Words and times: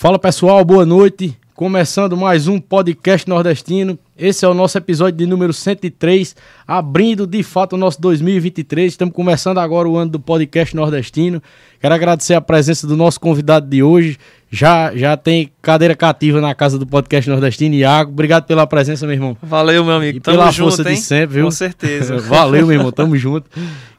Fala 0.00 0.16
pessoal, 0.16 0.64
boa 0.64 0.86
noite. 0.86 1.36
Começando 1.56 2.16
mais 2.16 2.46
um 2.46 2.60
podcast 2.60 3.28
nordestino. 3.28 3.98
Esse 4.16 4.44
é 4.44 4.48
o 4.48 4.54
nosso 4.54 4.78
episódio 4.78 5.18
de 5.18 5.26
número 5.26 5.52
103, 5.52 6.36
abrindo 6.64 7.26
de 7.26 7.42
fato 7.42 7.72
o 7.72 7.76
nosso 7.76 8.00
2023. 8.00 8.92
Estamos 8.92 9.12
começando 9.12 9.58
agora 9.58 9.88
o 9.88 9.96
ano 9.96 10.12
do 10.12 10.20
podcast 10.20 10.76
nordestino. 10.76 11.42
Quero 11.80 11.92
agradecer 11.92 12.34
a 12.34 12.40
presença 12.40 12.86
do 12.86 12.96
nosso 12.96 13.18
convidado 13.18 13.66
de 13.66 13.82
hoje, 13.82 14.16
já, 14.50 14.96
já 14.96 15.16
tem 15.16 15.52
cadeira 15.60 15.94
cativa 15.94 16.40
na 16.40 16.54
casa 16.54 16.78
do 16.78 16.86
podcast 16.86 17.28
nordestino. 17.28 17.74
Iago, 17.74 18.10
obrigado 18.10 18.44
pela 18.44 18.66
presença, 18.66 19.06
meu 19.06 19.14
irmão. 19.14 19.36
Valeu, 19.42 19.84
meu 19.84 19.94
amigo. 19.94 20.18
E 20.18 20.20
Tamo 20.20 20.38
pela 20.38 20.50
junto, 20.50 20.76
força 20.76 20.88
hein? 20.88 20.96
de 20.96 21.02
sempre, 21.02 21.36
viu? 21.36 21.44
Com 21.44 21.50
certeza. 21.50 22.16
Valeu, 22.20 22.66
meu 22.66 22.76
irmão. 22.76 22.90
Tamo 22.90 23.16
junto. 23.16 23.50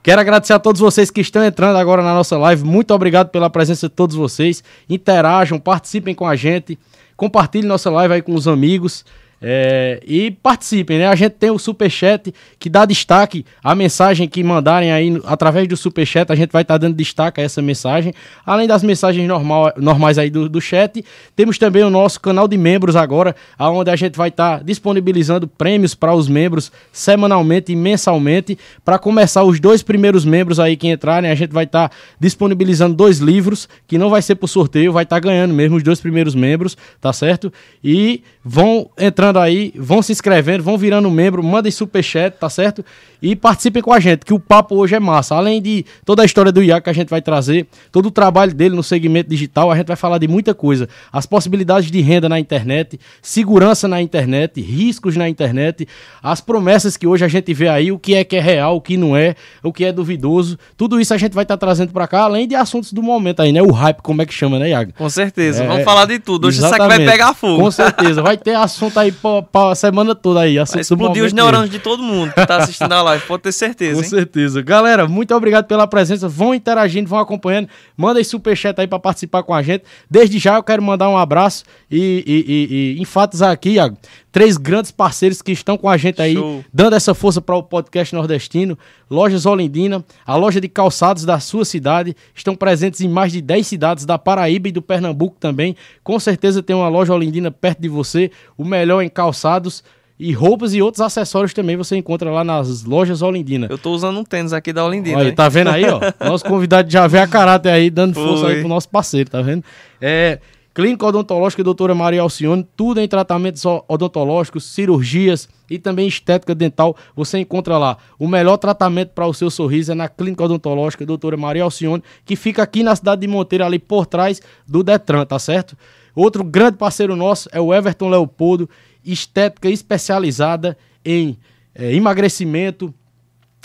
Quero 0.01 0.19
agradecer 0.19 0.53
a 0.53 0.59
todos 0.59 0.81
vocês 0.81 1.11
que 1.11 1.21
estão 1.21 1.43
entrando 1.43 1.77
agora 1.77 2.01
na 2.01 2.13
nossa 2.13 2.37
live. 2.37 2.63
Muito 2.63 2.93
obrigado 2.93 3.29
pela 3.29 3.49
presença 3.49 3.87
de 3.87 3.93
todos 3.93 4.15
vocês. 4.15 4.63
Interajam, 4.89 5.59
participem 5.59 6.15
com 6.15 6.25
a 6.25 6.35
gente. 6.35 6.79
Compartilhe 7.15 7.67
nossa 7.67 7.91
live 7.91 8.15
aí 8.15 8.21
com 8.21 8.33
os 8.33 8.47
amigos. 8.47 9.05
É, 9.41 10.01
e 10.05 10.31
participem, 10.31 10.97
né? 10.97 11.07
A 11.07 11.15
gente 11.15 11.33
tem 11.33 11.49
o 11.49 11.57
Superchat 11.57 12.33
que 12.59 12.69
dá 12.69 12.85
destaque 12.85 13.45
à 13.63 13.73
mensagem 13.73 14.27
que 14.27 14.43
mandarem 14.43 14.91
aí 14.91 15.21
através 15.25 15.67
do 15.67 15.77
Superchat. 15.77 16.31
A 16.31 16.35
gente 16.35 16.51
vai 16.51 16.63
estar 16.63 16.73
tá 16.73 16.77
dando 16.77 16.95
destaque 16.95 17.39
a 17.39 17.43
essa 17.43 17.61
mensagem. 17.61 18.13
Além 18.45 18.67
das 18.67 18.83
mensagens 18.83 19.25
normal, 19.27 19.71
normais 19.77 20.17
aí 20.17 20.29
do, 20.29 20.49
do 20.49 20.59
chat, 20.59 21.03
temos 21.35 21.57
também 21.57 21.83
o 21.83 21.89
nosso 21.89 22.19
canal 22.19 22.47
de 22.47 22.57
membros 22.57 22.95
agora, 22.95 23.35
onde 23.57 23.89
a 23.89 23.95
gente 23.95 24.17
vai 24.17 24.27
estar 24.27 24.57
tá 24.57 24.63
disponibilizando 24.63 25.47
prêmios 25.47 25.95
para 25.95 26.13
os 26.13 26.27
membros 26.27 26.71
semanalmente 26.91 27.71
e 27.71 27.75
mensalmente. 27.75 28.57
Para 28.83 28.99
começar, 28.99 29.43
os 29.43 29.59
dois 29.59 29.81
primeiros 29.81 30.25
membros 30.25 30.59
aí 30.59 30.75
que 30.75 30.87
entrarem, 30.89 31.31
a 31.31 31.35
gente 31.35 31.51
vai 31.51 31.63
estar 31.63 31.89
tá 31.89 31.95
disponibilizando 32.19 32.93
dois 32.93 33.19
livros, 33.19 33.69
que 33.87 33.97
não 33.97 34.09
vai 34.09 34.21
ser 34.21 34.35
por 34.35 34.47
sorteio, 34.47 34.91
vai 34.91 35.03
estar 35.03 35.15
tá 35.15 35.19
ganhando 35.19 35.53
mesmo 35.53 35.77
os 35.77 35.83
dois 35.83 36.01
primeiros 36.01 36.35
membros, 36.35 36.75
tá 36.99 37.13
certo? 37.13 37.53
E 37.81 38.21
vão 38.43 38.89
entrando 38.97 39.28
aí, 39.37 39.73
vão 39.75 40.01
se 40.01 40.11
inscrevendo, 40.11 40.63
vão 40.63 40.77
virando 40.77 41.09
membro, 41.11 41.43
mandem 41.43 41.71
superchat, 41.71 42.37
tá 42.37 42.49
certo? 42.49 42.83
E 43.21 43.35
participem 43.35 43.81
com 43.81 43.91
a 43.91 43.99
gente, 43.99 44.25
que 44.25 44.33
o 44.33 44.39
papo 44.39 44.75
hoje 44.75 44.95
é 44.95 44.99
massa. 44.99 45.35
Além 45.35 45.61
de 45.61 45.85
toda 46.05 46.21
a 46.21 46.25
história 46.25 46.51
do 46.51 46.63
Iaco 46.63 46.85
que 46.85 46.89
a 46.89 46.93
gente 46.93 47.09
vai 47.09 47.21
trazer, 47.21 47.67
todo 47.91 48.07
o 48.07 48.11
trabalho 48.11 48.53
dele 48.53 48.75
no 48.75 48.81
segmento 48.81 49.29
digital, 49.29 49.69
a 49.69 49.75
gente 49.75 49.87
vai 49.87 49.97
falar 49.97 50.17
de 50.17 50.27
muita 50.27 50.53
coisa. 50.53 50.87
As 51.11 51.25
possibilidades 51.25 51.91
de 51.91 51.99
renda 51.99 52.29
na 52.29 52.39
internet, 52.39 52.99
segurança 53.21 53.87
na 53.87 54.01
internet, 54.01 54.61
riscos 54.61 55.17
na 55.17 55.27
internet, 55.27 55.87
as 56.23 56.39
promessas 56.39 56.95
que 56.95 57.05
hoje 57.05 57.25
a 57.25 57.27
gente 57.27 57.53
vê 57.53 57.67
aí, 57.67 57.91
o 57.91 57.99
que 57.99 58.15
é 58.15 58.23
que 58.23 58.37
é 58.37 58.39
real, 58.39 58.77
o 58.77 58.81
que 58.81 58.95
não 58.95 59.17
é, 59.17 59.35
o 59.61 59.73
que 59.73 59.83
é 59.83 59.91
duvidoso. 59.91 60.57
Tudo 60.77 60.99
isso 60.99 61.13
a 61.13 61.17
gente 61.17 61.33
vai 61.33 61.43
estar 61.43 61.57
tá 61.57 61.65
trazendo 61.65 61.91
para 61.91 62.07
cá, 62.07 62.21
além 62.21 62.47
de 62.47 62.55
assuntos 62.55 62.93
do 62.93 63.03
momento 63.03 63.41
aí, 63.41 63.51
né? 63.51 63.61
O 63.61 63.71
hype, 63.71 64.01
como 64.01 64.21
é 64.21 64.25
que 64.25 64.33
chama, 64.33 64.57
né, 64.57 64.69
Iago? 64.69 64.93
Com 64.97 65.09
certeza. 65.09 65.63
É, 65.63 65.67
Vamos 65.67 65.83
falar 65.83 66.05
de 66.05 66.19
tudo. 66.19 66.47
Hoje 66.47 66.57
isso 66.57 66.67
aqui 66.67 66.87
vai 66.87 66.99
pegar 66.99 67.33
fogo. 67.33 67.63
Com 67.63 67.71
certeza. 67.71 68.21
Vai 68.21 68.37
ter 68.37 68.55
assunto 68.55 68.99
aí 68.99 69.11
pra, 69.21 69.41
pra 69.41 69.75
semana 69.75 70.15
toda 70.15 70.41
aí. 70.41 70.57
Explodir 70.57 71.23
os 71.23 71.33
neurônios 71.33 71.69
de 71.69 71.79
todo 71.79 72.01
mundo 72.01 72.33
que 72.33 72.45
tá 72.45 72.57
assistindo 72.57 72.91
a 72.91 73.01
live, 73.01 73.25
pode 73.25 73.43
ter 73.43 73.51
certeza. 73.51 73.95
Com 73.95 74.03
hein? 74.03 74.09
certeza. 74.09 74.61
Galera, 74.61 75.07
muito 75.07 75.33
obrigado 75.35 75.65
pela 75.65 75.87
presença. 75.87 76.27
Vão 76.27 76.53
interagindo, 76.53 77.09
vão 77.09 77.19
acompanhando. 77.19 77.69
Manda 77.95 78.19
aí 78.19 78.25
superchat 78.25 78.79
aí 78.79 78.87
para 78.87 78.99
participar 78.99 79.43
com 79.43 79.53
a 79.53 79.61
gente. 79.61 79.83
Desde 80.09 80.39
já 80.39 80.55
eu 80.55 80.63
quero 80.63 80.81
mandar 80.81 81.09
um 81.09 81.17
abraço 81.17 81.63
e, 81.89 82.23
e, 82.25 82.53
e, 82.53 82.97
e 82.97 83.01
enfatizar 83.01 83.51
aqui, 83.51 83.71
Iago, 83.71 83.97
três 84.31 84.57
grandes 84.57 84.91
parceiros 84.91 85.41
que 85.41 85.51
estão 85.51 85.77
com 85.77 85.89
a 85.89 85.97
gente 85.97 86.21
aí, 86.21 86.33
Show. 86.33 86.63
dando 86.73 86.95
essa 86.95 87.13
força 87.13 87.41
para 87.41 87.55
o 87.55 87.63
podcast 87.63 88.13
nordestino. 88.13 88.77
Lojas 89.09 89.45
Olindina, 89.47 90.05
a 90.23 90.35
loja 90.35 90.61
de 90.61 90.69
calçados 90.69 91.25
da 91.25 91.39
sua 91.39 91.65
cidade, 91.65 92.15
estão 92.35 92.55
presentes 92.55 93.01
em 93.01 93.07
mais 93.07 93.31
de 93.31 93.41
10 93.41 93.65
cidades 93.65 94.05
da 94.05 94.19
Paraíba 94.19 94.67
e 94.67 94.71
do 94.71 94.83
Pernambuco 94.83 95.35
também. 95.39 95.75
Com 96.03 96.19
certeza 96.19 96.61
tem 96.61 96.75
uma 96.75 96.87
loja 96.87 97.13
Olindina 97.13 97.49
perto 97.49 97.81
de 97.81 97.89
você, 97.89 98.29
o 98.55 98.63
melhor 98.63 99.01
em 99.01 99.08
calçados. 99.09 99.83
E 100.21 100.33
roupas 100.33 100.73
e 100.73 100.81
outros 100.81 100.99
acessórios 100.99 101.53
também 101.53 101.77
você 101.77 101.95
encontra 101.95 102.29
lá 102.29 102.43
nas 102.43 102.83
lojas 102.83 103.21
Olindina. 103.21 103.67
Eu 103.69 103.77
tô 103.77 103.91
usando 103.91 104.19
um 104.19 104.23
tênis 104.25 104.51
aqui 104.51 104.73
da 104.73 104.83
Olindina. 104.83 105.17
Olha, 105.17 105.33
tá 105.33 105.47
vendo 105.47 105.69
aí, 105.69 105.85
ó? 105.85 106.01
Nosso 106.19 106.43
convidado 106.43 106.91
já 106.91 107.07
vê 107.07 107.19
a 107.19 107.27
caráter 107.27 107.69
aí, 107.69 107.89
dando 107.89 108.15
Foi. 108.15 108.25
força 108.25 108.47
aí 108.47 108.59
pro 108.59 108.67
nosso 108.67 108.89
parceiro, 108.89 109.29
tá 109.29 109.41
vendo? 109.41 109.63
É, 110.01 110.39
Clínica 110.73 111.05
Odontológica 111.05 111.63
Doutora 111.63 111.95
Maria 111.95 112.21
Alcione, 112.21 112.65
tudo 112.77 113.01
em 113.01 113.07
tratamentos 113.07 113.63
odontológicos, 113.87 114.65
cirurgias 114.65 115.49
e 115.69 115.79
também 115.79 116.07
estética 116.07 116.53
dental. 116.53 116.95
Você 117.15 117.37
encontra 117.39 117.77
lá. 117.77 117.97
O 118.17 118.27
melhor 118.27 118.55
tratamento 118.57 119.09
para 119.09 119.25
o 119.25 119.33
seu 119.33 119.49
sorriso 119.49 119.91
é 119.91 119.95
na 119.95 120.07
Clínica 120.07 120.43
Odontológica 120.43 121.05
Doutora 121.05 121.35
Maria 121.35 121.63
Alcione, 121.63 122.03
que 122.23 122.35
fica 122.35 122.63
aqui 122.63 122.83
na 122.83 122.95
cidade 122.95 123.21
de 123.21 123.27
Monteiro, 123.27 123.65
ali 123.65 123.79
por 123.79 124.05
trás 124.05 124.41
do 124.67 124.83
Detran, 124.83 125.25
tá 125.25 125.39
certo? 125.39 125.75
Outro 126.15 126.43
grande 126.43 126.77
parceiro 126.77 127.15
nosso 127.15 127.49
é 127.51 127.59
o 127.59 127.73
Everton 127.73 128.09
Leopoldo, 128.09 128.69
estética 129.11 129.69
especializada 129.69 130.77
em 131.03 131.37
é, 131.73 131.93
emagrecimento, 131.93 132.93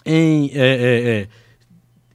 em 0.04 0.50
é, 0.54 1.26
é, 1.26 1.28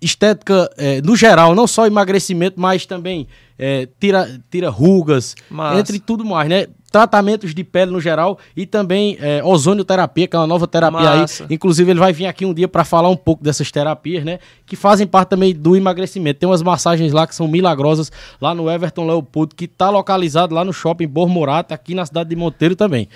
estética 0.02 0.70
no 1.04 1.16
geral, 1.16 1.54
não 1.54 1.68
só 1.68 1.86
emagrecimento, 1.86 2.60
mas 2.60 2.86
também 2.86 3.28
é, 3.60 3.88
tira, 4.00 4.40
tira 4.50 4.70
rugas, 4.70 5.36
Massa. 5.50 5.80
entre 5.80 6.00
tudo 6.00 6.24
mais, 6.24 6.50
né? 6.50 6.68
Tratamentos 6.90 7.54
de 7.54 7.64
pele 7.64 7.92
no 7.92 8.02
geral 8.02 8.40
e 8.56 8.66
também 8.66 9.16
é, 9.22 9.44
ozonioterapia, 9.44 10.28
que 10.28 10.36
é 10.36 10.40
uma 10.40 10.48
nova 10.48 10.66
terapia 10.66 11.18
Massa. 11.18 11.44
aí. 11.44 11.54
Inclusive, 11.54 11.92
ele 11.92 12.00
vai 12.00 12.12
vir 12.12 12.26
aqui 12.26 12.46
um 12.46 12.54
dia 12.54 12.68
para 12.68 12.84
falar 12.84 13.10
um 13.10 13.18
pouco 13.18 13.44
dessas 13.44 13.70
terapias, 13.70 14.24
né? 14.24 14.40
Que 14.66 14.76
fazem 14.76 15.06
parte 15.06 15.30
também 15.30 15.54
do 15.54 15.76
emagrecimento. 15.76 16.40
Tem 16.40 16.50
umas 16.50 16.64
massagens 16.64 17.14
lá 17.14 17.28
que 17.28 17.36
são 17.36 17.48
milagrosas, 17.48 18.12
lá 18.42 18.56
no 18.56 18.72
Everton 18.72 19.06
Leopoldo, 19.06 19.54
que 19.54 19.66
está 19.66 19.90
localizado 19.92 20.56
lá 20.56 20.66
no 20.66 20.74
shopping 20.74 21.08
Bormorata, 21.08 21.76
aqui 21.76 21.94
na 21.94 22.06
cidade 22.06 22.30
de 22.30 22.36
Monteiro 22.36 22.76
também. 22.76 23.08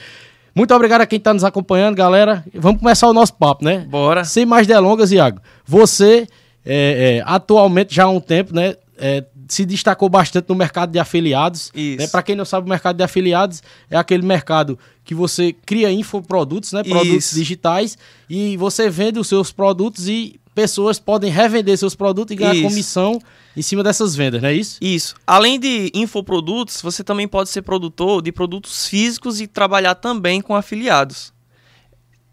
Muito 0.53 0.73
obrigado 0.75 1.01
a 1.01 1.07
quem 1.07 1.17
está 1.17 1.33
nos 1.33 1.43
acompanhando, 1.43 1.95
galera. 1.95 2.45
Vamos 2.53 2.79
começar 2.79 3.07
o 3.07 3.13
nosso 3.13 3.33
papo, 3.33 3.65
né? 3.65 3.87
Bora. 3.89 4.23
Sem 4.23 4.45
mais 4.45 4.67
delongas, 4.67 5.11
Iago. 5.11 5.39
Você, 5.65 6.27
é, 6.63 7.17
é, 7.17 7.23
atualmente, 7.25 7.95
já 7.95 8.03
há 8.03 8.09
um 8.09 8.19
tempo, 8.19 8.53
né? 8.53 8.75
É, 8.95 9.23
se 9.47 9.65
destacou 9.65 10.09
bastante 10.09 10.49
no 10.49 10.55
mercado 10.55 10.91
de 10.91 10.99
afiliados. 10.99 11.71
Né? 11.75 12.07
Para 12.07 12.23
quem 12.23 12.35
não 12.35 12.45
sabe, 12.45 12.65
o 12.65 12.69
mercado 12.69 12.97
de 12.97 13.03
afiliados 13.03 13.61
é 13.89 13.97
aquele 13.97 14.25
mercado 14.25 14.77
que 15.03 15.13
você 15.13 15.53
cria 15.65 15.91
infoprodutos, 15.91 16.71
né? 16.71 16.83
produtos 16.83 17.25
Isso. 17.25 17.35
digitais, 17.35 17.97
e 18.29 18.55
você 18.57 18.89
vende 18.89 19.19
os 19.19 19.27
seus 19.27 19.51
produtos 19.51 20.07
e 20.07 20.39
pessoas 20.53 20.99
podem 20.99 21.31
revender 21.31 21.77
seus 21.77 21.95
produtos 21.95 22.33
e 22.33 22.35
ganhar 22.37 22.53
isso. 22.53 22.67
comissão 22.67 23.19
em 23.57 23.61
cima 23.61 23.83
dessas 23.83 24.15
vendas, 24.15 24.41
não 24.41 24.49
é 24.49 24.53
isso? 24.53 24.77
Isso. 24.81 25.15
Além 25.25 25.59
de 25.59 25.91
infoprodutos, 25.93 26.81
você 26.81 27.03
também 27.03 27.27
pode 27.27 27.49
ser 27.49 27.61
produtor 27.61 28.21
de 28.21 28.31
produtos 28.31 28.87
físicos 28.87 29.41
e 29.41 29.47
trabalhar 29.47 29.95
também 29.95 30.41
com 30.41 30.55
afiliados. 30.55 31.32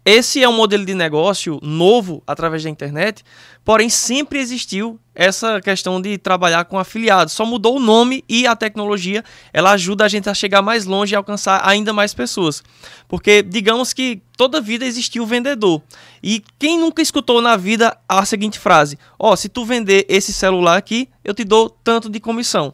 Esse 0.03 0.41
é 0.41 0.49
um 0.49 0.53
modelo 0.53 0.83
de 0.83 0.95
negócio 0.95 1.59
novo 1.61 2.23
através 2.25 2.63
da 2.63 2.69
internet, 2.71 3.23
porém 3.63 3.87
sempre 3.87 4.39
existiu 4.39 4.99
essa 5.13 5.61
questão 5.61 6.01
de 6.01 6.17
trabalhar 6.17 6.65
com 6.65 6.79
afiliados. 6.79 7.35
Só 7.35 7.45
mudou 7.45 7.77
o 7.77 7.79
nome 7.79 8.23
e 8.27 8.47
a 8.47 8.55
tecnologia, 8.55 9.23
ela 9.53 9.73
ajuda 9.73 10.03
a 10.03 10.07
gente 10.07 10.27
a 10.27 10.33
chegar 10.33 10.63
mais 10.63 10.85
longe 10.85 11.13
e 11.13 11.15
alcançar 11.15 11.61
ainda 11.63 11.93
mais 11.93 12.15
pessoas. 12.15 12.63
Porque 13.07 13.43
digamos 13.43 13.93
que 13.93 14.23
toda 14.35 14.59
vida 14.59 14.85
existiu 14.85 15.21
o 15.21 15.27
vendedor. 15.27 15.83
E 16.23 16.43
quem 16.57 16.79
nunca 16.79 17.03
escutou 17.03 17.39
na 17.39 17.55
vida 17.55 17.95
a 18.09 18.25
seguinte 18.25 18.57
frase: 18.57 18.97
"Ó, 19.19 19.33
oh, 19.33 19.35
se 19.35 19.49
tu 19.49 19.63
vender 19.63 20.07
esse 20.09 20.33
celular 20.33 20.77
aqui, 20.77 21.09
eu 21.23 21.35
te 21.35 21.43
dou 21.43 21.69
tanto 21.69 22.09
de 22.09 22.19
comissão". 22.19 22.73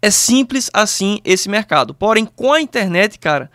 É 0.00 0.12
simples 0.12 0.70
assim 0.72 1.18
esse 1.24 1.48
mercado. 1.48 1.92
Porém, 1.92 2.24
com 2.24 2.52
a 2.52 2.60
internet, 2.60 3.18
cara, 3.18 3.50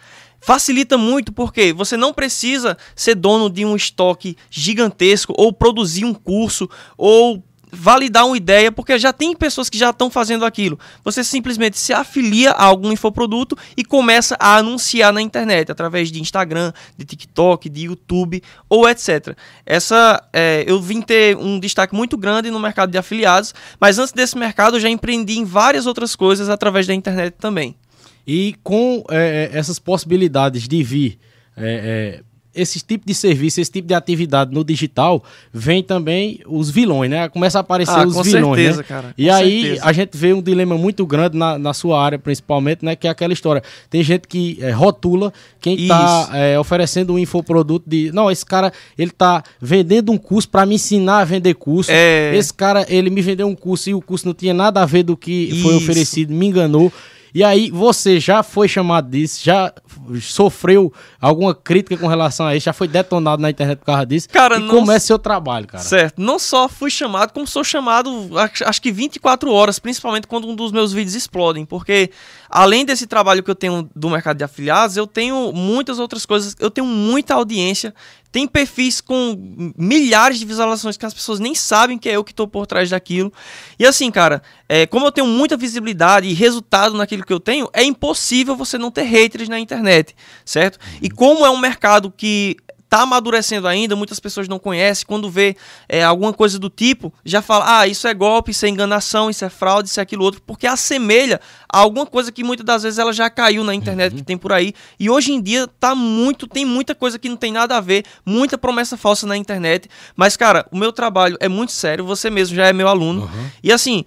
Facilita 0.45 0.97
muito 0.97 1.31
porque 1.31 1.71
você 1.71 1.95
não 1.95 2.13
precisa 2.13 2.77
ser 2.95 3.15
dono 3.15 3.49
de 3.49 3.63
um 3.63 3.75
estoque 3.75 4.35
gigantesco 4.49 5.33
ou 5.37 5.53
produzir 5.53 6.03
um 6.03 6.13
curso 6.13 6.69
ou 6.97 7.41
validar 7.73 8.27
uma 8.27 8.37
ideia, 8.37 8.71
porque 8.71 8.99
já 8.99 9.11
tem 9.11 9.35
pessoas 9.35 9.69
que 9.69 9.77
já 9.77 9.89
estão 9.89 10.09
fazendo 10.09 10.45
aquilo. 10.45 10.77
Você 11.03 11.23
simplesmente 11.23 11.79
se 11.79 11.91
afilia 11.91 12.51
a 12.51 12.65
algum 12.65 12.91
infoproduto 12.91 13.57
e 13.75 13.83
começa 13.83 14.37
a 14.39 14.57
anunciar 14.57 15.11
na 15.11 15.21
internet, 15.21 15.71
através 15.71 16.11
de 16.11 16.21
Instagram, 16.21 16.71
de 16.95 17.05
TikTok, 17.05 17.69
de 17.69 17.85
YouTube 17.85 18.43
ou 18.69 18.87
etc. 18.87 19.35
Essa, 19.65 20.23
é, 20.31 20.63
eu 20.67 20.79
vim 20.79 21.01
ter 21.01 21.35
um 21.35 21.59
destaque 21.59 21.95
muito 21.95 22.15
grande 22.15 22.51
no 22.51 22.59
mercado 22.59 22.91
de 22.91 22.97
afiliados, 22.97 23.55
mas 23.79 23.97
antes 23.97 24.13
desse 24.13 24.37
mercado 24.37 24.75
eu 24.75 24.81
já 24.81 24.89
empreendi 24.89 25.39
em 25.39 25.45
várias 25.45 25.87
outras 25.87 26.15
coisas 26.15 26.49
através 26.49 26.85
da 26.85 26.93
internet 26.93 27.35
também. 27.39 27.75
E 28.25 28.55
com 28.63 29.03
é, 29.09 29.49
é, 29.53 29.57
essas 29.57 29.79
possibilidades 29.79 30.67
de 30.67 30.81
vir 30.83 31.19
é, 31.57 32.19
é, 32.19 32.23
esse 32.55 32.79
tipo 32.79 33.05
de 33.05 33.13
serviço, 33.13 33.59
esse 33.59 33.71
tipo 33.71 33.87
de 33.87 33.93
atividade 33.93 34.53
no 34.53 34.63
digital, 34.63 35.23
vem 35.51 35.81
também 35.81 36.39
os 36.45 36.69
vilões, 36.69 37.09
né? 37.09 37.27
Começa 37.27 37.57
a 37.57 37.61
aparecer 37.61 37.97
ah, 37.97 38.05
os 38.05 38.21
vilões, 38.21 38.59
certeza, 38.59 38.77
né? 38.77 38.83
Cara, 38.83 39.13
e 39.17 39.29
aí 39.29 39.61
certeza. 39.63 39.85
a 39.85 39.93
gente 39.93 40.17
vê 40.17 40.33
um 40.33 40.41
dilema 40.41 40.77
muito 40.77 41.05
grande 41.05 41.35
na, 41.35 41.57
na 41.57 41.73
sua 41.73 42.01
área, 42.01 42.19
principalmente, 42.19 42.85
né? 42.85 42.95
Que 42.95 43.07
é 43.07 43.09
aquela 43.09 43.33
história. 43.33 43.63
Tem 43.89 44.03
gente 44.03 44.27
que 44.27 44.57
é, 44.61 44.69
rotula 44.69 45.33
quem 45.59 45.81
está 45.81 46.29
é, 46.33 46.59
oferecendo 46.59 47.13
um 47.13 47.19
infoproduto 47.19 47.89
de... 47.89 48.11
Não, 48.11 48.29
esse 48.29 48.45
cara, 48.45 48.71
ele 48.97 49.11
tá 49.11 49.43
vendendo 49.59 50.11
um 50.11 50.17
curso 50.17 50.47
para 50.47 50.65
me 50.65 50.75
ensinar 50.75 51.19
a 51.19 51.25
vender 51.25 51.55
curso. 51.55 51.91
É... 51.91 52.35
Esse 52.35 52.53
cara, 52.53 52.85
ele 52.87 53.09
me 53.09 53.21
vendeu 53.21 53.47
um 53.47 53.55
curso 53.55 53.89
e 53.89 53.95
o 53.95 54.01
curso 54.01 54.27
não 54.27 54.33
tinha 54.33 54.53
nada 54.53 54.81
a 54.81 54.85
ver 54.85 55.03
do 55.03 55.17
que 55.17 55.31
Isso. 55.31 55.63
foi 55.63 55.75
oferecido, 55.75 56.33
me 56.33 56.45
enganou. 56.45 56.91
E 57.33 57.43
aí, 57.43 57.71
você 57.71 58.19
já 58.19 58.43
foi 58.43 58.67
chamado 58.67 59.09
disso? 59.09 59.43
Já 59.43 59.73
sofreu 60.21 60.93
alguma 61.19 61.55
crítica 61.55 61.97
com 61.97 62.07
relação 62.07 62.45
a 62.45 62.55
isso? 62.55 62.65
Já 62.65 62.73
foi 62.73 62.87
detonado 62.87 63.41
na 63.41 63.49
internet 63.49 63.79
por 63.79 63.85
causa 63.85 64.05
disso? 64.05 64.29
Cara, 64.29 64.57
e 64.57 64.59
não 64.59 64.67
como 64.67 64.91
é 64.91 64.99
seu 64.99 65.17
trabalho, 65.17 65.65
cara? 65.65 65.83
Certo. 65.83 66.21
Não 66.21 66.37
só 66.37 66.69
fui 66.69 66.91
chamado, 66.91 67.33
como 67.33 67.47
sou 67.47 67.63
chamado, 67.63 68.29
acho 68.65 68.81
que 68.81 68.91
24 68.91 69.51
horas, 69.51 69.79
principalmente 69.79 70.27
quando 70.27 70.47
um 70.47 70.55
dos 70.55 70.71
meus 70.71 70.93
vídeos 70.93 71.15
explodem. 71.15 71.65
Porque, 71.65 72.11
além 72.49 72.85
desse 72.85 73.07
trabalho 73.07 73.41
que 73.41 73.49
eu 73.49 73.55
tenho 73.55 73.89
do 73.95 74.09
mercado 74.09 74.37
de 74.37 74.43
afiliados, 74.43 74.95
eu 74.95 75.07
tenho 75.07 75.51
muitas 75.53 75.97
outras 75.97 76.25
coisas. 76.25 76.55
Eu 76.59 76.69
tenho 76.69 76.85
muita 76.85 77.33
audiência. 77.33 77.93
Tem 78.33 78.47
perfis 78.47 78.99
com 78.99 79.73
milhares 79.77 80.39
de 80.39 80.45
visualizações 80.45 80.97
que 80.97 81.05
as 81.05 81.13
pessoas 81.13 81.39
nem 81.39 81.53
sabem 81.53 81.99
que 81.99 82.09
é 82.09 82.15
eu 82.15 82.23
que 82.23 82.31
estou 82.31 82.47
por 82.47 82.65
trás 82.65 82.89
daquilo. 82.89 83.31
E 83.77 83.85
assim, 83.85 84.09
cara, 84.09 84.41
é, 84.67 84.87
como 84.87 85.05
eu 85.05 85.11
tenho 85.11 85.27
muita 85.27 85.55
visibilidade 85.55 86.27
e 86.27 86.33
resultado 86.33 86.97
naquilo 86.97 87.23
que 87.23 87.31
eu 87.31 87.39
tenho, 87.39 87.69
é 87.71 87.83
impossível 87.83 88.55
você 88.55 88.75
não 88.75 88.89
ter 88.89 89.03
haters 89.03 89.47
na 89.47 89.59
internet, 89.59 90.15
certo? 90.43 90.79
E 90.99 91.11
como 91.11 91.45
é 91.45 91.49
um 91.51 91.59
mercado 91.59 92.09
que 92.09 92.57
tá 92.93 93.01
amadurecendo 93.01 93.67
ainda, 93.67 93.95
muitas 93.95 94.19
pessoas 94.19 94.47
não 94.47 94.59
conhecem, 94.59 95.03
quando 95.07 95.27
vê 95.27 95.57
é, 95.89 96.03
alguma 96.03 96.31
coisa 96.31 96.59
do 96.59 96.69
tipo, 96.69 97.11
já 97.25 97.41
fala, 97.41 97.79
ah, 97.79 97.87
isso 97.87 98.07
é 98.07 98.13
golpe, 98.13 98.51
isso 98.51 98.67
é 98.67 98.69
enganação, 98.69 99.31
isso 99.31 99.43
é 99.43 99.49
fraude, 99.49 99.89
isso 99.89 99.99
é 99.99 100.03
aquilo 100.03 100.23
outro, 100.23 100.39
porque 100.45 100.67
assemelha 100.67 101.41
a 101.67 101.79
alguma 101.79 102.05
coisa 102.05 102.31
que 102.31 102.43
muitas 102.43 102.63
das 102.63 102.83
vezes 102.83 102.99
ela 102.99 103.11
já 103.11 103.31
caiu 103.31 103.63
na 103.63 103.73
internet 103.73 104.13
que 104.13 104.21
tem 104.21 104.37
por 104.37 104.53
aí, 104.53 104.75
e 104.99 105.09
hoje 105.09 105.33
em 105.33 105.41
dia 105.41 105.67
tá 105.79 105.95
muito, 105.95 106.45
tem 106.45 106.65
muita 106.65 106.93
coisa 106.93 107.17
que 107.17 107.27
não 107.27 107.35
tem 107.35 107.51
nada 107.51 107.77
a 107.77 107.81
ver, 107.81 108.05
muita 108.23 108.59
promessa 108.59 108.95
falsa 108.95 109.25
na 109.25 109.35
internet, 109.35 109.89
mas 110.15 110.37
cara, 110.37 110.67
o 110.71 110.77
meu 110.77 110.93
trabalho 110.93 111.35
é 111.39 111.49
muito 111.49 111.71
sério, 111.71 112.05
você 112.05 112.29
mesmo 112.29 112.55
já 112.55 112.67
é 112.67 112.73
meu 112.73 112.87
aluno, 112.87 113.27
e 113.63 113.71
assim, 113.71 114.05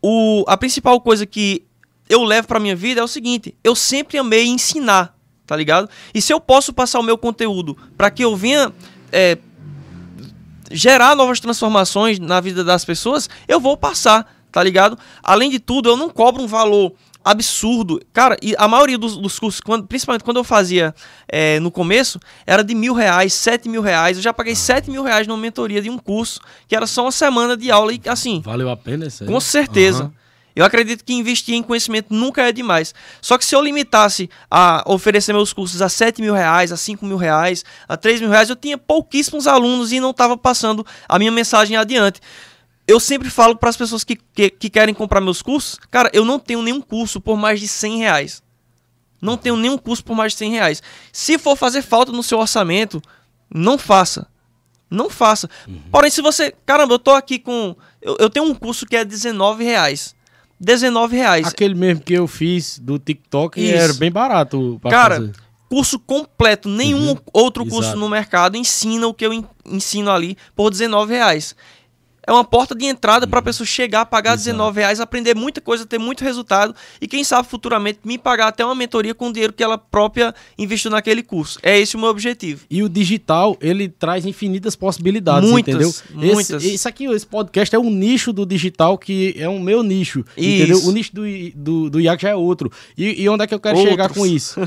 o, 0.00 0.42
a 0.48 0.56
principal 0.56 0.98
coisa 1.02 1.26
que 1.26 1.66
eu 2.08 2.24
levo 2.24 2.48
pra 2.48 2.58
minha 2.58 2.74
vida 2.74 3.02
é 3.02 3.04
o 3.04 3.08
seguinte: 3.08 3.54
eu 3.62 3.76
sempre 3.76 4.16
amei 4.16 4.46
ensinar, 4.46 5.14
tá 5.50 5.56
ligado? 5.56 5.90
E 6.14 6.22
se 6.22 6.32
eu 6.32 6.38
posso 6.40 6.72
passar 6.72 7.00
o 7.00 7.02
meu 7.02 7.18
conteúdo 7.18 7.76
para 7.96 8.08
que 8.08 8.22
eu 8.24 8.36
venha 8.36 8.72
é, 9.10 9.36
gerar 10.70 11.16
novas 11.16 11.40
transformações 11.40 12.20
na 12.20 12.40
vida 12.40 12.62
das 12.62 12.84
pessoas, 12.84 13.28
eu 13.48 13.58
vou 13.58 13.76
passar, 13.76 14.32
tá 14.52 14.62
ligado? 14.62 14.96
Além 15.24 15.50
de 15.50 15.58
tudo, 15.58 15.88
eu 15.88 15.96
não 15.96 16.08
cobro 16.08 16.40
um 16.40 16.46
valor 16.46 16.92
absurdo. 17.24 18.00
Cara, 18.12 18.36
e 18.40 18.54
a 18.56 18.68
maioria 18.68 18.96
dos, 18.96 19.16
dos 19.16 19.40
cursos, 19.40 19.60
quando- 19.60 19.86
principalmente 19.88 20.22
quando 20.22 20.36
eu 20.36 20.44
fazia 20.44 20.94
é, 21.28 21.58
no 21.58 21.70
começo, 21.72 22.20
era 22.46 22.62
de 22.62 22.74
mil 22.76 22.94
reais, 22.94 23.34
sete 23.34 23.68
mil 23.68 23.82
reais. 23.82 24.16
Eu 24.18 24.22
já 24.22 24.32
paguei 24.32 24.54
sete 24.54 24.88
mil 24.88 25.02
reais 25.02 25.26
numa 25.26 25.36
mentoria 25.36 25.82
de 25.82 25.90
um 25.90 25.98
curso, 25.98 26.40
que 26.68 26.76
era 26.76 26.86
só 26.86 27.02
uma 27.02 27.12
semana 27.12 27.56
de 27.56 27.72
aula 27.72 27.92
e 27.92 28.00
assim, 28.06 28.40
Valeu 28.40 28.70
a 28.70 28.76
pena 28.76 29.06
isso 29.08 29.24
aí? 29.24 29.28
com 29.28 29.40
certeza. 29.40 30.04
Aham. 30.04 30.12
Eu 30.54 30.64
acredito 30.64 31.04
que 31.04 31.12
investir 31.12 31.54
em 31.54 31.62
conhecimento 31.62 32.12
nunca 32.12 32.42
é 32.42 32.52
demais. 32.52 32.94
Só 33.20 33.38
que 33.38 33.44
se 33.44 33.54
eu 33.54 33.62
limitasse 33.62 34.28
a 34.50 34.82
oferecer 34.86 35.32
meus 35.32 35.52
cursos 35.52 35.80
a 35.80 35.88
7 35.88 36.20
mil 36.20 36.34
reais, 36.34 36.72
a 36.72 36.76
5 36.76 37.04
mil 37.04 37.16
reais, 37.16 37.64
a 37.88 37.96
3 37.96 38.20
mil 38.20 38.30
reais, 38.30 38.50
eu 38.50 38.56
tinha 38.56 38.76
pouquíssimos 38.76 39.46
alunos 39.46 39.92
e 39.92 40.00
não 40.00 40.10
estava 40.10 40.36
passando 40.36 40.84
a 41.08 41.18
minha 41.18 41.30
mensagem 41.30 41.76
adiante. 41.76 42.20
Eu 42.86 42.98
sempre 42.98 43.30
falo 43.30 43.56
para 43.56 43.70
as 43.70 43.76
pessoas 43.76 44.02
que, 44.02 44.16
que, 44.16 44.50
que 44.50 44.68
querem 44.68 44.94
comprar 44.94 45.20
meus 45.20 45.42
cursos, 45.42 45.78
cara, 45.90 46.10
eu 46.12 46.24
não 46.24 46.38
tenho 46.38 46.60
nenhum 46.62 46.80
curso 46.80 47.20
por 47.20 47.36
mais 47.36 47.60
de 47.60 47.68
100 47.68 47.98
reais. 47.98 48.42
Não 49.20 49.36
tenho 49.36 49.56
nenhum 49.56 49.78
curso 49.78 50.02
por 50.02 50.16
mais 50.16 50.32
de 50.32 50.38
100 50.38 50.50
reais. 50.52 50.82
Se 51.12 51.38
for 51.38 51.56
fazer 51.56 51.82
falta 51.82 52.10
no 52.10 52.22
seu 52.22 52.38
orçamento, 52.38 53.00
não 53.52 53.76
faça. 53.76 54.26
Não 54.90 55.08
faça. 55.08 55.48
Porém, 55.90 56.10
se 56.10 56.20
você. 56.20 56.52
Caramba, 56.66 56.94
eu 56.94 56.98
tô 56.98 57.12
aqui 57.12 57.38
com. 57.38 57.76
Eu, 58.02 58.16
eu 58.18 58.30
tenho 58.30 58.46
um 58.46 58.54
curso 58.54 58.84
que 58.84 58.96
é 58.96 59.04
19 59.04 59.62
reais. 59.62 60.16
19 60.60 61.16
reais. 61.16 61.46
Aquele 61.46 61.74
mesmo 61.74 62.02
que 62.02 62.12
eu 62.12 62.26
fiz 62.28 62.78
do 62.78 62.98
TikTok 62.98 63.58
Isso. 63.60 63.74
era 63.74 63.94
bem 63.94 64.10
barato 64.12 64.78
Cara, 64.90 65.16
fazer. 65.16 65.32
curso 65.68 65.98
completo. 65.98 66.68
Nenhum 66.68 67.10
Uhum, 67.12 67.16
outro 67.32 67.64
curso 67.64 67.88
exato. 67.90 67.98
no 67.98 68.08
mercado 68.08 68.56
ensina 68.56 69.06
o 69.06 69.14
que 69.14 69.24
eu 69.24 69.32
en- 69.32 69.44
ensino 69.64 70.10
ali 70.10 70.36
por 70.54 70.70
19 70.70 71.12
reais. 71.14 71.56
É 72.26 72.32
uma 72.32 72.44
porta 72.44 72.74
de 72.74 72.84
entrada 72.84 73.26
para 73.26 73.38
a 73.38 73.42
pessoa 73.42 73.66
chegar, 73.66 74.04
pagar 74.06 74.30
Uhum. 74.30 74.34
Exato. 74.36 74.50
19 74.50 74.80
reais, 74.80 75.00
aprender 75.00 75.34
muita 75.34 75.60
coisa, 75.60 75.84
ter 75.86 75.98
muito 75.98 76.22
resultado 76.22 76.74
e 77.00 77.08
quem 77.08 77.24
sabe 77.24 77.48
futuramente 77.48 78.00
me 78.04 78.16
pagar 78.18 78.48
até 78.48 78.64
uma 78.64 78.74
mentoria 78.74 79.14
com 79.14 79.28
o 79.28 79.32
dinheiro 79.32 79.52
que 79.52 79.62
ela 79.62 79.76
própria 79.78 80.34
investiu 80.58 80.90
naquele 80.90 81.22
curso. 81.22 81.58
É 81.62 81.78
esse 81.78 81.96
o 81.96 81.98
meu 81.98 82.08
objetivo. 82.08 82.62
E 82.70 82.82
o 82.82 82.88
digital, 82.88 83.56
ele 83.60 83.88
traz 83.88 84.24
infinitas 84.26 84.76
possibilidades, 84.76 85.48
Muitas, 85.50 85.74
entendeu? 85.74 86.34
muitas. 86.34 86.62
Esse, 86.62 86.74
isso 86.74 86.88
aqui, 86.88 87.04
esse 87.06 87.26
podcast 87.26 87.74
é 87.74 87.78
um 87.78 87.90
nicho 87.90 88.32
do 88.32 88.44
digital 88.46 88.96
que 88.98 89.34
é 89.36 89.48
o 89.48 89.58
meu 89.58 89.82
nicho, 89.82 90.24
Isso. 90.36 90.48
entendeu? 90.48 90.84
O 90.86 90.92
nicho 90.92 91.14
do, 91.14 91.22
do, 91.54 91.90
do 91.90 92.00
Iago 92.00 92.20
já 92.20 92.30
é 92.30 92.36
outro. 92.36 92.70
E, 92.96 93.22
e 93.22 93.28
onde 93.28 93.44
é 93.44 93.46
que 93.46 93.54
eu 93.54 93.60
quero 93.60 93.78
chegar 93.78 94.04
Outros. 94.04 94.18
com 94.18 94.26
isso? 94.26 94.60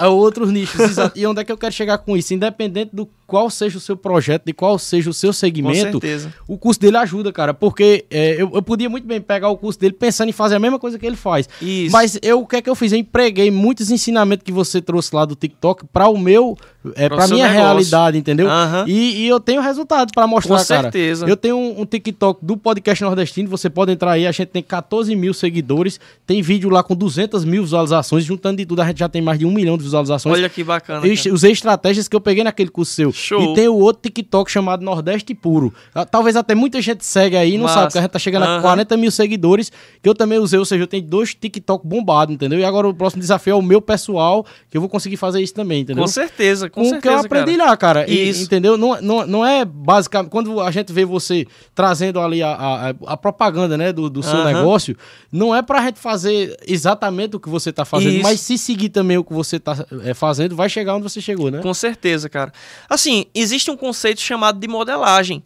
É 0.00 0.06
outros 0.08 0.50
nichos, 0.50 0.78
exato. 0.80 1.18
E 1.18 1.26
onde 1.26 1.40
é 1.40 1.44
que 1.44 1.52
eu 1.52 1.58
quero 1.58 1.72
chegar 1.72 1.98
com 1.98 2.16
isso? 2.16 2.32
Independente 2.32 2.90
do 2.94 3.08
qual 3.26 3.48
seja 3.50 3.78
o 3.78 3.80
seu 3.80 3.96
projeto, 3.96 4.44
de 4.46 4.52
qual 4.52 4.78
seja 4.78 5.10
o 5.10 5.14
seu 5.14 5.30
Com 5.30 5.34
segmento, 5.34 6.00
certeza. 6.00 6.32
o 6.46 6.56
curso 6.58 6.78
dele 6.80 6.91
ajuda, 6.96 7.32
cara. 7.32 7.52
Porque 7.54 8.04
é, 8.10 8.34
eu, 8.40 8.50
eu 8.54 8.62
podia 8.62 8.88
muito 8.88 9.06
bem 9.06 9.20
pegar 9.20 9.48
o 9.48 9.56
curso 9.56 9.78
dele 9.78 9.92
pensando 9.92 10.28
em 10.28 10.32
fazer 10.32 10.56
a 10.56 10.58
mesma 10.58 10.78
coisa 10.78 10.98
que 10.98 11.06
ele 11.06 11.16
faz. 11.16 11.48
Isso. 11.60 11.92
Mas 11.92 12.18
eu, 12.22 12.40
o 12.40 12.46
que 12.46 12.56
é 12.56 12.62
que 12.62 12.68
eu 12.70 12.74
fiz? 12.74 12.92
Eu 12.92 12.98
empreguei 12.98 13.50
muitos 13.50 13.90
ensinamentos 13.90 14.44
que 14.44 14.52
você 14.52 14.80
trouxe 14.80 15.14
lá 15.14 15.24
do 15.24 15.34
TikTok 15.34 15.84
para 15.92 16.08
o 16.08 16.18
meu, 16.18 16.56
é, 16.94 17.08
para 17.08 17.26
minha 17.28 17.48
negócio. 17.48 17.62
realidade, 17.62 18.18
entendeu? 18.18 18.48
Aham. 18.48 18.84
E, 18.86 19.22
e 19.24 19.28
eu 19.28 19.38
tenho 19.40 19.60
resultado 19.62 20.10
para 20.14 20.26
mostrar, 20.26 20.58
Com 20.58 20.64
cara. 20.66 20.82
certeza. 20.82 21.26
Eu 21.26 21.36
tenho 21.36 21.56
um, 21.56 21.80
um 21.82 21.86
TikTok 21.86 22.44
do 22.44 22.56
podcast 22.56 23.02
nordestino, 23.04 23.48
você 23.48 23.70
pode 23.70 23.92
entrar 23.92 24.12
aí, 24.12 24.26
a 24.26 24.32
gente 24.32 24.48
tem 24.48 24.62
14 24.62 25.14
mil 25.14 25.32
seguidores, 25.32 26.00
tem 26.26 26.42
vídeo 26.42 26.68
lá 26.70 26.82
com 26.82 26.94
200 26.94 27.44
mil 27.44 27.62
visualizações, 27.62 28.24
juntando 28.24 28.58
de 28.58 28.66
tudo 28.66 28.82
a 28.82 28.86
gente 28.86 28.98
já 28.98 29.08
tem 29.08 29.22
mais 29.22 29.38
de 29.38 29.46
um 29.46 29.50
milhão 29.50 29.76
de 29.76 29.84
visualizações. 29.84 30.36
Olha 30.36 30.48
que 30.48 30.62
bacana. 30.64 31.00
Cara. 31.00 31.32
usei 31.34 31.52
estratégias 31.52 32.08
que 32.08 32.16
eu 32.16 32.20
peguei 32.20 32.42
naquele 32.44 32.70
curso 32.70 32.92
seu. 32.92 33.12
Show. 33.12 33.52
E 33.52 33.54
tem 33.54 33.68
o 33.68 33.74
outro 33.74 34.02
TikTok 34.02 34.50
chamado 34.50 34.84
Nordeste 34.84 35.34
Puro. 35.34 35.72
Ah, 35.94 36.04
Talvez 36.04 36.36
até 36.36 36.54
muita 36.54 36.81
gente 36.82 37.04
segue 37.04 37.36
aí 37.36 37.56
não 37.56 37.64
Massa. 37.64 37.74
sabe, 37.74 37.86
porque 37.86 37.98
a 37.98 38.02
gente 38.02 38.10
tá 38.10 38.18
chegando 38.18 38.42
a 38.44 38.46
Aham. 38.54 38.62
40 38.62 38.96
mil 38.96 39.10
seguidores, 39.10 39.70
que 40.02 40.08
eu 40.08 40.14
também 40.14 40.38
usei, 40.38 40.58
ou 40.58 40.64
seja, 40.64 40.82
eu 40.82 40.86
tenho 40.86 41.02
dois 41.04 41.34
TikTok 41.34 41.86
bombados, 41.86 42.34
entendeu? 42.34 42.58
E 42.58 42.64
agora 42.64 42.88
o 42.88 42.94
próximo 42.94 43.20
desafio 43.20 43.52
é 43.52 43.54
o 43.56 43.62
meu 43.62 43.80
pessoal, 43.80 44.44
que 44.70 44.76
eu 44.76 44.80
vou 44.80 44.90
conseguir 44.90 45.16
fazer 45.16 45.40
isso 45.40 45.54
também, 45.54 45.80
entendeu? 45.82 46.02
Com 46.02 46.08
certeza, 46.08 46.68
com, 46.68 46.80
com 46.80 46.86
o 46.86 46.90
certeza. 46.90 47.00
que 47.02 47.08
eu 47.08 47.18
aprendi 47.26 47.56
cara. 47.56 47.70
lá, 47.70 47.76
cara. 47.76 48.10
E- 48.10 48.28
Isso. 48.28 48.42
entendeu? 48.44 48.76
Não, 48.76 49.00
não, 49.00 49.26
não 49.26 49.46
é 49.46 49.64
basicamente. 49.64 50.30
Quando 50.30 50.60
a 50.60 50.70
gente 50.70 50.92
vê 50.92 51.04
você 51.04 51.46
trazendo 51.74 52.20
ali 52.20 52.42
a, 52.42 52.50
a, 52.52 53.12
a 53.12 53.16
propaganda, 53.16 53.76
né, 53.76 53.92
do, 53.92 54.10
do 54.10 54.22
seu 54.22 54.38
Aham. 54.38 54.52
negócio, 54.52 54.96
não 55.30 55.54
é 55.54 55.62
pra 55.62 55.80
gente 55.82 55.98
fazer 55.98 56.56
exatamente 56.66 57.36
o 57.36 57.40
que 57.40 57.48
você 57.48 57.72
tá 57.72 57.84
fazendo, 57.84 58.14
Isso. 58.14 58.22
mas 58.22 58.40
se 58.40 58.58
seguir 58.58 58.88
também 58.88 59.16
o 59.18 59.24
que 59.24 59.32
você 59.32 59.58
tá 59.60 59.86
é, 60.04 60.14
fazendo, 60.14 60.56
vai 60.56 60.68
chegar 60.68 60.94
onde 60.94 61.02
você 61.04 61.20
chegou, 61.20 61.50
né? 61.50 61.60
Com 61.60 61.74
certeza, 61.74 62.28
cara. 62.28 62.52
Assim, 62.88 63.26
existe 63.34 63.70
um 63.70 63.76
conceito 63.76 64.20
chamado 64.20 64.58
de 64.58 64.68
modelagem. 64.68 65.42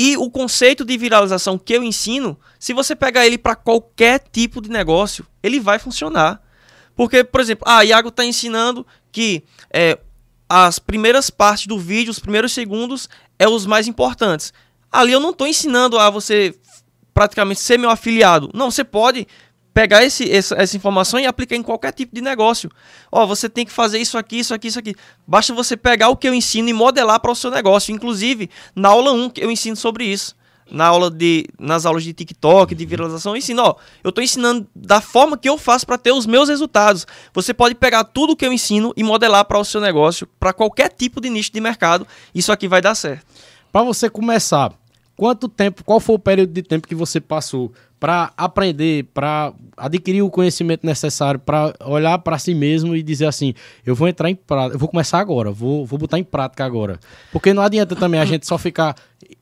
E 0.00 0.16
o 0.16 0.30
conceito 0.30 0.84
de 0.84 0.96
viralização 0.96 1.58
que 1.58 1.72
eu 1.72 1.82
ensino, 1.82 2.38
se 2.56 2.72
você 2.72 2.94
pegar 2.94 3.26
ele 3.26 3.36
para 3.36 3.56
qualquer 3.56 4.20
tipo 4.30 4.62
de 4.62 4.70
negócio, 4.70 5.26
ele 5.42 5.58
vai 5.58 5.80
funcionar. 5.80 6.40
Porque, 6.94 7.24
por 7.24 7.40
exemplo, 7.40 7.64
ah, 7.66 7.84
Iago 7.84 8.08
está 8.08 8.24
ensinando 8.24 8.86
que 9.10 9.42
é, 9.72 9.98
as 10.48 10.78
primeiras 10.78 11.30
partes 11.30 11.66
do 11.66 11.76
vídeo, 11.76 12.12
os 12.12 12.20
primeiros 12.20 12.52
segundos, 12.52 13.08
é 13.40 13.48
os 13.48 13.66
mais 13.66 13.88
importantes. 13.88 14.52
Ali 14.90 15.10
eu 15.10 15.18
não 15.18 15.30
estou 15.30 15.48
ensinando 15.48 15.98
a 15.98 16.08
você 16.10 16.54
praticamente 17.12 17.58
ser 17.58 17.76
meu 17.76 17.90
afiliado. 17.90 18.50
Não, 18.54 18.70
você 18.70 18.84
pode 18.84 19.26
pegar 19.78 20.02
esse, 20.02 20.28
essa, 20.28 20.56
essa 20.56 20.76
informação 20.76 21.20
e 21.20 21.26
aplicar 21.26 21.54
em 21.54 21.62
qualquer 21.62 21.92
tipo 21.92 22.12
de 22.12 22.20
negócio. 22.20 22.68
Ó, 23.12 23.24
você 23.24 23.48
tem 23.48 23.64
que 23.64 23.70
fazer 23.70 24.00
isso 24.00 24.18
aqui, 24.18 24.40
isso 24.40 24.52
aqui, 24.52 24.66
isso 24.66 24.78
aqui. 24.80 24.92
Basta 25.24 25.54
você 25.54 25.76
pegar 25.76 26.08
o 26.08 26.16
que 26.16 26.28
eu 26.28 26.34
ensino 26.34 26.68
e 26.68 26.72
modelar 26.72 27.20
para 27.20 27.30
o 27.30 27.34
seu 27.36 27.48
negócio. 27.48 27.94
Inclusive, 27.94 28.50
na 28.74 28.88
aula 28.88 29.12
1 29.12 29.30
que 29.30 29.40
eu 29.40 29.48
ensino 29.52 29.76
sobre 29.76 30.04
isso. 30.04 30.34
Na 30.68 30.86
aula 30.86 31.08
de, 31.08 31.46
nas 31.60 31.86
aulas 31.86 32.02
de 32.02 32.12
TikTok, 32.12 32.74
de 32.74 32.84
viralização, 32.84 33.34
eu 33.34 33.36
ensino, 33.36 33.62
ó, 33.62 33.76
eu 34.02 34.08
estou 34.08 34.22
ensinando 34.22 34.66
da 34.74 35.00
forma 35.00 35.38
que 35.38 35.48
eu 35.48 35.56
faço 35.56 35.86
para 35.86 35.96
ter 35.96 36.10
os 36.10 36.26
meus 36.26 36.48
resultados. 36.48 37.06
Você 37.32 37.54
pode 37.54 37.76
pegar 37.76 38.02
tudo 38.02 38.34
que 38.34 38.44
eu 38.44 38.52
ensino 38.52 38.92
e 38.96 39.04
modelar 39.04 39.44
para 39.44 39.60
o 39.60 39.64
seu 39.64 39.80
negócio, 39.80 40.26
para 40.40 40.52
qualquer 40.52 40.88
tipo 40.88 41.20
de 41.20 41.30
nicho 41.30 41.52
de 41.52 41.60
mercado. 41.60 42.04
Isso 42.34 42.50
aqui 42.50 42.66
vai 42.66 42.82
dar 42.82 42.96
certo. 42.96 43.24
Pra 43.70 43.84
você 43.84 44.10
começar, 44.10 44.72
quanto 45.18 45.48
tempo, 45.48 45.82
qual 45.84 45.98
foi 45.98 46.14
o 46.14 46.18
período 46.18 46.52
de 46.52 46.62
tempo 46.62 46.86
que 46.86 46.94
você 46.94 47.20
passou 47.20 47.72
pra 47.98 48.32
aprender, 48.36 49.06
pra 49.12 49.52
adquirir 49.76 50.22
o 50.22 50.30
conhecimento 50.30 50.86
necessário, 50.86 51.40
pra 51.40 51.74
olhar 51.84 52.16
pra 52.20 52.38
si 52.38 52.54
mesmo 52.54 52.94
e 52.94 53.02
dizer 53.02 53.26
assim, 53.26 53.52
eu 53.84 53.92
vou 53.96 54.06
entrar 54.06 54.30
em 54.30 54.36
prática, 54.36 54.76
eu 54.76 54.78
vou 54.78 54.88
começar 54.88 55.18
agora, 55.18 55.50
vou, 55.50 55.84
vou 55.84 55.98
botar 55.98 56.20
em 56.20 56.22
prática 56.22 56.64
agora. 56.64 57.00
Porque 57.32 57.52
não 57.52 57.60
adianta 57.64 57.96
também 57.96 58.20
a 58.20 58.24
gente 58.24 58.46
só 58.46 58.56
ficar 58.56 58.94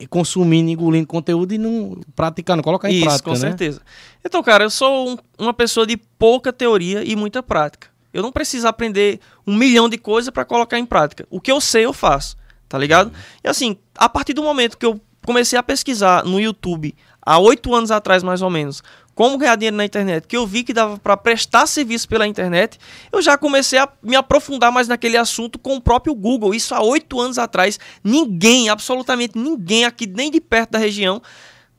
consumindo, 0.09 0.71
engolindo 0.71 1.05
conteúdo 1.05 1.53
e 1.53 1.57
não 1.59 2.01
praticando, 2.15 2.63
colocar 2.63 2.89
em 2.89 2.95
Isso, 2.95 3.05
prática, 3.05 3.23
com 3.29 3.35
né? 3.35 3.39
certeza. 3.39 3.81
Então, 4.25 4.41
cara, 4.41 4.63
eu 4.63 4.69
sou 4.71 5.09
um- 5.11 5.17
uma 5.37 5.53
pessoa 5.53 5.85
de 5.85 5.95
pouca 5.95 6.51
teoria 6.51 7.03
e 7.03 7.15
muita 7.15 7.43
prática. 7.43 7.87
Eu 8.11 8.23
não 8.23 8.31
preciso 8.31 8.67
aprender 8.67 9.19
um 9.45 9.55
milhão 9.55 9.87
de 9.87 9.99
coisas 9.99 10.31
para 10.31 10.43
colocar 10.43 10.79
em 10.79 10.85
prática. 10.85 11.27
O 11.29 11.39
que 11.39 11.51
eu 11.51 11.61
sei, 11.61 11.85
eu 11.85 11.93
faço, 11.93 12.35
tá 12.67 12.75
ligado? 12.77 13.11
E 13.43 13.47
assim, 13.47 13.77
a 13.95 14.09
partir 14.09 14.33
do 14.33 14.41
momento 14.41 14.77
que 14.77 14.85
eu 14.85 14.99
comecei 15.27 15.59
a 15.59 15.61
pesquisar 15.61 16.23
no 16.23 16.39
YouTube, 16.39 16.95
há 17.21 17.37
oito 17.37 17.75
anos 17.75 17.91
atrás 17.91 18.23
mais 18.23 18.41
ou 18.41 18.49
menos, 18.49 18.81
como 19.13 19.37
ganhar 19.37 19.57
dinheiro 19.57 19.75
na 19.75 19.83
internet, 19.83 20.25
que 20.25 20.37
eu 20.37 20.47
vi 20.47 20.63
que 20.63 20.71
dava 20.71 20.97
para 20.97 21.17
prestar 21.17 21.67
serviço 21.67 22.07
pela 22.07 22.25
internet, 22.25 22.79
eu 23.11 23.21
já 23.21 23.37
comecei 23.37 23.77
a 23.77 23.89
me 24.01 24.15
aprofundar 24.15 24.71
mais 24.71 24.87
naquele 24.87 25.17
assunto 25.17 25.59
com 25.59 25.75
o 25.75 25.81
próprio 25.81 26.15
Google. 26.15 26.55
Isso 26.55 26.73
há 26.73 26.81
oito 26.81 27.19
anos 27.19 27.37
atrás, 27.37 27.77
ninguém, 28.01 28.69
absolutamente 28.69 29.37
ninguém 29.37 29.83
aqui, 29.83 30.07
nem 30.07 30.31
de 30.31 30.39
perto 30.39 30.71
da 30.71 30.79
região, 30.79 31.21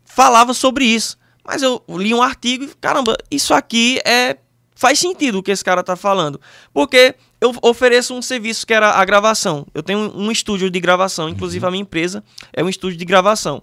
falava 0.05 0.53
sobre 0.53 0.85
isso. 0.85 1.17
Mas 1.43 1.63
eu 1.63 1.83
li 1.89 2.13
um 2.13 2.21
artigo 2.21 2.65
e, 2.65 2.69
caramba, 2.79 3.17
isso 3.31 3.55
aqui 3.55 3.99
é 4.05 4.37
faz 4.75 4.99
sentido 4.99 5.39
o 5.39 5.43
que 5.43 5.51
esse 5.51 5.65
cara 5.65 5.81
está 5.81 5.97
falando. 5.97 6.39
Porque 6.73 7.15
eu 7.41 7.55
ofereço 7.63 8.15
um 8.15 8.23
serviço 8.23 8.67
que 8.67 8.75
era 8.75 8.93
a 8.93 9.05
gravação. 9.05 9.67
Eu 9.75 9.83
tenho 9.83 10.13
um 10.15 10.31
estúdio 10.31 10.71
de 10.71 10.81
gravação, 10.81 11.29
inclusive 11.29 11.65
a 11.65 11.71
minha 11.71 11.83
empresa 11.83 12.23
é 12.53 12.63
um 12.63 12.69
estúdio 12.69 12.99
de 12.99 13.05
gravação 13.05 13.63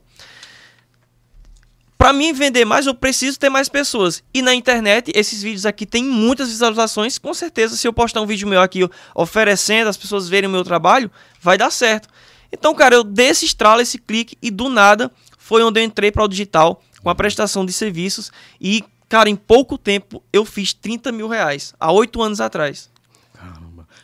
para 2.05 2.13
mim 2.13 2.33
vender 2.33 2.65
mais, 2.65 2.85
eu 2.85 2.93
preciso 2.93 3.39
ter 3.39 3.49
mais 3.49 3.67
pessoas. 3.67 4.23
E 4.31 4.39
na 4.39 4.53
internet, 4.53 5.11
esses 5.15 5.41
vídeos 5.41 5.65
aqui 5.65 5.87
têm 5.87 6.03
muitas 6.03 6.49
visualizações. 6.49 7.17
Com 7.17 7.33
certeza, 7.33 7.75
se 7.75 7.87
eu 7.87 7.91
postar 7.91 8.21
um 8.21 8.27
vídeo 8.27 8.47
meu 8.47 8.61
aqui 8.61 8.87
oferecendo, 9.15 9.87
as 9.87 9.97
pessoas 9.97 10.29
verem 10.29 10.47
o 10.47 10.51
meu 10.51 10.63
trabalho, 10.63 11.09
vai 11.41 11.57
dar 11.57 11.71
certo. 11.71 12.07
Então, 12.51 12.75
cara, 12.75 12.93
eu 12.93 13.03
dei 13.03 13.29
esse 13.29 13.45
estralo, 13.45 13.81
esse 13.81 13.97
clique, 13.97 14.37
e 14.39 14.51
do 14.51 14.69
nada 14.69 15.11
foi 15.39 15.63
onde 15.63 15.79
eu 15.79 15.83
entrei 15.83 16.11
para 16.11 16.23
o 16.23 16.27
digital 16.27 16.79
com 17.01 17.09
a 17.09 17.15
prestação 17.15 17.65
de 17.65 17.73
serviços. 17.73 18.31
E, 18.61 18.83
cara, 19.09 19.27
em 19.27 19.35
pouco 19.35 19.75
tempo 19.75 20.21
eu 20.31 20.45
fiz 20.45 20.75
30 20.75 21.11
mil 21.11 21.27
reais, 21.27 21.73
há 21.79 21.91
oito 21.91 22.21
anos 22.21 22.39
atrás. 22.39 22.87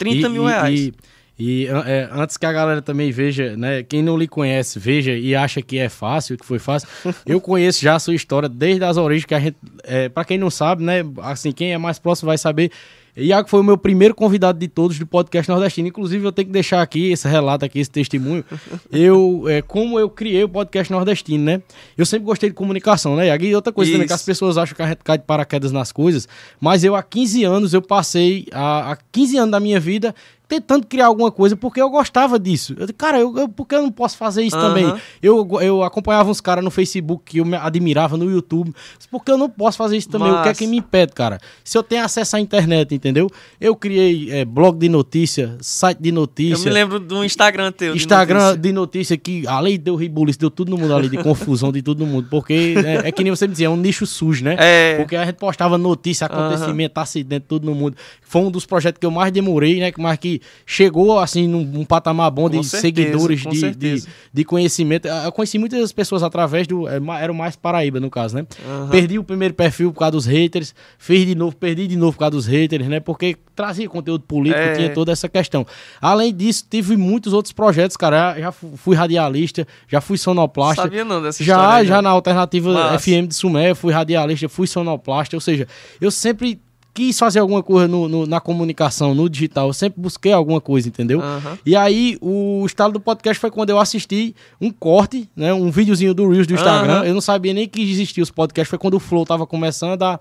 Caramba. 0.03 0.21
30 0.21 0.27
e, 0.27 0.31
mil 0.31 0.45
reais. 0.45 0.79
E, 0.79 0.93
e 1.39 1.67
é, 1.67 2.09
antes 2.11 2.37
que 2.37 2.45
a 2.45 2.51
galera 2.51 2.81
também 2.81 3.11
veja, 3.11 3.57
né? 3.57 3.81
Quem 3.81 4.03
não 4.03 4.17
lhe 4.17 4.27
conhece, 4.27 4.77
veja 4.77 5.11
e 5.13 5.35
acha 5.35 5.61
que 5.61 5.79
é 5.79 5.89
fácil, 5.89 6.37
que 6.37 6.45
foi 6.45 6.59
fácil. 6.59 6.87
eu 7.25 7.41
conheço 7.41 7.81
já 7.81 7.95
a 7.95 7.99
sua 7.99 8.13
história 8.13 8.47
desde 8.47 8.83
as 8.83 8.97
origens 8.97 9.25
que 9.25 9.33
a 9.33 9.39
gente. 9.39 9.57
É, 9.83 10.07
para 10.07 10.23
quem 10.23 10.37
não 10.37 10.49
sabe, 10.49 10.83
né? 10.83 11.01
Assim, 11.21 11.51
quem 11.51 11.73
é 11.73 11.77
mais 11.77 11.97
próximo 11.97 12.27
vai 12.27 12.37
saber. 12.37 12.71
Iago 13.15 13.49
foi 13.49 13.59
o 13.59 13.63
meu 13.63 13.77
primeiro 13.77 14.15
convidado 14.15 14.57
de 14.57 14.67
todos 14.67 14.97
do 14.97 15.05
podcast 15.05 15.49
nordestino. 15.49 15.87
Inclusive, 15.87 16.25
eu 16.25 16.31
tenho 16.31 16.47
que 16.47 16.51
deixar 16.53 16.81
aqui 16.81 17.11
esse 17.11 17.27
relato 17.27 17.65
aqui, 17.65 17.79
esse 17.79 17.91
testemunho. 17.91 18.43
Eu, 18.91 19.45
é, 19.47 19.61
como 19.61 19.99
eu 19.99 20.09
criei 20.09 20.43
o 20.43 20.49
podcast 20.49 20.91
nordestino, 20.91 21.43
né? 21.43 21.61
Eu 21.97 22.05
sempre 22.05 22.25
gostei 22.25 22.49
de 22.49 22.55
comunicação, 22.55 23.15
né, 23.15 23.27
Iago? 23.27 23.43
E 23.43 23.55
outra 23.55 23.73
coisa 23.73 23.89
Isso. 23.89 23.97
também, 23.97 24.07
que 24.07 24.13
as 24.13 24.23
pessoas 24.23 24.57
acham 24.57 24.75
que 24.75 24.81
a 24.81 24.87
gente 24.87 25.03
cai 25.03 25.17
de 25.17 25.25
paraquedas 25.25 25.71
nas 25.71 25.91
coisas. 25.91 26.27
Mas 26.59 26.83
eu, 26.83 26.95
há 26.95 27.03
15 27.03 27.43
anos, 27.43 27.73
eu 27.73 27.81
passei, 27.81 28.47
há, 28.51 28.91
há 28.91 28.97
15 29.11 29.37
anos 29.37 29.51
da 29.51 29.59
minha 29.59 29.79
vida, 29.79 30.15
tentando 30.51 30.85
criar 30.85 31.05
alguma 31.05 31.31
coisa 31.31 31.55
porque 31.55 31.81
eu 31.81 31.89
gostava 31.89 32.37
disso. 32.37 32.75
Eu, 32.77 32.85
cara, 32.93 33.17
eu, 33.17 33.37
eu, 33.37 33.47
por 33.47 33.65
que 33.65 33.73
eu 33.73 33.81
não 33.81 33.89
posso 33.89 34.17
fazer 34.17 34.43
isso 34.43 34.57
uhum. 34.57 34.61
também? 34.61 34.93
Eu, 35.23 35.47
eu 35.61 35.81
acompanhava 35.81 36.29
uns 36.29 36.41
caras 36.41 36.61
no 36.61 36.69
Facebook 36.69 37.23
que 37.23 37.37
eu 37.37 37.45
me 37.45 37.55
admirava 37.55 38.17
no 38.17 38.29
YouTube. 38.29 38.73
Por 39.09 39.23
que 39.23 39.31
eu 39.31 39.37
não 39.37 39.49
posso 39.49 39.77
fazer 39.77 39.95
isso 39.95 40.09
também? 40.09 40.29
O 40.29 40.43
que 40.43 40.49
é 40.49 40.53
que 40.53 40.67
me 40.67 40.75
impede, 40.75 41.13
cara? 41.13 41.39
Se 41.63 41.77
eu 41.77 41.83
tenho 41.83 42.03
acesso 42.03 42.35
à 42.35 42.39
internet, 42.41 42.93
entendeu? 42.93 43.29
Eu 43.61 43.77
criei 43.77 44.29
é, 44.29 44.43
blog 44.43 44.77
de 44.77 44.89
notícia, 44.89 45.55
site 45.61 45.99
de 46.01 46.11
notícia. 46.11 46.67
Eu 46.67 46.73
me 46.73 46.79
lembro 46.79 46.99
do 46.99 47.23
Instagram 47.23 47.71
teu. 47.71 47.95
Instagram 47.95 48.39
de 48.39 48.43
notícia, 48.45 48.61
de 48.61 48.73
notícia 48.73 49.17
que, 49.17 49.47
além 49.47 49.79
deu 49.79 49.95
ribulice, 49.95 50.37
deu 50.37 50.51
tudo 50.51 50.69
no 50.69 50.77
mundo 50.77 50.93
ali, 50.93 51.07
de 51.07 51.17
confusão 51.23 51.71
de 51.71 51.81
todo 51.81 52.05
mundo. 52.05 52.27
Porque 52.29 52.75
é, 52.85 53.07
é, 53.07 53.11
que 53.11 53.23
nem 53.23 53.31
você 53.33 53.47
me 53.47 53.53
dizia, 53.53 53.67
é 53.67 53.69
um 53.69 53.77
nicho 53.77 54.05
sujo, 54.05 54.43
né? 54.43 54.57
É. 54.59 54.97
Porque 54.97 55.15
a 55.15 55.23
gente 55.25 55.37
postava 55.37 55.77
notícia, 55.77 56.27
acontecimento, 56.27 56.97
uhum. 56.97 57.03
acidente, 57.03 57.45
tudo 57.47 57.65
no 57.65 57.73
mundo. 57.73 57.95
Foi 58.21 58.41
um 58.41 58.51
dos 58.51 58.65
projetos 58.65 58.99
que 58.99 59.05
eu 59.05 59.11
mais 59.11 59.31
demorei, 59.31 59.79
né? 59.79 59.93
Mas 59.97 60.17
que 60.17 60.40
chegou 60.65 61.19
assim 61.19 61.47
num, 61.47 61.63
num 61.63 61.85
patamar 61.85 62.31
bom 62.31 62.49
de 62.49 62.57
com 62.57 62.63
seguidores, 62.63 63.41
de, 63.41 63.75
de, 63.75 64.03
de, 64.33 64.43
conhecimento. 64.45 65.07
Eu 65.07 65.31
conheci 65.31 65.57
muitas 65.57 65.91
pessoas 65.91 66.23
através 66.23 66.67
do. 66.67 66.87
É, 66.87 66.99
era 67.19 67.31
o 67.31 67.35
mais 67.35 67.55
Paraíba, 67.55 67.99
no 67.99 68.09
caso, 68.09 68.35
né? 68.35 68.45
Uhum. 68.65 68.89
Perdi 68.89 69.19
o 69.19 69.23
primeiro 69.23 69.53
perfil 69.53 69.91
por 69.91 69.99
causa 69.99 70.11
dos 70.11 70.25
haters, 70.25 70.73
fiz 70.97 71.25
de 71.25 71.35
novo, 71.35 71.55
perdi 71.55 71.87
de 71.87 71.95
novo 71.95 72.13
por 72.13 72.19
causa 72.19 72.31
dos 72.31 72.45
haters, 72.45 72.87
né? 72.87 72.99
Porque 72.99 73.37
trazia 73.55 73.87
conteúdo 73.87 74.23
político, 74.23 74.59
é. 74.59 74.75
tinha 74.75 74.89
toda 74.93 75.11
essa 75.11 75.29
questão. 75.29 75.65
Além 76.01 76.33
disso, 76.33 76.65
tive 76.69 76.97
muitos 76.97 77.33
outros 77.33 77.51
projetos, 77.51 77.95
cara. 77.95 78.39
Já 78.39 78.51
fui 78.51 78.95
radialista, 78.95 79.67
já 79.87 80.01
fui 80.01 80.17
sonoplasta. 80.17 80.83
Sabia 80.83 81.05
não 81.05 81.21
dessa 81.21 81.43
já, 81.43 81.55
história. 81.55 81.85
Já, 81.85 81.95
já 81.95 82.01
na 82.01 82.09
alternativa 82.09 82.73
Mas... 82.73 83.03
FM 83.03 83.27
de 83.27 83.35
Sumé, 83.35 83.73
fui 83.73 83.93
radialista, 83.93 84.49
fui 84.49 84.67
sonoplasta. 84.67 85.35
Ou 85.35 85.41
seja, 85.41 85.67
eu 85.99 86.09
sempre 86.09 86.59
quis 86.93 87.17
fazer 87.17 87.39
alguma 87.39 87.63
coisa 87.63 87.87
no, 87.87 88.07
no, 88.07 88.25
na 88.25 88.39
comunicação, 88.39 89.15
no 89.15 89.29
digital. 89.29 89.67
Eu 89.67 89.73
sempre 89.73 90.01
busquei 90.01 90.31
alguma 90.31 90.59
coisa, 90.59 90.87
entendeu? 90.87 91.19
Uhum. 91.19 91.57
E 91.65 91.75
aí, 91.75 92.17
o 92.21 92.65
estado 92.65 92.93
do 92.93 92.99
podcast 92.99 93.39
foi 93.39 93.51
quando 93.51 93.69
eu 93.69 93.79
assisti 93.79 94.35
um 94.59 94.71
corte, 94.71 95.29
né? 95.35 95.53
Um 95.53 95.71
videozinho 95.71 96.13
do 96.13 96.29
Reels 96.29 96.47
do 96.47 96.53
Instagram. 96.53 96.99
Uhum. 96.99 97.05
Eu 97.05 97.13
não 97.13 97.21
sabia 97.21 97.53
nem 97.53 97.67
que 97.67 97.81
existia 97.81 98.23
os 98.23 98.31
podcasts. 98.31 98.69
Foi 98.69 98.79
quando 98.79 98.95
o 98.95 98.99
Flow 98.99 99.25
tava 99.25 99.47
começando 99.47 100.03
a, 100.03 100.19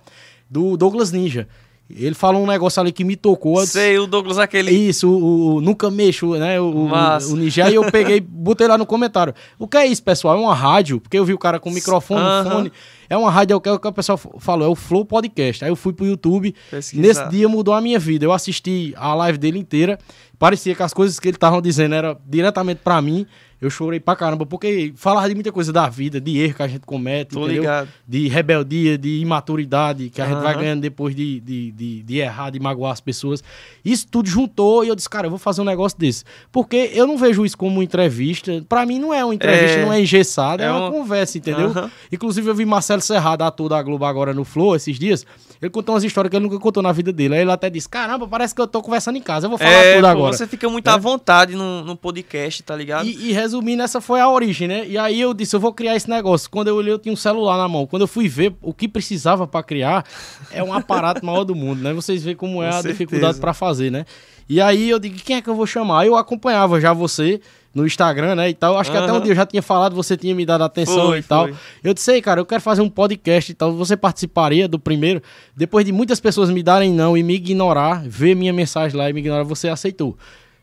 do 0.49 0.77
Douglas 0.77 1.13
Ninja. 1.13 1.49
Ele 1.96 2.14
falou 2.14 2.42
um 2.42 2.46
negócio 2.46 2.81
ali 2.81 2.92
que 2.92 3.03
me 3.05 3.16
tocou. 3.16 3.64
Sei, 3.66 3.98
o 3.98 4.07
Douglas 4.07 4.38
aquele. 4.38 4.70
Isso, 4.70 5.11
o, 5.11 5.57
o 5.57 5.61
Nunca 5.61 5.90
Mexo, 5.90 6.35
né? 6.37 6.61
O, 6.61 6.64
o, 6.64 6.88
o 7.33 7.37
Ninja. 7.37 7.68
E 7.70 7.74
eu 7.74 7.85
peguei, 7.90 8.20
botei 8.20 8.68
lá 8.68 8.79
no 8.79 8.87
comentário. 8.87 9.35
O 9.59 9.66
que 9.66 9.76
é 9.76 9.87
isso, 9.87 10.03
pessoal? 10.03 10.37
É 10.37 10.40
uma 10.40 10.55
rádio? 10.55 11.00
Porque 11.00 11.18
eu 11.18 11.24
vi 11.24 11.35
o 11.35 11.38
cara 11.38 11.59
com 11.59 11.70
microfone, 11.70 12.20
uhum. 12.20 12.50
fone. 12.50 12.72
É 13.09 13.16
uma 13.16 13.31
rádio, 13.31 13.55
é 13.55 13.57
o 13.57 13.61
que, 13.61 13.68
o 13.68 13.92
pessoal 13.92 14.16
falou, 14.38 14.68
é 14.68 14.70
o 14.70 14.76
Flow 14.76 15.05
Podcast. 15.05 15.64
Aí 15.64 15.70
eu 15.70 15.74
fui 15.74 15.92
pro 15.92 16.07
YouTube. 16.07 16.55
Pesquisar. 16.70 17.03
Nesse 17.03 17.29
dia 17.29 17.48
mudou 17.48 17.74
a 17.74 17.81
minha 17.81 17.98
vida. 17.98 18.24
Eu 18.24 18.33
assisti 18.33 18.94
a 18.96 19.12
live 19.14 19.37
dele 19.37 19.59
inteira. 19.59 19.98
Parecia 20.38 20.74
que 20.74 20.83
as 20.83 20.94
coisas 20.94 21.18
que 21.18 21.29
ele 21.29 21.37
estavam 21.37 21.61
dizendo 21.61 21.94
era 21.94 22.16
diretamente 22.24 22.81
para 22.85 23.03
mim. 23.03 23.26
Eu 23.61 23.68
chorei 23.68 24.01
pra 24.01 24.16
caramba, 24.16 24.46
porque 24.46 24.92
falava 24.96 25.29
de 25.29 25.35
muita 25.35 25.53
coisa 25.53 25.70
da 25.70 25.87
vida, 25.87 26.18
de 26.18 26.38
erro 26.38 26.55
que 26.55 26.62
a 26.62 26.68
gente 26.68 26.87
comete, 26.87 27.33
Tô 27.33 27.40
entendeu? 27.40 27.62
Ligado. 27.62 27.88
De 28.09 28.27
rebeldia, 28.27 28.96
de 28.96 29.20
imaturidade 29.20 30.09
que 30.09 30.23
a 30.23 30.27
gente 30.27 30.40
vai 30.40 30.55
ganhando 30.55 30.81
depois 30.81 31.14
de, 31.14 31.40
de, 31.40 31.70
de, 31.73 32.03
de, 32.03 32.18
errar, 32.18 32.49
de 32.49 32.59
magoar 32.59 32.92
as 32.92 33.01
pessoas. 33.01 33.44
Isso 33.85 34.07
tudo 34.11 34.29
juntou 34.29 34.83
e 34.83 34.88
eu 34.88 34.96
disse, 34.96 35.11
cara, 35.11 35.27
eu 35.27 35.31
vou 35.31 35.38
fazer 35.38 35.61
um 35.61 35.64
negócio 35.64 35.99
desse. 35.99 36.25
Porque 36.51 36.90
eu 36.94 37.07
não 37.07 37.18
vejo 37.18 37.44
isso 37.44 37.59
como 37.59 37.73
uma 37.73 37.85
entrevista. 37.85 38.64
Pra 38.66 38.87
mim 38.87 38.99
não 38.99 39.12
é 39.12 39.23
uma 39.23 39.35
entrevista, 39.35 39.79
é... 39.79 39.85
não 39.85 39.92
é 39.92 40.01
engessada, 40.01 40.62
é, 40.62 40.66
é 40.66 40.70
uma 40.70 40.88
um... 40.88 40.92
conversa, 40.92 41.37
entendeu? 41.37 41.73
Inclusive 42.11 42.49
eu 42.49 42.55
vi 42.55 42.64
Marcelo 42.64 43.03
Serrado, 43.03 43.44
ator 43.44 43.68
da 43.68 43.83
Globo 43.83 44.07
agora 44.07 44.33
no 44.33 44.44
Flow, 44.44 44.75
esses 44.75 44.99
dias. 44.99 45.27
Ele 45.61 45.70
contou 45.70 45.94
umas 45.94 46.05
histórias 46.05 46.31
que 46.31 46.37
ele 46.37 46.44
nunca 46.44 46.59
contou 46.59 46.83
na 46.83 46.90
vida 46.90 47.12
dele. 47.12 47.35
Aí 47.35 47.42
ele 47.42 47.51
até 47.51 47.68
disse, 47.68 47.87
caramba, 47.87 48.27
parece 48.27 48.55
que 48.55 48.61
eu 48.61 48.66
tô 48.66 48.81
conversando 48.81 49.16
em 49.16 49.20
casa, 49.20 49.44
eu 49.44 49.51
vou 49.51 49.59
falar 49.59 49.70
é, 49.70 49.96
tudo 49.96 50.07
agora. 50.07 50.35
Você 50.35 50.46
fica 50.46 50.68
muito 50.70 50.88
é? 50.88 50.92
à 50.92 50.96
vontade 50.96 51.55
no, 51.55 51.85
no 51.85 51.94
podcast, 51.94 52.62
tá 52.62 52.75
ligado? 52.75 53.07
E, 53.07 53.29
e 53.29 53.33
resumindo, 53.51 53.83
essa 53.83 54.01
foi 54.01 54.21
a 54.21 54.29
origem, 54.29 54.69
né? 54.69 54.87
E 54.87 54.97
aí 54.97 55.21
eu 55.21 55.35
disse, 55.35 55.55
eu 55.57 55.61
vou 55.61 55.73
criar 55.73 55.97
esse 55.97 56.09
negócio. 56.09 56.49
Quando 56.49 56.69
eu 56.69 56.77
olhei, 56.77 56.93
eu 56.93 56.99
tinha 56.99 57.13
um 57.13 57.17
celular 57.17 57.59
na 57.59 57.69
mão. 57.69 57.87
Quando 57.87 58.03
eu 58.03 58.09
fui 58.09 58.29
ver 58.29 58.55
o 58.63 58.73
que 58.73 58.87
precisava 58.87 59.47
para 59.47 59.63
criar, 59.63 60.05
é 60.53 60.63
um 60.63 60.73
aparato 60.73 61.25
maior 61.27 61.45
do 61.45 61.55
mundo, 61.55 61.83
né? 61.83 61.93
Vocês 61.93 62.23
veem 62.23 62.37
como 62.37 62.63
é 62.63 62.69
Com 62.69 62.69
a 62.69 62.73
certeza. 62.73 62.93
dificuldade 62.93 63.41
para 63.41 63.53
fazer, 63.53 63.91
né? 63.91 64.07
E 64.49 64.61
aí 64.61 64.89
eu 64.89 64.99
digo, 64.99 65.17
quem 65.17 65.37
é 65.37 65.43
que 65.43 65.49
eu 65.49 65.55
vou 65.55 65.67
chamar? 65.67 66.07
Eu 66.07 66.17
acompanhava 66.17 66.81
já 66.81 66.93
você 66.93 67.41
no 67.73 67.87
Instagram, 67.87 68.35
né, 68.35 68.51
e 68.51 68.55
tal. 68.55 68.77
Acho 68.77 68.91
uhum. 68.91 68.97
que 68.97 69.03
até 69.05 69.13
um 69.13 69.21
dia 69.21 69.31
eu 69.31 69.37
já 69.37 69.47
tinha 69.47 69.63
falado, 69.63 69.95
você 69.95 70.17
tinha 70.17 70.35
me 70.35 70.45
dado 70.45 70.65
atenção 70.65 71.09
foi, 71.09 71.19
e 71.19 71.23
tal. 71.23 71.45
Foi. 71.47 71.57
Eu 71.85 71.95
disse, 71.95 72.11
aí, 72.11 72.21
cara, 72.21 72.41
eu 72.41 72.47
quero 72.47 72.61
fazer 72.61 72.83
um 72.83 72.91
podcast 72.91 73.53
e 73.53 73.55
tal. 73.55 73.73
Você 73.75 73.97
participaria 73.97 74.67
do 74.67 74.79
primeiro? 74.79 75.23
Depois 75.57 75.85
de 75.85 75.93
muitas 75.93 76.19
pessoas 76.19 76.51
me 76.51 76.63
darem 76.63 76.93
não 76.93 77.17
e 77.17 77.23
me 77.23 77.35
ignorar, 77.35 78.03
ver 78.05 78.35
minha 78.35 78.53
mensagem 78.53 78.97
lá 78.97 79.09
e 79.09 79.13
me 79.13 79.21
ignorar, 79.21 79.45
você 79.45 79.69
aceitou. 79.69 80.17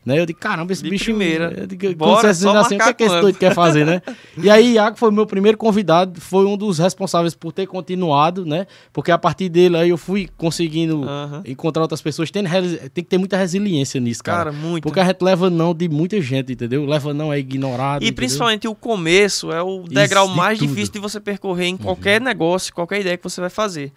Né? 0.08 0.18
Eu 0.18 0.24
digo, 0.24 0.38
caramba, 0.38 0.72
esse 0.72 0.82
de 0.82 0.88
bicho. 0.88 1.04
Primeira. 1.04 1.52
Eu 1.54 1.66
digo, 1.66 1.94
Bora, 1.94 2.30
assim, 2.30 2.48
o 2.48 2.66
que, 2.78 2.82
é 2.82 2.94
que 2.94 3.04
esse 3.04 3.20
doido 3.20 3.38
quer 3.38 3.54
fazer, 3.54 3.84
né? 3.84 4.00
e 4.42 4.48
aí, 4.48 4.72
Iago 4.72 4.98
foi 4.98 5.10
meu 5.10 5.26
primeiro 5.26 5.58
convidado, 5.58 6.18
foi 6.18 6.46
um 6.46 6.56
dos 6.56 6.78
responsáveis 6.78 7.34
por 7.34 7.52
ter 7.52 7.66
continuado, 7.66 8.46
né? 8.46 8.66
Porque 8.90 9.10
a 9.10 9.18
partir 9.18 9.50
dele 9.50 9.76
aí 9.76 9.90
eu 9.90 9.98
fui 9.98 10.30
conseguindo 10.38 11.04
encontrar 11.44 11.82
outras 11.82 12.00
pessoas. 12.00 12.30
Tem, 12.30 12.42
tem 12.42 13.04
que 13.04 13.10
ter 13.10 13.18
muita 13.18 13.36
resiliência 13.36 14.00
nisso, 14.00 14.24
cara. 14.24 14.50
Cara, 14.50 14.52
muito. 14.52 14.82
Porque 14.82 14.98
a 14.98 15.04
gente 15.04 15.20
leva 15.20 15.50
não 15.50 15.74
de 15.74 15.90
muita 15.90 16.18
gente, 16.22 16.54
entendeu? 16.54 16.86
Leva 16.86 17.12
não 17.12 17.30
é 17.30 17.38
ignorado. 17.38 18.02
E 18.02 18.06
entendeu? 18.06 18.16
principalmente 18.16 18.66
o 18.66 18.74
começo 18.74 19.52
é 19.52 19.62
o 19.62 19.82
degrau 19.82 20.26
mais 20.28 20.58
difícil 20.58 20.94
de 20.94 20.98
você 20.98 21.20
percorrer 21.20 21.66
em 21.66 21.76
qualquer 21.76 22.20
uhum. 22.20 22.26
negócio, 22.26 22.72
qualquer 22.72 23.00
ideia 23.00 23.16
que 23.18 23.24
você 23.24 23.40
vai 23.42 23.50
fazer 23.50 23.92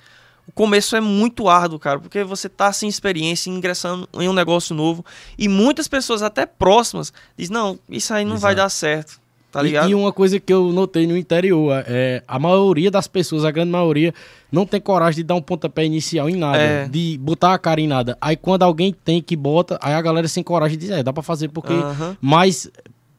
o 0.47 0.51
começo 0.51 0.95
é 0.95 1.01
muito 1.01 1.47
árduo, 1.47 1.79
cara, 1.79 1.99
porque 1.99 2.23
você 2.23 2.49
tá 2.49 2.71
sem 2.73 2.89
experiência, 2.89 3.49
ingressando 3.49 4.07
em 4.13 4.27
um 4.27 4.33
negócio 4.33 4.75
novo, 4.75 5.05
e 5.37 5.47
muitas 5.47 5.87
pessoas 5.87 6.21
até 6.21 6.45
próximas 6.45 7.13
dizem, 7.37 7.53
não, 7.53 7.79
isso 7.89 8.13
aí 8.13 8.25
não 8.25 8.33
Exato. 8.33 8.41
vai 8.41 8.55
dar 8.55 8.69
certo, 8.69 9.19
tá 9.51 9.61
ligado? 9.61 9.87
E, 9.87 9.91
e, 9.91 9.95
uma 9.95 10.11
coisa 10.11 10.39
que 10.39 10.51
eu 10.51 10.71
notei 10.71 11.07
no 11.07 11.15
interior, 11.15 11.83
é 11.87 12.23
a 12.27 12.37
maioria 12.37 12.91
das 12.91 13.07
pessoas, 13.07 13.45
a 13.45 13.51
grande 13.51 13.71
maioria, 13.71 14.13
não 14.51 14.65
tem 14.65 14.81
coragem 14.81 15.17
de 15.17 15.23
dar 15.23 15.35
um 15.35 15.41
pontapé 15.41 15.85
inicial 15.85 16.29
em 16.29 16.35
nada, 16.35 16.57
é. 16.57 16.87
de 16.87 17.17
botar 17.21 17.53
a 17.53 17.57
cara 17.57 17.79
em 17.79 17.87
nada. 17.87 18.17
Aí 18.19 18.35
quando 18.35 18.63
alguém 18.63 18.93
tem 18.93 19.21
que 19.21 19.35
bota, 19.35 19.79
aí 19.81 19.93
a 19.93 20.01
galera 20.01 20.27
sem 20.27 20.43
coragem 20.43 20.77
diz, 20.77 20.89
é, 20.89 21.01
dá 21.01 21.13
pra 21.13 21.23
fazer 21.23 21.47
porque... 21.47 21.73
Uh 21.73 21.81
-huh. 21.81 22.17
Mas 22.19 22.69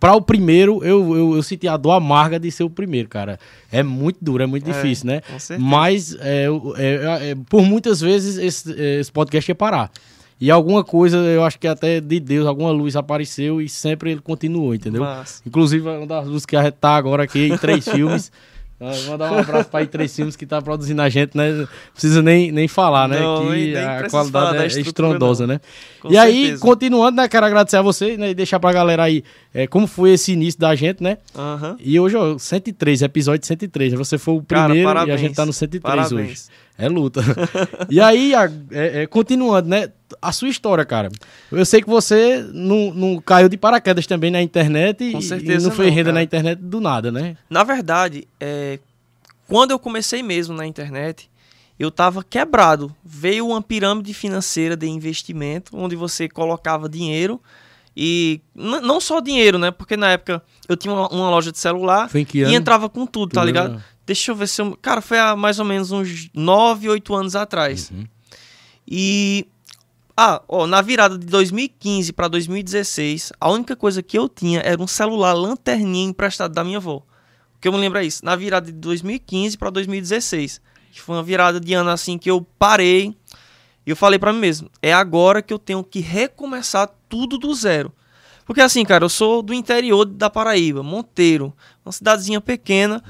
para 0.02 0.16
o 0.16 0.20
primeiro, 0.20 0.82
eu, 0.82 1.16
eu, 1.16 1.36
eu, 1.36 1.42
senti 1.44 1.68
a 1.68 1.76
dor 1.76 1.92
amarga 1.92 2.36
de 2.36 2.50
ser 2.50 2.64
o 2.64 2.68
primeiro, 2.68 3.08
cara. 3.08 3.38
É 3.70 3.84
muito 3.84 4.18
duro, 4.20 4.42
é 4.42 4.46
muito 4.46 4.68
é, 4.68 4.72
difícil, 4.72 5.06
né? 5.06 5.22
Mas 5.60 6.16
é, 6.18 6.46
é, 6.76 7.30
é, 7.30 7.34
por 7.48 7.62
muitas 7.62 8.00
vezes 8.00 8.36
esse, 8.36 8.72
esse 8.72 9.12
podcast 9.12 9.48
ia 9.48 9.54
parar. 9.54 9.92
E 10.40 10.50
alguma 10.50 10.82
coisa, 10.82 11.18
eu 11.18 11.44
acho 11.44 11.56
que 11.56 11.68
até 11.68 12.00
de 12.00 12.18
Deus, 12.18 12.48
alguma 12.48 12.72
luz 12.72 12.96
apareceu 12.96 13.62
e 13.62 13.68
sempre 13.68 14.10
ele 14.10 14.20
continuou, 14.20 14.74
entendeu? 14.74 15.02
Mas... 15.02 15.40
Inclusive, 15.46 15.88
uma 15.88 16.04
das 16.04 16.26
luzes 16.26 16.44
que 16.44 16.56
a 16.56 16.64
gente 16.64 16.74
tá 16.74 16.96
agora 16.96 17.22
aqui 17.22 17.46
em 17.46 17.56
três 17.56 17.86
filmes. 17.86 18.32
Mandar 19.06 19.32
um 19.32 19.38
abraço 19.38 19.70
para 19.70 19.84
I3 19.84 20.08
Filmes 20.08 20.36
que 20.36 20.44
tá 20.44 20.60
produzindo 20.60 21.00
a 21.00 21.08
gente, 21.08 21.36
né? 21.36 21.66
Precisa 21.92 22.20
nem, 22.20 22.50
nem 22.50 22.66
falar, 22.66 23.08
né? 23.08 23.20
Não, 23.20 23.50
que 23.52 23.76
a 23.76 24.08
qualidade 24.08 24.78
é 24.78 24.80
estrondosa, 24.80 25.46
não. 25.46 25.54
né? 25.54 25.60
Com 26.00 26.12
e 26.12 26.18
aí, 26.18 26.40
certeza. 26.42 26.62
continuando, 26.62 27.16
né? 27.16 27.28
Quero 27.28 27.46
agradecer 27.46 27.76
a 27.76 27.82
você 27.82 28.16
né, 28.16 28.30
e 28.30 28.34
deixar 28.34 28.58
pra 28.58 28.72
galera 28.72 29.04
aí 29.04 29.22
é, 29.54 29.66
como 29.66 29.86
foi 29.86 30.12
esse 30.12 30.32
início 30.32 30.58
da 30.58 30.74
gente, 30.74 31.02
né? 31.02 31.18
E 31.78 31.98
hoje, 32.00 32.16
ó, 32.16 32.36
103, 32.38 33.02
episódio 33.02 33.46
103. 33.46 33.94
Você 33.94 34.18
foi 34.18 34.34
o 34.34 34.42
Cara, 34.42 34.66
primeiro 34.66 34.88
e 34.88 34.90
a 34.90 34.94
parabéns. 34.94 35.20
gente 35.20 35.34
tá 35.34 35.46
no 35.46 35.52
103 35.52 36.12
hoje. 36.12 36.34
É 36.78 36.88
luta. 36.88 37.20
e 37.90 38.00
aí, 38.00 38.34
a- 38.34 38.50
é, 38.70 39.02
é, 39.02 39.06
continuando, 39.06 39.68
né? 39.68 39.90
A 40.20 40.32
sua 40.32 40.48
história, 40.48 40.84
cara. 40.84 41.10
Eu 41.50 41.64
sei 41.64 41.80
que 41.82 41.88
você 41.88 42.44
não, 42.52 42.92
não 42.92 43.20
caiu 43.20 43.48
de 43.48 43.56
paraquedas 43.56 44.06
também 44.06 44.30
na 44.30 44.42
internet 44.42 45.02
e- 45.04 45.08
e 45.08 45.12
não 45.12 45.20
fez 45.22 45.62
não, 45.64 45.70
renda 45.70 46.04
cara. 46.04 46.12
na 46.12 46.22
internet 46.22 46.58
do 46.60 46.80
nada, 46.80 47.12
né? 47.12 47.36
Na 47.48 47.62
verdade, 47.62 48.26
é, 48.40 48.78
quando 49.46 49.70
eu 49.70 49.78
comecei 49.78 50.22
mesmo 50.22 50.54
na 50.56 50.66
internet, 50.66 51.30
eu 51.78 51.88
estava 51.88 52.22
quebrado. 52.22 52.94
Veio 53.04 53.46
uma 53.48 53.60
pirâmide 53.62 54.12
financeira 54.14 54.76
de 54.76 54.86
investimento, 54.88 55.76
onde 55.76 55.94
você 55.96 56.28
colocava 56.28 56.88
dinheiro 56.88 57.40
e 57.96 58.40
não 58.54 59.00
só 59.00 59.20
dinheiro, 59.20 59.58
né? 59.58 59.70
Porque 59.70 59.96
na 59.96 60.10
época 60.12 60.42
eu 60.68 60.76
tinha 60.76 60.92
uma, 60.94 61.08
uma 61.08 61.28
loja 61.30 61.52
de 61.52 61.58
celular 61.58 62.08
Foi 62.08 62.26
e 62.34 62.54
entrava 62.54 62.88
com 62.88 63.04
tudo, 63.06 63.30
Tu 63.30 63.34
tá 63.34 63.44
ligado? 63.44 63.82
Deixa 64.04 64.30
eu 64.30 64.34
ver 64.34 64.48
se 64.48 64.60
eu. 64.60 64.76
Cara, 64.80 65.00
foi 65.00 65.18
há 65.18 65.36
mais 65.36 65.58
ou 65.58 65.64
menos 65.64 65.90
uns 65.90 66.28
9, 66.34 66.88
8 66.88 67.14
anos 67.14 67.36
atrás. 67.36 67.90
Uhum. 67.90 68.04
E. 68.86 69.46
Ah, 70.16 70.42
ó, 70.46 70.66
na 70.66 70.82
virada 70.82 71.16
de 71.16 71.26
2015 71.26 72.12
para 72.12 72.28
2016, 72.28 73.32
a 73.40 73.50
única 73.50 73.74
coisa 73.74 74.02
que 74.02 74.18
eu 74.18 74.28
tinha 74.28 74.60
era 74.60 74.80
um 74.80 74.86
celular 74.86 75.32
lanterninha 75.32 76.10
emprestado 76.10 76.52
da 76.52 76.62
minha 76.62 76.76
avó. 76.76 76.96
O 77.56 77.60
que 77.60 77.66
eu 77.66 77.72
me 77.72 77.78
lembro 77.78 77.98
é 77.98 78.04
isso. 78.04 78.24
Na 78.24 78.36
virada 78.36 78.66
de 78.66 78.72
2015 78.72 79.56
para 79.56 79.70
2016. 79.70 80.60
Que 80.92 81.00
foi 81.00 81.16
uma 81.16 81.22
virada 81.22 81.58
de 81.58 81.72
ano 81.72 81.88
assim 81.88 82.18
que 82.18 82.30
eu 82.30 82.46
parei. 82.58 83.16
E 83.86 83.90
eu 83.90 83.96
falei 83.96 84.18
pra 84.18 84.32
mim 84.32 84.40
mesmo: 84.40 84.70
é 84.82 84.92
agora 84.92 85.40
que 85.40 85.52
eu 85.52 85.58
tenho 85.58 85.82
que 85.82 86.00
recomeçar 86.00 86.90
tudo 87.08 87.38
do 87.38 87.54
zero. 87.54 87.92
Porque 88.44 88.60
assim, 88.60 88.84
cara, 88.84 89.04
eu 89.04 89.08
sou 89.08 89.42
do 89.42 89.54
interior 89.54 90.04
da 90.04 90.28
Paraíba, 90.28 90.82
Monteiro, 90.82 91.54
uma 91.84 91.92
cidadezinha 91.92 92.40
pequena. 92.40 93.02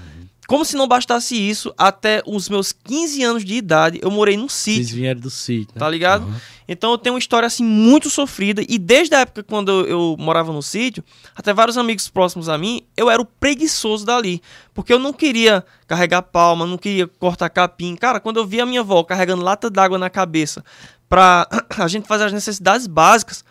Como 0.53 0.67
se 0.67 0.77
não 0.77 0.87
bastasse 0.87 1.35
isso, 1.35 1.73
até 1.79 2.23
os 2.27 2.47
meus 2.47 2.73
15 2.73 3.23
anos 3.23 3.43
de 3.43 3.55
idade, 3.55 3.99
eu 4.03 4.11
morei 4.11 4.37
num 4.37 4.51
Vocês 4.51 4.81
sítio, 4.81 4.97
vieram 4.97 5.19
do 5.19 5.31
sítio, 5.31 5.73
né? 5.75 5.79
tá 5.79 5.89
ligado? 5.89 6.25
Aham. 6.25 6.41
Então 6.69 6.91
eu 6.91 6.99
tenho 6.99 7.15
uma 7.15 7.19
história 7.19 7.47
assim 7.47 7.65
muito 7.65 8.11
sofrida 8.11 8.63
e 8.69 8.79
desde 8.79 9.15
a 9.15 9.21
época 9.21 9.43
quando 9.43 9.71
eu, 9.71 9.87
eu 9.87 10.17
morava 10.19 10.53
no 10.53 10.63
sítio, 10.63 11.03
até 11.35 11.55
vários 11.55 11.79
amigos 11.79 12.07
próximos 12.11 12.51
a 12.51 12.59
mim, 12.59 12.83
eu 12.95 13.09
era 13.09 13.23
o 13.23 13.25
preguiçoso 13.25 14.05
dali, 14.05 14.43
porque 14.75 14.93
eu 14.93 14.99
não 14.99 15.11
queria 15.11 15.65
carregar 15.87 16.21
palma, 16.21 16.67
não 16.67 16.77
queria 16.77 17.07
cortar 17.07 17.49
capim. 17.49 17.97
Cara, 17.97 18.21
quando 18.21 18.37
eu 18.37 18.47
via 18.47 18.65
a 18.65 18.67
minha 18.67 18.81
avó 18.81 19.03
carregando 19.03 19.43
lata 19.43 19.71
d'água 19.71 19.97
na 19.97 20.11
cabeça 20.11 20.63
pra 21.09 21.49
a 21.79 21.89
gente 21.89 22.07
fazer 22.07 22.25
as 22.25 22.33
necessidades 22.35 22.87
básicas, 22.87 23.43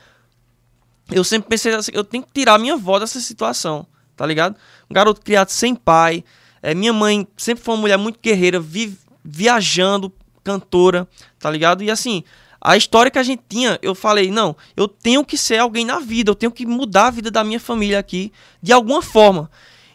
eu 1.10 1.24
sempre 1.24 1.50
pensei 1.50 1.74
assim, 1.74 1.94
eu 1.96 2.04
tenho 2.04 2.22
que 2.24 2.32
tirar 2.32 2.54
a 2.54 2.60
minha 2.60 2.76
avó 2.76 3.00
dessa 3.00 3.20
situação, 3.20 3.88
tá 4.16 4.24
ligado? 4.24 4.56
Um 4.88 4.94
garoto 4.94 5.20
criado 5.22 5.50
sem 5.50 5.74
pai, 5.74 6.24
é, 6.62 6.74
minha 6.74 6.94
mãe 6.94 7.28
sempre 7.38 7.64
foi 7.64 7.74
uma 7.76 7.82
mulher 7.82 7.98
muito 7.98 8.20
guerreira, 8.22 8.60
vi- 8.60 8.98
viajando, 9.24 10.12
cantora, 10.44 11.08
tá 11.40 11.50
ligado? 11.50 11.84
E 11.84 11.92
assim, 11.92 12.24
a 12.60 12.78
história 12.78 13.12
que 13.12 13.20
a 13.20 13.24
gente 13.24 13.42
tinha, 13.50 13.80
eu 13.82 13.96
falei, 13.96 14.30
não, 14.32 14.56
eu 14.76 14.88
tenho 14.88 15.26
que 15.26 15.38
ser 15.38 15.58
alguém 15.58 15.86
na 15.86 16.00
vida, 16.00 16.32
eu 16.32 16.36
tenho 16.36 16.52
que 16.52 16.66
mudar 16.66 17.08
a 17.08 17.12
vida 17.12 17.32
da 17.32 17.44
minha 17.44 17.60
família 17.60 17.98
aqui, 18.00 18.32
de 18.62 18.72
alguma 18.72 19.02
forma. 19.02 19.50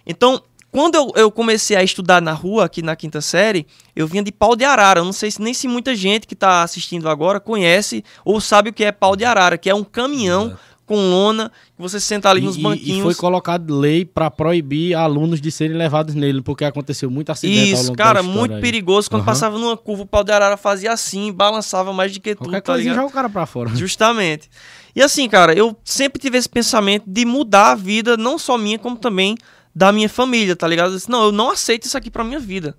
Então, 0.04 0.42
quando 0.70 0.94
eu, 0.94 1.12
eu 1.16 1.30
comecei 1.30 1.76
a 1.76 1.82
estudar 1.82 2.20
na 2.20 2.32
rua, 2.32 2.66
aqui 2.66 2.82
na 2.82 2.94
quinta 2.94 3.20
série, 3.20 3.66
eu 3.94 4.06
vinha 4.06 4.22
de 4.22 4.30
pau 4.30 4.54
de 4.54 4.64
arara. 4.64 5.00
Eu 5.00 5.04
não 5.04 5.12
sei 5.12 5.30
se 5.30 5.40
nem 5.40 5.54
se 5.54 5.66
muita 5.66 5.94
gente 5.94 6.26
que 6.26 6.34
está 6.34 6.62
assistindo 6.62 7.08
agora 7.08 7.40
conhece 7.40 8.04
ou 8.24 8.40
sabe 8.40 8.70
o 8.70 8.72
que 8.72 8.84
é 8.84 8.92
pau 8.92 9.16
de 9.16 9.24
arara, 9.24 9.56
que 9.56 9.70
é 9.70 9.74
um 9.74 9.82
caminhão. 9.82 10.56
Com 10.86 10.94
lona, 10.94 11.50
que 11.74 11.82
você 11.82 11.98
senta 11.98 12.30
ali 12.30 12.40
E- 12.40 12.44
nos 12.44 12.56
banquinhos. 12.56 13.00
E 13.00 13.02
foi 13.02 13.14
colocado 13.14 13.76
lei 13.78 14.04
pra 14.04 14.30
proibir 14.30 14.94
alunos 14.94 15.40
de 15.40 15.50
serem 15.50 15.76
levados 15.76 16.14
nele, 16.14 16.40
porque 16.40 16.64
aconteceu 16.64 17.10
muito 17.10 17.30
acidente 17.32 17.72
Isso, 17.72 17.92
cara, 17.94 18.22
muito 18.22 18.54
aí. 18.54 18.60
perigoso. 18.60 19.10
Quando 19.10 19.22
Aham. 19.22 19.26
passava 19.32 19.58
numa 19.58 19.76
curva, 19.76 20.04
o 20.04 20.06
pau 20.06 20.22
de 20.22 20.30
arara 20.32 20.56
fazia 20.56 20.92
assim, 20.92 21.32
balançava 21.32 21.92
mais 21.92 22.12
do 22.12 22.20
que 22.20 22.34
tudo, 22.34 22.46
Qualquer 22.50 22.60
tá 22.62 22.76
ligado? 22.76 22.94
joga 22.94 23.06
o 23.08 23.10
cara 23.12 23.28
pra 23.28 23.44
fora. 23.46 23.68
Justamente. 23.74 24.48
E 24.94 25.02
assim, 25.02 25.28
cara, 25.28 25.52
eu 25.52 25.76
sempre 25.84 26.20
tive 26.22 26.38
esse 26.38 26.48
pensamento 26.48 27.04
de 27.06 27.24
mudar 27.24 27.72
a 27.72 27.74
vida, 27.74 28.16
não 28.16 28.38
só 28.38 28.56
minha, 28.56 28.78
como 28.78 28.96
também 28.96 29.36
da 29.74 29.92
minha 29.92 30.08
família, 30.08 30.56
tá 30.56 30.66
ligado? 30.66 30.90
Eu 30.92 30.96
disse, 30.96 31.10
não, 31.10 31.24
eu 31.24 31.32
não 31.32 31.50
aceito 31.50 31.82
isso 31.84 31.98
aqui 31.98 32.10
pra 32.10 32.24
minha 32.24 32.38
vida. 32.40 32.74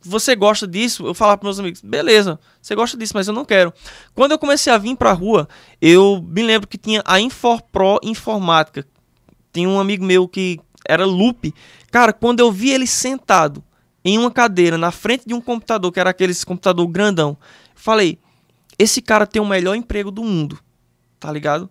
Você 0.00 0.36
gosta 0.36 0.66
disso? 0.66 1.06
Eu 1.06 1.14
falava 1.14 1.38
pros 1.38 1.48
meus 1.56 1.60
amigos, 1.60 1.80
beleza, 1.80 2.38
você 2.62 2.74
gosta 2.74 2.96
disso, 2.96 3.12
mas 3.14 3.26
eu 3.26 3.34
não 3.34 3.44
quero. 3.44 3.72
Quando 4.14 4.32
eu 4.32 4.38
comecei 4.38 4.72
a 4.72 4.78
vir 4.78 4.96
pra 4.96 5.12
rua, 5.12 5.48
eu 5.80 6.24
me 6.26 6.42
lembro 6.42 6.68
que 6.68 6.78
tinha 6.78 7.02
a 7.04 7.20
Infor 7.20 7.62
Informática. 8.02 8.86
Tinha 9.52 9.68
um 9.68 9.80
amigo 9.80 10.04
meu 10.04 10.28
que 10.28 10.60
era 10.86 11.04
Lupe. 11.04 11.54
Cara, 11.90 12.12
quando 12.12 12.40
eu 12.40 12.52
vi 12.52 12.70
ele 12.70 12.86
sentado 12.86 13.62
em 14.04 14.16
uma 14.16 14.30
cadeira 14.30 14.78
na 14.78 14.90
frente 14.90 15.24
de 15.26 15.34
um 15.34 15.40
computador, 15.40 15.90
que 15.92 16.00
era 16.00 16.10
aqueles 16.10 16.44
computador 16.44 16.86
grandão, 16.86 17.36
falei, 17.74 18.18
esse 18.78 19.02
cara 19.02 19.26
tem 19.26 19.42
o 19.42 19.46
melhor 19.46 19.74
emprego 19.74 20.10
do 20.10 20.22
mundo, 20.22 20.58
tá 21.18 21.32
ligado? 21.32 21.68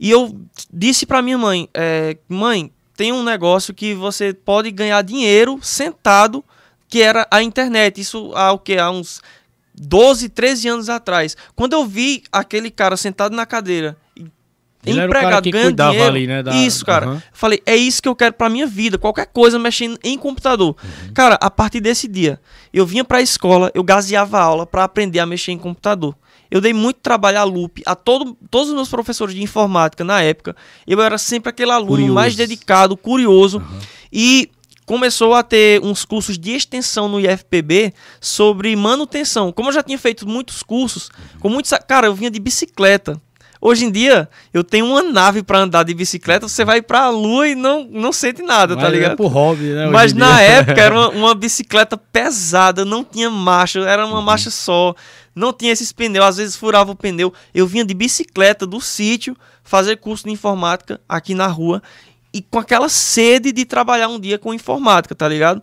E 0.00 0.10
eu 0.10 0.40
disse 0.72 1.06
pra 1.06 1.22
minha 1.22 1.38
mãe, 1.38 1.68
é, 1.74 2.16
mãe, 2.28 2.72
tem 2.96 3.12
um 3.12 3.22
negócio 3.22 3.74
que 3.74 3.94
você 3.94 4.32
pode 4.32 4.70
ganhar 4.70 5.02
dinheiro 5.02 5.58
sentado, 5.62 6.44
que 6.92 7.00
era 7.00 7.26
a 7.30 7.42
internet. 7.42 7.98
Isso 7.98 8.32
há 8.34 8.52
o 8.52 8.58
que? 8.58 8.76
Há 8.76 8.90
uns 8.90 9.22
12, 9.74 10.28
13 10.28 10.68
anos 10.68 10.90
atrás. 10.90 11.34
Quando 11.56 11.72
eu 11.72 11.86
vi 11.86 12.22
aquele 12.30 12.70
cara 12.70 12.98
sentado 12.98 13.34
na 13.34 13.46
cadeira, 13.46 13.96
Ele 14.84 15.00
empregado, 15.02 15.50
ganhando 15.50 15.74
dinheiro, 15.90 16.04
ali, 16.06 16.26
né, 16.26 16.42
da- 16.42 16.54
isso, 16.54 16.84
cara. 16.84 17.06
Eu 17.06 17.22
Falei, 17.32 17.62
é 17.64 17.74
isso 17.74 18.02
que 18.02 18.08
eu 18.08 18.14
quero 18.14 18.34
pra 18.34 18.50
minha 18.50 18.66
vida. 18.66 18.98
Qualquer 18.98 19.24
coisa 19.26 19.58
mexendo 19.58 19.98
em 20.04 20.18
computador. 20.18 20.76
Uhum. 20.84 21.14
Cara, 21.14 21.36
a 21.40 21.50
partir 21.50 21.80
desse 21.80 22.06
dia, 22.06 22.38
eu 22.74 22.84
vinha 22.84 23.04
pra 23.04 23.22
escola, 23.22 23.70
eu 23.74 23.82
gaseava 23.82 24.38
a 24.38 24.42
aula 24.42 24.66
pra 24.66 24.84
aprender 24.84 25.18
a 25.20 25.24
mexer 25.24 25.52
em 25.52 25.58
computador. 25.58 26.14
Eu 26.50 26.60
dei 26.60 26.74
muito 26.74 26.98
trabalho 27.00 27.38
a 27.38 27.44
Lupe, 27.44 27.82
a 27.86 27.94
todo, 27.94 28.36
todos 28.50 28.68
os 28.68 28.74
meus 28.74 28.90
professores 28.90 29.34
de 29.34 29.42
informática 29.42 30.04
na 30.04 30.20
época. 30.20 30.54
Eu 30.86 31.00
era 31.00 31.16
sempre 31.16 31.48
aquele 31.48 31.70
aluno 31.70 31.88
Curioso. 31.92 32.12
mais 32.12 32.36
dedicado, 32.36 32.94
curioso. 32.94 33.62
E 34.12 34.50
começou 34.86 35.34
a 35.34 35.42
ter 35.42 35.80
uns 35.82 36.04
cursos 36.04 36.38
de 36.38 36.50
extensão 36.52 37.08
no 37.08 37.20
IFPB 37.20 37.92
sobre 38.20 38.74
manutenção. 38.76 39.52
Como 39.52 39.68
eu 39.68 39.72
já 39.72 39.82
tinha 39.82 39.98
feito 39.98 40.28
muitos 40.28 40.62
cursos, 40.62 41.10
com 41.40 41.48
muitos. 41.48 41.72
Cara, 41.88 42.06
eu 42.06 42.14
vinha 42.14 42.30
de 42.30 42.40
bicicleta. 42.40 43.20
Hoje 43.64 43.84
em 43.84 43.92
dia, 43.92 44.28
eu 44.52 44.64
tenho 44.64 44.86
uma 44.86 45.04
nave 45.04 45.40
pra 45.40 45.60
andar 45.60 45.84
de 45.84 45.94
bicicleta, 45.94 46.48
você 46.48 46.64
vai 46.64 46.82
pra 46.82 47.08
lua 47.10 47.46
e 47.46 47.54
não, 47.54 47.84
não 47.84 48.12
sente 48.12 48.42
nada, 48.42 48.74
Mas 48.74 48.82
tá 48.82 48.88
é 48.90 48.92
ligado? 48.92 49.16
pro 49.16 49.28
hobby, 49.28 49.66
né? 49.72 49.86
Mas 49.86 50.12
na 50.12 50.38
dia. 50.38 50.42
época 50.66 50.80
era 50.80 50.92
uma, 50.92 51.08
uma 51.10 51.34
bicicleta 51.36 51.96
pesada, 51.96 52.84
não 52.84 53.04
tinha 53.04 53.30
marcha, 53.30 53.78
era 53.88 54.04
Uhum. 54.04 54.14
uma 54.14 54.20
marcha 54.20 54.50
só, 54.50 54.96
não 55.32 55.52
tinha 55.52 55.70
esses 55.70 55.92
pneus, 55.92 56.26
às 56.26 56.36
vezes 56.38 56.56
furava 56.56 56.90
o 56.90 56.96
pneu. 56.96 57.32
Eu 57.54 57.64
vinha 57.64 57.84
de 57.84 57.94
bicicleta 57.94 58.66
do 58.66 58.80
sítio 58.80 59.36
fazer 59.62 59.96
curso 59.98 60.24
de 60.24 60.30
informática 60.32 61.00
aqui 61.08 61.32
na 61.32 61.46
rua 61.46 61.80
e 62.32 62.40
com 62.42 62.58
aquela 62.58 62.88
sede 62.88 63.52
de 63.52 63.64
trabalhar 63.64 64.08
um 64.08 64.18
dia 64.18 64.38
com 64.38 64.54
informática, 64.54 65.14
tá 65.14 65.28
ligado? 65.28 65.62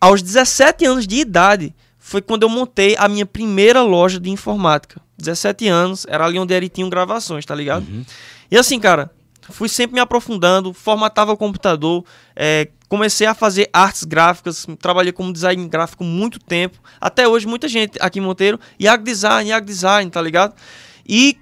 Aos 0.00 0.20
17 0.22 0.84
anos 0.84 1.06
de 1.06 1.16
idade 1.16 1.74
foi 1.98 2.20
quando 2.20 2.42
eu 2.42 2.48
montei 2.48 2.96
a 2.98 3.08
minha 3.08 3.24
primeira 3.24 3.82
loja 3.82 4.18
de 4.18 4.28
informática. 4.28 5.00
17 5.16 5.68
anos, 5.68 6.04
era 6.08 6.26
ali 6.26 6.38
onde 6.38 6.52
ele 6.52 6.68
tinha 6.68 6.88
gravações, 6.90 7.46
tá 7.46 7.54
ligado? 7.54 7.86
Uhum. 7.88 8.04
E 8.50 8.58
assim, 8.58 8.80
cara, 8.80 9.10
fui 9.50 9.68
sempre 9.68 9.94
me 9.94 10.00
aprofundando, 10.00 10.74
formatava 10.74 11.32
o 11.32 11.36
computador, 11.36 12.04
é, 12.34 12.68
comecei 12.88 13.26
a 13.26 13.34
fazer 13.34 13.70
artes 13.72 14.04
gráficas, 14.04 14.66
trabalhei 14.80 15.12
como 15.12 15.32
design 15.32 15.66
gráfico 15.68 16.02
muito 16.02 16.38
tempo. 16.40 16.78
Até 17.00 17.28
hoje, 17.28 17.46
muita 17.46 17.68
gente 17.68 17.96
aqui 18.00 18.18
em 18.18 18.22
Monteiro, 18.22 18.58
Yag 18.80 19.02
Design, 19.04 19.50
Yag 19.50 19.64
Design, 19.64 20.10
tá 20.10 20.20
ligado? 20.20 20.54
E 21.06 21.38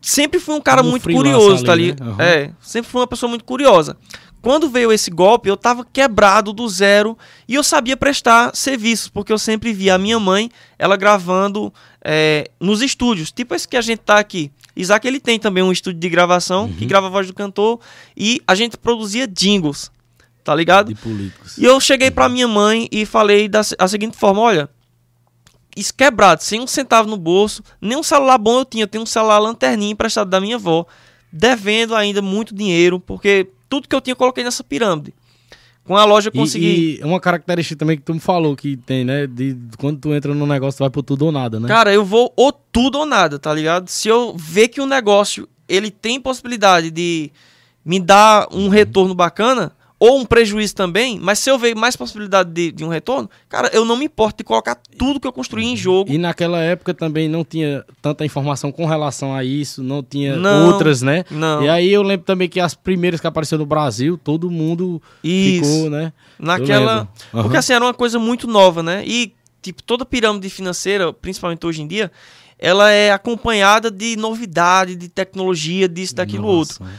sempre 0.00 0.40
fui 0.40 0.54
um 0.54 0.60
cara 0.60 0.80
Como 0.80 0.90
muito 0.90 1.08
curioso, 1.10 1.64
tá 1.64 1.72
ali, 1.72 1.92
né? 1.92 1.96
Aham. 2.00 2.22
É, 2.22 2.50
sempre 2.60 2.90
fui 2.90 3.00
uma 3.00 3.06
pessoa 3.06 3.28
muito 3.28 3.44
curiosa. 3.44 3.96
Quando 4.40 4.70
veio 4.70 4.92
esse 4.92 5.10
golpe, 5.10 5.48
eu 5.48 5.56
tava 5.56 5.84
quebrado 5.84 6.52
do 6.52 6.68
zero 6.68 7.18
e 7.46 7.54
eu 7.54 7.64
sabia 7.64 7.96
prestar 7.96 8.54
serviços, 8.54 9.08
porque 9.08 9.32
eu 9.32 9.38
sempre 9.38 9.72
via 9.72 9.94
a 9.94 9.98
minha 9.98 10.18
mãe, 10.20 10.48
ela 10.78 10.96
gravando 10.96 11.72
é, 12.04 12.48
nos 12.60 12.80
estúdios, 12.80 13.32
tipo 13.32 13.54
esse 13.54 13.66
que 13.66 13.76
a 13.76 13.80
gente 13.80 13.98
tá 13.98 14.18
aqui. 14.18 14.52
Isaac, 14.76 15.06
ele 15.08 15.18
tem 15.18 15.40
também 15.40 15.64
um 15.64 15.72
estúdio 15.72 15.98
de 15.98 16.08
gravação, 16.08 16.72
que 16.72 16.86
grava 16.86 17.08
a 17.08 17.10
voz 17.10 17.26
do 17.26 17.34
cantor, 17.34 17.80
e 18.16 18.40
a 18.46 18.54
gente 18.54 18.76
produzia 18.76 19.26
jingles, 19.26 19.90
tá 20.44 20.54
ligado? 20.54 20.88
De 20.88 20.94
políticos. 20.94 21.58
E 21.58 21.64
eu 21.64 21.80
cheguei 21.80 22.12
pra 22.12 22.28
minha 22.28 22.46
mãe 22.46 22.88
e 22.92 23.04
falei 23.04 23.48
da 23.48 23.62
a 23.76 23.88
seguinte 23.88 24.16
forma: 24.16 24.40
olha, 24.40 24.70
isso 25.78 25.94
quebrado, 25.94 26.42
sem 26.42 26.60
um 26.60 26.66
centavo 26.66 27.08
no 27.08 27.16
bolso, 27.16 27.62
nem 27.80 27.96
um 27.96 28.02
celular 28.02 28.38
bom 28.38 28.60
eu 28.60 28.64
tinha, 28.64 28.84
eu 28.84 28.88
tenho 28.88 29.02
um 29.02 29.06
celular 29.06 29.38
lanterninha 29.38 29.92
emprestado 29.92 30.28
da 30.28 30.40
minha 30.40 30.56
avó, 30.56 30.86
devendo 31.32 31.94
ainda 31.94 32.20
muito 32.20 32.54
dinheiro, 32.54 32.98
porque 32.98 33.48
tudo 33.68 33.88
que 33.88 33.94
eu 33.94 34.00
tinha 34.00 34.12
eu 34.12 34.16
coloquei 34.16 34.42
nessa 34.42 34.64
pirâmide. 34.64 35.14
Com 35.84 35.96
a 35.96 36.04
loja 36.04 36.28
eu 36.28 36.32
consegui. 36.32 36.66
E, 36.66 37.00
e 37.00 37.04
uma 37.04 37.18
característica 37.18 37.78
também 37.78 37.96
que 37.96 38.02
tu 38.02 38.12
me 38.12 38.20
falou 38.20 38.54
que 38.54 38.76
tem, 38.76 39.06
né? 39.06 39.26
De, 39.26 39.56
quando 39.78 39.98
tu 39.98 40.12
entra 40.12 40.34
no 40.34 40.46
negócio, 40.46 40.76
tu 40.76 40.80
vai 40.80 40.90
pro 40.90 41.02
tudo 41.02 41.24
ou 41.24 41.32
nada, 41.32 41.58
né? 41.58 41.66
Cara, 41.66 41.90
eu 41.92 42.04
vou 42.04 42.30
ou 42.36 42.52
tudo 42.52 42.98
ou 42.98 43.06
nada, 43.06 43.38
tá 43.38 43.54
ligado? 43.54 43.88
Se 43.88 44.06
eu 44.06 44.36
ver 44.36 44.68
que 44.68 44.82
o 44.82 44.86
negócio 44.86 45.48
ele 45.66 45.90
tem 45.90 46.20
possibilidade 46.20 46.90
de 46.90 47.30
me 47.82 47.98
dar 47.98 48.48
um 48.52 48.68
retorno 48.68 49.14
bacana, 49.14 49.72
ou 50.00 50.20
um 50.20 50.24
prejuízo 50.24 50.74
também, 50.76 51.18
mas 51.20 51.40
se 51.40 51.50
eu 51.50 51.58
ver 51.58 51.74
mais 51.74 51.96
possibilidade 51.96 52.50
de, 52.52 52.70
de, 52.70 52.84
um 52.84 52.88
retorno, 52.88 53.28
cara, 53.48 53.68
eu 53.72 53.84
não 53.84 53.96
me 53.96 54.04
importo 54.04 54.38
de 54.38 54.44
colocar 54.44 54.76
tudo 54.96 55.18
que 55.18 55.26
eu 55.26 55.32
construí 55.32 55.64
em 55.64 55.76
jogo. 55.76 56.12
E 56.12 56.18
naquela 56.18 56.60
época 56.60 56.94
também 56.94 57.28
não 57.28 57.44
tinha 57.44 57.84
tanta 58.00 58.24
informação 58.24 58.70
com 58.70 58.86
relação 58.86 59.34
a 59.34 59.42
isso, 59.42 59.82
não 59.82 60.02
tinha 60.02 60.36
não, 60.36 60.68
outras, 60.68 61.02
né? 61.02 61.24
Não. 61.30 61.64
E 61.64 61.68
aí 61.68 61.92
eu 61.92 62.02
lembro 62.02 62.24
também 62.24 62.48
que 62.48 62.60
as 62.60 62.74
primeiras 62.74 63.20
que 63.20 63.26
apareceram 63.26 63.60
no 63.60 63.66
Brasil, 63.66 64.16
todo 64.16 64.48
mundo 64.48 65.02
isso. 65.22 65.64
ficou, 65.64 65.90
né? 65.90 66.12
Naquela. 66.38 67.08
Uhum. 67.32 67.42
Porque 67.42 67.56
assim, 67.56 67.72
era 67.72 67.84
uma 67.84 67.94
coisa 67.94 68.20
muito 68.20 68.46
nova, 68.46 68.82
né? 68.84 69.02
E, 69.04 69.34
tipo, 69.60 69.82
toda 69.82 70.04
pirâmide 70.04 70.48
financeira, 70.48 71.12
principalmente 71.12 71.66
hoje 71.66 71.82
em 71.82 71.88
dia, 71.88 72.12
ela 72.56 72.90
é 72.90 73.10
acompanhada 73.10 73.90
de 73.90 74.16
novidade, 74.16 74.94
de 74.94 75.08
tecnologia, 75.08 75.88
disso, 75.88 76.14
daquilo, 76.14 76.44
Nossa. 76.44 76.82
outro. 76.82 76.98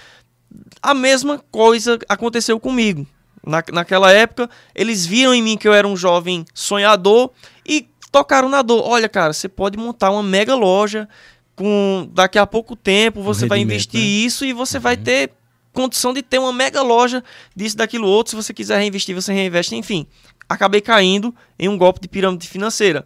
A 0.81 0.93
mesma 0.93 1.39
coisa 1.51 1.99
aconteceu 2.07 2.59
comigo. 2.59 3.05
Na, 3.45 3.63
naquela 3.71 4.11
época, 4.11 4.49
eles 4.75 5.05
viram 5.05 5.33
em 5.33 5.41
mim 5.41 5.57
que 5.57 5.67
eu 5.67 5.73
era 5.73 5.87
um 5.87 5.95
jovem 5.95 6.45
sonhador 6.53 7.31
e 7.65 7.87
tocaram 8.11 8.49
na 8.49 8.61
dor. 8.61 8.83
Olha, 8.85 9.07
cara, 9.09 9.33
você 9.33 9.47
pode 9.47 9.77
montar 9.77 10.11
uma 10.11 10.23
mega 10.23 10.55
loja 10.55 11.07
com 11.55 12.09
daqui 12.13 12.37
a 12.39 12.47
pouco 12.47 12.75
tempo, 12.75 13.21
você 13.21 13.45
vai 13.45 13.59
investir 13.59 13.99
né? 13.99 14.05
isso 14.05 14.45
e 14.45 14.53
você 14.53 14.77
uhum. 14.77 14.83
vai 14.83 14.97
ter 14.97 15.31
condição 15.73 16.13
de 16.13 16.21
ter 16.21 16.39
uma 16.39 16.53
mega 16.53 16.81
loja 16.81 17.23
disso, 17.55 17.77
daquilo 17.77 18.07
outro. 18.07 18.31
Se 18.31 18.35
você 18.35 18.53
quiser 18.53 18.79
reinvestir, 18.79 19.15
você 19.15 19.33
reinveste, 19.33 19.75
enfim. 19.75 20.07
Acabei 20.47 20.81
caindo 20.81 21.33
em 21.57 21.69
um 21.69 21.77
golpe 21.77 21.99
de 22.01 22.07
pirâmide 22.07 22.47
financeira. 22.47 23.05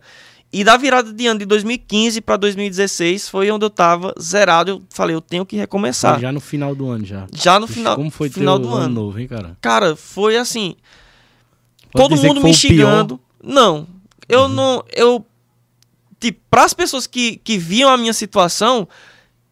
E 0.54 0.63
da 0.63 0.78
virada 0.78 1.12
de 1.12 1.26
ano 1.26 1.39
de 1.39 1.48
2015 1.48 2.22
para 2.22 2.38
2016 2.38 3.28
foi 3.28 3.50
onde 3.50 3.66
eu 3.66 3.72
tava 3.72 4.13
zerado. 4.22 4.70
Eu 4.70 4.84
falei, 4.88 5.16
eu 5.16 5.22
tenho 5.22 5.44
que 5.48 5.56
recomeçar. 5.56 6.20
Já 6.20 6.32
no 6.32 6.39
final 6.39 6.76
do 6.76 6.88
ano 6.88 7.04
já. 7.04 7.26
Já 7.34 7.60
no 7.60 7.66
final, 7.66 7.96
Como 7.96 8.12
foi 8.12 8.30
final 8.30 8.60
do 8.60 8.68
ano. 8.68 8.78
ano 8.78 8.94
novo, 8.94 9.20
hein, 9.20 9.28
cara? 9.28 9.58
Cara, 9.60 9.96
foi 9.96 10.38
assim. 10.38 10.76
Pode 11.92 12.08
todo 12.08 12.22
mundo 12.22 12.39
me 12.44 12.54
xingando. 12.54 13.20
Não. 13.44 13.88
Eu 14.30 14.42
uhum. 14.42 14.50
não. 14.50 14.84
Eu. 14.96 15.26
Tipo, 16.20 16.39
para 16.52 16.63
as 16.66 16.74
pessoas 16.74 17.08
que, 17.08 17.38
que 17.38 17.58
viam 17.58 17.89
a 17.89 17.98
minha 17.98 18.13
situação, 18.13 18.88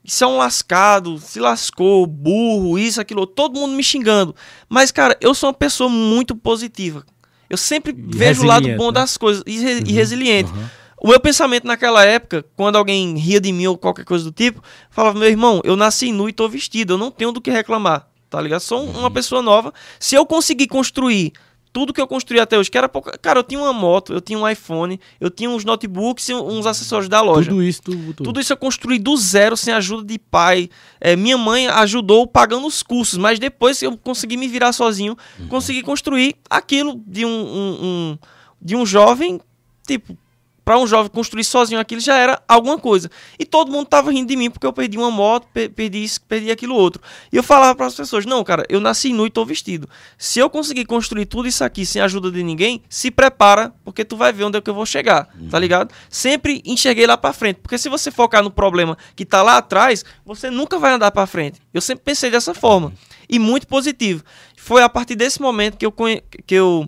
isso 0.04 0.24
é 0.24 0.28
um 0.28 0.38
lascado, 0.38 1.18
se 1.18 1.40
lascou, 1.40 2.06
burro, 2.06 2.78
isso, 2.78 3.02
aquilo, 3.02 3.26
todo 3.26 3.60
mundo 3.60 3.74
me 3.74 3.84
xingando. 3.84 4.36
Mas, 4.70 4.92
cara, 4.92 5.18
eu 5.20 5.34
sou 5.34 5.50
uma 5.50 5.54
pessoa 5.54 5.90
muito 5.90 6.36
positiva. 6.36 7.04
Eu 7.50 7.58
sempre 7.58 7.92
e 7.92 8.18
vejo 8.18 8.44
o 8.44 8.46
lado 8.46 8.68
bom 8.78 8.88
né? 8.88 8.94
das 8.94 9.18
coisas 9.18 9.44
e, 9.48 9.60
re, 9.60 9.74
uhum. 9.74 9.82
e 9.88 9.92
resiliente. 9.94 10.52
Uhum. 10.52 10.81
O 11.04 11.08
meu 11.08 11.20
pensamento 11.20 11.66
naquela 11.66 12.06
época, 12.06 12.46
quando 12.56 12.76
alguém 12.76 13.18
ria 13.18 13.42
de 13.42 13.52
mim 13.52 13.66
ou 13.66 13.76
qualquer 13.76 14.06
coisa 14.06 14.24
do 14.24 14.32
tipo, 14.32 14.62
falava: 14.92 15.18
meu 15.18 15.28
irmão, 15.28 15.60
eu 15.64 15.76
nasci 15.76 16.12
nu 16.12 16.30
e 16.30 16.34
tô 16.34 16.48
vestido, 16.48 16.94
eu 16.94 16.98
não 16.98 17.10
tenho 17.10 17.32
do 17.32 17.42
que 17.42 17.50
reclamar, 17.50 18.08
tá 18.30 18.40
ligado? 18.40 18.60
Sou 18.60 18.84
uma 18.84 19.08
uhum. 19.08 19.12
pessoa 19.12 19.42
nova. 19.42 19.74
Se 20.00 20.14
eu 20.14 20.28
conseguir 20.28 20.68
construir 20.68 21.34
tudo 21.74 21.92
que 21.92 22.00
eu 22.00 22.06
construí 22.06 22.40
até 22.40 22.56
hoje, 22.56 22.70
que 22.70 22.78
era 22.78 22.88
pouca. 22.88 23.18
Cara, 23.18 23.40
eu 23.40 23.44
tinha 23.44 23.60
uma 23.60 23.74
moto, 23.74 24.14
eu 24.14 24.22
tinha 24.22 24.38
um 24.38 24.48
iPhone, 24.48 25.00
eu 25.20 25.32
tinha 25.32 25.50
uns 25.50 25.66
notebooks 25.66 26.30
e 26.30 26.36
uns 26.36 26.68
acessórios 26.68 27.10
da 27.10 27.20
loja. 27.20 27.50
Tudo 27.50 27.64
isso, 27.64 27.82
tudo, 27.82 28.14
tudo. 28.14 28.24
tudo 28.24 28.40
isso 28.40 28.54
eu 28.54 28.58
construí 28.58 29.00
do 29.00 29.18
zero, 29.18 29.58
sem 29.58 29.74
ajuda 29.74 30.06
de 30.06 30.20
pai. 30.20 30.70
É, 31.00 31.16
minha 31.16 31.38
mãe 31.38 31.68
ajudou 31.68 32.28
pagando 32.28 32.68
os 32.68 32.84
cursos, 32.84 33.18
mas 33.18 33.40
depois 33.40 33.82
eu 33.82 33.98
consegui 33.98 34.38
me 34.38 34.48
virar 34.48 34.72
sozinho, 34.72 35.18
uhum. 35.40 35.48
consegui 35.48 35.82
construir 35.82 36.36
aquilo 36.48 37.02
de 37.08 37.26
um, 37.26 37.30
um, 37.30 37.78
um 37.82 38.18
de 38.62 38.76
um 38.76 38.86
jovem, 38.86 39.42
tipo, 39.88 40.16
para 40.64 40.78
um 40.78 40.86
jovem 40.86 41.12
construir 41.12 41.44
sozinho 41.44 41.80
aquilo 41.80 42.00
já 42.02 42.16
era 42.16 42.42
alguma 42.48 42.78
coisa. 42.78 43.10
E 43.40 43.46
todo 43.46 43.72
mundo 43.72 43.88
tava 43.88 44.12
rindo 44.12 44.28
de 44.28 44.36
mim 44.36 44.50
porque 44.50 44.66
eu 44.66 44.74
perdi 44.74 44.98
uma 44.98 45.10
moto, 45.10 45.48
perdi 45.76 46.04
isso, 46.04 46.22
perdi 46.22 46.52
aquilo 46.52 46.76
outro. 46.76 47.02
E 47.32 47.36
eu 47.36 47.44
falava 47.44 47.76
para 47.76 47.88
as 47.88 47.96
pessoas: 47.96 48.26
"Não, 48.26 48.44
cara, 48.44 48.66
eu 48.70 48.80
nasci 48.80 49.12
nu 49.12 49.26
e 49.26 49.30
tô 49.30 49.44
vestido. 49.44 49.90
Se 50.18 50.40
eu 50.40 50.50
conseguir 50.50 50.86
construir 50.86 51.26
tudo 51.26 51.48
isso 51.48 51.64
aqui 51.64 51.86
sem 51.86 52.02
ajuda 52.02 52.32
de 52.32 52.44
ninguém, 52.44 52.82
se 52.88 53.10
prepara, 53.10 53.74
porque 53.84 54.06
tu 54.06 54.16
vai 54.16 54.32
ver 54.32 54.44
onde 54.44 54.58
é 54.58 54.62
que 54.62 54.70
eu 54.70 54.76
vou 54.76 54.86
chegar", 54.86 55.26
tá 55.26 55.32
uhum. 55.40 55.50
tá 55.50 55.60
ligado? 55.60 55.94
Sempre 56.10 56.62
enxerguei 56.66 57.08
lá 57.08 57.18
para 57.18 57.34
frente, 57.34 57.60
porque 57.62 57.78
se 57.78 57.90
você 57.90 58.12
focar 58.12 58.44
no 58.44 58.52
problema 58.52 58.98
que 59.16 59.26
tá 59.26 59.42
lá 59.42 59.58
atrás, 59.58 60.06
você 60.26 60.50
nunca 60.50 60.78
vai 60.78 60.94
andar 60.94 61.12
para 61.12 61.26
frente. 61.26 61.60
Eu 61.74 61.82
sempre 61.82 62.04
pensei 62.06 62.30
dessa 62.30 62.54
forma. 62.54 62.94
E 63.28 63.40
muito 63.40 63.66
positivo. 63.66 64.24
Foi 64.58 64.84
a 64.84 64.90
partir 64.90 65.16
desse 65.16 65.42
momento 65.42 65.78
que 65.78 65.86
eu 65.86 65.94
que 66.46 66.56
eu 66.56 66.88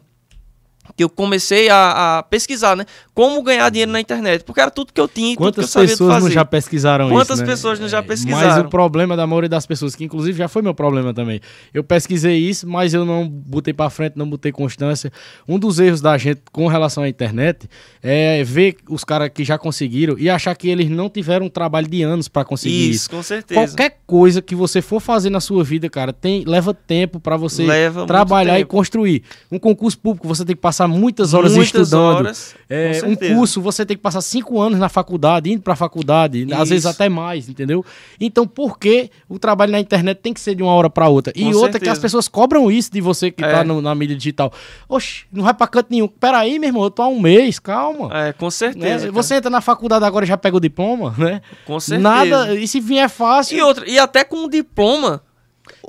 que 0.96 1.04
eu 1.04 1.10
comecei 1.10 1.70
a, 1.70 2.20
a, 2.20 2.24
pesquisar, 2.24 2.76
né? 2.76 2.86
Como 3.14 3.42
ganhar 3.42 3.70
dinheiro 3.70 3.92
na 3.92 4.00
internet. 4.00 4.44
Porque 4.44 4.62
era 4.62 4.70
tudo 4.70 4.94
que 4.94 5.02
eu 5.02 5.08
tinha 5.08 5.34
e 5.34 5.36
Quantas 5.36 5.56
tudo 5.56 5.64
que 5.64 5.66
eu 5.66 5.68
sabia 5.68 5.90
pessoas 5.90 6.24
não 6.24 6.30
já 6.30 6.46
pesquisaram 6.46 7.10
Quantas 7.10 7.38
isso, 7.38 7.46
né? 7.46 7.52
pessoas 7.52 7.80
não 7.80 7.88
já 7.88 8.00
é, 8.00 8.02
pesquisaram? 8.02 8.48
Mas 8.48 8.66
o 8.66 8.70
problema 8.70 9.16
da 9.16 9.26
maioria 9.26 9.50
das 9.50 9.66
pessoas, 9.66 9.96
que 9.96 10.04
inclusive 10.04 10.38
já 10.38 10.48
foi 10.48 10.62
meu 10.62 10.74
problema 10.74 11.14
também. 11.14 11.40
Eu 11.74 11.84
pesquisei 11.84 12.38
isso, 12.38 12.68
mas 12.68 12.94
eu 12.94 13.06
não 13.06 13.28
botei 13.28 13.74
para 13.74 13.90
frente, 13.90 14.18
não 14.18 14.30
botei 14.30 14.52
constância. 14.52 15.12
Um 15.48 15.58
dos 15.58 15.80
erros 15.80 16.02
da 16.02 16.18
gente 16.18 16.42
com 16.52 16.68
relação 16.68 17.04
à 17.04 17.10
internet 17.10 17.68
é 18.02 18.44
ver 18.44 18.78
os 18.90 19.04
caras 19.04 19.30
que 19.34 19.44
já 19.44 19.58
conseguiram 19.58 20.18
e 20.18 20.30
achar 20.30 20.56
que 20.56 20.70
eles 20.70 20.90
não 20.90 21.10
tiveram 21.10 21.48
um 21.48 21.50
trabalho 21.50 21.88
de 21.88 22.04
anos 22.04 22.28
para 22.28 22.46
conseguir 22.46 22.90
isso. 22.90 23.04
Isso, 23.04 23.10
com 23.10 23.24
certeza. 23.24 23.60
Qualquer 23.60 24.00
coisa 24.06 24.42
que 24.42 24.56
você 24.56 24.82
for 24.82 25.00
fazer 25.00 25.30
na 25.30 25.40
sua 25.40 25.64
vida, 25.64 25.90
cara, 25.90 26.14
tem 26.14 26.44
leva 26.46 26.74
tempo 26.74 27.20
para 27.20 27.38
você 27.38 27.66
leva 27.66 28.06
trabalhar 28.06 28.60
e 28.60 28.66
construir. 28.66 29.24
Um 29.52 29.58
concurso 29.58 29.98
público, 29.98 30.28
você 30.28 30.46
tem 30.46 30.56
que 30.56 30.62
passar 30.62 30.83
muitas 30.88 31.34
horas 31.34 31.56
muitas 31.56 31.82
estudando. 31.82 32.18
Horas, 32.18 32.56
é, 32.70 33.02
um 33.06 33.16
curso, 33.16 33.62
você 33.62 33.86
tem 33.86 33.96
que 33.96 34.04
passar 34.04 34.22
cinco 34.22 34.60
anos 34.62 34.80
na 34.80 34.90
faculdade, 34.90 35.52
indo 35.52 35.62
pra 35.62 35.76
faculdade, 35.76 36.44
Isso. 36.44 36.56
às 36.56 36.70
vezes 36.70 36.86
até 36.86 37.10
mais, 37.10 37.50
entendeu? 37.50 37.86
Então, 38.20 38.48
por 38.48 38.78
que 38.78 39.10
o 39.30 39.38
trabalho 39.38 39.72
na 39.72 39.80
internet 39.80 40.20
tem 40.20 40.34
que 40.34 40.40
ser 40.40 40.56
de 40.56 40.64
uma 40.64 40.74
hora 40.74 40.90
para 40.90 41.08
outra? 41.08 41.34
E 41.36 41.42
Com 41.42 41.48
outra 41.48 41.62
certeza. 41.62 41.84
que 41.84 41.90
as 41.90 42.00
pessoas 42.00 42.28
cobram 42.28 42.72
isso 42.72 42.92
de 42.92 43.02
você 43.02 43.32
que 43.32 43.42
tá 43.42 43.60
é. 43.60 43.64
na 43.64 43.96
mídia 43.96 44.16
digital. 44.16 44.52
Oxe, 44.88 45.26
não 45.32 45.44
vai 45.44 45.54
pra 45.54 45.68
canto 45.68 45.88
nenhum. 45.90 46.08
Peraí, 46.08 46.58
meu 46.60 46.70
irmão, 46.70 46.84
eu 46.84 46.92
tô 46.92 47.02
há 47.02 47.08
um 47.08 47.20
mês, 47.20 47.60
calma. 47.60 48.10
É, 48.12 48.34
com 48.34 48.50
certeza. 48.50 49.06
Né? 49.06 49.12
Você 49.12 49.36
entra 49.36 49.50
na 49.50 49.62
faculdade 49.62 50.06
agora 50.06 50.26
e 50.26 50.28
já 50.28 50.38
pega 50.38 50.58
o 50.58 50.60
diploma, 50.60 51.14
né? 51.18 51.42
Com 51.66 51.80
certeza. 51.80 52.10
Nada, 52.10 52.56
e 52.56 52.68
se 52.68 52.80
vier 52.80 53.10
fácil. 53.10 53.58
E 53.58 53.62
outra, 53.62 53.90
e 53.90 54.00
até 54.00 54.24
com 54.24 54.46
o 54.46 54.50
diploma 54.50 55.22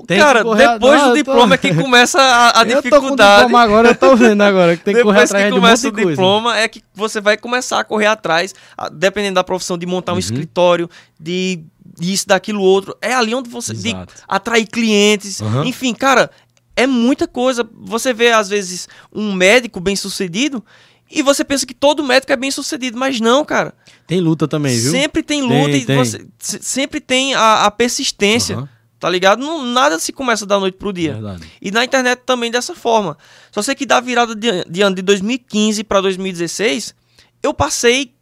tem 0.07 0.19
cara, 0.19 0.45
depois 0.45 1.03
do 1.03 1.15
diploma 1.15 1.49
tô... 1.49 1.55
é 1.55 1.59
que 1.59 1.75
começa 1.75 2.21
a, 2.21 2.61
a 2.61 2.65
dificuldade. 2.65 2.85
Eu 2.95 3.01
tô 3.01 3.09
com 3.09 3.17
diploma 3.17 3.61
agora, 3.61 3.89
eu 3.89 3.95
tô 3.95 4.17
vendo 4.17 4.43
agora 4.43 4.77
que 4.77 4.85
tem 4.85 4.95
que 4.95 5.03
correr 5.03 5.23
atrás 5.23 5.45
que 5.45 5.51
começa 5.51 5.91
de 5.91 6.01
um 6.01 6.07
o 6.07 6.11
diploma 6.11 6.59
é 6.59 6.69
que 6.69 6.83
você 6.95 7.21
vai 7.21 7.37
começar 7.37 7.81
a 7.81 7.85
correr 7.85 8.07
atrás, 8.07 8.55
dependendo 8.93 9.37
da 9.37 9.45
profissão, 9.45 9.77
de 9.77 9.87
montar 9.87 10.13
um 10.13 10.15
uhum. 10.15 10.21
escritório, 10.21 10.89
de 11.19 11.61
isso, 12.01 12.27
daquilo, 12.27 12.61
outro. 12.61 12.97
É 13.01 13.15
ali 13.15 13.35
onde 13.35 13.49
você... 13.49 13.73
De 13.73 13.95
atrair 14.27 14.67
clientes. 14.67 15.41
Uhum. 15.41 15.65
Enfim, 15.65 15.95
cara, 15.95 16.31
é 16.77 16.87
muita 16.87 17.27
coisa. 17.27 17.69
Você 17.83 18.13
vê, 18.13 18.31
às 18.31 18.49
vezes, 18.49 18.89
um 19.13 19.33
médico 19.33 19.81
bem 19.81 19.97
sucedido 19.97 20.65
e 21.11 21.23
você 21.23 21.45
pensa 21.45 21.65
que 21.65 21.75
todo 21.75 22.03
médico 22.03 22.33
é 22.33 22.37
bem 22.37 22.51
sucedido, 22.51 22.99
mas 22.99 23.21
não, 23.21 23.45
cara. 23.45 23.75
Tem 24.07 24.21
luta 24.21 24.49
também, 24.49 24.77
viu? 24.79 24.91
Sempre 24.91 25.23
tem 25.23 25.43
luta 25.43 25.71
tem, 25.71 25.81
e 25.81 25.87
tem. 25.87 25.97
Você, 25.97 26.27
sempre 26.39 27.01
tem 27.01 27.35
a, 27.35 27.67
a 27.67 27.71
persistência. 27.71 28.59
Uhum. 28.59 28.69
Tá 29.05 29.11
ligado? 29.11 29.45
Não, 29.45 29.63
nada 29.63 29.99
se 29.99 30.15
começa 30.15 30.47
da 30.47 30.59
noite 30.59 30.79
pro 30.79 30.91
dia. 30.91 31.13
Verdade. 31.13 31.47
E 31.61 31.71
na 31.71 31.85
internet 31.85 32.23
também 32.25 32.51
dessa 32.51 32.75
forma. 32.75 33.19
Só 33.53 33.61
sei 33.61 33.75
que 33.75 33.85
da 33.85 34.01
virada 34.01 34.35
de, 34.35 34.65
de 34.65 34.81
ano 34.81 34.97
de 34.97 35.03
2015 35.03 35.85
para 35.85 36.01
2016, 36.01 36.95
eu 37.43 37.53
passei 37.53 38.15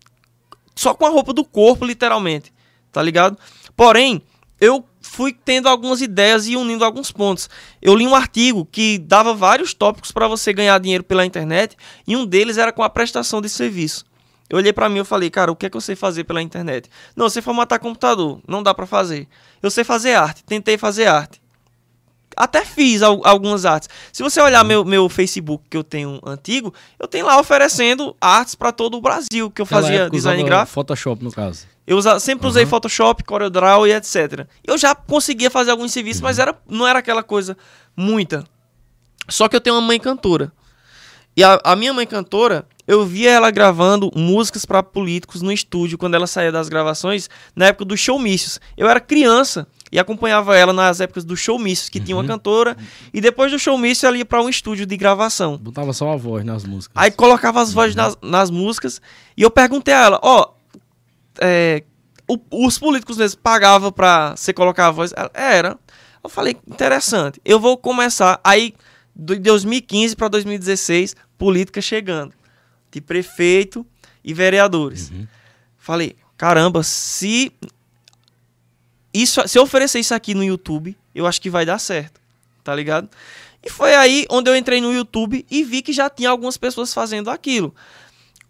só 0.74 0.92
com 0.92 1.06
a 1.06 1.08
roupa 1.08 1.32
do 1.32 1.44
corpo, 1.44 1.84
literalmente. 1.84 2.52
Tá 2.90 3.00
ligado? 3.00 3.38
Porém, 3.76 4.22
eu 4.60 4.84
fui 5.00 5.32
tendo 5.32 5.68
algumas 5.68 6.02
ideias 6.02 6.48
e 6.48 6.56
unindo 6.56 6.84
alguns 6.84 7.12
pontos. 7.12 7.48
Eu 7.80 7.94
li 7.94 8.04
um 8.04 8.16
artigo 8.16 8.66
que 8.66 8.98
dava 8.98 9.32
vários 9.32 9.72
tópicos 9.72 10.10
para 10.10 10.26
você 10.26 10.52
ganhar 10.52 10.80
dinheiro 10.80 11.04
pela 11.04 11.24
internet 11.24 11.76
e 12.08 12.16
um 12.16 12.26
deles 12.26 12.58
era 12.58 12.72
com 12.72 12.82
a 12.82 12.90
prestação 12.90 13.40
de 13.40 13.48
serviço. 13.48 14.04
Eu 14.52 14.58
olhei 14.58 14.70
para 14.70 14.86
mim 14.86 15.00
e 15.00 15.04
falei, 15.04 15.30
cara, 15.30 15.50
o 15.50 15.56
que 15.56 15.64
é 15.64 15.70
que 15.70 15.76
eu 15.78 15.80
sei 15.80 15.96
fazer 15.96 16.24
pela 16.24 16.42
internet? 16.42 16.90
Não, 17.16 17.24
eu 17.24 17.30
sei 17.30 17.40
formatar 17.40 17.80
computador, 17.80 18.38
não 18.46 18.62
dá 18.62 18.74
para 18.74 18.86
fazer. 18.86 19.26
Eu 19.62 19.70
sei 19.70 19.82
fazer 19.82 20.12
arte, 20.12 20.44
tentei 20.44 20.76
fazer 20.76 21.06
arte. 21.06 21.40
Até 22.36 22.62
fiz 22.62 23.00
algumas 23.02 23.64
artes. 23.64 23.88
Se 24.12 24.22
você 24.22 24.42
olhar 24.42 24.62
meu, 24.62 24.84
meu 24.84 25.08
Facebook 25.08 25.64
que 25.70 25.76
eu 25.76 25.82
tenho 25.82 26.20
antigo, 26.22 26.72
eu 26.98 27.08
tenho 27.08 27.24
lá 27.24 27.40
oferecendo 27.40 28.14
artes 28.20 28.54
para 28.54 28.72
todo 28.72 28.98
o 28.98 29.00
Brasil, 29.00 29.50
que 29.50 29.62
eu 29.62 29.64
Aquela 29.64 29.80
fazia 29.80 30.10
design 30.10 30.42
gráfico. 30.42 30.74
Photoshop, 30.74 31.24
no 31.24 31.32
caso. 31.32 31.66
Eu 31.86 31.96
usa, 31.96 32.20
sempre 32.20 32.46
usei 32.46 32.64
uhum. 32.64 32.70
Photoshop, 32.70 33.24
CorelDRAW 33.24 33.86
e 33.86 33.92
etc. 33.94 34.46
Eu 34.62 34.76
já 34.76 34.94
conseguia 34.94 35.50
fazer 35.50 35.70
alguns 35.70 35.92
serviços, 35.92 36.20
uhum. 36.20 36.28
mas 36.28 36.38
era, 36.38 36.54
não 36.68 36.86
era 36.86 36.98
aquela 36.98 37.22
coisa 37.22 37.56
muita. 37.96 38.44
Só 39.30 39.48
que 39.48 39.56
eu 39.56 39.60
tenho 39.62 39.76
uma 39.76 39.82
mãe 39.82 39.98
cantora. 39.98 40.52
E 41.36 41.42
a, 41.42 41.58
a 41.64 41.74
minha 41.76 41.94
mãe 41.94 42.06
cantora, 42.06 42.66
eu 42.86 43.06
via 43.06 43.30
ela 43.30 43.50
gravando 43.50 44.10
músicas 44.14 44.64
para 44.66 44.82
políticos 44.82 45.40
no 45.40 45.50
estúdio 45.52 45.96
quando 45.96 46.14
ela 46.14 46.26
saía 46.26 46.52
das 46.52 46.68
gravações, 46.68 47.30
na 47.56 47.66
época 47.66 47.84
dos 47.86 47.98
showmícios. 48.00 48.60
Eu 48.76 48.88
era 48.88 49.00
criança 49.00 49.66
e 49.90 49.98
acompanhava 49.98 50.56
ela 50.56 50.72
nas 50.72 51.00
épocas 51.00 51.24
do 51.24 51.36
showmício, 51.36 51.90
que 51.90 52.00
tinha 52.00 52.16
uma 52.16 52.24
cantora, 52.26 52.76
e 53.14 53.20
depois 53.20 53.50
do 53.52 53.58
showmício 53.58 54.06
ela 54.06 54.16
ia 54.18 54.24
pra 54.24 54.42
um 54.42 54.48
estúdio 54.48 54.84
de 54.84 54.96
gravação. 54.96 55.56
Botava 55.56 55.92
só 55.92 56.12
a 56.12 56.16
voz 56.16 56.44
nas 56.44 56.64
músicas. 56.64 56.92
Aí 56.96 57.10
colocava 57.10 57.60
as 57.62 57.72
vozes 57.72 57.94
nas, 57.94 58.16
nas 58.20 58.50
músicas 58.50 59.00
e 59.36 59.42
eu 59.42 59.50
perguntei 59.50 59.94
a 59.94 60.00
ela, 60.04 60.20
ó, 60.22 60.48
é, 61.40 61.82
o- 62.28 62.66
os 62.66 62.78
políticos 62.78 63.16
mesmo 63.16 63.40
pagavam 63.42 63.90
pra 63.92 64.34
você 64.36 64.52
colocar 64.52 64.88
a 64.88 64.90
voz? 64.90 65.12
Ela, 65.16 65.30
era. 65.34 65.78
Eu 66.22 66.30
falei, 66.30 66.56
interessante. 66.68 67.40
Eu 67.44 67.58
vou 67.58 67.76
começar. 67.76 68.40
Aí, 68.44 68.74
de 69.14 69.38
2015 69.38 70.16
pra 70.16 70.28
2016, 70.28 71.16
política 71.36 71.80
chegando. 71.80 72.32
De 72.90 73.00
prefeito 73.00 73.86
e 74.22 74.34
vereadores. 74.34 75.12
Falei, 75.78 76.16
caramba, 76.36 76.82
se 76.82 77.52
isso, 79.12 79.46
se 79.46 79.58
eu 79.58 79.62
oferecer 79.62 79.98
isso 79.98 80.14
aqui 80.14 80.34
no 80.34 80.44
YouTube, 80.44 80.96
eu 81.14 81.26
acho 81.26 81.40
que 81.40 81.50
vai 81.50 81.66
dar 81.66 81.78
certo, 81.78 82.20
tá 82.64 82.74
ligado? 82.74 83.08
E 83.62 83.70
foi 83.70 83.94
aí 83.94 84.26
onde 84.30 84.50
eu 84.50 84.56
entrei 84.56 84.80
no 84.80 84.92
YouTube 84.92 85.46
e 85.50 85.62
vi 85.62 85.82
que 85.82 85.92
já 85.92 86.10
tinha 86.10 86.30
algumas 86.30 86.56
pessoas 86.56 86.92
fazendo 86.92 87.30
aquilo. 87.30 87.74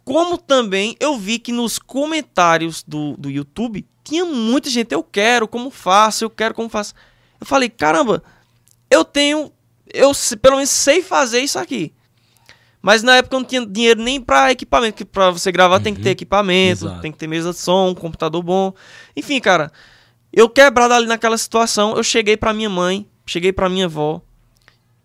Como 0.04 0.38
também 0.38 0.96
eu 0.98 1.18
vi 1.18 1.38
que 1.38 1.52
nos 1.52 1.78
comentários 1.78 2.82
do, 2.82 3.16
do 3.16 3.30
YouTube 3.30 3.86
tinha 4.02 4.24
muita 4.24 4.68
gente, 4.68 4.92
eu 4.92 5.02
quero, 5.02 5.46
como 5.46 5.70
faço, 5.70 6.24
eu 6.24 6.30
quero, 6.30 6.54
como 6.54 6.68
faço. 6.68 6.94
Eu 7.40 7.46
falei, 7.46 7.68
caramba, 7.68 8.22
eu 8.90 9.04
tenho, 9.04 9.52
eu 9.92 10.12
pelo 10.40 10.56
menos 10.56 10.70
sei 10.70 11.02
fazer 11.02 11.40
isso 11.40 11.58
aqui. 11.58 11.92
Mas 12.80 13.02
na 13.02 13.16
época 13.16 13.36
eu 13.36 13.40
não 13.40 13.46
tinha 13.46 13.64
dinheiro 13.64 14.02
nem 14.02 14.20
pra 14.20 14.50
equipamento, 14.50 14.96
que 14.96 15.04
pra 15.04 15.30
você 15.30 15.52
gravar 15.52 15.78
tem 15.80 15.94
que 15.94 16.00
ter 16.00 16.10
equipamento, 16.10 16.86
Exato. 16.86 17.00
tem 17.00 17.12
que 17.12 17.18
ter 17.18 17.28
mesa 17.28 17.52
de 17.52 17.58
som, 17.58 17.90
um 17.90 17.94
computador 17.94 18.42
bom. 18.42 18.72
Enfim, 19.16 19.38
cara, 19.40 19.70
eu 20.32 20.48
quebrado 20.48 20.92
ali 20.92 21.06
naquela 21.06 21.38
situação, 21.38 21.94
eu 21.96 22.02
cheguei 22.02 22.36
pra 22.36 22.52
minha 22.52 22.68
mãe, 22.68 23.08
cheguei 23.24 23.52
pra 23.52 23.68
minha 23.68 23.84
avó, 23.84 24.20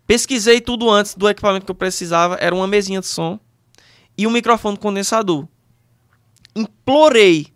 pesquisei 0.08 0.60
tudo 0.60 0.89
antes 0.89 1.13
do 1.13 1.30
equipamento 1.30 1.65
que 1.65 1.71
eu 1.71 1.76
precisava, 1.76 2.36
era 2.41 2.56
uma 2.56 2.65
mesinha 2.67 3.00
de 3.00 3.06
som 3.06 3.39
e 4.17 4.26
um 4.26 4.32
microfone 4.32 4.76
condensador. 4.78 5.47
Implorei, 6.56 7.47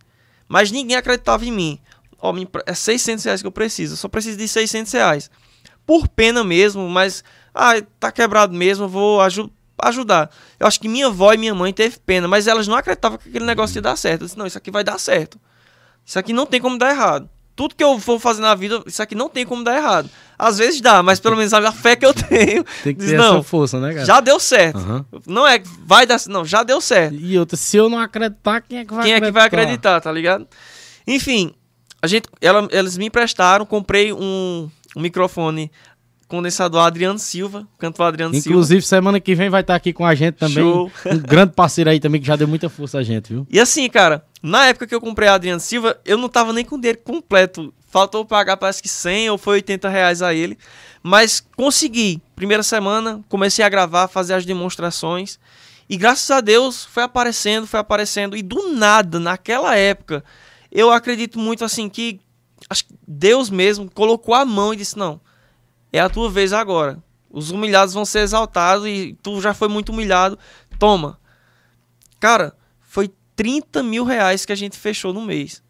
mas 0.47 0.71
ninguém 0.71 0.95
acreditava 0.97 1.45
em 1.45 1.51
mim. 1.51 1.79
Ó, 2.19 2.35
empre- 2.37 2.61
é 2.67 2.73
600 2.75 3.25
reais 3.25 3.41
que 3.41 3.47
eu 3.47 3.51
preciso, 3.51 3.93
eu 3.93 3.97
só 3.97 4.07
preciso 4.07 4.37
de 4.37 4.47
600 4.47 4.91
reais. 4.91 5.31
Por 5.85 6.07
pena 6.07 6.43
mesmo, 6.43 6.87
mas, 6.89 7.23
ah, 7.53 7.73
tá 7.99 8.11
quebrado 8.11 8.53
mesmo, 8.53 8.87
vou 8.87 9.19
aju- 9.21 9.49
ajudar. 9.83 10.29
Eu 10.59 10.67
acho 10.67 10.79
que 10.79 10.87
minha 10.87 11.07
avó 11.07 11.33
e 11.33 11.37
minha 11.37 11.55
mãe 11.55 11.73
teve 11.73 11.97
pena, 12.05 12.27
mas 12.27 12.47
elas 12.47 12.67
não 12.67 12.75
acreditavam 12.75 13.17
que 13.17 13.29
aquele 13.29 13.45
negócio 13.45 13.77
ia 13.77 13.81
dar 13.81 13.95
certo. 13.95 14.21
Eu 14.21 14.27
disse, 14.27 14.37
não, 14.37 14.45
isso 14.45 14.57
aqui 14.57 14.69
vai 14.71 14.83
dar 14.83 14.99
certo. 14.99 15.39
Isso 16.05 16.17
aqui 16.19 16.33
não 16.33 16.45
tem 16.45 16.61
como 16.61 16.77
dar 16.77 16.91
errado. 16.91 17.29
Tudo 17.55 17.75
que 17.75 17.83
eu 17.83 17.99
for 17.99 18.19
fazer 18.19 18.41
na 18.41 18.55
vida, 18.55 18.81
isso 18.87 19.01
aqui 19.03 19.13
não 19.13 19.27
tem 19.29 19.45
como 19.45 19.63
dar 19.63 19.75
errado. 19.77 20.09
Às 20.39 20.57
vezes 20.57 20.79
dá, 20.81 21.03
mas 21.03 21.19
pelo 21.19 21.35
menos 21.35 21.53
a 21.53 21.71
fé 21.71 21.95
que 21.95 22.05
eu 22.05 22.13
tenho. 22.13 22.63
Tem 22.83 22.95
que 22.95 23.01
diz, 23.01 23.11
ter 23.11 23.17
não, 23.17 23.35
essa 23.35 23.43
força, 23.43 23.79
né, 23.79 23.93
cara? 23.93 24.05
já 24.05 24.19
deu 24.19 24.39
certo. 24.39 24.77
Aham. 24.79 25.05
Não 25.27 25.45
é 25.47 25.59
que 25.59 25.67
vai 25.85 26.05
dar, 26.07 26.19
não, 26.27 26.43
já 26.43 26.63
deu 26.63 26.81
certo. 26.81 27.13
E 27.13 27.37
outra, 27.37 27.55
se 27.57 27.77
eu 27.77 27.87
não 27.89 27.99
acreditar, 27.99 28.61
quem 28.61 28.79
é 28.79 28.85
que 28.85 28.91
vai 28.93 29.03
Quem 29.03 29.13
é 29.13 29.17
acreditar? 29.17 29.49
que 29.49 29.55
vai 29.55 29.61
acreditar, 29.61 30.01
tá 30.01 30.11
ligado? 30.11 30.47
Enfim, 31.05 31.53
a 32.01 32.07
gente, 32.07 32.27
ela, 32.41 32.67
eles 32.71 32.97
me 32.97 33.05
emprestaram, 33.05 33.65
comprei 33.65 34.11
um, 34.11 34.67
um 34.95 35.01
microfone 35.01 35.71
condensador 36.32 36.82
Adriano 36.82 37.19
Silva, 37.19 37.67
cantor 37.77 38.06
Adriano 38.06 38.34
Silva. 38.34 38.49
Inclusive, 38.49 38.82
semana 38.82 39.19
que 39.19 39.36
vem 39.36 39.49
vai 39.49 39.60
estar 39.60 39.75
aqui 39.75 39.91
com 39.91 40.06
a 40.06 40.15
gente 40.15 40.36
também. 40.36 40.63
Show. 40.63 40.89
Um 41.06 41.17
grande 41.19 41.51
parceiro 41.54 41.89
aí 41.89 41.99
também 41.99 42.21
que 42.21 42.27
já 42.27 42.38
deu 42.38 42.47
muita 42.47 42.69
força 42.69 42.99
a 42.99 43.04
gente, 43.04 43.34
viu? 43.34 43.45
E 43.49 43.60
assim, 43.60 43.89
cara, 43.89 44.25
na 44.41 44.67
época 44.67 44.88
que 44.88 44.95
eu 44.95 45.01
comprei 45.01 45.27
a 45.27 45.34
Adriano 45.34 45.60
Silva, 45.60 45.99
eu 46.06 46.17
não 46.17 46.30
tava 46.30 46.54
nem 46.54 46.63
com 46.63 46.75
o 46.75 46.80
dinheiro 46.80 46.99
completo. 47.04 47.73
Faltou 47.89 48.23
pagar, 48.23 48.56
parece 48.56 48.82
que 48.82 48.88
100 48.88 49.32
ou 49.32 49.38
foi 49.38 49.56
80 49.56 49.89
reais 49.89 50.21
a 50.21 50.34
ele. 50.34 50.58
Mas 51.04 51.45
consegui. 51.58 52.21
Primeira 52.34 52.63
semana, 52.63 53.19
comecei 53.27 53.65
a 53.65 53.69
gravar, 53.69 54.08
fazer 54.08 54.34
as 54.34 54.45
demonstrações. 54.45 55.38
E 55.89 55.97
graças 55.97 56.32
a 56.32 56.39
Deus 56.39 56.86
foi 56.86 57.04
aparecendo, 57.04 57.67
foi 57.67 57.82
aparecendo. 57.82 58.38
E 58.38 58.41
do 58.41 58.71
nada, 58.71 59.19
naquela 59.19 59.75
época, 59.75 60.23
eu 60.71 60.89
acredito 60.89 61.38
muito 61.38 61.65
assim 61.65 61.89
que 61.89 62.21
acho 62.71 62.86
que 62.86 62.93
Deus 63.07 63.49
mesmo 63.49 63.91
colocou 63.91 64.34
a 64.34 64.45
mão 64.45 64.73
e 64.73 64.77
disse: 64.77 64.97
Não, 64.97 65.19
é 65.91 65.99
a 65.99 66.10
tua 66.10 66.29
vez 66.29 66.53
agora. 66.53 66.97
Os 67.29 67.51
humilhados 67.51 67.93
vão 67.93 68.05
ser 68.05 68.19
exaltados 68.19 68.86
e 68.88 69.17
tu 69.21 69.39
já 69.41 69.53
foi 69.53 69.67
muito 69.67 69.89
humilhado. 69.91 70.38
Toma. 70.79 71.19
Cara, 72.19 72.53
foi 72.81 73.12
30 73.36 73.81
mil 73.84 74.03
reais 74.03 74.45
que 74.45 74.51
a 74.51 74.55
gente 74.55 74.77
fechou 74.77 75.13
no 75.13 75.21
mês. 75.21 75.62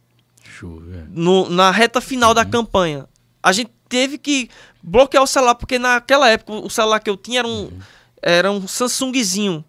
Show. 0.43 0.81
No- 1.09 1.49
na 1.49 1.71
reta 1.71 2.01
final 2.01 2.33
da 2.33 2.43
campanha. 2.45 3.07
A 3.43 3.51
gente 3.51 3.71
teve 3.87 4.17
que 4.17 4.49
bloquear 4.81 5.23
o 5.23 5.27
celular, 5.27 5.55
porque 5.55 5.77
naquela 5.79 6.29
época 6.29 6.53
o 6.53 6.69
celular 6.69 6.99
que 6.99 7.09
eu 7.09 7.17
tinha 7.17 7.39
era 7.39 7.47
um, 7.47 7.71
era 8.21 8.51
um 8.51 8.67
Samsungzinho. 8.67 9.63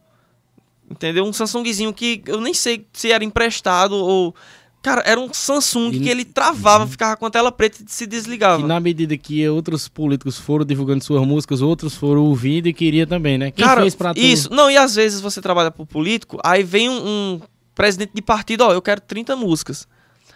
Entendeu? 0.91 1.25
Um 1.25 1.33
Samsungzinho 1.33 1.93
que 1.93 2.23
eu 2.27 2.41
nem 2.41 2.53
sei 2.55 2.87
se 2.93 3.11
era 3.13 3.25
emprestado 3.25 3.93
ou. 3.97 4.35
Cara, 4.83 5.01
era 5.07 5.21
um 5.21 5.33
Samsung 5.33 5.91
E- 5.93 6.01
que 6.01 6.09
ele 6.09 6.25
travava, 6.25 6.87
ficava 6.89 7.17
com 7.17 7.25
a 7.25 7.31
tela 7.31 7.53
preta 7.53 7.79
e 7.83 7.85
se 7.91 8.05
desligava. 8.05 8.63
E 8.63 8.67
na 8.67 8.81
medida 8.81 9.17
que 9.17 9.49
outros 9.49 9.87
políticos 9.87 10.39
foram 10.39 10.65
divulgando 10.65 11.05
suas 11.05 11.25
músicas, 11.25 11.63
outros 11.63 11.95
foram 11.95 12.23
ouvindo 12.25 12.67
e 12.67 12.73
queria 12.73 13.07
também, 13.07 13.39
né? 13.39 13.53
Quem 13.53 13.65
Cara, 13.65 13.83
fez 13.83 13.95
pra 13.95 14.13
tu? 14.13 14.19
isso. 14.19 14.53
Não, 14.53 14.69
e 14.69 14.77
às 14.77 14.97
vezes 14.97 15.21
você 15.21 15.41
trabalha 15.41 15.71
pro 15.71 15.87
político, 15.87 16.39
aí 16.45 16.65
vem 16.65 16.89
um, 16.91 17.07
um 17.07 17.41
presidente 17.77 18.11
de 18.13 18.21
partido, 18.23 18.63
ó, 18.63 18.73
eu 18.73 18.83
quero 18.83 19.01
30 19.01 19.37
músicas. 19.37 19.87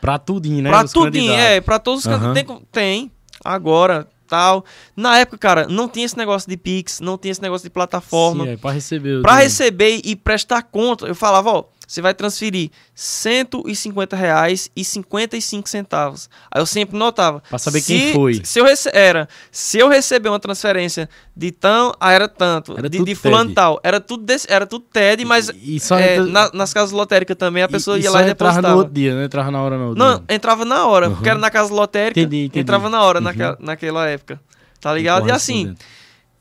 Pra 0.00 0.16
tudinho, 0.18 0.62
né? 0.62 0.70
pra 0.70 0.84
os 0.84 0.92
tudinho, 0.92 1.24
candidatos. 1.32 1.44
é, 1.56 1.60
pra 1.60 1.78
todos 1.80 2.00
os 2.00 2.06
Aham. 2.06 2.32
candidatos. 2.34 2.56
Tem, 2.70 3.00
tem, 3.02 3.12
agora, 3.44 4.06
tal. 4.28 4.64
Na 4.94 5.18
época, 5.18 5.38
cara, 5.38 5.66
não 5.68 5.88
tinha 5.88 6.06
esse 6.06 6.16
negócio 6.16 6.48
de 6.48 6.56
Pix, 6.56 7.00
não 7.00 7.16
tinha 7.18 7.32
esse 7.32 7.42
negócio 7.42 7.64
de 7.64 7.70
plataforma. 7.70 8.44
Sim, 8.44 8.50
é, 8.50 8.56
pra 8.56 8.70
receber. 8.70 9.22
Pra 9.22 9.32
dinheiro. 9.32 9.50
receber 9.50 10.00
e 10.04 10.14
prestar 10.14 10.62
conta, 10.62 11.06
eu 11.06 11.14
falava, 11.14 11.50
ó, 11.50 11.64
você 11.86 12.02
vai 12.02 12.12
transferir 12.12 12.70
150 12.94 14.16
reais 14.16 14.70
e 14.74 14.84
55 14.84 15.68
centavos. 15.68 16.28
Aí 16.50 16.60
eu 16.60 16.66
sempre 16.66 16.98
notava. 16.98 17.42
Pra 17.48 17.58
saber 17.58 17.80
quem 17.82 18.12
foi. 18.12 18.40
Se 18.44 18.58
eu 18.58 18.64
rece 18.64 18.90
era, 18.92 19.28
se 19.50 19.78
eu 19.78 19.88
receber 19.88 20.28
uma 20.28 20.40
transferência 20.40 21.08
de 21.36 21.52
tão, 21.52 21.92
ah, 22.00 22.12
era 22.12 22.28
tanto, 22.28 22.76
Era 22.76 22.88
de, 22.88 23.02
de 23.04 23.14
fulano 23.14 23.54
tal, 23.54 23.78
era 23.82 24.00
tudo 24.00 24.24
desse, 24.24 24.46
era 24.50 24.66
tudo 24.66 24.84
TED, 24.90 25.24
mas 25.24 25.50
E 25.62 25.78
só 25.78 25.96
é, 25.98 26.16
entra- 26.16 26.26
na- 26.30 26.50
nas 26.52 26.74
casas 26.74 26.90
lotéricas 26.90 27.36
também 27.36 27.62
a 27.62 27.68
pessoa 27.68 27.96
e, 27.98 28.02
ia 28.02 28.06
e 28.08 28.10
lá 28.10 28.22
e 28.22 28.30
entrava 28.30 28.54
depositava. 28.54 28.74
no 28.74 28.78
outro 28.80 28.92
dia, 28.94 29.14
não 29.14 29.22
entrava 29.22 29.50
na 29.50 29.62
hora 29.62 29.78
não. 29.78 29.94
Não, 29.94 30.24
entrava 30.28 30.64
na 30.64 30.86
hora, 30.86 31.08
porque 31.10 31.24
Uhum. 31.24 31.30
era 31.30 31.38
na 31.38 31.50
casa 31.50 31.72
lotérica, 31.72 32.20
Entendi, 32.20 32.44
entendi. 32.46 32.60
entrava 32.60 32.88
na 32.90 33.02
hora 33.02 33.18
Uhum. 33.18 33.24
naquela, 33.24 33.56
naquela 33.60 34.06
época. 34.08 34.40
Tá 34.80 34.92
ligado? 34.92 35.28
E 35.28 35.30
assim, 35.32 35.52
Correspondente. 35.74 35.86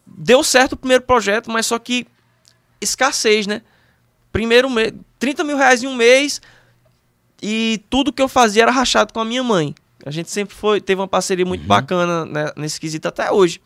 deu 0.08 0.44
certo 0.44 0.74
o 0.74 0.78
primeiro 0.78 1.04
projeto, 1.04 1.52
mas 1.52 1.66
só 1.66 1.78
que 1.80 2.06
escassez, 2.82 3.48
né? 3.48 3.62
Primeiro 4.36 4.70
mês, 4.70 4.92
30 5.18 5.46
mil 5.46 5.56
reais 5.56 5.82
em 5.82 5.88
um 5.88 5.96
mês 5.96 6.42
e 7.42 7.82
tudo 7.90 8.12
que 8.12 8.22
eu 8.22 8.28
fazia 8.28 8.64
era 8.64 8.72
rachado 8.72 9.14
com 9.14 9.22
a 9.22 9.24
minha 9.24 9.42
mãe. 9.42 9.74
A 10.06 10.12
gente 10.12 10.30
sempre 10.30 10.54
foi, 10.54 10.82
teve 10.82 11.00
uma 11.00 11.08
parceria 11.08 11.46
muito 11.46 11.64
bacana 11.66 12.26
né, 12.26 12.52
nesse 12.58 12.78
quesito 12.78 13.08
até 13.08 13.32
hoje. 13.32 13.62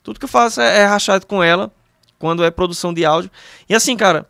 Tudo 0.00 0.20
que 0.20 0.24
eu 0.24 0.28
faço 0.28 0.60
é, 0.60 0.82
é 0.82 0.84
rachado 0.84 1.26
com 1.26 1.42
ela, 1.42 1.72
quando 2.20 2.44
é 2.44 2.52
produção 2.52 2.94
de 2.94 3.04
áudio. 3.04 3.32
E 3.68 3.74
assim, 3.74 3.96
cara, 3.96 4.24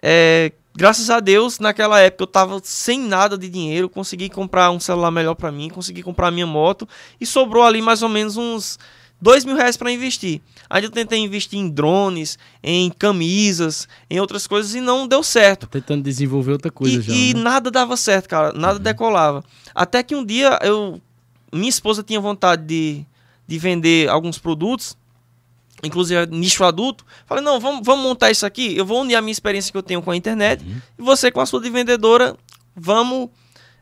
é, 0.00 0.50
graças 0.74 1.10
a 1.10 1.20
Deus, 1.20 1.58
naquela 1.58 2.00
época 2.00 2.22
eu 2.22 2.26
tava 2.26 2.58
sem 2.64 2.98
nada 2.98 3.36
de 3.36 3.50
dinheiro, 3.50 3.90
consegui 3.90 4.30
comprar 4.30 4.70
um 4.70 4.80
celular 4.80 5.10
melhor 5.10 5.34
pra 5.34 5.52
mim, 5.52 5.68
consegui 5.68 6.02
comprar 6.02 6.30
minha 6.30 6.46
moto 6.46 6.88
e 7.20 7.26
sobrou 7.26 7.64
ali 7.64 7.82
mais 7.82 8.02
ou 8.02 8.08
menos 8.08 8.38
uns 8.38 8.78
dois 9.24 9.42
mil 9.42 9.56
reais 9.56 9.74
pra 9.74 9.90
investir. 9.90 10.42
Aí 10.68 10.84
eu 10.84 10.90
tentei 10.90 11.18
investir 11.18 11.58
em 11.58 11.70
drones, 11.70 12.38
em 12.62 12.90
camisas, 12.90 13.88
em 14.10 14.20
outras 14.20 14.46
coisas 14.46 14.74
e 14.74 14.82
não 14.82 15.08
deu 15.08 15.22
certo. 15.22 15.66
Tentando 15.66 16.02
desenvolver 16.02 16.52
outra 16.52 16.70
coisa 16.70 16.98
E, 16.98 17.00
já. 17.00 17.12
e 17.14 17.32
né? 17.32 17.40
nada 17.40 17.70
dava 17.70 17.96
certo, 17.96 18.28
cara. 18.28 18.52
Nada 18.52 18.78
decolava. 18.78 19.42
Até 19.74 20.02
que 20.02 20.14
um 20.14 20.22
dia 20.22 20.58
eu. 20.62 21.00
Minha 21.50 21.70
esposa 21.70 22.02
tinha 22.02 22.20
vontade 22.20 22.66
de, 22.66 23.06
de 23.46 23.58
vender 23.58 24.10
alguns 24.10 24.38
produtos, 24.38 24.94
inclusive 25.82 26.26
nicho 26.26 26.62
adulto. 26.62 27.06
Falei, 27.24 27.42
não, 27.42 27.58
vamos, 27.58 27.80
vamos 27.82 28.04
montar 28.04 28.30
isso 28.30 28.44
aqui. 28.44 28.76
Eu 28.76 28.84
vou 28.84 29.00
unir 29.00 29.14
a 29.14 29.22
minha 29.22 29.32
experiência 29.32 29.72
que 29.72 29.78
eu 29.78 29.82
tenho 29.82 30.02
com 30.02 30.10
a 30.10 30.16
internet 30.16 30.62
e 30.98 31.02
você 31.02 31.30
com 31.30 31.40
a 31.40 31.46
sua 31.46 31.62
de 31.62 31.70
vendedora. 31.70 32.36
Vamos 32.76 33.30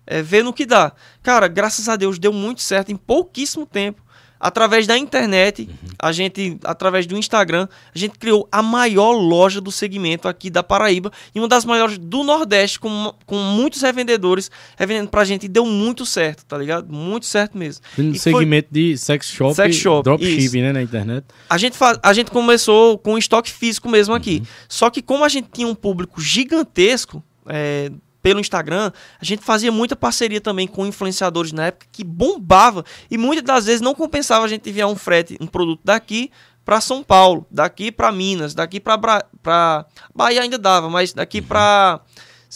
é, 0.06 0.22
ver 0.22 0.44
no 0.44 0.52
que 0.52 0.66
dá. 0.66 0.92
Cara, 1.20 1.48
graças 1.48 1.88
a 1.88 1.96
Deus 1.96 2.16
deu 2.18 2.32
muito 2.32 2.62
certo 2.62 2.92
em 2.92 2.96
pouquíssimo 2.96 3.66
tempo. 3.66 4.02
Através 4.44 4.88
da 4.88 4.98
internet, 4.98 5.68
a 5.96 6.10
gente, 6.10 6.58
através 6.64 7.06
do 7.06 7.16
Instagram, 7.16 7.68
a 7.94 7.96
gente 7.96 8.18
criou 8.18 8.48
a 8.50 8.60
maior 8.60 9.12
loja 9.12 9.60
do 9.60 9.70
segmento 9.70 10.26
aqui 10.26 10.50
da 10.50 10.64
Paraíba 10.64 11.12
e 11.32 11.38
uma 11.38 11.46
das 11.46 11.64
maiores 11.64 11.96
do 11.96 12.24
Nordeste, 12.24 12.80
com, 12.80 13.14
com 13.24 13.36
muitos 13.36 13.80
revendedores 13.82 14.50
revendendo 14.76 15.08
pra 15.10 15.24
gente 15.24 15.44
e 15.44 15.48
deu 15.48 15.64
muito 15.64 16.04
certo, 16.04 16.44
tá 16.44 16.58
ligado? 16.58 16.92
Muito 16.92 17.24
certo 17.24 17.56
mesmo. 17.56 17.84
No 17.96 18.04
E 18.16 18.18
foi- 18.18 18.32
segmento 18.32 18.68
de 18.72 18.98
sex 18.98 19.26
shop, 19.30 19.54
Sex 19.54 19.76
shop, 19.76 20.02
dropshipping, 20.02 20.60
né, 20.62 20.72
na 20.72 20.82
internet. 20.82 21.24
A 21.48 21.56
gente, 21.56 21.76
fa- 21.76 22.00
a 22.02 22.12
gente 22.12 22.32
começou 22.32 22.98
com 22.98 23.16
estoque 23.16 23.48
físico 23.50 23.88
mesmo 23.88 24.12
aqui. 24.12 24.42
Só 24.68 24.90
que 24.90 25.00
como 25.00 25.22
a 25.24 25.28
gente 25.28 25.48
tinha 25.52 25.68
um 25.68 25.74
público 25.74 26.20
gigantesco, 26.20 27.22
é, 27.46 27.92
pelo 28.22 28.40
Instagram, 28.40 28.92
a 29.20 29.24
gente 29.24 29.42
fazia 29.42 29.72
muita 29.72 29.96
parceria 29.96 30.40
também 30.40 30.66
com 30.68 30.86
influenciadores 30.86 31.52
na 31.52 31.66
época 31.66 31.86
que 31.90 32.04
bombava 32.04 32.84
e 33.10 33.18
muitas 33.18 33.44
das 33.44 33.66
vezes 33.66 33.80
não 33.80 33.94
compensava 33.94 34.44
a 34.44 34.48
gente 34.48 34.68
enviar 34.70 34.88
um 34.88 34.96
frete, 34.96 35.36
um 35.40 35.46
produto 35.46 35.80
daqui 35.84 36.30
para 36.64 36.80
São 36.80 37.02
Paulo, 37.02 37.44
daqui 37.50 37.90
para 37.90 38.12
Minas, 38.12 38.54
daqui 38.54 38.78
para 38.78 39.24
para 39.42 39.86
Bahia 40.14 40.42
ainda 40.42 40.56
dava, 40.56 40.88
mas 40.88 41.12
daqui 41.12 41.42
para 41.42 42.00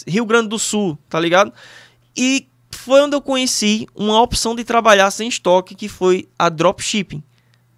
Rio 0.07 0.25
Grande 0.25 0.49
do 0.49 0.59
Sul, 0.59 0.97
tá 1.09 1.19
ligado? 1.19 1.53
E 2.17 2.49
foi 2.71 3.01
onde 3.01 3.17
eu 3.17 3.21
conheci 3.21 3.89
uma 3.95 4.23
opção 4.23 4.55
de 4.55 4.63
trabalhar 4.63 5.11
sem 5.11 5.29
estoque 5.29 5.75
que 5.75 5.89
foi 5.89 6.29
a 6.39 6.49
dropshipping 6.49 7.23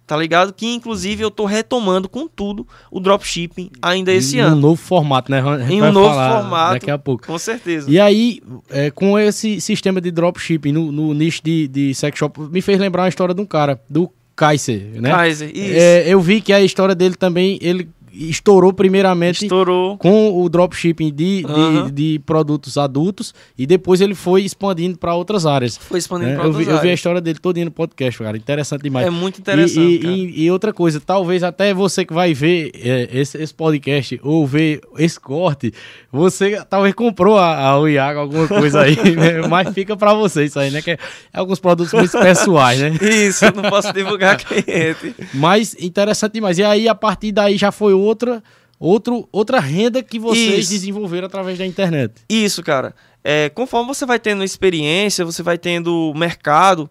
tá 0.09 0.17
ligado? 0.17 0.51
Que 0.51 0.65
inclusive 0.65 1.23
eu 1.23 1.29
tô 1.29 1.45
retomando 1.45 2.09
com 2.09 2.27
tudo 2.27 2.67
o 2.89 2.99
dropshipping 2.99 3.69
ainda 3.79 4.11
esse 4.11 4.37
em 4.37 4.39
ano. 4.39 4.55
um 4.55 4.59
novo 4.59 4.81
formato, 4.81 5.31
né? 5.31 5.39
Em 5.69 5.83
um 5.83 5.91
novo 5.91 6.15
formato. 6.15 6.73
Daqui 6.73 6.89
a 6.89 6.97
pouco. 6.97 7.27
Com 7.27 7.37
certeza. 7.37 7.87
E 7.87 7.99
aí, 7.99 8.41
é, 8.71 8.89
com 8.89 9.19
esse 9.19 9.61
sistema 9.61 10.01
de 10.01 10.09
dropshipping 10.09 10.71
no, 10.71 10.91
no 10.91 11.13
nicho 11.13 11.41
de, 11.43 11.67
de 11.67 11.93
sex 11.93 12.17
shop, 12.17 12.39
me 12.41 12.59
fez 12.59 12.79
lembrar 12.79 13.03
uma 13.03 13.09
história 13.09 13.35
de 13.35 13.41
um 13.41 13.45
cara, 13.45 13.79
do 13.87 14.09
Kaiser, 14.35 14.99
né? 14.99 15.11
Kaiser, 15.11 15.51
isso. 15.53 15.75
É, 15.75 16.07
eu 16.07 16.19
vi 16.19 16.41
que 16.41 16.51
a 16.51 16.59
história 16.59 16.95
dele 16.95 17.13
também, 17.13 17.59
ele 17.61 17.87
estourou 18.13 18.73
primeiramente 18.73 19.45
estourou. 19.45 19.97
com 19.97 20.41
o 20.41 20.49
dropshipping 20.49 21.13
de, 21.13 21.45
uhum. 21.47 21.85
de, 21.85 21.91
de, 21.91 22.19
produtos 22.19 22.77
adultos 22.77 23.33
e 23.57 23.65
depois 23.65 24.01
ele 24.01 24.15
foi 24.15 24.43
expandindo 24.43 24.97
para 24.97 25.13
outras 25.15 25.45
áreas. 25.45 25.77
Foi 25.77 25.99
expandindo 25.99 26.31
é, 26.31 26.35
para 26.35 26.45
outras 26.47 26.65
vi, 26.65 26.69
áreas. 26.69 26.79
Eu 26.79 26.83
vi 26.83 26.89
a 26.89 26.93
história 26.93 27.21
dele 27.21 27.39
todo 27.39 27.59
no 27.63 27.71
podcast, 27.71 28.19
cara. 28.19 28.37
Interessante 28.37 28.83
demais. 28.83 29.05
É 29.05 29.09
muito 29.09 29.39
interessante. 29.39 30.05
E, 30.05 30.07
e, 30.07 30.43
e, 30.45 30.51
outra 30.51 30.71
coisa, 30.71 30.99
talvez 30.99 31.43
até 31.43 31.73
você 31.73 32.05
que 32.05 32.13
vai 32.13 32.33
ver 32.33 32.71
é, 32.75 33.09
esse, 33.11 33.37
esse, 33.37 33.53
podcast 33.53 34.19
ou 34.23 34.47
ver 34.47 34.81
esse 34.97 35.19
corte, 35.19 35.73
você 36.11 36.63
talvez 36.69 36.93
comprou 36.93 37.37
a, 37.37 37.75
a 37.75 37.89
Iago 37.89 38.19
alguma 38.19 38.47
coisa 38.47 38.81
aí, 38.81 38.95
né? 39.15 39.47
mas 39.47 39.73
fica 39.73 39.97
para 39.97 40.13
você 40.13 40.45
isso 40.45 40.59
aí, 40.59 40.71
né? 40.71 40.81
Que 40.81 40.91
é, 40.91 40.97
é 41.33 41.39
alguns 41.39 41.59
produtos 41.59 41.93
muito 41.93 42.17
pessoais, 42.17 42.79
né? 42.79 42.91
Isso, 43.01 43.45
não 43.55 43.69
posso 43.69 43.91
divulgar 43.93 44.37
cliente. 44.37 45.15
Mas 45.33 45.75
interessante 45.79 46.33
demais. 46.33 46.57
E 46.57 46.63
aí, 46.63 46.87
a 46.87 46.95
partir 46.95 47.31
daí 47.31 47.57
já 47.57 47.71
foi 47.71 47.93
outra, 47.99 48.43
outro, 48.79 49.27
outra 49.31 49.59
renda 49.59 50.01
que 50.01 50.19
vocês 50.19 50.65
Isso. 50.65 50.71
desenvolveram 50.71 51.27
através 51.27 51.57
da 51.57 51.65
internet. 51.65 52.13
Isso, 52.29 52.63
cara. 52.63 52.95
É, 53.23 53.49
conforme 53.49 53.87
você 53.87 54.05
vai 54.05 54.19
tendo 54.19 54.43
experiência, 54.43 55.25
você 55.25 55.43
vai 55.43 55.57
tendo 55.57 56.13
mercado, 56.15 56.89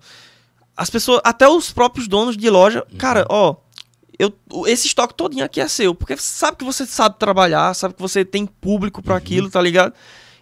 as 0.76 0.90
pessoas, 0.90 1.20
até 1.24 1.48
os 1.48 1.72
próprios 1.72 2.06
donos 2.06 2.36
de 2.36 2.48
loja, 2.48 2.84
uhum. 2.90 2.98
cara, 2.98 3.26
ó, 3.28 3.56
eu, 4.18 4.32
esse 4.66 4.86
estoque 4.86 5.14
todinho 5.14 5.44
aqui 5.44 5.60
é 5.60 5.66
seu, 5.66 5.94
porque 5.94 6.16
sabe 6.16 6.58
que 6.58 6.64
você 6.64 6.84
sabe 6.84 7.18
trabalhar, 7.18 7.74
sabe 7.74 7.94
que 7.94 8.02
você 8.02 8.24
tem 8.24 8.46
público 8.46 9.02
para 9.02 9.14
uhum. 9.14 9.18
aquilo, 9.18 9.50
tá 9.50 9.60
ligado? 9.60 9.94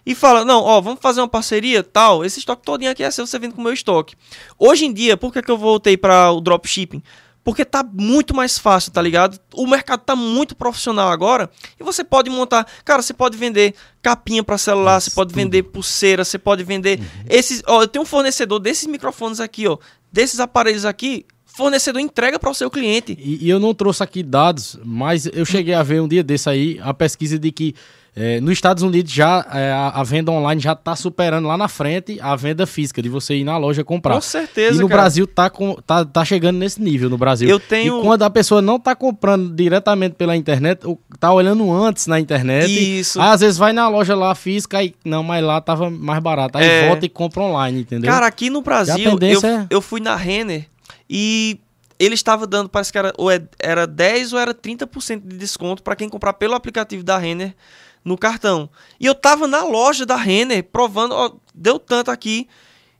E 0.05 0.15
fala, 0.15 0.45
não, 0.45 0.61
ó, 0.63 0.79
vamos 0.79 0.99
fazer 1.01 1.21
uma 1.21 1.27
parceria, 1.27 1.83
tal, 1.83 2.23
esse 2.23 2.39
estoque 2.39 2.63
todinho 2.63 2.91
aqui 2.91 3.03
é 3.03 3.11
seu, 3.11 3.25
você 3.25 3.37
vende 3.39 3.55
com 3.55 3.61
o 3.61 3.63
meu 3.63 3.73
estoque. 3.73 4.15
Hoje 4.57 4.85
em 4.85 4.93
dia, 4.93 5.17
por 5.17 5.33
que, 5.33 5.41
que 5.41 5.51
eu 5.51 5.57
voltei 5.57 5.97
para 5.97 6.31
o 6.31 6.39
dropshipping? 6.39 7.01
Porque 7.47 7.63
tá 7.63 7.81
muito 7.81 8.35
mais 8.35 8.59
fácil, 8.59 8.91
tá 8.91 9.01
ligado? 9.01 9.39
O 9.53 9.65
mercado 9.65 10.01
tá 10.01 10.17
muito 10.17 10.53
profissional 10.53 11.07
agora 11.07 11.49
e 11.79 11.83
você 11.83 12.03
pode 12.03 12.29
montar. 12.29 12.67
Cara, 12.83 13.01
você 13.01 13.13
pode 13.13 13.37
vender 13.37 13.73
capinha 14.01 14.43
para 14.43 14.57
celular, 14.57 14.95
Nossa, 14.95 15.09
você 15.09 15.15
pode 15.15 15.29
tudo. 15.29 15.37
vender 15.37 15.63
pulseira, 15.63 16.25
você 16.25 16.37
pode 16.37 16.65
vender 16.65 16.99
uhum. 16.99 17.05
esses. 17.29 17.63
Ó, 17.65 17.83
eu 17.83 17.87
tenho 17.87 18.03
um 18.03 18.05
fornecedor 18.05 18.59
desses 18.59 18.85
microfones 18.85 19.39
aqui, 19.39 19.65
ó, 19.65 19.77
desses 20.11 20.41
aparelhos 20.41 20.83
aqui. 20.83 21.25
Fornecedor 21.57 21.99
entrega 21.99 22.37
para 22.37 22.51
o 22.51 22.53
seu 22.53 22.69
cliente. 22.69 23.17
E, 23.19 23.47
e 23.47 23.49
eu 23.49 23.59
não 23.59 23.73
trouxe 23.73 24.03
aqui 24.03 24.21
dados, 24.21 24.79
mas 24.85 25.25
eu 25.25 25.43
cheguei 25.43 25.73
a 25.73 25.81
ver 25.81 25.99
um 25.99 26.07
dia 26.07 26.23
desse 26.23 26.47
aí 26.47 26.79
a 26.83 26.93
pesquisa 26.93 27.39
de 27.39 27.51
que 27.51 27.73
é, 28.15 28.39
nos 28.39 28.53
Estados 28.53 28.83
Unidos 28.83 29.11
já 29.11 29.45
é, 29.51 29.71
a, 29.71 30.03
venda 30.03 30.31
online 30.31 30.61
já 30.61 30.73
está 30.73 30.95
superando 30.95 31.47
lá 31.47 31.57
na 31.57 31.67
frente 31.67 32.19
a 32.21 32.35
venda 32.35 32.67
física, 32.67 33.01
de 33.01 33.09
você 33.09 33.35
ir 33.35 33.43
na 33.43 33.57
loja 33.57 33.83
comprar. 33.83 34.13
Com 34.13 34.21
certeza. 34.21 34.75
E 34.75 34.81
no 34.81 34.87
cara. 34.87 35.01
Brasil 35.01 35.25
tá, 35.25 35.49
com, 35.49 35.73
tá, 35.75 36.05
tá 36.05 36.23
chegando 36.23 36.57
nesse 36.57 36.79
nível 36.79 37.09
no 37.09 37.17
Brasil. 37.17 37.49
Eu 37.49 37.59
tenho... 37.59 37.99
E 37.99 38.01
quando 38.03 38.21
a 38.21 38.29
pessoa 38.29 38.61
não 38.61 38.75
está 38.75 38.95
comprando 38.95 39.51
diretamente 39.55 40.15
pela 40.15 40.35
internet, 40.35 40.81
tá 41.19 41.33
olhando 41.33 41.71
antes 41.71 42.05
na 42.05 42.19
internet. 42.19 42.71
Isso. 42.71 43.19
Aí, 43.19 43.29
às 43.29 43.41
vezes 43.41 43.57
vai 43.57 43.73
na 43.73 43.87
loja 43.87 44.15
lá 44.15 44.33
física 44.35 44.83
e 44.83 44.93
não, 45.03 45.23
mas 45.23 45.43
lá 45.43 45.59
tava 45.59 45.89
mais 45.89 46.21
barato. 46.21 46.57
Aí 46.57 46.65
é... 46.67 46.87
volta 46.87 47.05
e 47.05 47.09
compra 47.09 47.41
online, 47.41 47.81
entendeu? 47.81 48.11
Cara, 48.11 48.27
aqui 48.27 48.49
no 48.49 48.61
Brasil, 48.61 49.17
eu, 49.21 49.39
é... 49.43 49.67
eu 49.71 49.81
fui 49.81 49.99
na 49.99 50.15
Renner 50.15 50.67
e 51.09 51.59
ele 51.99 52.15
estava 52.15 52.45
dando, 52.45 52.69
parece 52.69 52.91
que 52.91 52.97
era, 52.97 53.13
ou 53.17 53.31
é, 53.31 53.41
era 53.59 53.87
10 53.87 54.33
ou 54.33 54.39
era 54.39 54.53
30% 54.53 55.21
de 55.25 55.37
desconto 55.37 55.81
para 55.81 55.95
quem 55.95 56.09
comprar 56.09 56.33
pelo 56.33 56.53
aplicativo 56.53 57.03
da 57.03 57.17
Renner 57.17 57.55
no 58.03 58.17
cartão. 58.17 58.69
E 58.99 59.05
eu 59.05 59.15
tava 59.15 59.47
na 59.47 59.63
loja 59.63 60.05
da 60.05 60.15
Renner 60.15 60.63
provando, 60.63 61.13
ó, 61.13 61.33
deu 61.53 61.79
tanto 61.79 62.11
aqui. 62.11 62.47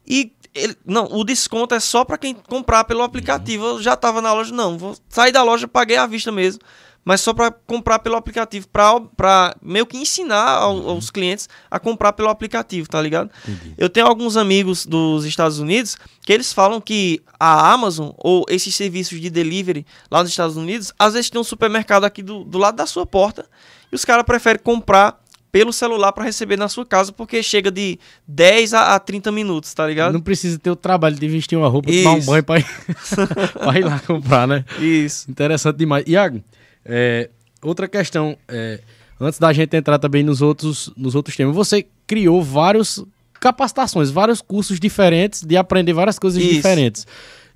E 0.06 0.32
ele, 0.54 0.76
não, 0.86 1.06
o 1.06 1.24
desconto 1.24 1.76
é 1.76 1.80
só 1.80 2.04
para 2.04 2.18
quem 2.18 2.34
comprar 2.34 2.84
pelo 2.86 3.04
aplicativo. 3.04 3.66
Eu 3.66 3.82
já 3.82 3.96
tava 3.96 4.22
na 4.22 4.34
loja, 4.34 4.54
não, 4.54 4.78
vou 4.78 4.98
sair 5.08 5.32
da 5.32 5.44
loja, 5.44 5.68
paguei 5.68 5.98
à 5.98 6.08
vista 6.08 6.32
mesmo, 6.32 6.62
mas 7.08 7.22
só 7.22 7.34
para 7.34 7.50
comprar 7.50 8.00
pelo 8.00 8.18
aplicativo, 8.18 8.68
para 8.68 9.56
meio 9.62 9.86
que 9.86 9.96
ensinar 9.96 10.58
ao, 10.58 10.76
uhum. 10.76 10.90
aos 10.90 11.10
clientes 11.10 11.48
a 11.72 11.80
comprar 11.80 12.12
pelo 12.12 12.28
aplicativo, 12.28 12.90
tá 12.90 13.02
ligado? 13.02 13.32
Entendi. 13.48 13.76
Eu 13.78 13.90
tenho 13.90 14.06
alguns 14.06 14.36
amigos 14.36 14.86
dos 14.86 15.24
Estados 15.24 15.58
Unidos 15.58 15.96
que 16.26 16.34
eles 16.34 16.52
falam 16.52 16.82
que 16.82 17.22
a 17.40 17.72
Amazon 17.72 18.10
ou 18.18 18.44
esses 18.50 18.76
serviços 18.76 19.22
de 19.22 19.30
delivery 19.30 19.86
lá 20.12 20.22
nos 20.22 20.32
Estados 20.32 20.58
Unidos, 20.58 20.92
às 21.00 21.14
vezes 21.14 21.30
tem 21.30 21.40
um 21.40 21.46
supermercado 21.46 22.04
aqui 22.04 22.22
do, 22.22 22.44
do 22.44 22.58
lado 22.58 22.76
da 22.76 22.86
sua 22.86 23.06
porta 23.06 23.46
e 23.90 23.96
os 23.96 24.04
caras 24.04 24.26
preferem 24.26 24.62
comprar 24.62 25.18
pelo 25.50 25.72
celular 25.72 26.12
para 26.12 26.26
receber 26.26 26.58
na 26.58 26.68
sua 26.68 26.86
casa, 26.86 27.14
porque 27.14 27.42
chega 27.42 27.72
de 27.72 27.98
10 28.28 28.74
a, 28.74 28.96
a 28.96 29.00
30 29.00 29.32
minutos, 29.32 29.74
tá 29.74 29.88
ligado? 29.88 30.12
Não 30.12 30.20
precisa 30.20 30.60
ter 30.60 30.72
o 30.72 30.76
trabalho 30.76 31.16
de 31.16 31.28
vestir 31.30 31.58
uma 31.58 31.70
roupa, 31.70 31.90
Isso. 31.90 32.04
tomar 32.04 32.18
um 32.18 32.26
banho 32.26 32.44
para 32.44 32.60
ir, 32.60 32.66
ir 33.80 33.86
lá 33.86 33.98
comprar, 34.06 34.46
né? 34.46 34.66
Isso. 34.78 35.32
Interessante 35.32 35.78
demais. 35.78 36.04
Iago, 36.06 36.44
é, 36.88 37.30
outra 37.62 37.88
questão, 37.88 38.38
é, 38.48 38.80
antes 39.20 39.40
da 39.40 39.52
gente 39.52 39.76
entrar 39.76 40.00
também 40.00 40.24
nos 40.24 40.42
outros, 40.42 40.92
nos 40.96 41.16
outros 41.16 41.36
temas, 41.36 41.56
você 41.56 41.86
criou 42.06 42.42
vários 42.42 43.04
capacitações, 43.40 44.10
vários 44.10 44.42
cursos 44.42 44.80
diferentes 44.80 45.44
de 45.44 45.58
aprender 45.58 45.94
várias 45.94 46.18
coisas 46.18 46.42
Isso. 46.42 46.56
diferentes. 46.56 47.08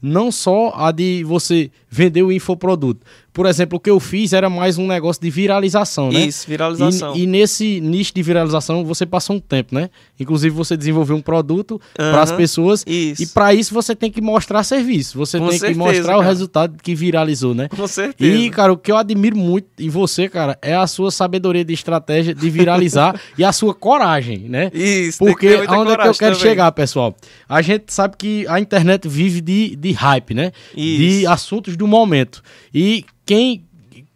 Não 0.01 0.32
só 0.32 0.73
a 0.75 0.91
de 0.91 1.23
você 1.23 1.69
vender 1.89 2.23
o 2.23 2.32
infoproduto, 2.32 3.05
por 3.34 3.45
exemplo, 3.45 3.77
o 3.77 3.79
que 3.79 3.89
eu 3.89 3.99
fiz 3.99 4.34
era 4.34 4.49
mais 4.49 4.77
um 4.77 4.86
negócio 4.86 5.21
de 5.21 5.29
viralização, 5.29 6.11
né? 6.11 6.25
Isso, 6.25 6.45
viralização. 6.47 7.15
E, 7.15 7.23
e 7.23 7.27
nesse 7.27 7.79
nicho 7.79 8.13
de 8.13 8.21
viralização 8.21 8.84
você 8.84 9.05
passou 9.05 9.38
um 9.38 9.39
tempo, 9.39 9.73
né? 9.73 9.89
Inclusive 10.19 10.53
você 10.53 10.75
desenvolveu 10.75 11.15
um 11.15 11.21
produto 11.21 11.71
uhum, 11.71 11.79
para 11.95 12.21
as 12.21 12.32
pessoas 12.32 12.84
isso. 12.86 13.23
e 13.23 13.25
para 13.27 13.53
isso 13.53 13.73
você 13.73 13.95
tem 13.95 14.11
que 14.11 14.19
mostrar 14.19 14.63
serviço. 14.63 15.17
Você 15.17 15.39
Com 15.39 15.47
tem 15.47 15.59
certeza, 15.59 15.79
que 15.79 15.79
mostrar 15.79 16.03
cara. 16.03 16.17
o 16.17 16.21
resultado 16.21 16.77
que 16.84 16.93
viralizou, 16.93 17.55
né? 17.55 17.69
Com 17.69 17.88
certeza. 17.88 18.38
E, 18.38 18.49
cara, 18.49 18.73
o 18.73 18.77
que 18.77 18.91
eu 18.91 18.97
admiro 18.97 19.38
muito 19.38 19.67
em 19.79 19.89
você, 19.89 20.27
cara, 20.27 20.57
é 20.61 20.75
a 20.75 20.86
sua 20.86 21.09
sabedoria 21.09 21.63
de 21.63 21.73
estratégia 21.73 22.36
de 22.36 22.49
viralizar 22.49 23.17
e 23.38 23.45
a 23.45 23.53
sua 23.53 23.73
coragem, 23.73 24.39
né? 24.49 24.69
Isso, 24.73 25.19
Porque 25.19 25.47
aonde 25.67 25.91
é 25.93 25.97
que 25.97 26.07
eu 26.07 26.13
quero 26.13 26.36
também. 26.36 26.49
chegar, 26.49 26.71
pessoal? 26.73 27.15
A 27.47 27.61
gente 27.61 27.93
sabe 27.93 28.17
que 28.17 28.45
a 28.47 28.59
internet 28.59 29.07
vive 29.07 29.39
de, 29.39 29.75
de 29.77 29.91
hype, 29.93 30.34
né? 30.34 30.51
Isso. 30.75 30.97
De 30.97 31.27
assuntos 31.27 31.77
do 31.77 31.88
momento. 31.88 32.43
E 32.73 33.05
quem 33.32 33.63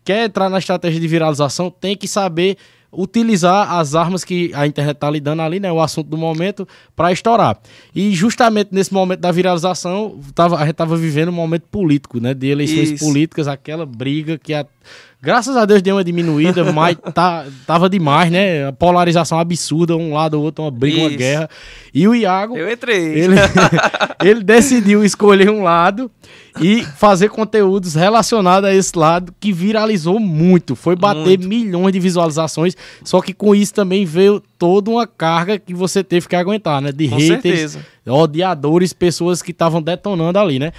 quer 0.03 0.25
entrar 0.25 0.49
na 0.49 0.57
estratégia 0.57 0.99
de 0.99 1.07
viralização 1.07 1.71
tem 1.71 1.95
que 1.95 2.05
saber 2.05 2.57
utilizar 2.91 3.71
as 3.71 3.95
armas 3.95 4.25
que 4.25 4.51
a 4.53 4.67
internet 4.67 4.95
está 4.95 5.09
lhe 5.09 5.21
dando 5.21 5.41
ali, 5.41 5.57
né? 5.57 5.71
O 5.71 5.79
assunto 5.79 6.09
do 6.09 6.17
momento, 6.17 6.67
para 6.93 7.13
estourar. 7.13 7.57
E 7.95 8.13
justamente 8.13 8.69
nesse 8.73 8.93
momento 8.93 9.21
da 9.21 9.31
viralização, 9.31 10.19
tava, 10.33 10.57
a 10.57 10.59
gente 10.59 10.71
estava 10.71 10.97
vivendo 10.97 11.29
um 11.29 11.33
momento 11.33 11.63
político, 11.71 12.19
né? 12.19 12.33
De 12.33 12.47
eleições 12.47 12.91
Isso. 12.91 13.05
políticas, 13.05 13.47
aquela 13.47 13.85
briga 13.85 14.37
que 14.37 14.53
a, 14.53 14.65
Graças 15.25 15.57
a 15.57 15.65
Deus 15.65 15.81
deu 15.81 15.95
uma 15.95 16.03
diminuída, 16.03 16.63
mas 16.71 16.95
tá, 17.11 17.45
tava 17.65 17.89
demais, 17.89 18.31
né? 18.31 18.67
A 18.67 18.71
polarização 18.71 19.39
absurda, 19.39 19.97
um 19.97 20.13
lado 20.13 20.35
ou 20.37 20.43
outro, 20.43 20.63
uma 20.63 20.69
briga, 20.69 20.97
Isso. 20.97 21.07
uma 21.07 21.17
guerra. 21.17 21.49
E 21.91 22.07
o 22.07 22.13
Iago. 22.13 22.55
Eu 22.55 22.71
entrei. 22.71 23.19
Ele, 23.19 23.35
ele 24.23 24.43
decidiu 24.43 25.03
escolher 25.03 25.49
um 25.49 25.63
lado 25.63 26.11
e 26.61 26.83
fazer 26.83 27.29
conteúdos 27.29 27.95
relacionados 27.95 28.69
a 28.69 28.73
esse 28.73 28.95
lado 28.95 29.33
que 29.39 29.51
viralizou 29.51 30.19
muito. 30.19 30.75
Foi 30.75 30.95
bater 30.95 31.39
muito. 31.39 31.47
milhões 31.47 31.91
de 31.91 31.99
visualizações. 31.99 32.77
Só 33.03 33.19
que 33.19 33.33
com 33.33 33.55
isso 33.55 33.73
também 33.73 34.05
veio 34.05 34.41
toda 34.59 34.91
uma 34.91 35.07
carga 35.07 35.57
que 35.57 35.73
você 35.73 36.03
teve 36.03 36.27
que 36.27 36.35
aguentar, 36.35 36.81
né? 36.81 36.91
De 36.91 37.09
com 37.09 37.17
haters, 37.17 37.41
certeza. 37.41 37.85
odiadores, 38.07 38.93
pessoas 38.93 39.41
que 39.41 39.51
estavam 39.51 39.81
detonando 39.81 40.37
ali, 40.37 40.59
né? 40.59 40.71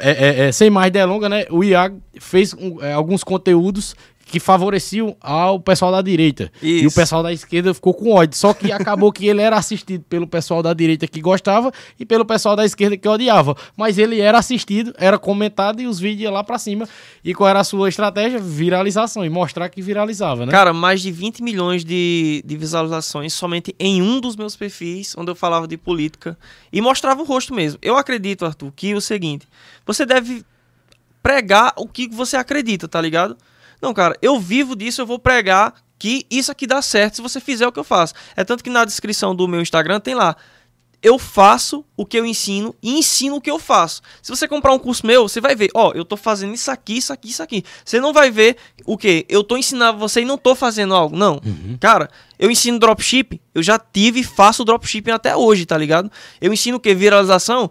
É, 0.00 0.10
é, 0.10 0.48
é, 0.48 0.52
sem 0.52 0.70
mais 0.70 0.90
delongas, 0.90 1.30
né? 1.30 1.44
O 1.50 1.62
Iago 1.62 2.00
fez 2.20 2.54
um, 2.54 2.82
é, 2.82 2.92
alguns 2.92 3.22
conteúdos 3.24 3.94
que 4.28 4.38
favoreciam 4.38 5.16
ao 5.20 5.58
pessoal 5.58 5.90
da 5.90 6.02
direita. 6.02 6.52
E 6.62 6.84
o 6.84 6.88
Isso. 6.88 6.94
pessoal 6.94 7.22
da 7.22 7.32
esquerda 7.32 7.72
ficou 7.72 7.94
com 7.94 8.12
ódio. 8.12 8.36
Só 8.36 8.52
que 8.52 8.70
acabou 8.70 9.10
que 9.10 9.26
ele 9.26 9.40
era 9.40 9.56
assistido 9.56 10.04
pelo 10.04 10.26
pessoal 10.26 10.62
da 10.62 10.74
direita 10.74 11.06
que 11.08 11.20
gostava 11.20 11.72
e 11.98 12.04
pelo 12.04 12.24
pessoal 12.24 12.54
da 12.54 12.64
esquerda 12.64 12.96
que 12.96 13.08
odiava. 13.08 13.56
Mas 13.76 13.96
ele 13.98 14.20
era 14.20 14.38
assistido, 14.38 14.94
era 14.98 15.18
comentado 15.18 15.80
e 15.80 15.86
os 15.86 15.98
vídeos 15.98 16.24
iam 16.24 16.32
lá 16.32 16.44
pra 16.44 16.58
cima. 16.58 16.86
E 17.24 17.34
qual 17.34 17.48
era 17.48 17.60
a 17.60 17.64
sua 17.64 17.88
estratégia? 17.88 18.38
Viralização. 18.38 19.24
E 19.24 19.30
mostrar 19.30 19.68
que 19.70 19.80
viralizava, 19.80 20.44
né? 20.44 20.52
Cara, 20.52 20.72
mais 20.72 21.00
de 21.00 21.10
20 21.10 21.42
milhões 21.42 21.84
de, 21.84 22.42
de 22.44 22.56
visualizações 22.56 23.32
somente 23.32 23.74
em 23.78 24.02
um 24.02 24.20
dos 24.20 24.36
meus 24.36 24.54
perfis, 24.54 25.14
onde 25.16 25.30
eu 25.30 25.34
falava 25.34 25.66
de 25.66 25.78
política 25.78 26.38
e 26.70 26.80
mostrava 26.80 27.22
o 27.22 27.24
rosto 27.24 27.54
mesmo. 27.54 27.78
Eu 27.80 27.96
acredito, 27.96 28.44
Arthur, 28.44 28.70
que 28.76 28.92
é 28.92 28.94
o 28.94 29.00
seguinte: 29.00 29.48
você 29.86 30.04
deve 30.04 30.44
pregar 31.22 31.72
o 31.76 31.88
que 31.88 32.08
você 32.08 32.36
acredita, 32.36 32.86
tá 32.86 33.00
ligado? 33.00 33.36
Não, 33.80 33.94
cara, 33.94 34.16
eu 34.20 34.38
vivo 34.38 34.74
disso, 34.74 35.00
eu 35.00 35.06
vou 35.06 35.18
pregar 35.18 35.74
que 35.98 36.24
isso 36.30 36.52
aqui 36.52 36.66
dá 36.66 36.80
certo 36.80 37.16
se 37.16 37.22
você 37.22 37.40
fizer 37.40 37.66
o 37.66 37.72
que 37.72 37.78
eu 37.78 37.84
faço. 37.84 38.14
É 38.36 38.44
tanto 38.44 38.62
que 38.62 38.70
na 38.70 38.84
descrição 38.84 39.34
do 39.34 39.48
meu 39.48 39.60
Instagram 39.60 40.00
tem 40.00 40.14
lá. 40.14 40.36
Eu 41.00 41.16
faço 41.16 41.84
o 41.96 42.04
que 42.04 42.18
eu 42.18 42.26
ensino 42.26 42.74
e 42.82 42.98
ensino 42.98 43.36
o 43.36 43.40
que 43.40 43.50
eu 43.50 43.58
faço. 43.58 44.02
Se 44.20 44.30
você 44.30 44.48
comprar 44.48 44.72
um 44.72 44.78
curso 44.80 45.06
meu, 45.06 45.28
você 45.28 45.40
vai 45.40 45.54
ver, 45.54 45.70
ó, 45.72 45.92
eu 45.94 46.04
tô 46.04 46.16
fazendo 46.16 46.52
isso 46.54 46.72
aqui, 46.72 46.96
isso 46.96 47.12
aqui, 47.12 47.28
isso 47.28 47.42
aqui. 47.42 47.64
Você 47.84 48.00
não 48.00 48.12
vai 48.12 48.32
ver 48.32 48.56
o 48.84 48.98
que 48.98 49.24
eu 49.28 49.44
tô 49.44 49.56
ensinando 49.56 49.96
você 49.98 50.22
e 50.22 50.24
não 50.24 50.36
tô 50.36 50.56
fazendo 50.56 50.94
algo. 50.94 51.16
Não. 51.16 51.40
Cara, 51.78 52.10
eu 52.36 52.50
ensino 52.50 52.80
dropship, 52.80 53.40
eu 53.54 53.62
já 53.62 53.78
tive 53.78 54.20
e 54.20 54.24
faço 54.24 54.64
dropshipping 54.64 55.12
até 55.12 55.36
hoje, 55.36 55.64
tá 55.66 55.78
ligado? 55.78 56.10
Eu 56.40 56.52
ensino 56.52 56.78
o 56.78 56.80
que? 56.80 56.92
Viralização. 56.92 57.70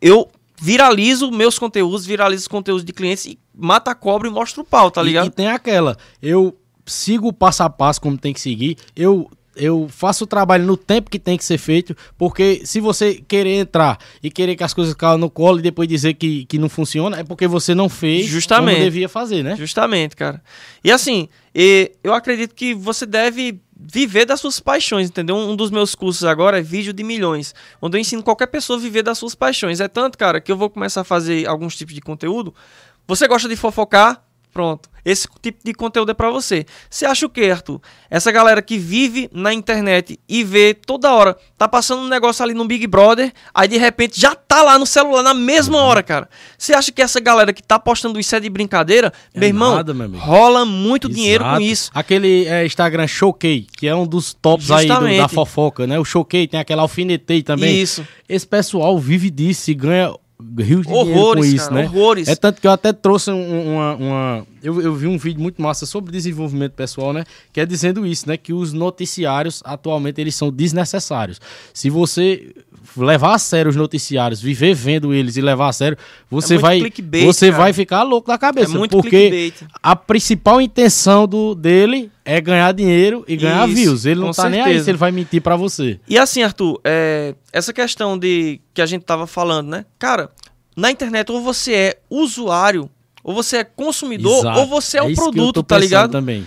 Eu 0.00 0.30
viralizo 0.60 1.30
meus 1.30 1.58
conteúdos, 1.58 2.04
viralizo 2.06 2.42
os 2.42 2.48
conteúdos 2.48 2.84
de 2.84 2.92
clientes 2.92 3.24
e 3.26 3.38
mata 3.56 3.90
a 3.90 3.94
cobra 3.94 4.28
e 4.28 4.30
mostra 4.30 4.60
o 4.60 4.64
pau, 4.64 4.90
tá 4.90 5.02
E- 5.02 5.04
ligado? 5.06 5.26
E, 5.28 5.30
tem 5.30 5.48
aquela, 5.48 5.96
eu 6.22 6.56
sigo 6.86 7.28
o 7.28 7.32
passo 7.32 7.62
a 7.62 7.70
passo 7.70 8.00
como 8.00 8.18
tem 8.18 8.32
que 8.32 8.40
seguir, 8.40 8.76
eu 8.94 9.30
eu 9.56 9.88
faço 9.90 10.24
o 10.24 10.26
trabalho 10.28 10.64
no 10.64 10.76
tempo 10.76 11.10
que 11.10 11.18
tem 11.18 11.36
que 11.36 11.44
ser 11.44 11.58
feito, 11.58 11.94
porque 12.16 12.62
se 12.64 12.80
você 12.80 13.14
querer 13.16 13.56
entrar 13.58 13.98
e 14.22 14.30
querer 14.30 14.54
que 14.56 14.62
as 14.62 14.72
coisas 14.72 14.94
caiam 14.94 15.18
no 15.18 15.28
colo 15.28 15.58
e 15.58 15.62
depois 15.62 15.88
dizer 15.88 16.14
que, 16.14 16.46
que 16.46 16.56
não 16.56 16.68
funciona, 16.68 17.18
é 17.18 17.24
porque 17.24 17.46
você 17.48 17.74
não 17.74 17.88
fez 17.88 18.26
Justamente. 18.26 18.76
como 18.76 18.84
devia 18.84 19.08
fazer, 19.08 19.42
né? 19.42 19.56
Justamente, 19.56 20.14
cara. 20.16 20.40
E 20.84 20.90
assim, 20.90 21.28
e 21.54 21.90
eu 22.02 22.14
acredito 22.14 22.54
que 22.54 22.72
você 22.72 23.04
deve 23.04 23.60
viver 23.82 24.24
das 24.26 24.40
suas 24.40 24.60
paixões, 24.60 25.08
entendeu? 25.08 25.36
Um 25.36 25.56
dos 25.56 25.70
meus 25.70 25.94
cursos 25.94 26.24
agora 26.24 26.58
é 26.58 26.62
vídeo 26.62 26.92
de 26.92 27.02
milhões, 27.02 27.54
onde 27.80 27.96
eu 27.96 28.00
ensino 28.00 28.22
qualquer 28.22 28.46
pessoa 28.48 28.78
a 28.78 28.82
viver 28.82 29.02
das 29.02 29.18
suas 29.18 29.34
paixões. 29.34 29.80
É 29.80 29.88
tanto, 29.88 30.18
cara, 30.18 30.40
que 30.40 30.52
eu 30.52 30.56
vou 30.56 30.68
começar 30.68 31.00
a 31.00 31.04
fazer 31.04 31.46
alguns 31.46 31.76
tipos 31.76 31.94
de 31.94 32.00
conteúdo. 32.00 32.54
Você 33.06 33.26
gosta 33.26 33.48
de 33.48 33.56
fofocar? 33.56 34.24
Pronto. 34.52 34.88
Esse 35.02 35.26
tipo 35.40 35.60
de 35.64 35.72
conteúdo 35.72 36.10
é 36.10 36.14
pra 36.14 36.28
você. 36.28 36.66
Você 36.90 37.06
acha 37.06 37.24
o 37.24 37.30
quê, 37.30 37.44
Arthur? 37.50 37.80
Essa 38.10 38.30
galera 38.30 38.60
que 38.60 38.76
vive 38.76 39.30
na 39.32 39.54
internet 39.54 40.20
e 40.28 40.44
vê 40.44 40.74
toda 40.74 41.10
hora, 41.14 41.34
tá 41.56 41.66
passando 41.66 42.02
um 42.02 42.08
negócio 42.08 42.42
ali 42.44 42.52
no 42.52 42.66
Big 42.66 42.86
Brother, 42.86 43.32
aí 43.54 43.66
de 43.66 43.78
repente 43.78 44.20
já 44.20 44.34
tá 44.34 44.62
lá 44.62 44.78
no 44.78 44.84
celular 44.84 45.22
na 45.22 45.32
mesma 45.32 45.78
Uhum. 45.78 45.84
hora, 45.84 46.02
cara. 46.02 46.28
Você 46.58 46.74
acha 46.74 46.92
que 46.92 47.00
essa 47.00 47.18
galera 47.18 47.50
que 47.50 47.62
tá 47.62 47.78
postando 47.78 48.20
isso 48.20 48.36
é 48.36 48.40
de 48.40 48.50
brincadeira? 48.50 49.10
É 49.32 49.38
meu 49.40 49.48
irmão, 49.48 49.76
nada, 49.76 49.94
meu 49.94 50.04
amigo. 50.04 50.22
rola 50.22 50.66
muito 50.66 51.08
dinheiro 51.08 51.44
com 51.44 51.50
Exato. 51.50 51.62
isso. 51.62 51.90
Aquele 51.94 52.44
é, 52.46 52.66
Instagram 52.66 53.06
Showkey, 53.06 53.68
que 53.78 53.88
é 53.88 53.94
um 53.94 54.06
dos 54.06 54.34
tops 54.34 54.70
aí 54.70 54.86
do- 54.86 54.92
Justamente. 54.92 55.18
da 55.18 55.28
fofoca, 55.28 55.86
né? 55.86 55.98
O 55.98 56.04
Showkey 56.04 56.46
tem 56.46 56.60
aquela 56.60 56.82
alfinetei 56.82 57.42
também. 57.42 57.80
Isso. 57.80 58.06
Esse 58.28 58.46
pessoal 58.46 58.98
vive 58.98 59.30
disso 59.30 59.70
e 59.70 59.74
ganha 59.74 60.12
rios 60.58 60.86
de 60.86 60.92
dinheiro 60.92 61.10
com 61.12 61.18
Horrores, 61.20 61.46
isso, 61.52 61.68
cara, 61.68 61.82
né? 61.82 61.86
horrores. 61.88 62.28
É 62.28 62.34
tanto 62.36 62.60
que 62.60 62.66
eu 62.66 62.70
até 62.72 62.92
trouxe 62.92 63.30
um- 63.30 63.74
uma... 63.74 63.94
uma- 63.96 64.46
eu, 64.62 64.80
eu 64.82 64.94
vi 64.94 65.06
um 65.06 65.16
vídeo 65.16 65.40
muito 65.40 65.60
massa 65.62 65.86
sobre 65.86 66.12
desenvolvimento 66.12 66.72
pessoal, 66.72 67.12
né? 67.12 67.24
Que 67.52 67.60
é 67.60 67.66
dizendo 67.66 68.06
isso, 68.06 68.28
né? 68.28 68.36
Que 68.36 68.52
os 68.52 68.72
noticiários, 68.72 69.62
atualmente, 69.64 70.20
eles 70.20 70.34
são 70.34 70.50
desnecessários. 70.52 71.40
Se 71.72 71.88
você 71.88 72.52
levar 72.96 73.34
a 73.34 73.38
sério 73.38 73.68
os 73.68 73.76
noticiários, 73.76 74.40
viver 74.40 74.74
vendo 74.74 75.12
eles 75.12 75.36
e 75.36 75.40
levar 75.40 75.68
a 75.68 75.72
sério, 75.72 75.96
você 76.30 76.54
muito 76.54 76.62
vai 76.62 76.80
você 77.24 77.50
cara. 77.50 77.62
vai 77.62 77.72
ficar 77.72 78.02
louco 78.02 78.28
da 78.28 78.38
cabeça. 78.38 78.74
É 78.74 78.78
muito 78.78 78.96
porque 78.96 79.30
clickbait. 79.30 79.70
a 79.82 79.94
principal 79.96 80.60
intenção 80.60 81.26
do, 81.26 81.54
dele 81.54 82.10
é 82.24 82.40
ganhar 82.40 82.72
dinheiro 82.72 83.24
e 83.26 83.36
ganhar 83.36 83.68
Isso, 83.68 83.76
views. 83.76 84.06
Ele 84.06 84.20
não 84.20 84.32
tá 84.32 84.48
nem 84.48 84.60
aí 84.60 84.66
certeza. 84.66 84.84
se 84.84 84.90
ele 84.90 84.98
vai 84.98 85.10
mentir 85.10 85.40
pra 85.40 85.56
você. 85.56 86.00
E 86.08 86.18
assim, 86.18 86.42
Arthur, 86.42 86.80
é, 86.84 87.34
essa 87.52 87.72
questão 87.72 88.18
de 88.18 88.60
que 88.72 88.80
a 88.82 88.86
gente 88.86 89.04
tava 89.04 89.26
falando, 89.26 89.68
né? 89.68 89.84
Cara, 89.98 90.30
na 90.76 90.90
internet 90.90 91.30
ou 91.30 91.42
você 91.42 91.74
é 91.74 91.98
usuário, 92.08 92.90
ou 93.22 93.34
você 93.34 93.58
é 93.58 93.64
consumidor, 93.64 94.38
Exato. 94.38 94.60
ou 94.60 94.66
você 94.66 94.98
é, 94.98 95.02
o 95.02 95.06
que 95.06 95.12
eu 95.12 95.16
produto, 95.16 95.62
tá 95.62 95.78
ligado? 95.78 96.12
Também. 96.12 96.46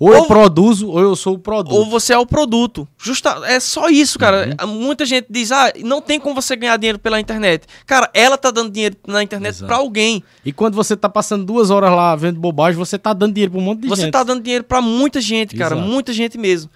Ou, 0.00 0.12
eu 0.12 0.20
Ou- 0.20 0.26
produzo, 0.26 0.88
ou 0.90 1.00
eu 1.00 1.16
sou 1.16 1.34
o 1.34 1.38
produto. 1.38 1.74
Ou 1.74 1.86
você 1.90 2.12
é 2.12 2.18
o 2.18 2.24
produto. 2.24 2.86
Justa, 2.96 3.40
é 3.46 3.58
só 3.58 3.88
isso, 3.88 4.16
cara. 4.18 4.56
Uhum. 4.62 4.74
Muita 4.74 5.04
gente 5.04 5.26
diz: 5.28 5.50
"Ah, 5.50 5.72
não 5.84 6.00
tem 6.00 6.20
como 6.20 6.34
você 6.40 6.54
ganhar 6.54 6.76
dinheiro 6.76 6.98
pela 7.00 7.18
internet". 7.18 7.66
Cara, 7.84 8.08
ela 8.14 8.38
tá 8.38 8.50
dando 8.52 8.70
dinheiro 8.70 8.96
na 9.06 9.22
internet 9.24 9.64
pra 9.64 9.76
alguém. 9.76 10.22
E 10.44 10.52
quando 10.52 10.74
você 10.76 10.96
tá 10.96 11.08
passando 11.08 11.44
duas 11.44 11.70
horas 11.70 11.90
lá 11.90 12.14
vendo 12.14 12.38
bobagem, 12.38 12.78
você 12.78 12.96
tá 12.96 13.12
dando 13.12 13.32
dinheiro 13.34 13.50
pra 13.52 13.60
um 13.60 13.64
monte 13.64 13.80
de 13.80 13.88
Você 13.88 14.02
gente. 14.02 14.12
tá 14.12 14.22
dando 14.22 14.40
dinheiro 14.42 14.62
pra 14.64 14.80
muita 14.80 15.20
gente, 15.20 15.56
cara, 15.56 15.74
Exato. 15.74 15.90
muita 15.90 16.12
gente 16.12 16.38
mesmo. 16.38 16.70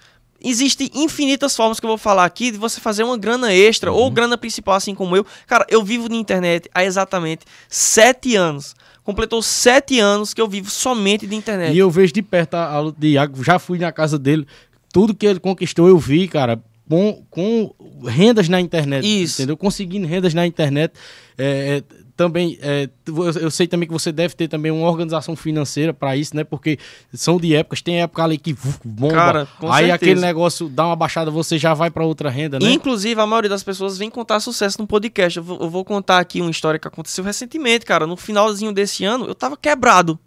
Existem 0.45 0.89
infinitas 0.93 1.55
formas 1.55 1.79
que 1.79 1.85
eu 1.85 1.89
vou 1.89 1.97
falar 1.97 2.25
aqui 2.25 2.51
de 2.51 2.57
você 2.57 2.81
fazer 2.81 3.03
uma 3.03 3.17
grana 3.17 3.53
extra 3.53 3.93
ou 3.93 4.03
Uhum. 4.07 4.13
grana 4.13 4.37
principal, 4.37 4.75
assim 4.75 4.93
como 4.93 5.15
eu. 5.15 5.25
Cara, 5.47 5.65
eu 5.69 5.81
vivo 5.81 6.09
na 6.09 6.15
internet 6.17 6.69
há 6.75 6.83
exatamente 6.83 7.45
sete 7.69 8.35
anos. 8.35 8.75
Completou 9.03 9.41
sete 9.41 9.99
anos 9.99 10.33
que 10.33 10.41
eu 10.41 10.47
vivo 10.47 10.69
somente 10.69 11.27
de 11.27 11.35
internet. 11.35 11.73
E 11.73 11.77
eu 11.77 11.91
vejo 11.91 12.13
de 12.13 12.21
perto 12.21 12.55
a, 12.55 12.67
a 12.67 12.79
luta 12.79 12.99
de 12.99 13.09
Iago, 13.09 13.43
já 13.43 13.59
fui 13.59 13.77
na 13.77 13.91
casa 13.91 14.17
dele, 14.17 14.47
tudo 14.93 15.13
que 15.13 15.25
ele 15.25 15.39
conquistou 15.39 15.87
eu 15.87 15.97
vi, 15.97 16.27
cara, 16.27 16.61
com, 16.87 17.23
com 17.29 17.73
rendas 18.05 18.47
na 18.47 18.61
internet. 18.61 19.05
Isso. 19.05 19.41
Entendeu? 19.41 19.57
Conseguindo 19.57 20.07
rendas 20.07 20.33
na 20.33 20.45
internet. 20.45 20.93
É, 21.37 21.81
é, 21.89 22.02
também, 22.15 22.59
é, 22.61 22.87
eu 23.07 23.49
sei 23.49 23.67
também 23.67 23.87
que 23.87 23.93
você 23.93 24.11
deve 24.11 24.35
ter 24.35 24.47
também 24.47 24.71
uma 24.71 24.87
organização 24.87 25.35
financeira 25.35 25.93
pra 25.93 26.15
isso, 26.15 26.35
né? 26.35 26.43
Porque 26.43 26.77
são 27.11 27.37
de 27.37 27.55
épocas, 27.55 27.81
tem 27.81 28.01
época 28.01 28.23
ali 28.23 28.37
que 28.37 28.55
bomba. 28.85 29.13
Cara, 29.13 29.47
aí 29.61 29.87
certeza. 29.87 29.93
aquele 29.95 30.21
negócio 30.21 30.69
dá 30.69 30.85
uma 30.85 30.95
baixada, 30.95 31.31
você 31.31 31.57
já 31.57 31.73
vai 31.73 31.89
pra 31.89 32.05
outra 32.05 32.29
renda, 32.29 32.59
né? 32.59 32.71
Inclusive, 32.71 33.19
a 33.19 33.25
maioria 33.25 33.49
das 33.49 33.63
pessoas 33.63 33.97
vem 33.97 34.11
contar 34.11 34.39
sucesso 34.39 34.79
no 34.79 34.85
podcast. 34.85 35.37
Eu 35.37 35.43
vou, 35.43 35.59
eu 35.59 35.69
vou 35.69 35.83
contar 35.83 36.19
aqui 36.19 36.39
uma 36.39 36.51
história 36.51 36.79
que 36.79 36.87
aconteceu 36.87 37.23
recentemente, 37.23 37.83
cara. 37.83 38.05
No 38.05 38.15
finalzinho 38.15 38.71
desse 38.71 39.03
ano, 39.03 39.25
eu 39.25 39.33
tava 39.33 39.57
quebrado. 39.57 40.19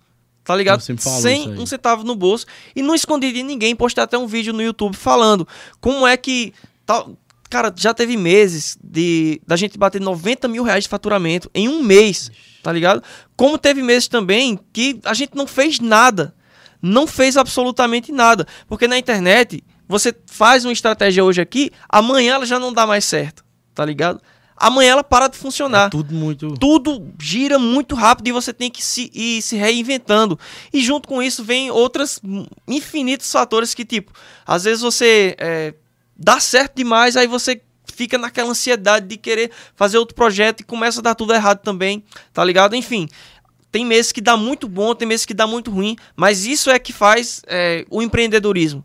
Tá 0.42 0.54
ligado? 0.54 0.80
Sem 0.80 1.50
um 1.58 1.66
centavo 1.66 2.04
no 2.04 2.14
bolso. 2.14 2.46
E 2.74 2.80
não 2.80 2.94
escondi 2.94 3.32
de 3.32 3.42
ninguém. 3.42 3.74
Postei 3.74 4.02
até 4.02 4.16
um 4.16 4.28
vídeo 4.28 4.52
no 4.52 4.62
YouTube 4.62 4.96
falando 4.96 5.46
como 5.80 6.06
é 6.06 6.16
que. 6.16 6.52
Tal... 6.84 7.16
Cara, 7.48 7.72
já 7.76 7.94
teve 7.94 8.16
meses 8.16 8.76
de 8.82 9.40
da 9.46 9.56
gente 9.56 9.78
bater 9.78 10.00
90 10.00 10.48
mil 10.48 10.62
reais 10.62 10.84
de 10.84 10.90
faturamento 10.90 11.50
em 11.54 11.68
um 11.68 11.82
mês, 11.82 12.30
tá 12.62 12.72
ligado? 12.72 13.02
Como 13.36 13.56
teve 13.58 13.82
meses 13.82 14.08
também 14.08 14.58
que 14.72 15.00
a 15.04 15.14
gente 15.14 15.34
não 15.34 15.46
fez 15.46 15.78
nada. 15.80 16.34
Não 16.82 17.06
fez 17.06 17.36
absolutamente 17.36 18.12
nada. 18.12 18.46
Porque 18.68 18.86
na 18.86 18.98
internet, 18.98 19.62
você 19.88 20.14
faz 20.26 20.64
uma 20.64 20.72
estratégia 20.72 21.24
hoje 21.24 21.40
aqui, 21.40 21.70
amanhã 21.88 22.34
ela 22.34 22.46
já 22.46 22.58
não 22.58 22.72
dá 22.72 22.86
mais 22.86 23.04
certo, 23.04 23.44
tá 23.74 23.84
ligado? 23.84 24.20
Amanhã 24.56 24.92
ela 24.92 25.04
para 25.04 25.28
de 25.28 25.36
funcionar 25.36 25.88
É 25.88 25.90
tudo 25.90 26.14
muito. 26.14 26.54
tudo 26.54 27.12
gira 27.20 27.58
muito 27.58 27.94
rápido 27.94 28.28
e 28.28 28.32
você 28.32 28.54
tem 28.54 28.70
que 28.70 28.82
se, 28.82 29.10
ir 29.12 29.42
se 29.42 29.54
reinventando. 29.54 30.38
E 30.72 30.80
junto 30.82 31.06
com 31.06 31.22
isso 31.22 31.44
vem 31.44 31.70
outras 31.70 32.18
hum, 32.24 32.46
infinitos 32.66 33.30
fatores 33.30 33.74
que, 33.74 33.84
tipo, 33.84 34.12
às 34.46 34.64
vezes 34.64 34.80
você 34.80 35.36
é, 35.38 35.74
dá 36.16 36.40
certo 36.40 36.76
demais, 36.76 37.16
aí 37.16 37.26
você 37.26 37.60
fica 37.84 38.18
naquela 38.18 38.50
ansiedade 38.50 39.06
de 39.06 39.16
querer 39.16 39.50
fazer 39.74 39.98
outro 39.98 40.14
projeto 40.14 40.60
e 40.60 40.64
começa 40.64 41.00
a 41.00 41.02
dar 41.02 41.14
tudo 41.14 41.32
errado 41.32 41.60
também, 41.60 42.04
tá 42.32 42.44
ligado? 42.44 42.74
Enfim. 42.74 43.08
Tem 43.70 43.84
meses 43.84 44.10
que 44.10 44.20
dá 44.20 44.36
muito 44.36 44.68
bom, 44.68 44.94
tem 44.94 45.06
meses 45.06 45.26
que 45.26 45.34
dá 45.34 45.46
muito 45.46 45.70
ruim, 45.70 45.96
mas 46.14 46.46
isso 46.46 46.70
é 46.70 46.78
que 46.78 46.92
faz 46.92 47.42
é, 47.46 47.84
o 47.90 48.00
empreendedorismo. 48.00 48.82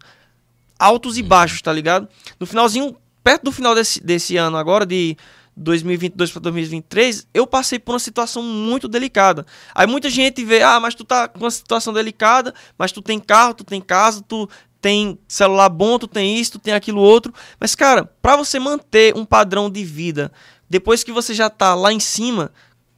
Altos 0.77 1.17
e 1.17 1.23
baixos, 1.23 1.61
tá 1.61 1.71
ligado? 1.71 2.09
No 2.37 2.45
finalzinho, 2.45 2.97
perto 3.23 3.43
do 3.43 3.51
final 3.51 3.73
desse, 3.73 4.03
desse 4.03 4.35
ano 4.35 4.57
agora, 4.57 4.85
de 4.85 5.15
2022 5.55 6.31
para 6.31 6.41
2023, 6.41 7.27
eu 7.33 7.45
passei 7.45 7.79
por 7.79 7.93
uma 7.93 7.99
situação 7.99 8.41
muito 8.41 8.87
delicada. 8.87 9.45
Aí 9.73 9.85
muita 9.87 10.09
gente 10.09 10.43
vê, 10.43 10.61
ah, 10.61 10.79
mas 10.79 10.95
tu 10.95 11.03
tá 11.03 11.27
com 11.27 11.39
uma 11.39 11.51
situação 11.51 11.93
delicada, 11.93 12.53
mas 12.77 12.91
tu 12.91 13.01
tem 13.01 13.19
carro, 13.19 13.53
tu 13.53 13.63
tem 13.63 13.79
casa, 13.79 14.23
tu 14.27 14.49
tem 14.81 15.17
celular 15.27 15.69
bom, 15.69 15.99
tu 15.99 16.07
tem 16.07 16.37
isso, 16.37 16.53
tu 16.53 16.59
tem 16.59 16.73
aquilo 16.73 16.99
outro. 17.01 17.31
Mas, 17.59 17.75
cara, 17.75 18.09
para 18.21 18.35
você 18.35 18.59
manter 18.59 19.15
um 19.15 19.23
padrão 19.23 19.69
de 19.69 19.83
vida, 19.83 20.31
depois 20.69 21.03
que 21.03 21.11
você 21.11 21.33
já 21.33 21.49
tá 21.49 21.75
lá 21.75 21.93
em 21.93 21.99
cima, 21.99 22.51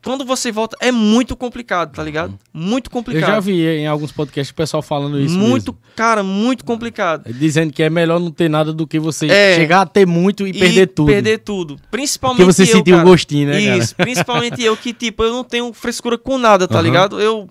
quando 0.03 0.25
você 0.25 0.51
volta, 0.51 0.75
é 0.81 0.91
muito 0.91 1.33
complicado, 1.35 1.93
tá 1.95 2.03
ligado? 2.03 2.37
Muito 2.53 2.87
Eu 2.87 2.91
complicado. 2.91 3.25
já 3.29 3.39
vi 3.39 3.65
em 3.65 3.87
alguns 3.87 4.11
podcasts 4.11 4.51
o 4.51 4.55
pessoal 4.55 4.81
falando 4.83 5.17
isso. 5.19 5.37
muito, 5.37 5.71
mesmo. 5.73 5.77
cara, 5.95 6.21
muito 6.23 6.65
complicado. 6.65 7.23
Dizendo 7.33 7.71
que 7.71 7.81
é 7.83 7.89
melhor 7.89 8.19
não 8.19 8.29
ter 8.31 8.49
nada 8.49 8.73
do 8.73 8.85
que 8.85 8.99
você 8.99 9.27
É. 9.27 9.55
chegar 9.55 9.81
a 9.81 9.85
ter 9.85 10.05
muito 10.05 10.45
e, 10.45 10.51
perder 10.53 10.87
tudo. 10.87 11.07
Perder 11.07 11.37
tudo. 11.39 11.77
Principalmente 11.89 12.37
Porque 12.45 12.53
você 12.53 12.63
eu, 12.63 12.67
sentiu 12.67 12.95
o 12.95 12.97
cara. 12.97 13.09
gostinho, 13.09 13.47
né, 13.47 13.63
cara? 13.65 13.77
Isso, 13.77 13.95
principalmente 13.95 14.61
eu 14.61 14.75
que, 14.75 14.93
tipo, 14.93 15.23
eu 15.23 15.31
não 15.31 15.43
tenho 15.43 15.71
frescura 15.73 16.17
com 16.17 16.37
nada, 16.37 16.67
tá 16.67 16.75
Aham. 16.75 16.83
ligado? 16.83 17.19
Eu 17.21 17.49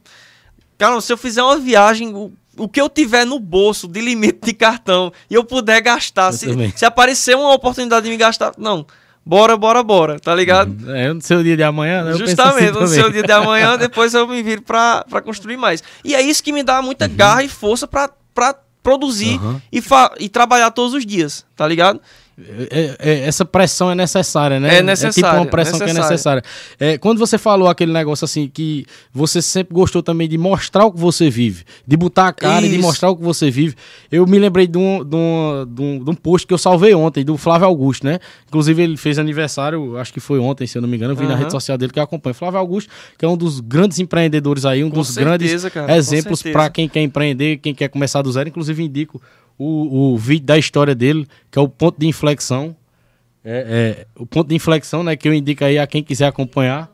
Cara, 0.79 1.01
se 1.01 1.13
eu 1.13 1.17
fizer 1.17 1.43
uma 1.45 1.59
viagem, 1.59 2.33
o, 2.57 2.69
que 2.69 2.81
eu 2.81 2.89
tiver 2.89 3.25
no 3.25 3.39
bolso 3.39 3.87
de 3.89 4.01
limite 4.01 4.41
de 4.43 4.53
cartão 4.53 5.13
e 5.31 5.35
eu 5.35 5.45
puder 5.45 5.81
gastar, 5.81 6.29
Eu 6.29 6.33
se, 6.33 6.47
também. 6.47 6.73
se 6.77 6.85
aparecer 6.85 7.37
uma 7.37 7.53
oportunidade 7.55 8.05
de 8.05 8.11
me 8.11 8.17
gastar, 8.17 8.53
não. 8.59 8.87
Bora, 9.25 9.57
bora, 9.57 9.83
bora, 9.85 10.19
tá 10.19 10.35
ligado? 10.35 10.91
É 10.97 11.13
no 11.13 11.21
seu 11.23 11.43
dia 11.45 11.57
de 11.57 11.63
amanhã, 11.63 12.03
né? 12.05 12.13
Justamente, 12.15 12.71
assim 12.71 12.81
no 12.81 12.87
seu 12.89 13.09
dia 13.11 13.23
de 13.23 13.31
amanhã, 13.33 13.77
depois 13.79 14.13
eu 14.15 14.27
me 14.27 14.43
viro 14.43 14.63
pra, 14.63 15.05
pra 15.09 15.23
construir 15.23 15.57
mais. 15.57 15.81
E 16.05 16.15
é 16.15 16.21
isso 16.21 16.43
que 16.43 16.53
me 16.53 16.63
dá 16.65 16.83
muita 16.83 17.07
garra 17.07 17.45
e 17.45 17.49
força 17.49 17.87
pra, 17.87 18.11
pra 18.35 18.53
produzir 18.83 19.39
Uhum. 19.41 19.61
e, 19.71 19.81
fa- 19.81 20.13
e 20.19 20.29
trabalhar 20.29 20.73
todos 20.73 20.93
os 20.93 21.07
dias, 21.07 21.47
tá 21.55 21.67
ligado? 21.69 22.01
É- 22.39 22.97
é- 22.99 23.19
essa 23.27 23.45
pressão 23.45 23.91
é 23.91 23.95
necessária, 23.95 24.59
né? 24.59 24.69
É 24.69 24.75
tipo 24.77 24.87
necessária, 24.87 25.41
uma 25.41 25.47
pressão 25.47 25.79
que 25.79 25.91
é 25.91 25.93
necessária. 25.93 26.43
É, 26.81 26.97
quando 26.97 27.19
você 27.19 27.37
falou 27.37 27.69
aquele 27.69 27.93
negócio 27.93 28.25
assim, 28.25 28.49
que 28.49 28.87
você 29.13 29.43
sempre 29.43 29.75
gostou 29.75 30.03
também 30.03 30.27
de 30.27 30.39
mostrar 30.39 30.87
o 30.87 30.93
que 30.93 30.99
você 30.99 31.29
vive, 31.29 31.65
de 31.87 31.97
botar 31.97 32.29
a 32.29 32.33
cara 32.33 32.65
e 32.65 32.71
de 32.71 32.77
Isso. 32.77 32.83
mostrar 32.87 33.11
o 33.11 33.17
que 33.17 33.23
você 33.23 33.51
vive, 33.51 33.75
eu 34.11 34.27
me 34.27 34.39
lembrei 34.39 34.67
de 34.67 34.79
um, 34.79 35.05
de, 35.05 35.15
um, 35.15 35.67
de, 35.69 35.83
um, 35.83 36.05
de 36.05 36.11
um 36.11 36.15
post 36.15 36.47
que 36.47 36.55
eu 36.55 36.59
salvei 36.59 36.95
ontem, 36.95 37.23
do 37.23 37.37
Flávio 37.37 37.67
Augusto, 37.67 38.07
né? 38.07 38.19
Inclusive 38.49 38.83
ele 38.83 38.97
fez 38.97 39.19
aniversário, 39.19 39.99
acho 39.99 40.13
que 40.13 40.21
foi 40.21 40.39
ontem, 40.39 40.67
se 40.67 40.79
eu 40.79 40.83
não 40.83 40.89
me 40.89 40.97
engano, 40.97 41.13
eu 41.13 41.17
vi 41.17 41.25
na 41.25 41.31
Aham. 41.35 41.41
rede 41.41 41.53
social 41.53 41.77
dele 41.77 41.93
que 41.93 41.99
eu 41.99 42.03
acompanho. 42.03 42.35
Flávio 42.35 42.59
Augusto, 42.59 42.91
que 43.19 43.25
é 43.25 43.29
um 43.29 43.37
dos 43.37 43.61
grandes 43.61 43.99
empreendedores 43.99 44.65
aí, 44.65 44.83
um 44.83 44.89
Com 44.89 44.97
dos 44.97 45.09
certeza, 45.09 45.69
grandes 45.69 45.71
cara, 45.71 45.97
exemplos 45.97 46.43
para 46.43 46.71
quem 46.71 46.89
quer 46.89 47.03
empreender, 47.03 47.59
quem 47.59 47.75
quer 47.75 47.89
começar 47.89 48.23
do 48.23 48.33
zero. 48.33 48.49
Inclusive 48.49 48.83
indico 48.83 49.21
o, 49.63 50.15
o 50.15 50.19
vídeo 50.19 50.47
da 50.47 50.59
história 50.59 50.95
dele, 50.95 51.27
que 51.51 51.59
é 51.59 51.63
o 51.63 51.69
ponto 51.69 51.99
de 51.99 52.07
inflexão. 52.07 52.75
É, 53.45 54.05
é, 54.05 54.07
o 54.17 54.27
ponto 54.27 54.49
de 54.49 54.55
inflexão, 54.55 55.03
né? 55.03 55.17
Que 55.17 55.29
eu 55.29 55.35
indico 55.35 55.65
aí 55.65 55.79
a 55.79 55.87
quem 55.87 56.03
quiser 56.03 56.27
acompanhar. 56.27 56.91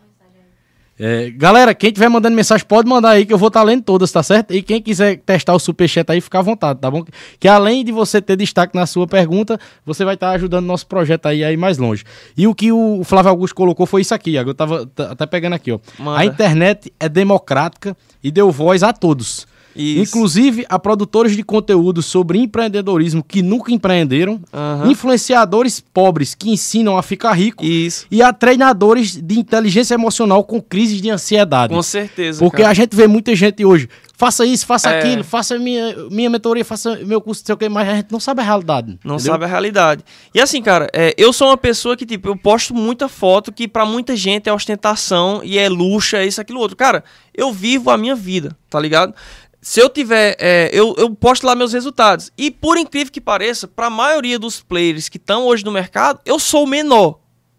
É, 1.01 1.31
galera, 1.31 1.73
quem 1.75 1.93
tiver 1.93 2.09
mandando 2.09 2.35
mensagem, 2.35 2.67
pode 2.67 2.89
mandar 2.89 3.11
aí 3.11 3.25
que 3.25 3.33
eu 3.33 3.39
vou 3.39 3.49
estar 3.49 3.63
lendo 3.63 3.85
todas, 3.85 4.11
tá 4.11 4.21
certo? 4.21 4.53
E 4.53 4.61
quem 4.61 4.83
quiser 4.83 5.19
testar 5.19 5.55
o 5.55 5.59
superchat 5.59 6.11
aí, 6.11 6.21
fica 6.21 6.41
à 6.41 6.43
vontade, 6.43 6.81
tá 6.81 6.91
bom? 6.91 7.05
Que 7.39 7.47
além 7.47 7.85
de 7.85 7.93
você 7.93 8.21
ter 8.21 8.35
destaque 8.35 8.75
na 8.75 8.85
sua 8.85 9.07
pergunta, 9.07 9.61
você 9.87 10.05
vai 10.05 10.15
estar 10.15 10.31
ajudando 10.31 10.67
nosso 10.67 10.89
projeto 10.89 11.27
aí 11.27 11.45
a 11.45 11.53
ir 11.53 11.57
mais 11.57 11.79
longe. 11.79 12.05
E 12.37 12.49
o 12.49 12.55
que 12.55 12.73
o 12.73 13.05
Flávio 13.05 13.31
Augusto 13.31 13.55
colocou 13.55 13.87
foi 13.87 14.01
isso 14.01 14.13
aqui, 14.13 14.35
eu 14.35 14.55
tava 14.55 14.91
até 15.11 15.25
pegando 15.25 15.53
aqui, 15.53 15.71
ó. 15.71 15.79
Manda. 16.01 16.19
A 16.19 16.25
internet 16.25 16.93
é 16.99 17.09
democrática 17.09 17.97
e 18.23 18.33
deu 18.33 18.51
voz 18.51 18.83
a 18.83 18.93
todos. 18.93 19.47
Isso. 19.79 20.03
Inclusive 20.03 20.67
a 20.69 20.79
produtores 20.79 21.37
de 21.37 21.43
conteúdo 21.43 22.03
sobre 22.03 22.39
empreendedorismo 22.39 23.23
que 23.23 23.41
nunca 23.43 23.73
empreenderam, 23.73 24.41
Aham. 24.53 24.91
influenciadores 24.91 25.81
pobres 25.81 26.35
que 26.35 26.51
ensinam 26.51 26.99
a 26.99 27.03
ficar 27.03 27.33
rico 27.33 27.65
Isso. 27.65 28.07
e 28.11 28.21
a 28.23 28.33
treinadores 28.33 29.17
de 29.17 29.39
inteligência 29.39 29.95
emocional 29.95 30.43
com 30.45 30.61
crises 30.61 31.01
de 31.01 31.09
ansiedade. 31.11 31.73
Com 31.73 31.83
certeza. 31.83 32.41
Porque 32.41 32.59
cara. 32.63 32.71
a 32.71 32.75
gente 32.75 32.95
vê 32.97 33.07
muita 33.07 33.35
gente 33.37 33.65
hoje, 33.65 33.89
faça 34.17 34.45
isso, 34.45 34.67
faça 34.67 34.91
É. 34.91 34.99
aquilo, 34.99 35.23
faça 35.23 35.59
minha, 35.59 35.95
minha 36.11 36.29
mentoria, 36.29 36.65
faça 36.65 36.97
meu 37.05 37.21
curso, 37.21 37.43
não 37.43 37.47
sei 37.47 37.55
o 37.55 37.59
que, 37.59 37.69
mas 37.69 37.89
a 37.89 37.95
gente 37.95 38.11
não 38.11 38.19
sabe 38.21 38.41
a 38.41 38.45
realidade. 38.45 38.99
Não 39.05 39.15
entendeu? 39.15 39.33
sabe 39.33 39.45
a 39.45 39.49
realidade. 39.49 40.05
E 40.35 40.41
assim, 40.41 40.61
cara, 40.61 40.89
é, 40.93 41.15
eu 41.17 41.33
sou 41.33 41.49
uma 41.49 41.57
pessoa 41.57 41.97
que, 41.97 42.05
tipo, 42.05 42.29
eu 42.29 42.37
posto 42.37 42.75
muita 42.75 43.09
foto 43.09 43.53
que 43.53 43.69
pra 43.69 43.87
muita 43.87 44.17
gente 44.17 44.49
é 44.49 44.53
ostentação 44.53 45.41
e 45.45 45.57
é 45.59 45.69
luxo, 45.69 46.17
é 46.17 46.27
isso, 46.27 46.41
aquilo, 46.41 46.59
outro. 46.61 46.77
Cara, 46.77 47.05
eu 47.35 47.53
vivo 47.53 47.91
a 47.91 47.97
minha 47.97 48.17
vida, 48.17 48.57
tá 48.69 48.81
ligado? 48.81 49.15
Se 49.61 49.81
eu 49.81 49.89
tiver. 49.89 50.37
é, 50.39 50.71
eu, 50.73 50.95
eu 50.97 51.15
posto 51.15 51.47
lá 51.47 51.55
meus 51.55 51.73
resultados. 51.73 52.31
E 52.37 52.51
por 52.51 52.79
incrível 52.79 53.13
que 53.13 53.21
pareça, 53.21 53.67
pra 53.67 53.91
maioria 53.91 54.39
dos 54.39 54.63
players 54.63 55.09
que 55.09 55.17
estão 55.17 55.47
hoje 55.47 55.65
no 55.65 55.73
mercado, 55.73 56.21
eu 56.25 56.39
sou 56.39 56.65
o 56.65 56.67
menor. 56.67 57.19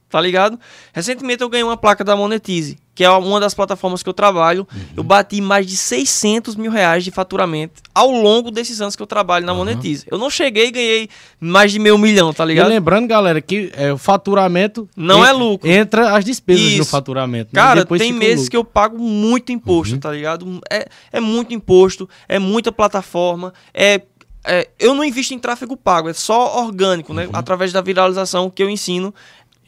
Tá 0.10 0.20
ligado? 0.20 0.60
Recentemente 0.92 1.44
eu 1.44 1.50
ganhei 1.50 1.64
uma 1.64 1.78
placa 1.78 2.04
da 2.04 2.16
Monetize, 2.16 2.80
que 2.96 3.04
é 3.04 3.10
uma 3.12 3.40
das 3.40 3.54
plataformas 3.54 4.02
que 4.02 4.10
eu 4.10 4.14
trabalho. 4.14 4.68
Eu 4.98 5.04
bati 5.04 5.40
mais 5.40 5.68
de 5.68 5.78
600 5.78 6.56
mil 6.56 6.72
reais 6.72 7.04
de 7.04 7.12
faturamento 7.12 7.80
ao 7.94 8.10
longo 8.10 8.50
desses 8.50 8.82
anos 8.82 8.96
que 8.96 9.04
eu 9.04 9.06
trabalho 9.06 9.46
na 9.46 9.54
Monetize. 9.54 10.08
Eu 10.10 10.18
não 10.18 10.28
cheguei 10.32 10.70
e 10.70 10.72
ganhei 10.72 11.10
mais 11.40 11.72
de 11.72 11.78
meio 11.78 11.96
milhão, 11.96 12.34
tá 12.34 12.44
E 12.44 12.48
ligado? 12.48 12.70
lembrando, 12.70 13.08
galera, 13.08 13.40
que 13.40 13.72
é, 13.76 13.94
o 13.94 14.00
faturamento 14.00 14.90
Não 14.98 15.24
en- 15.24 15.28
é 15.28 15.32
lucro. 15.32 15.70
Entra 15.70 16.16
as 16.18 16.26
despesas 16.26 16.64
no 16.64 16.82
Isso. 16.82 16.90
faturamento. 16.90 17.52
né? 17.54 17.62
Cara, 17.62 17.86
tem 17.86 18.12
meses 18.12 18.50
que 18.50 18.58
eu 18.58 18.64
pago 18.64 18.98
muito 18.98 19.52
imposto, 19.52 19.96
tá 20.00 20.12
ligado? 20.12 20.60
É, 20.72 20.88
é 21.14 21.20
muito 21.20 21.54
imposto, 21.54 22.10
é 22.28 22.40
muita 22.40 22.72
plataforma, 22.72 23.54
é, 23.74 24.02
é- 24.46 24.70
Eu 24.80 24.96
não 24.96 25.04
invisto 25.04 25.34
em 25.34 25.38
tráfego 25.40 25.76
pago, 25.76 26.10
é 26.10 26.14
só 26.14 26.64
orgânico, 26.64 27.14
né? 27.14 27.28
Através 27.34 27.74
da 27.74 27.82
viralização 27.82 28.50
que 28.50 28.64
eu 28.64 28.70
ensino. 28.70 29.14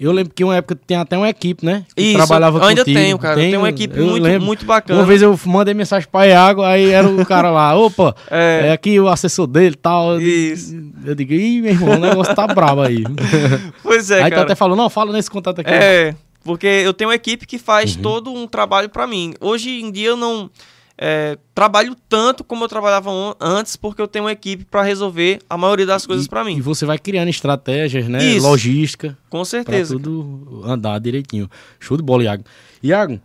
Eu 0.03 0.11
lembro 0.11 0.33
que 0.33 0.43
uma 0.43 0.55
época 0.55 0.75
tem 0.87 0.97
até 0.97 1.15
uma 1.15 1.29
equipe, 1.29 1.63
né? 1.63 1.85
Que 1.95 2.01
Isso, 2.01 2.17
trabalhava 2.17 2.57
eu 2.57 2.63
ainda 2.63 2.81
contigo. 2.81 2.99
tenho, 2.99 3.19
cara. 3.19 3.35
Tenho 3.35 3.59
uma 3.59 3.69
equipe 3.69 3.99
muito, 3.99 4.23
lembro. 4.23 4.41
muito 4.41 4.65
bacana. 4.65 4.99
Uma 4.99 5.05
vez 5.05 5.21
eu 5.21 5.39
mandei 5.45 5.75
mensagem 5.75 6.09
pra 6.11 6.25
Iago, 6.25 6.63
aí 6.63 6.89
era 6.89 7.07
o 7.07 7.23
cara 7.23 7.51
lá, 7.51 7.73
opa, 7.77 8.15
é, 8.31 8.69
É. 8.69 8.71
aqui 8.71 8.99
o 8.99 9.07
assessor 9.07 9.45
dele 9.45 9.75
e 9.75 9.77
tal. 9.77 10.19
Isso. 10.19 10.75
Eu 11.05 11.13
digo, 11.13 11.33
ih, 11.33 11.61
meu 11.61 11.71
irmão, 11.73 11.97
o 11.97 11.99
negócio 11.99 12.33
tá 12.35 12.47
brabo 12.47 12.81
aí. 12.81 13.03
Pois 13.83 14.09
é, 14.09 14.23
aí 14.23 14.31
tu 14.31 14.33
cara. 14.33 14.41
até 14.43 14.55
falou, 14.55 14.75
não, 14.75 14.89
fala 14.89 15.13
nesse 15.13 15.29
contato 15.29 15.61
aqui. 15.61 15.69
É, 15.69 16.15
porque 16.43 16.65
eu 16.65 16.93
tenho 16.93 17.09
uma 17.11 17.15
equipe 17.15 17.45
que 17.45 17.59
faz 17.59 17.95
Uhum. 17.95 18.01
todo 18.01 18.33
um 18.33 18.47
trabalho 18.47 18.89
pra 18.89 19.05
mim. 19.05 19.33
Hoje 19.39 19.69
em 19.81 19.91
dia 19.91 20.09
eu 20.09 20.17
não 20.17 20.49
é, 21.03 21.35
trabalho 21.55 21.95
tanto 22.07 22.43
como 22.43 22.63
eu 22.63 22.67
trabalhava 22.67 23.09
antes, 23.39 23.75
porque 23.75 23.99
eu 23.99 24.07
tenho 24.07 24.25
uma 24.25 24.31
equipe 24.31 24.63
pra 24.65 24.83
resolver 24.83 25.39
a 25.49 25.57
maioria 25.57 25.85
das 25.87 26.05
coisas 26.05 26.27
E- 26.27 26.29
pra 26.29 26.41
E 26.43 26.45
mim. 26.45 26.61
você 26.61 26.85
vai 26.85 26.99
criando 26.99 27.29
estratégias, 27.29 28.07
né? 28.07 28.23
Isso. 28.23 28.45
Logística, 28.47 29.17
Com 29.27 29.39
pra 29.39 29.45
certeza. 29.45 29.95
tudo 29.95 30.61
andar 30.63 30.99
direitinho. 30.99 31.49
Show 31.79 31.97
de 31.97 32.03
bola, 32.03 32.23
Iago. 32.23 32.43
Iago, 32.83 33.19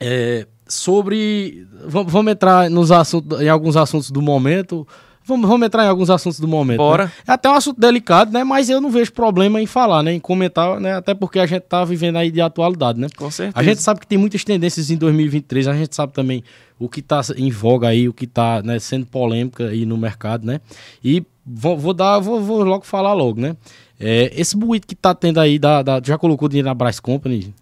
é, 0.00 0.46
sobre. 0.68 1.66
Vamos, 1.86 2.12
vamos 2.12 2.32
entrar 2.32 2.70
nos 2.70 2.90
assuntos, 2.92 3.40
em 3.40 3.48
alguns 3.48 3.76
assuntos 3.76 4.10
do 4.10 4.22
momento. 4.22 4.86
Vamos, 5.26 5.48
vamos 5.48 5.66
entrar 5.66 5.84
em 5.84 5.88
alguns 5.88 6.10
assuntos 6.10 6.38
do 6.38 6.46
momento. 6.46 6.78
Bora. 6.78 7.06
né? 7.06 7.12
É 7.26 7.32
até 7.32 7.48
um 7.48 7.54
assunto 7.54 7.80
delicado, 7.80 8.30
né? 8.32 8.44
Mas 8.44 8.68
eu 8.68 8.80
não 8.80 8.90
vejo 8.90 9.12
problema 9.12 9.60
em 9.60 9.66
falar, 9.66 10.02
né? 10.02 10.12
Em 10.12 10.20
comentar, 10.20 10.78
né? 10.80 10.94
Até 10.96 11.14
porque 11.14 11.38
a 11.38 11.46
gente 11.46 11.62
tá 11.62 11.84
vivendo 11.84 12.16
aí 12.16 12.30
de 12.30 12.40
atualidade, 12.40 13.00
né? 13.00 13.06
Com 13.16 13.30
certeza. 13.30 13.58
A 13.58 13.62
gente 13.62 13.80
sabe 13.80 14.00
que 14.00 14.06
tem 14.06 14.18
muitas 14.18 14.44
tendências 14.44 14.90
em 14.90 14.96
2023, 14.96 15.66
a 15.68 15.72
gente 15.74 15.94
sabe 15.94 16.12
também 16.12 16.44
o 16.78 16.88
que 16.88 17.00
está 17.00 17.20
em 17.36 17.50
voga 17.50 17.88
aí, 17.88 18.08
o 18.08 18.12
que 18.12 18.24
está 18.24 18.60
né, 18.62 18.78
sendo 18.78 19.06
polêmica 19.06 19.68
aí 19.68 19.86
no 19.86 19.96
mercado, 19.96 20.44
né? 20.46 20.60
E 21.02 21.22
vou, 21.46 21.78
vou 21.78 21.94
dar, 21.94 22.18
vou, 22.18 22.40
vou 22.40 22.62
logo 22.62 22.84
falar 22.84 23.12
logo, 23.14 23.40
né? 23.40 23.56
É, 23.98 24.30
esse 24.36 24.56
buíto 24.56 24.86
que 24.86 24.94
tá 24.94 25.14
tendo 25.14 25.38
aí, 25.40 25.58
da, 25.58 25.82
da- 25.82 26.02
já 26.04 26.18
colocou 26.18 26.48
dinheiro 26.48 26.66
na 26.68 26.74
Bryce 26.74 27.00
Company? 27.00 27.54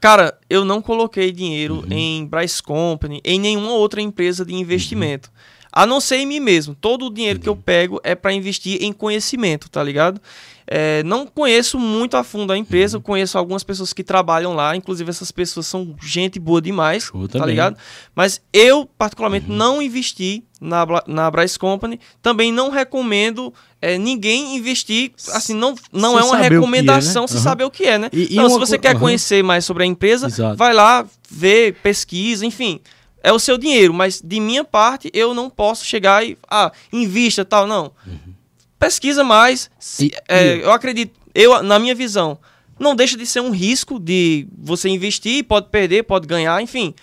Cara, 0.00 0.36
eu 0.48 0.64
não 0.64 0.80
coloquei 0.82 1.32
dinheiro 1.32 1.76
Uhum. 1.76 1.86
em 1.90 2.26
Bryce 2.26 2.62
Company, 2.62 3.20
em 3.24 3.38
nenhuma 3.38 3.72
outra 3.72 4.00
empresa 4.00 4.44
de 4.44 4.54
investimento. 4.54 5.30
A 5.76 5.84
não 5.84 6.00
ser 6.00 6.16
em 6.16 6.26
mim 6.26 6.40
mesmo. 6.40 6.74
Todo 6.74 7.04
o 7.04 7.10
dinheiro 7.12 7.38
Uhum. 7.38 7.42
que 7.42 7.48
eu 7.50 7.54
pego 7.56 8.00
é 8.02 8.14
para 8.14 8.32
investir 8.32 8.82
em 8.82 8.94
conhecimento, 8.94 9.68
tá 9.68 9.82
ligado? 9.84 10.18
É, 10.66 11.02
não 11.04 11.26
conheço 11.26 11.78
muito 11.78 12.16
a 12.16 12.24
fundo 12.24 12.50
a 12.50 12.56
Uhum. 12.56 12.62
empresa, 12.62 12.96
eu 12.96 13.00
conheço 13.02 13.36
algumas 13.36 13.62
pessoas 13.62 13.92
que 13.92 14.02
trabalham 14.02 14.54
lá, 14.54 14.74
inclusive 14.74 15.10
essas 15.10 15.30
pessoas 15.30 15.66
são 15.66 15.94
gente 16.02 16.40
boa 16.40 16.62
demais, 16.62 17.04
Show 17.04 17.28
tá 17.28 17.34
também. 17.38 17.50
ligado? 17.50 17.76
Mas 18.14 18.40
eu, 18.54 18.86
particularmente, 18.96 19.50
Uhum. 19.50 19.54
não 19.54 19.82
investi 19.82 20.42
na, 20.60 20.86
na 21.06 21.30
Bryce 21.30 21.58
Company. 21.58 22.00
Também 22.22 22.50
não 22.50 22.70
recomendo 22.70 23.52
é, 23.82 23.98
ninguém 23.98 24.56
investir, 24.56 25.12
assim, 25.32 25.52
não, 25.52 25.74
não 25.92 26.12
Sem 26.12 26.20
é 26.20 26.24
uma 26.24 26.30
saber 26.30 26.38
o 26.38 26.40
que 26.40 26.44
é, 26.46 26.48
recomendação 26.58 27.22
né? 27.24 27.28
se 27.28 27.34
Aham. 27.34 27.42
saber 27.42 27.64
o 27.64 27.70
que 27.70 27.84
é, 27.84 27.98
né? 27.98 28.08
E- 28.12 28.28
e 28.32 28.36
não, 28.36 28.48
se 28.48 28.56
uma 28.56 28.66
você 28.66 28.76
co- 28.76 28.82
quer 28.82 28.92
aham. 28.92 29.00
conhecer 29.00 29.44
mais 29.44 29.64
sobre 29.66 29.82
a 29.82 29.86
empresa, 29.86 30.26
Exato. 30.28 30.56
vai 30.56 30.72
lá, 30.72 31.04
vê, 31.30 31.72
pesquisa, 31.82 32.46
enfim. 32.46 32.80
É 33.28 33.32
o 33.32 33.38
seu 33.40 33.58
dinheiro, 33.58 33.92
mas 33.92 34.20
de 34.22 34.38
minha 34.38 34.62
parte 34.62 35.10
eu 35.12 35.34
não 35.34 35.50
posso 35.50 35.84
chegar 35.84 36.24
e 36.24 36.38
ah, 36.48 36.70
invista 36.92 37.44
tal, 37.44 37.66
não. 37.66 37.90
Pesquisa 38.78 39.24
mais. 39.24 39.68
se- 39.78 40.06
E- 40.06 40.12
é, 40.28 40.56
e- 40.56 40.60
Eu 40.60 40.70
acredito, 40.70 41.18
eu 41.34 41.62
na 41.62 41.78
minha 41.78 41.94
visão, 41.94 42.38
não 42.78 42.94
deixa 42.94 43.16
de 43.16 43.26
ser 43.26 43.40
um 43.40 43.50
risco 43.50 43.98
de 43.98 44.46
você 44.56 44.88
investir, 44.88 45.42
pode 45.44 45.68
perder, 45.70 46.04
pode 46.04 46.26
ganhar, 46.28 46.62
enfim. 46.62 46.94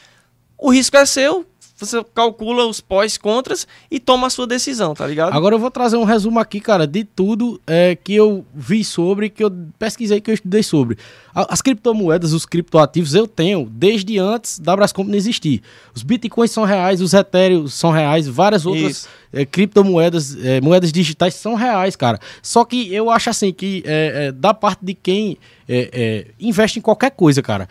O 0.57 0.71
risco 0.71 0.95
é 0.95 1.05
seu, 1.05 1.45
você 1.75 2.03
calcula 2.13 2.65
os 2.67 2.79
pós, 2.79 3.17
contras 3.17 3.67
e 3.89 3.99
toma 3.99 4.27
a 4.27 4.29
sua 4.29 4.45
decisão, 4.45 4.93
tá 4.93 5.07
ligado? 5.07 5.33
Agora 5.33 5.55
eu 5.55 5.59
vou 5.59 5.71
trazer 5.71 5.97
um 5.97 6.03
resumo 6.03 6.39
aqui, 6.39 6.59
cara, 6.59 6.85
de 6.85 7.03
tudo 7.03 7.59
é, 7.65 7.95
que 7.95 8.13
eu 8.13 8.45
vi 8.53 8.83
sobre, 8.83 9.29
que 9.29 9.43
eu 9.43 9.51
pesquisei, 9.79 10.21
que 10.21 10.29
eu 10.29 10.35
estudei 10.35 10.61
sobre. 10.61 10.97
As 11.33 11.61
criptomoedas, 11.61 12.31
os 12.31 12.45
criptoativos, 12.45 13.15
eu 13.15 13.27
tenho 13.27 13.67
desde 13.69 14.19
antes 14.19 14.59
da 14.59 14.75
Brascomp 14.75 15.11
existir. 15.15 15.63
Os 15.95 16.03
bitcoins 16.03 16.51
são 16.51 16.63
reais, 16.63 17.01
os 17.01 17.13
ethereum 17.13 17.67
são 17.67 17.89
reais, 17.89 18.27
várias 18.27 18.67
outras 18.67 18.91
Isso. 18.91 19.09
é, 19.33 19.43
criptomoedas, 19.43 20.37
é, 20.43 20.61
moedas 20.61 20.91
digitais 20.91 21.33
são 21.33 21.55
reais, 21.55 21.95
cara. 21.95 22.19
Só 22.41 22.63
que 22.63 22.93
eu 22.93 23.09
acho 23.09 23.31
assim 23.31 23.51
que 23.51 23.83
é, 23.85 24.27
é, 24.27 24.31
da 24.31 24.53
parte 24.53 24.85
de 24.85 24.93
quem 24.93 25.39
é, 25.67 25.89
é, 25.91 26.27
investe 26.39 26.77
em 26.77 26.81
qualquer 26.81 27.11
coisa, 27.11 27.41
cara. 27.41 27.67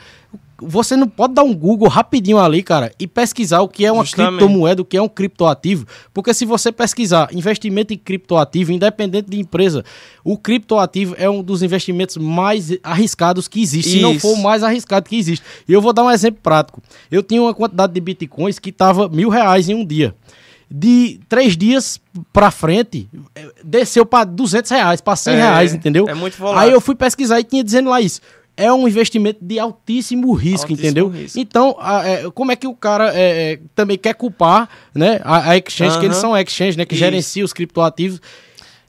Você 0.64 0.96
não 0.96 1.08
pode 1.08 1.34
dar 1.34 1.42
um 1.42 1.54
Google 1.54 1.88
rapidinho 1.88 2.38
ali, 2.38 2.62
cara, 2.62 2.92
e 2.98 3.06
pesquisar 3.06 3.60
o 3.60 3.68
que 3.68 3.84
é 3.84 3.92
uma 3.92 4.04
Justamente. 4.04 4.38
criptomoeda, 4.38 4.82
o 4.82 4.84
que 4.84 4.96
é 4.96 5.02
um 5.02 5.08
criptoativo. 5.08 5.86
Porque 6.14 6.32
se 6.32 6.44
você 6.44 6.70
pesquisar 6.72 7.28
investimento 7.32 7.92
em 7.92 7.98
criptoativo, 7.98 8.72
independente 8.72 9.30
de 9.30 9.40
empresa, 9.40 9.84
o 10.24 10.36
criptoativo 10.38 11.14
é 11.18 11.28
um 11.28 11.42
dos 11.42 11.62
investimentos 11.62 12.16
mais 12.16 12.70
arriscados 12.82 13.48
que 13.48 13.60
existe, 13.60 13.90
se 13.90 14.00
não 14.00 14.12
Isso. 14.12 14.20
for 14.28 14.38
o 14.38 14.42
mais 14.42 14.62
arriscado 14.62 15.08
que 15.08 15.16
existe. 15.16 15.44
E 15.68 15.72
eu 15.72 15.80
vou 15.80 15.92
dar 15.92 16.04
um 16.04 16.10
exemplo 16.10 16.40
prático. 16.42 16.82
Eu 17.10 17.22
tinha 17.22 17.42
uma 17.42 17.52
quantidade 17.54 17.92
de 17.92 18.00
bitcoins 18.00 18.58
que 18.58 18.70
tava 18.72 19.08
mil 19.08 19.28
reais 19.28 19.68
em 19.68 19.74
um 19.74 19.84
dia. 19.84 20.14
De 20.74 21.20
três 21.28 21.54
dias 21.54 22.00
pra 22.32 22.50
frente, 22.50 23.06
eh, 23.34 23.46
desceu 23.62 24.06
pra 24.06 24.24
200 24.24 24.70
reais, 24.70 25.02
pra 25.02 25.14
100 25.14 25.34
É, 25.34 25.36
reais, 25.36 25.74
entendeu? 25.74 26.08
é 26.08 26.14
muito 26.14 26.38
volátil. 26.38 26.60
Aí 26.62 26.70
eu 26.72 26.80
fui 26.80 26.94
pesquisar 26.94 27.38
e 27.40 27.44
tinha 27.44 27.62
dizendo 27.62 27.90
lá 27.90 28.00
isso. 28.00 28.22
É 28.56 28.70
um 28.72 28.86
investimento 28.86 29.38
de 29.42 29.58
altíssimo 29.58 30.32
risco, 30.34 30.66
Altíssimo 30.70 30.86
entendeu? 30.86 31.08
risco. 31.08 31.38
Então, 31.38 31.74
a- 31.80 32.06
é, 32.06 32.30
como 32.30 32.52
é 32.52 32.56
que 32.56 32.66
o 32.66 32.74
cara 32.74 33.10
é, 33.14 33.52
é, 33.54 33.60
também 33.74 33.96
quer 33.96 34.14
culpar 34.14 34.68
né, 34.94 35.20
a, 35.24 35.50
a 35.52 35.56
exchange, 35.56 35.98
que 35.98 36.04
eles 36.04 36.18
são 36.18 36.36
exchange, 36.36 36.76
né? 36.76 36.84
Que 36.84 36.94
Isso. 36.94 37.02
gerenciam 37.04 37.44
os 37.46 37.52
criptoativos. 37.52 38.20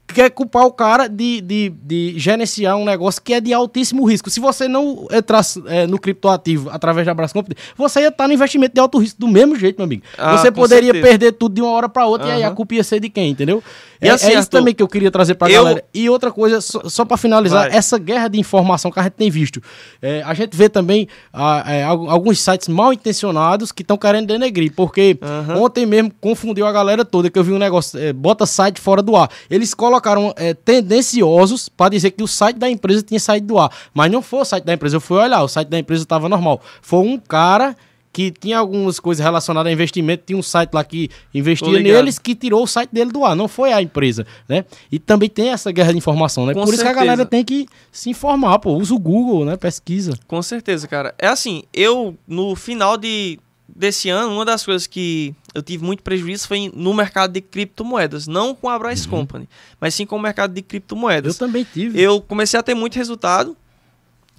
Quer 0.05 0.29
culpar 0.29 0.65
o 0.65 0.71
cara 0.71 1.07
de, 1.07 1.39
de, 1.41 1.69
de 1.69 2.13
gerenciar 2.19 2.75
um 2.75 2.83
negócio 2.85 3.19
que 3.21 3.33
é 3.33 3.39
de 3.41 3.51
altíssimo 3.53 4.03
risco. 4.03 4.29
Se 4.29 4.39
você 4.39 4.67
não 4.67 5.07
entrasse 5.11 5.63
é, 5.65 5.87
no 5.87 5.97
criptoativo 5.97 6.69
através 6.69 7.05
da 7.07 7.13
Brascomp, 7.13 7.47
você 7.75 8.01
ia 8.01 8.09
estar 8.09 8.27
no 8.27 8.33
investimento 8.33 8.75
de 8.75 8.81
alto 8.81 8.97
risco 8.99 9.19
do 9.19 9.27
mesmo 9.29 9.55
jeito, 9.55 9.77
meu 9.77 9.85
amigo. 9.85 10.03
Ah, 10.17 10.37
você 10.37 10.51
poderia 10.51 10.91
certeza. 10.91 11.07
perder 11.07 11.31
tudo 11.31 11.55
de 11.55 11.61
uma 11.61 11.71
hora 11.71 11.87
para 11.89 12.05
outra 12.05 12.27
e 12.27 12.31
aí 12.33 12.43
a 12.43 12.51
culpa 12.51 12.75
ia 12.75 12.83
ser 12.83 12.99
de 12.99 13.09
quem, 13.09 13.31
entendeu? 13.31 13.63
É, 14.07 14.09
assim, 14.11 14.31
é 14.31 14.39
isso 14.39 14.49
também 14.49 14.73
que 14.73 14.81
eu 14.83 14.87
queria 14.87 15.09
trazer 15.11 15.35
pra 15.35 15.49
eu- 15.49 15.63
galera. 15.63 15.83
E 15.93 16.09
outra 16.09 16.31
coisa, 16.31 16.59
só, 16.61 16.81
só 16.89 17.05
para 17.05 17.17
finalizar, 17.17 17.69
Vai. 17.69 17.77
essa 17.77 17.97
guerra 17.97 18.27
de 18.27 18.39
informação 18.39 18.91
que 18.91 18.99
a 18.99 19.03
gente 19.03 19.13
tem 19.13 19.29
visto. 19.29 19.61
É, 20.01 20.21
a 20.23 20.33
gente 20.33 20.55
vê 20.55 20.69
também 20.69 21.07
ah, 21.31 21.63
é, 21.67 21.83
al- 21.83 22.09
alguns 22.09 22.39
sites 22.39 22.67
mal 22.67 22.91
intencionados 22.93 23.71
que 23.71 23.81
estão 23.81 23.97
querendo 23.97 24.27
denegrir, 24.27 24.71
porque 24.75 25.17
Aham. 25.21 25.57
ontem 25.61 25.85
mesmo 25.85 26.11
confundiu 26.21 26.65
a 26.65 26.71
galera 26.71 27.03
toda, 27.05 27.29
que 27.29 27.37
eu 27.39 27.43
vi 27.43 27.51
um 27.51 27.57
negócio, 27.59 27.99
é, 27.99 28.11
bota 28.13 28.45
site 28.45 28.79
fora 28.79 29.01
do 29.01 29.15
ar. 29.15 29.29
Eles 29.49 29.73
colocaram 29.73 30.33
é, 30.37 30.53
tendenciosos 30.53 31.69
para 31.69 31.89
dizer 31.89 32.11
que 32.11 32.23
o 32.23 32.27
site 32.27 32.57
da 32.57 32.69
empresa 32.69 33.01
tinha 33.03 33.19
saído 33.19 33.47
do 33.47 33.59
ar, 33.59 33.69
mas 33.93 34.11
não 34.11 34.21
foi 34.21 34.39
o 34.41 34.45
site 34.45 34.63
da 34.63 34.73
empresa, 34.73 34.95
eu 34.97 35.01
fui 35.01 35.17
olhar, 35.17 35.41
o 35.43 35.47
site 35.47 35.67
da 35.67 35.79
empresa 35.79 36.03
estava 36.03 36.29
normal. 36.29 36.61
Foi 36.81 36.99
um 36.99 37.17
cara 37.17 37.75
que 38.13 38.29
tinha 38.29 38.59
algumas 38.59 38.99
coisas 38.99 39.23
relacionadas 39.23 39.69
a 39.69 39.73
investimento, 39.73 40.23
tinha 40.27 40.37
um 40.37 40.43
site 40.43 40.71
lá 40.71 40.83
que 40.83 41.09
investia 41.33 41.79
neles 41.79 42.19
que 42.19 42.35
tirou 42.35 42.63
o 42.63 42.67
site 42.67 42.91
dele 42.93 43.11
do 43.11 43.25
ar, 43.25 43.35
não 43.35 43.47
foi 43.47 43.73
a 43.73 43.81
empresa, 43.81 44.25
né? 44.47 44.65
E 44.91 44.99
também 44.99 45.27
tem 45.27 45.49
essa 45.49 45.71
guerra 45.71 45.91
de 45.91 45.97
informação, 45.97 46.45
né? 46.45 46.53
Com 46.53 46.63
Por 46.63 46.73
isso 46.75 46.83
que 46.83 46.87
a 46.87 46.91
certeza. 46.91 47.05
galera 47.05 47.25
tem 47.25 47.43
que 47.43 47.65
se 47.91 48.11
informar, 48.11 48.59
pô, 48.59 48.73
usa 48.75 48.93
o 48.93 48.99
Google, 48.99 49.43
né? 49.45 49.57
Pesquisa. 49.57 50.13
Com 50.27 50.43
certeza, 50.43 50.87
cara. 50.87 51.15
É 51.17 51.25
assim, 51.27 51.63
eu, 51.73 52.15
no 52.27 52.55
final 52.55 52.97
de, 52.97 53.39
desse 53.67 54.09
ano, 54.09 54.31
uma 54.35 54.45
das 54.45 54.63
coisas 54.63 54.85
que 54.85 55.33
eu 55.55 55.63
tive 55.63 55.83
muito 55.83 56.03
prejuízo 56.03 56.47
foi 56.47 56.71
no 56.75 56.93
mercado 56.93 57.33
de 57.33 57.41
criptomoedas. 57.41 58.27
Não 58.27 58.53
com 58.53 58.69
a 58.69 58.77
Bryce 58.77 59.07
Company, 59.07 59.49
mas 59.81 59.95
sim 59.95 60.05
com 60.05 60.17
o 60.17 60.19
mercado 60.21 60.53
de 60.53 60.59
Eu 60.61 60.65
criptomoedas. 60.65 61.35
também 61.37 61.65
tive. 61.73 61.99
Eu 61.99 62.21
comecei 62.21 62.59
a 62.59 62.63
ter 62.63 62.75
muito 62.75 62.95
resultado. 62.95 63.57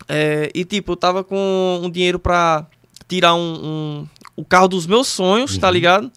é, 0.09 0.49
e, 0.55 0.65
tipo, 0.65 0.93
eu 0.93 0.97
tava 0.97 1.25
com 1.25 1.81
um 1.83 1.91
dinheiro 1.91 2.19
pra 2.21 2.67
tirar 3.09 3.35
um, 3.35 3.41
um- 3.41 4.09
o 4.37 4.45
carro 4.45 4.69
dos 4.69 4.87
meus 4.87 5.07
sonhos, 5.09 5.57
tá 5.59 5.71
ligado? 5.71 6.11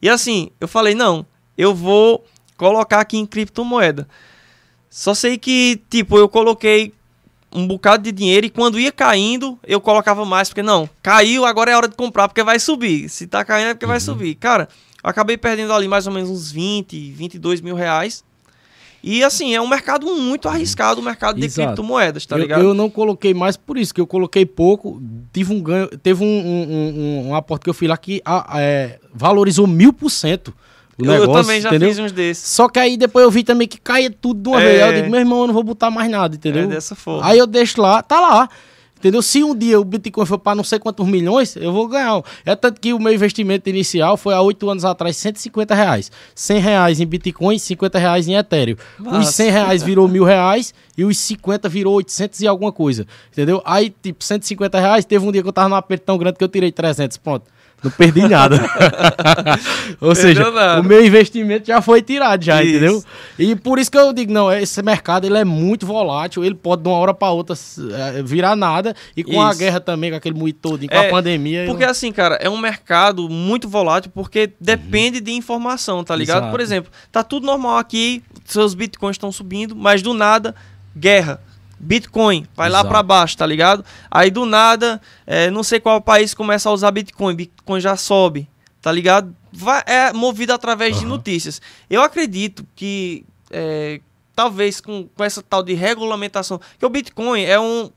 E 0.00 0.08
assim, 0.08 0.50
eu 0.60 0.68
falei, 0.68 0.94
não, 0.94 1.24
eu 1.56 1.74
vou 1.74 2.24
colocar 2.56 3.00
aqui 3.00 3.16
em 3.16 3.26
criptomoeda. 3.26 4.06
Só 4.88 5.14
sei 5.14 5.36
que, 5.36 5.80
tipo, 5.90 6.16
eu 6.18 6.28
coloquei 6.28 6.92
um 7.52 7.66
bocado 7.66 8.02
de 8.02 8.12
dinheiro 8.12 8.46
e 8.46 8.50
quando 8.50 8.78
ia 8.78 8.92
caindo, 8.92 9.58
eu 9.66 9.80
colocava 9.80 10.24
mais, 10.24 10.48
porque 10.48 10.62
não, 10.62 10.88
caiu, 11.02 11.44
agora 11.44 11.70
é 11.70 11.76
hora 11.76 11.88
de 11.88 11.96
comprar, 11.96 12.28
porque 12.28 12.42
vai 12.42 12.58
subir. 12.58 13.08
Se 13.08 13.26
tá 13.26 13.44
caindo 13.44 13.68
é 13.68 13.74
porque 13.74 13.86
vai 13.86 13.98
subir. 14.00 14.34
Cara, 14.34 14.68
acabei 15.02 15.36
perdendo 15.36 15.72
ali 15.72 15.88
mais 15.88 16.06
ou 16.06 16.12
menos 16.12 16.28
uns 16.30 16.50
20, 16.52 17.12
22 17.12 17.60
mil 17.60 17.74
reais. 17.74 18.22
E 19.08 19.22
assim, 19.22 19.54
é 19.54 19.60
um 19.60 19.68
mercado 19.68 20.04
muito 20.16 20.48
arriscado, 20.48 21.00
o 21.00 21.04
mercado 21.04 21.38
de 21.38 21.46
Exato. 21.46 21.68
criptomoedas, 21.68 22.26
tá 22.26 22.34
eu, 22.36 22.40
ligado? 22.42 22.60
eu 22.64 22.74
não 22.74 22.90
coloquei 22.90 23.32
mais 23.32 23.56
por 23.56 23.78
isso, 23.78 23.94
que 23.94 24.00
eu 24.00 24.06
coloquei 24.06 24.44
pouco, 24.44 25.00
tive 25.32 25.54
um 25.54 25.60
ganho, 25.62 25.86
teve 25.98 26.24
um, 26.24 26.26
um, 26.26 27.24
um, 27.24 27.28
um 27.28 27.34
aporte 27.36 27.62
que 27.62 27.70
eu 27.70 27.74
fui 27.74 27.86
lá 27.86 27.96
que 27.96 28.20
ah, 28.24 28.44
é, 28.60 28.98
valorizou 29.14 29.64
mil 29.64 29.92
por 29.92 30.10
cento 30.10 30.52
o 30.98 31.04
Eu- 31.04 31.12
negócio, 31.12 31.30
eu 31.30 31.40
também 31.42 31.60
já 31.60 31.68
entendeu? 31.68 31.88
fiz 31.90 31.98
uns 32.00 32.10
desses. 32.10 32.48
Só 32.48 32.68
que 32.68 32.80
aí 32.80 32.96
depois 32.96 33.22
eu 33.22 33.30
vi 33.30 33.44
também 33.44 33.68
que 33.68 33.78
caía 33.78 34.10
tudo 34.10 34.40
de 34.42 34.48
uma 34.48 34.60
É. 34.60 34.64
vez. 34.66 34.82
Aí 34.82 34.88
eu 34.88 34.94
digo, 34.96 35.10
meu 35.10 35.20
irmão, 35.20 35.42
eu 35.42 35.46
não 35.46 35.54
vou 35.54 35.62
botar 35.62 35.88
mais 35.90 36.10
nada, 36.10 36.34
entendeu? 36.34 36.64
É 36.64 36.66
dessa 36.66 36.96
forma. 36.96 37.24
Aí 37.28 37.38
eu 37.38 37.46
deixo 37.46 37.80
lá, 37.80 38.02
tá 38.02 38.18
lá. 38.18 38.48
Entendeu? 39.06 39.22
Se 39.22 39.44
um 39.44 39.54
dia 39.54 39.78
o 39.78 39.84
Bitcoin 39.84 40.26
for 40.26 40.36
para 40.36 40.56
não 40.56 40.64
sei 40.64 40.80
quantos 40.80 41.06
milhões, 41.06 41.54
eu 41.54 41.72
vou 41.72 41.86
ganhar. 41.86 42.20
É 42.44 42.56
tanto 42.56 42.80
que 42.80 42.92
o 42.92 42.98
meu 42.98 43.14
investimento 43.14 43.70
inicial 43.70 44.16
foi 44.16 44.34
há 44.34 44.40
oito 44.40 44.68
anos 44.68 44.84
atrás, 44.84 45.16
150 45.16 45.76
reais. 45.76 46.10
100 46.34 46.58
reais 46.58 47.00
em 47.00 47.06
Bitcoin, 47.06 47.56
50 47.56 48.00
reais 48.00 48.26
em 48.26 48.34
Ethereum. 48.34 48.74
Os 48.98 49.06
Massa. 49.06 49.30
100 49.30 49.50
reais 49.50 49.82
virou 49.84 50.08
mil 50.08 50.24
reais 50.24 50.74
e 50.98 51.04
os 51.04 51.16
50 51.18 51.68
virou 51.68 51.94
800 51.94 52.40
e 52.40 52.48
alguma 52.48 52.72
coisa. 52.72 53.06
Entendeu? 53.32 53.62
Aí, 53.64 53.94
tipo, 54.02 54.24
150 54.24 54.80
reais, 54.80 55.04
teve 55.04 55.24
um 55.24 55.30
dia 55.30 55.40
que 55.40 55.48
eu 55.48 55.52
tava 55.52 55.68
num 55.68 55.76
aperto 55.76 56.04
tão 56.04 56.18
grande 56.18 56.36
que 56.38 56.42
eu 56.42 56.48
tirei 56.48 56.72
300, 56.72 57.16
pronto. 57.18 57.44
Não 57.84 57.90
perdi 57.90 58.26
nada. 58.26 58.58
Ou 60.00 60.14
seja, 60.14 60.50
nada. 60.50 60.80
o 60.80 60.84
meu 60.84 61.04
investimento 61.04 61.66
já 61.66 61.80
foi 61.80 62.02
tirado 62.02 62.42
já, 62.44 62.62
Isso. 62.62 62.70
entendeu? 62.70 63.04
E 63.38 63.54
por 63.54 63.78
isso 63.78 63.90
que 63.90 63.98
eu 63.98 64.12
digo, 64.12 64.32
não, 64.32 64.50
esse 64.52 64.82
mercado 64.82 65.26
ele 65.26 65.36
é 65.38 65.44
muito 65.44 65.86
volátil, 65.86 66.44
ele 66.44 66.54
pode 66.54 66.82
de 66.82 66.88
uma 66.88 66.96
hora 66.98 67.14
para 67.14 67.30
outra 67.30 67.54
eh, 67.54 68.22
virar 68.22 68.56
nada 68.56 68.94
e 69.16 69.22
com 69.22 69.40
a 69.42 69.50
Isso. 69.50 69.58
guerra 69.58 69.80
também, 69.80 70.10
com 70.10 70.16
aquele 70.16 70.34
muito 70.36 70.58
todo, 70.58 70.86
com 70.88 70.94
É, 70.94 71.06
a 71.06 71.10
pandemia. 71.10 71.64
Porque 71.66 71.84
eu- 71.84 71.90
assim, 71.90 72.10
cara, 72.12 72.36
é 72.36 72.48
um 72.48 72.58
mercado 72.58 73.28
muito 73.28 73.68
volátil 73.68 74.10
porque 74.14 74.50
depende 74.60 75.20
de 75.20 75.32
informação, 75.32 76.02
tá 76.02 76.16
ligado? 76.16 76.38
Exato. 76.38 76.50
Por 76.50 76.60
exemplo, 76.60 76.90
tá 77.12 77.22
tudo 77.22 77.46
normal 77.46 77.76
aqui, 77.78 78.22
seus 78.44 78.74
bitcoins 78.74 79.14
estão 79.14 79.30
subindo, 79.30 79.76
mas 79.76 80.02
do 80.02 80.12
nada, 80.14 80.54
guerra. 80.96 81.40
Bitcoin, 81.78 82.46
vai 82.56 82.68
lá 82.68 82.78
Exato. 82.78 82.88
pra 82.90 83.02
baixo, 83.02 83.36
tá 83.36 83.46
ligado? 83.46 83.84
Aí 84.10 84.30
do 84.30 84.46
nada, 84.46 85.00
é, 85.26 85.50
não 85.50 85.62
sei 85.62 85.78
qual 85.80 86.00
país 86.00 86.34
começa 86.34 86.68
a 86.68 86.72
usar 86.72 86.90
Bitcoin, 86.90 87.34
Bitcoin 87.34 87.80
já 87.80 87.96
sobe, 87.96 88.48
tá 88.80 88.90
ligado? 88.90 89.34
Vai, 89.52 89.82
é 89.86 90.12
movido 90.12 90.52
através 90.52 90.96
de 90.96 91.04
Aham. 91.04 91.10
notícias. 91.14 91.60
Eu 91.88 92.02
acredito 92.02 92.66
que 92.74 93.24
é, 93.50 94.00
talvez 94.34 94.80
com, 94.80 95.08
com 95.14 95.24
essa 95.24 95.42
tal 95.42 95.62
de 95.62 95.74
regulamentação, 95.74 96.60
que 96.78 96.84
o 96.86 96.90
Bitcoin 96.90 97.42
é 97.42 97.58
um 97.60 97.90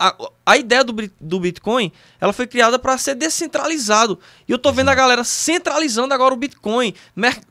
a, 0.00 0.14
a 0.46 0.56
ideia 0.56 0.84
do, 0.84 0.94
do 1.20 1.40
Bitcoin, 1.40 1.90
ela 2.20 2.32
foi 2.32 2.46
criada 2.46 2.78
para 2.78 2.96
ser 2.98 3.16
descentralizado. 3.16 4.16
E 4.46 4.52
eu 4.52 4.56
tô 4.58 4.70
vendo 4.70 4.90
a 4.90 4.94
galera 4.94 5.24
centralizando 5.24 6.14
agora 6.14 6.32
o 6.32 6.36
Bitcoin, 6.36 6.94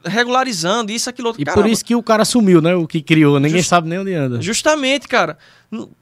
regularizando 0.05 0.91
isso, 0.91 1.09
aquilo, 1.09 1.27
outro. 1.27 1.41
E 1.41 1.45
por 1.45 1.55
Caramba, 1.55 1.69
isso 1.73 1.83
que 1.83 1.95
o 1.95 2.01
cara 2.01 2.23
sumiu, 2.23 2.61
né? 2.61 2.73
O 2.75 2.87
que 2.87 3.01
criou, 3.01 3.39
ninguém 3.39 3.57
Just- 3.57 3.69
sabe 3.69 3.89
nem 3.89 3.99
onde 3.99 4.13
anda. 4.13 4.41
Justamente, 4.41 5.07
cara. 5.09 5.37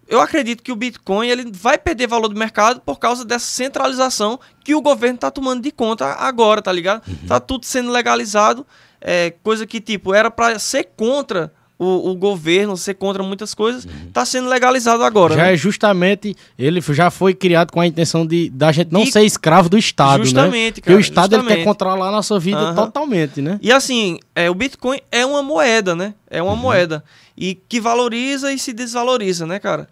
Eu 0.08 0.22
acredito 0.22 0.62
que 0.62 0.72
o 0.72 0.76
Bitcoin 0.76 1.28
ele 1.28 1.52
vai 1.52 1.78
perder 1.78 2.08
valor 2.08 2.28
do 2.28 2.38
mercado 2.38 2.82
por 2.82 3.00
causa 3.00 3.26
dessa 3.26 3.46
centralização 3.46 4.40
que 4.64 4.76
o 4.76 4.82
governo 4.82 5.18
tá 5.18 5.32
tomando 5.32 5.64
de 5.64 5.72
conta 5.72 6.06
agora, 6.14 6.62
tá 6.62 6.72
ligado? 6.72 7.08
Uhum. 7.08 7.28
Tá 7.28 7.40
tudo 7.40 7.66
sendo 7.66 7.92
legalizado, 7.92 8.66
é, 9.02 9.32
coisa 9.44 9.66
que, 9.66 9.82
tipo, 9.82 10.14
era 10.14 10.30
para 10.30 10.60
ser 10.60 10.92
contra 10.96 11.52
o, 11.78 12.12
o 12.12 12.16
governo, 12.16 12.78
ser 12.78 12.94
contra 12.94 13.22
muitas 13.22 13.54
coisas, 13.54 13.86
tá 14.14 14.26
sendo 14.26 14.48
legalizado 14.48 15.04
agora. 15.04 15.34
Uhum. 15.34 15.40
Já 15.40 15.46
né? 15.46 15.54
é 15.54 15.58
justamente, 15.58 16.36
ele 16.58 16.80
já 16.82 17.10
foi 17.12 17.34
criado 17.34 17.72
com 17.72 17.82
a 17.82 17.88
intenção 17.88 18.26
de 18.26 18.50
da 18.50 18.72
gente 18.72 18.92
não 18.92 19.04
E- 19.04 19.12
ser 19.12 19.24
escravo 19.24 19.68
do 19.68 19.78
Estado, 19.78 20.20
né? 20.20 20.24
Justamente, 20.26 20.80
o 20.80 20.84
cara, 20.84 21.00
Estado 21.00 21.36
ele 21.36 21.44
quer 21.44 21.64
controlar 21.64 22.08
a 22.08 22.12
nossa 22.12 22.40
vida 22.40 22.58
Aham. 22.60 22.76
totalmente, 22.76 23.42
né? 23.42 23.60
E 23.62 23.72
assim, 23.72 24.20
é, 24.34 24.50
o 24.50 24.56
Bitcoin 24.56 25.00
é 25.12 25.26
uma 25.26 25.44
moeda, 25.44 25.96
né? 25.96 26.14
É 26.30 26.42
Uhum. 26.42 26.50
uma 26.50 26.56
moeda. 26.56 27.04
E 27.38 27.56
que 27.56 27.82
valoriza 27.82 28.54
e 28.54 28.58
se 28.58 28.72
desvaloriza, 28.72 29.46
né, 29.46 29.60
cara? 29.60 29.88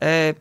É, 0.00 0.34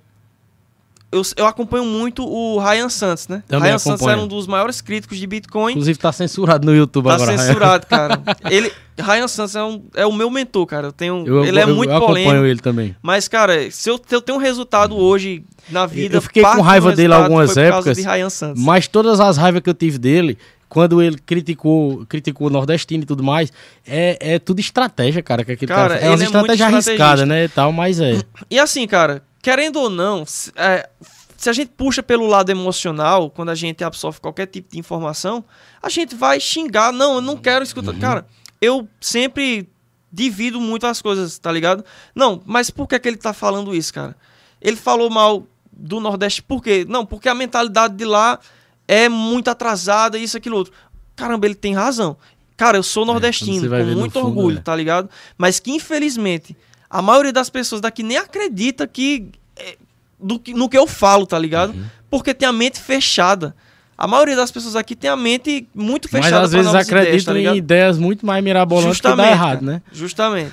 eu, 1.11 1.21
eu 1.37 1.45
acompanho 1.47 1.85
muito 1.85 2.23
o 2.23 2.59
Ryan 2.59 2.89
Santos, 2.89 3.27
né? 3.27 3.43
Também 3.47 3.69
Ryan 3.69 3.79
Santos 3.79 4.01
acompanho. 4.01 4.17
era 4.17 4.25
um 4.25 4.27
dos 4.27 4.45
maiores 4.45 4.79
críticos 4.81 5.17
de 5.17 5.25
Bitcoin. 5.25 5.71
Inclusive 5.71 5.97
tá 5.97 6.11
censurado 6.11 6.65
no 6.65 6.75
YouTube 6.75 7.07
Tá 7.07 7.15
agora. 7.15 7.37
censurado, 7.37 7.85
cara. 7.89 8.21
Ele, 8.49 8.71
Ryan 8.99 9.27
Santos 9.27 9.55
é, 9.55 9.63
um, 9.63 9.83
é 9.95 10.05
o 10.05 10.13
meu 10.13 10.29
mentor, 10.29 10.65
cara. 10.67 10.87
Eu 10.87 10.91
tenho, 10.91 11.25
Eu, 11.25 11.43
ele 11.45 11.59
é 11.59 11.65
muito 11.65 11.89
eu 11.89 11.97
acompanho 11.97 12.25
polêmico. 12.27 12.45
ele 12.45 12.59
também. 12.59 12.95
Mas, 13.01 13.27
cara, 13.27 13.71
se 13.71 13.89
eu, 13.89 13.99
se 14.05 14.15
eu 14.15 14.21
tenho 14.21 14.37
um 14.37 14.41
resultado 14.41 14.95
hoje 14.95 15.43
na 15.69 15.85
vida. 15.85 16.17
Eu 16.17 16.21
fiquei 16.21 16.43
com 16.43 16.61
raiva 16.61 16.95
dele 16.95 17.13
algumas 17.13 17.57
épocas, 17.57 17.97
de 17.97 18.29
Santos. 18.29 18.63
Mas 18.63 18.87
todas 18.87 19.19
as 19.19 19.35
raivas 19.37 19.61
que 19.61 19.69
eu 19.69 19.73
tive 19.73 19.97
dele, 19.97 20.37
quando 20.67 21.01
ele 21.01 21.17
criticou, 21.17 22.05
criticou 22.07 22.47
o 22.47 22.49
nordestino 22.51 23.01
e 23.01 23.05
tudo 23.05 23.23
mais, 23.23 23.51
é, 23.87 24.33
é 24.35 24.39
tudo 24.39 24.59
estratégia, 24.59 25.23
cara. 25.23 25.43
Que 25.43 25.53
aquele 25.53 25.71
Cara, 25.71 25.95
cara, 25.95 25.95
é 25.95 26.05
ele 26.05 26.05
é 26.05 26.09
muito 26.17 26.23
estratégias 26.25 26.61
arriscadas, 26.73 26.91
estrategista. 27.21 27.25
né? 27.25 27.43
E 27.45 27.49
tal, 27.49 27.71
mas 27.71 27.99
é. 27.99 28.21
E 28.51 28.59
assim, 28.59 28.85
cara, 28.85 29.23
querendo 29.41 29.77
ou 29.79 29.89
não, 29.89 30.25
se, 30.25 30.51
é, 30.55 30.89
se 31.37 31.49
a 31.49 31.53
gente 31.53 31.69
puxa 31.69 32.03
pelo 32.03 32.27
lado 32.27 32.49
emocional, 32.49 33.29
quando 33.29 33.49
a 33.49 33.55
gente 33.55 33.83
absorve 33.83 34.19
qualquer 34.19 34.47
tipo 34.47 34.71
de 34.71 34.79
informação, 34.79 35.43
a 35.81 35.89
gente 35.89 36.15
vai 36.15 36.39
xingar. 36.39 36.91
Não, 36.91 37.15
eu 37.15 37.21
não 37.21 37.37
quero 37.37 37.63
escutar. 37.63 37.97
Cara, 37.97 38.25
eu 38.61 38.87
sempre 38.99 39.69
divido 40.11 40.59
muito 40.59 40.85
as 40.87 41.01
coisas, 41.01 41.37
tá 41.39 41.51
ligado? 41.51 41.83
Não, 42.13 42.41
mas 42.45 42.69
por 42.69 42.87
que, 42.87 42.99
que 42.99 43.07
ele 43.07 43.17
tá 43.17 43.31
falando 43.31 43.75
isso, 43.75 43.93
cara? 43.93 44.15
Ele 44.61 44.75
falou 44.75 45.09
mal 45.09 45.45
do 45.71 45.99
Nordeste. 45.99 46.41
Por 46.41 46.61
quê? 46.61 46.85
Não, 46.87 47.05
porque 47.05 47.29
a 47.29 47.35
mentalidade 47.35 47.95
de 47.95 48.05
lá 48.05 48.39
é 48.87 49.07
muito 49.07 49.49
atrasada, 49.49 50.17
isso, 50.17 50.35
aquilo, 50.35 50.57
outro. 50.57 50.73
Caramba, 51.15 51.45
ele 51.45 51.55
tem 51.55 51.73
razão. 51.73 52.17
Cara, 52.57 52.77
eu 52.77 52.83
sou 52.83 53.05
nordestino, 53.05 53.73
É, 53.73 53.85
com 53.85 53.91
muito 53.91 54.11
fundo, 54.11 54.27
orgulho, 54.27 54.57
é. 54.57 54.61
tá 54.61 54.75
ligado? 54.75 55.09
Mas 55.37 55.61
que 55.61 55.71
infelizmente 55.71 56.57
a 56.89 57.01
maioria 57.01 57.31
das 57.33 57.49
pessoas 57.49 57.81
daqui 57.81 58.01
nem 58.03 58.17
acredita 58.17 58.87
que 58.87 59.29
é, 59.55 59.77
do 60.19 60.39
que- 60.39 60.53
no 60.53 60.67
que 60.69 60.77
eu 60.77 60.87
falo, 60.87 61.25
tá 61.25 61.37
ligado? 61.37 61.73
Uhum. 61.73 61.85
Porque 62.09 62.33
tem 62.33 62.47
a 62.47 62.51
mente 62.53 62.79
fechada. 62.79 63.55
A 64.01 64.07
maioria 64.07 64.33
das 64.33 64.49
pessoas 64.49 64.77
aqui 64.77 64.95
tem 64.95 65.09
a 65.09 65.15
mente 65.17 65.67
muito 65.75 66.07
Mas 66.09 66.23
fechada 66.23 66.45
às 66.45 66.51
pra 66.51 66.57
vezes 66.59 66.71
novas 66.71 66.87
ideias, 66.87 67.05
acreditam 67.07 67.33
tá 67.33 67.39
em 67.41 67.57
ideias 67.57 67.97
muito 67.97 68.25
mais 68.25 68.41
mirabolantes 68.41 68.95
que 69.01 69.03
dá 69.03 69.09
Justamente, 69.09 69.31
errado, 69.33 69.61
né? 69.61 69.81
Justamente. 69.91 70.51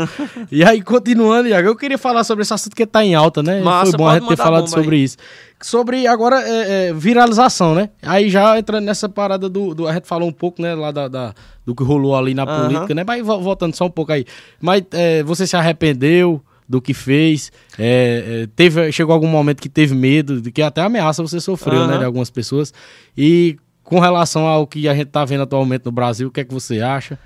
E 0.50 0.64
aí, 0.64 0.80
continuando, 0.80 1.46
Iago, 1.48 1.68
eu 1.68 1.76
queria 1.76 1.98
falar 1.98 2.24
sobre 2.24 2.40
esse 2.42 2.54
assunto 2.54 2.74
que 2.74 2.86
tá 2.86 3.04
em 3.04 3.14
alta, 3.14 3.42
né? 3.42 3.60
Massa, 3.60 3.90
Foi 3.90 3.98
bom 3.98 4.08
a 4.08 4.14
gente 4.18 4.28
ter 4.28 4.36
falado 4.36 4.64
bomba 4.64 4.76
aí. 4.78 4.82
sobre 4.84 4.96
isso. 4.98 5.16
Sobre 5.60 6.06
agora 6.06 6.40
é, 6.40 6.88
é, 6.88 6.92
viralização, 6.94 7.74
né? 7.74 7.90
Aí 8.02 8.30
já 8.30 8.58
entrando 8.58 8.84
nessa 8.84 9.08
parada 9.10 9.46
do, 9.48 9.74
do- 9.74 9.86
A 9.86 9.92
gente 9.92 10.06
falou 10.08 10.26
um 10.28 10.32
pouco, 10.32 10.62
né, 10.62 10.74
lá 10.74 10.90
da, 10.90 11.06
da- 11.06 11.34
do 11.66 11.74
que 11.74 11.82
rolou 11.84 12.16
ali 12.16 12.32
na 12.32 12.46
política, 12.46 12.94
né? 12.94 13.04
Mas 13.06 13.24
vo- 13.26 13.40
voltando 13.40 13.74
só 13.74 13.84
um 13.84 13.90
pouco 13.90 14.12
aí. 14.12 14.24
Mas 14.58 14.82
é, 14.92 15.22
você 15.22 15.46
se 15.46 15.54
arrependeu 15.56 16.40
do 16.68 16.80
que 16.80 16.92
fez? 16.92 17.52
É, 17.78 18.42
é, 18.42 18.46
teve, 18.54 18.90
chegou 18.92 19.12
algum 19.12 19.28
momento 19.28 19.60
que 19.60 19.68
teve 19.68 19.94
medo, 19.94 20.40
de 20.40 20.50
que 20.50 20.62
até 20.62 20.82
ameaça 20.82 21.22
você 21.22 21.40
sofreu, 21.40 21.86
né? 21.86 21.92
Aham. 21.92 21.98
De 21.98 22.04
algumas 22.04 22.30
pessoas. 22.30 22.72
E 23.16 23.56
com 23.82 24.00
relação 24.00 24.46
ao 24.46 24.66
que 24.66 24.88
a 24.88 24.94
gente 24.94 25.08
tá 25.08 25.24
vendo 25.24 25.42
atualmente 25.42 25.84
no 25.84 25.92
Brasil, 25.92 26.28
o 26.28 26.30
que 26.30 26.40
é 26.40 26.44
que 26.44 26.52
você 26.52 26.80
acha? 26.80 27.18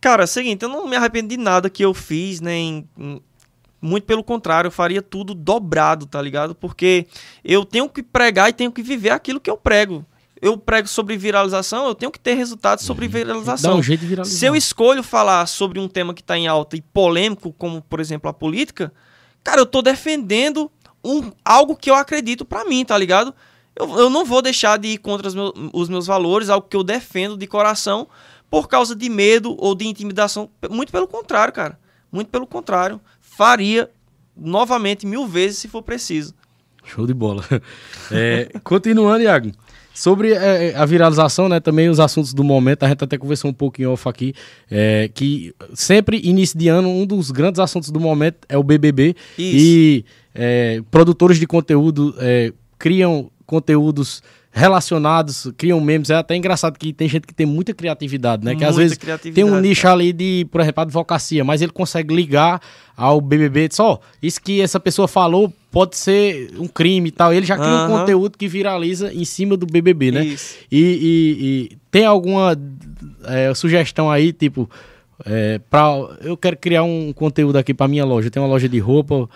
Cara, 0.00 0.22
é 0.22 0.24
o 0.24 0.28
seguinte, 0.28 0.62
eu 0.62 0.68
não 0.68 0.88
me 0.88 0.96
arrependo 0.96 1.28
de 1.28 1.36
nada 1.36 1.70
que 1.70 1.84
eu 1.84 1.94
fiz, 1.94 2.40
nem. 2.40 2.88
Muito 3.82 4.04
pelo 4.04 4.22
contrário, 4.22 4.68
eu 4.68 4.72
faria 4.72 5.00
tudo 5.00 5.34
dobrado, 5.34 6.04
tá 6.04 6.20
ligado? 6.20 6.54
Porque 6.54 7.06
eu 7.42 7.64
tenho 7.64 7.88
que 7.88 8.02
pregar 8.02 8.50
e 8.50 8.52
tenho 8.52 8.70
que 8.70 8.82
viver 8.82 9.10
aquilo 9.10 9.40
que 9.40 9.48
eu 9.48 9.56
prego. 9.56 10.04
Eu 10.42 10.56
prego 10.56 10.88
sobre 10.88 11.16
viralização, 11.18 11.86
eu 11.86 11.94
tenho 11.94 12.10
que 12.10 12.18
ter 12.18 12.34
resultados 12.34 12.84
sobre 12.84 13.06
Dá 13.06 13.18
viralização. 13.18 13.78
um 13.78 13.82
jeito 13.82 14.00
de 14.00 14.06
viralizar. 14.06 14.34
Se 14.38 14.46
eu 14.46 14.56
escolho 14.56 15.02
falar 15.02 15.46
sobre 15.46 15.78
um 15.78 15.86
tema 15.86 16.14
que 16.14 16.22
está 16.22 16.36
em 16.38 16.46
alta 16.46 16.76
e 16.76 16.80
polêmico, 16.80 17.52
como 17.52 17.82
por 17.82 18.00
exemplo 18.00 18.30
a 18.30 18.32
política, 18.32 18.92
cara, 19.44 19.60
eu 19.60 19.66
tô 19.66 19.82
defendendo 19.82 20.70
um, 21.04 21.30
algo 21.44 21.76
que 21.76 21.90
eu 21.90 21.94
acredito 21.94 22.44
pra 22.44 22.64
mim, 22.64 22.84
tá 22.84 22.96
ligado? 22.96 23.34
Eu, 23.76 23.98
eu 23.98 24.10
não 24.10 24.24
vou 24.24 24.40
deixar 24.40 24.78
de 24.78 24.88
ir 24.88 24.98
contra 24.98 25.28
os 25.28 25.34
meus, 25.34 25.52
os 25.72 25.88
meus 25.88 26.06
valores, 26.06 26.48
algo 26.48 26.66
que 26.68 26.76
eu 26.76 26.82
defendo 26.82 27.36
de 27.36 27.46
coração, 27.46 28.08
por 28.50 28.66
causa 28.66 28.96
de 28.96 29.08
medo 29.08 29.54
ou 29.58 29.74
de 29.74 29.86
intimidação. 29.86 30.50
Muito 30.70 30.90
pelo 30.90 31.06
contrário, 31.06 31.52
cara. 31.52 31.78
Muito 32.10 32.28
pelo 32.28 32.46
contrário. 32.46 33.00
Faria 33.20 33.90
novamente 34.36 35.06
mil 35.06 35.26
vezes 35.26 35.58
se 35.58 35.68
for 35.68 35.82
preciso. 35.82 36.34
Show 36.84 37.06
de 37.06 37.14
bola. 37.14 37.44
É, 38.12 38.50
continuando, 38.64 39.22
Iago. 39.22 39.52
Sobre 39.94 40.32
é, 40.32 40.74
a 40.76 40.84
viralização, 40.86 41.48
né? 41.48 41.60
Também 41.60 41.88
os 41.88 42.00
assuntos 42.00 42.32
do 42.32 42.44
momento, 42.44 42.84
a 42.84 42.88
gente 42.88 43.02
até 43.02 43.18
conversou 43.18 43.50
um 43.50 43.54
pouco 43.54 43.82
em 43.82 43.86
off 43.86 44.08
aqui, 44.08 44.34
é, 44.70 45.10
que 45.12 45.54
sempre, 45.74 46.20
início 46.22 46.58
de 46.58 46.68
ano, 46.68 46.88
um 46.88 47.04
dos 47.04 47.30
grandes 47.30 47.58
assuntos 47.58 47.90
do 47.90 48.00
momento 48.00 48.38
é 48.48 48.56
o 48.56 48.62
BBB. 48.62 49.14
Isso. 49.36 49.56
E 49.56 50.04
é, 50.34 50.82
produtores 50.90 51.38
de 51.38 51.46
conteúdo 51.46 52.14
é, 52.18 52.52
criam 52.78 53.30
conteúdos 53.44 54.22
relacionados, 54.52 55.50
criam 55.56 55.80
memes. 55.80 56.10
É 56.10 56.16
até 56.16 56.36
engraçado 56.36 56.78
que 56.78 56.92
tem 56.92 57.08
gente 57.08 57.26
que 57.26 57.34
tem 57.34 57.46
muita 57.46 57.72
criatividade, 57.72 58.44
né? 58.44 58.54
Que 58.54 58.64
às 58.64 58.70
Muita 58.70 58.82
vezes 58.82 58.98
criatividade, 58.98 59.34
tem 59.34 59.44
um 59.44 59.50
cara. 59.50 59.60
nicho 59.60 59.88
ali 59.88 60.12
de, 60.12 60.46
por 60.50 60.60
exemplo, 60.60 60.82
advocacia, 60.82 61.44
mas 61.44 61.62
ele 61.62 61.72
consegue 61.72 62.14
ligar 62.14 62.60
ao 62.96 63.20
BBB 63.20 63.64
e 63.64 63.68
diz, 63.68 63.80
ó, 63.80 63.98
isso 64.22 64.40
que 64.42 64.60
essa 64.60 64.78
pessoa 64.80 65.06
falou 65.08 65.52
pode 65.70 65.96
ser 65.96 66.50
um 66.58 66.66
crime 66.66 67.08
e 67.08 67.12
tal. 67.12 67.32
Ele 67.32 67.46
já 67.46 67.56
cria 67.56 67.68
um 67.84 67.88
conteúdo 67.98 68.36
que 68.36 68.48
viraliza 68.48 69.12
em 69.14 69.24
cima 69.24 69.56
do 69.56 69.66
BBB, 69.66 70.10
né? 70.10 70.24
Isso. 70.24 70.56
E, 70.70 70.78
e- 70.80 71.44
e 71.74 71.78
tem 71.90 72.04
alguma 72.04 72.56
é, 73.24 73.54
sugestão 73.54 74.10
aí, 74.10 74.32
tipo, 74.32 74.68
é, 75.24 75.60
pra, 75.70 75.90
eu 76.22 76.36
quero 76.36 76.56
criar 76.56 76.82
um 76.82 77.12
conteúdo 77.12 77.56
aqui 77.56 77.72
pra 77.72 77.86
minha 77.86 78.04
loja. 78.04 78.30
Tem 78.30 78.42
uma 78.42 78.48
loja 78.48 78.68
de 78.68 78.78
roupa. 78.78 79.28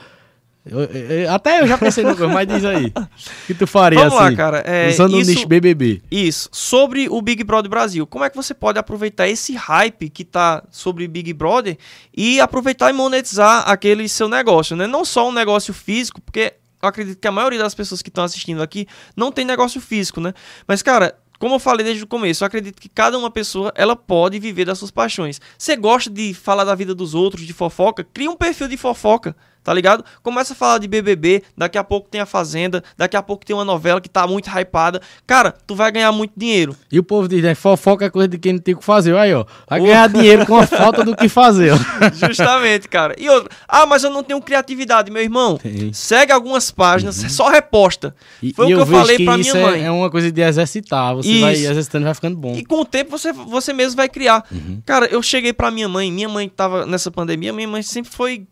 Eu- 0.66 0.80
eu- 0.84 1.30
até 1.30 1.60
eu 1.60 1.66
já 1.66 1.76
pensei 1.76 2.02
no 2.04 2.14
mas 2.30 2.48
diz 2.48 2.64
aí. 2.64 2.86
O 2.86 3.46
que 3.46 3.54
tu 3.54 3.66
faria 3.66 3.98
Vamos 3.98 4.14
lá, 4.14 4.26
assim? 4.28 4.36
cara. 4.36 4.58
É, 4.66 4.88
usando 4.88 5.20
isso- 5.20 5.30
o 5.30 5.34
nicho 5.34 5.46
BBB. 5.46 6.00
Isso. 6.10 6.48
Sobre 6.52 7.06
o 7.10 7.20
Big 7.20 7.44
Brother 7.44 7.70
Brasil, 7.70 8.06
como 8.06 8.24
é 8.24 8.30
que 8.30 8.36
você 8.36 8.54
pode 8.54 8.78
aproveitar 8.78 9.28
esse 9.28 9.54
hype 9.54 10.08
que 10.08 10.24
tá 10.24 10.62
sobre 10.70 11.06
Big 11.06 11.32
Brother 11.34 11.76
e 12.16 12.40
aproveitar 12.40 12.88
e 12.88 12.94
monetizar 12.94 13.68
aquele 13.68 14.08
seu 14.08 14.28
negócio, 14.28 14.74
né? 14.74 14.86
Não 14.86 15.04
só 15.04 15.28
um 15.28 15.32
negócio 15.32 15.74
físico, 15.74 16.20
porque 16.22 16.54
eu 16.82 16.88
acredito 16.88 17.18
que 17.20 17.28
a 17.28 17.32
maioria 17.32 17.58
das 17.58 17.74
pessoas 17.74 18.00
que 18.00 18.08
estão 18.08 18.24
assistindo 18.24 18.62
aqui 18.62 18.86
não 19.14 19.30
tem 19.30 19.44
negócio 19.44 19.80
físico, 19.82 20.18
né? 20.18 20.32
Mas, 20.66 20.80
cara, 20.82 21.14
como 21.38 21.56
eu 21.56 21.58
falei 21.58 21.84
desde 21.84 22.04
o 22.04 22.06
começo, 22.06 22.42
eu 22.42 22.46
acredito 22.46 22.80
que 22.80 22.88
cada 22.88 23.18
uma 23.18 23.30
pessoa, 23.30 23.70
ela 23.74 23.94
pode 23.94 24.38
viver 24.38 24.64
das 24.64 24.78
suas 24.78 24.90
paixões. 24.90 25.42
Você 25.58 25.76
gosta 25.76 26.08
de 26.08 26.32
falar 26.32 26.64
da 26.64 26.74
vida 26.74 26.94
dos 26.94 27.14
outros, 27.14 27.46
de 27.46 27.52
fofoca? 27.52 28.02
Cria 28.02 28.30
um 28.30 28.36
perfil 28.36 28.66
de 28.66 28.78
fofoca. 28.78 29.36
Tá 29.64 29.72
ligado? 29.72 30.04
Começa 30.22 30.52
a 30.52 30.56
falar 30.56 30.76
de 30.78 30.86
BBB, 30.86 31.42
daqui 31.56 31.78
a 31.78 31.82
pouco 31.82 32.08
tem 32.08 32.20
a 32.20 32.26
Fazenda, 32.26 32.84
daqui 32.98 33.16
a 33.16 33.22
pouco 33.22 33.44
tem 33.46 33.56
uma 33.56 33.64
novela 33.64 33.98
que 34.00 34.08
tá 34.10 34.26
muito 34.26 34.48
hypada. 34.50 35.00
Cara, 35.26 35.54
tu 35.66 35.74
vai 35.74 35.90
ganhar 35.90 36.12
muito 36.12 36.32
dinheiro. 36.36 36.76
E 36.92 36.98
o 36.98 37.02
povo 37.02 37.26
diz, 37.26 37.42
né? 37.42 37.54
Fofoca 37.54 38.04
é 38.04 38.10
coisa 38.10 38.28
de 38.28 38.36
quem 38.38 38.52
não 38.52 38.60
tem 38.60 38.74
o 38.74 38.78
que 38.78 38.84
fazer. 38.84 39.16
Aí, 39.16 39.32
ó. 39.32 39.46
Vai 39.68 39.80
ganhar 39.80 40.08
dinheiro 40.08 40.44
com 40.44 40.56
a 40.58 40.66
falta 40.68 41.02
do 41.02 41.16
que 41.16 41.28
fazer, 41.30 41.72
ó. 41.72 41.76
Justamente, 42.28 42.88
cara. 42.88 43.14
E 43.18 43.28
outra, 43.28 43.50
ah, 43.66 43.86
mas 43.86 44.04
eu 44.04 44.10
não 44.10 44.22
tenho 44.22 44.40
criatividade, 44.42 45.10
meu 45.10 45.22
irmão. 45.22 45.58
Segue 45.92 46.30
algumas 46.30 46.70
páginas, 46.70 47.16
só 47.32 47.48
reposta. 47.48 48.14
E, 48.42 48.52
Foi 48.52 48.68
e 48.68 48.74
o 48.74 48.76
que 48.76 48.82
eu, 48.82 48.86
vejo 48.86 48.98
falei 49.00 49.16
que 49.16 49.24
pra 49.24 49.38
minha 49.38 49.52
é- 49.56 49.62
mãe. 49.62 49.84
É, 49.84 49.90
uma 49.90 50.10
coisa 50.10 50.30
de 50.30 50.40
exercitar. 50.42 51.14
Você 51.14 51.40
vai 51.40 51.54
Isso. 51.54 51.70
exercitando 51.70 52.04
e 52.04 52.06
vai 52.06 52.14
ficando 52.14 52.36
bom. 52.36 52.54
E 52.54 52.64
com 52.64 52.80
o 52.80 52.84
tempo 52.84 53.10
você, 53.10 53.32
você 53.32 53.72
mesmo 53.72 53.96
vai 53.96 54.08
criar. 54.08 54.44
Uhum. 54.52 54.82
Cara, 54.84 55.06
eu 55.06 55.22
cheguei 55.22 55.52
pra 55.52 55.70
minha 55.70 55.88
mãe, 55.88 56.12
minha 56.12 56.28
mãe 56.28 56.48
tava 56.48 56.84
nessa 56.84 57.10
pandemia, 57.10 57.52
minha 57.52 57.68
mãe 57.68 57.82
sempre 57.82 58.10
foi 58.12 58.46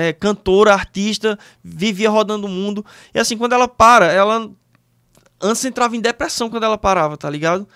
é, 0.00 0.12
cantora, 0.12 0.72
artista, 0.72 1.38
vivia 1.62 2.10
rodando 2.10 2.46
o 2.46 2.50
mundo. 2.50 2.84
E 3.14 3.18
assim, 3.18 3.36
quando 3.36 3.52
ela 3.52 3.68
para, 3.68 4.06
ela 4.06 4.50
antes 5.40 5.64
entrava 5.64 5.96
em 5.96 6.00
depressão 6.00 6.50
quando 6.50 6.64
ela 6.64 6.76
parava, 6.76 7.16
tá 7.16 7.28
ligado? 7.30 7.66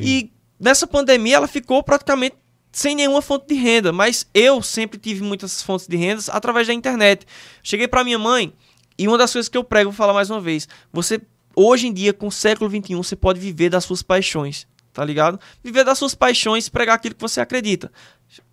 E 0.00 0.30
nessa 0.60 0.86
pandemia 0.86 1.36
ela 1.36 1.48
ficou 1.48 1.82
praticamente 1.82 2.36
sem 2.70 2.94
nenhuma 2.94 3.22
fonte 3.22 3.46
de 3.46 3.54
renda, 3.54 3.90
mas 3.90 4.26
eu 4.34 4.60
sempre 4.60 4.98
tive 4.98 5.22
muitas 5.22 5.62
fontes 5.62 5.86
de 5.86 5.96
rendas 5.96 6.28
através 6.28 6.66
da 6.66 6.74
internet. 6.74 7.26
Cheguei 7.62 7.88
pra 7.88 8.04
minha 8.04 8.18
mãe 8.18 8.52
e 8.98 9.08
uma 9.08 9.16
das 9.16 9.32
coisas 9.32 9.48
que 9.48 9.56
eu 9.56 9.64
prego, 9.64 9.90
vou 9.90 9.96
falar 9.96 10.12
mais 10.12 10.28
uma 10.28 10.40
vez, 10.40 10.68
você 10.92 11.20
hoje 11.54 11.86
em 11.86 11.92
dia 11.92 12.12
com 12.12 12.26
o 12.26 12.32
século 12.32 12.68
21 12.68 13.02
você 13.02 13.16
pode 13.16 13.40
viver 13.40 13.70
das 13.70 13.84
suas 13.84 14.02
paixões, 14.02 14.66
tá 14.92 15.02
ligado? 15.02 15.40
Viver 15.64 15.84
das 15.84 15.96
suas 15.96 16.14
paixões, 16.14 16.68
pregar 16.68 16.96
aquilo 16.96 17.14
que 17.14 17.20
você 17.20 17.40
acredita. 17.40 17.90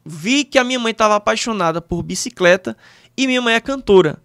Vi 0.05 0.45
que 0.45 0.57
a 0.57 0.63
minha 0.63 0.79
mãe 0.79 0.91
estava 0.91 1.15
apaixonada 1.15 1.81
por 1.81 2.01
bicicleta 2.01 2.77
e 3.17 3.27
minha 3.27 3.41
mãe 3.41 3.55
é 3.55 3.59
cantora. 3.59 4.17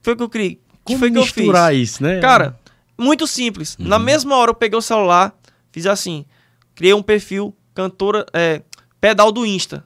Foi 0.00 0.14
o 0.14 0.16
que 0.16 0.22
eu 0.22 0.28
criei. 0.28 0.60
Como 0.84 0.98
foi 0.98 1.10
que 1.10 1.18
eu 1.18 1.26
fiz? 1.26 1.48
isso, 1.74 2.02
né? 2.02 2.20
Cara, 2.20 2.58
muito 2.96 3.26
simples. 3.26 3.76
Uhum. 3.78 3.86
Na 3.86 3.98
mesma 3.98 4.36
hora 4.36 4.50
eu 4.50 4.54
peguei 4.54 4.78
o 4.78 4.82
celular, 4.82 5.34
fiz 5.72 5.86
assim, 5.86 6.24
criei 6.74 6.94
um 6.94 7.02
perfil 7.02 7.54
cantora, 7.74 8.24
é, 8.32 8.62
pedal 9.00 9.30
do 9.30 9.44
Insta. 9.44 9.84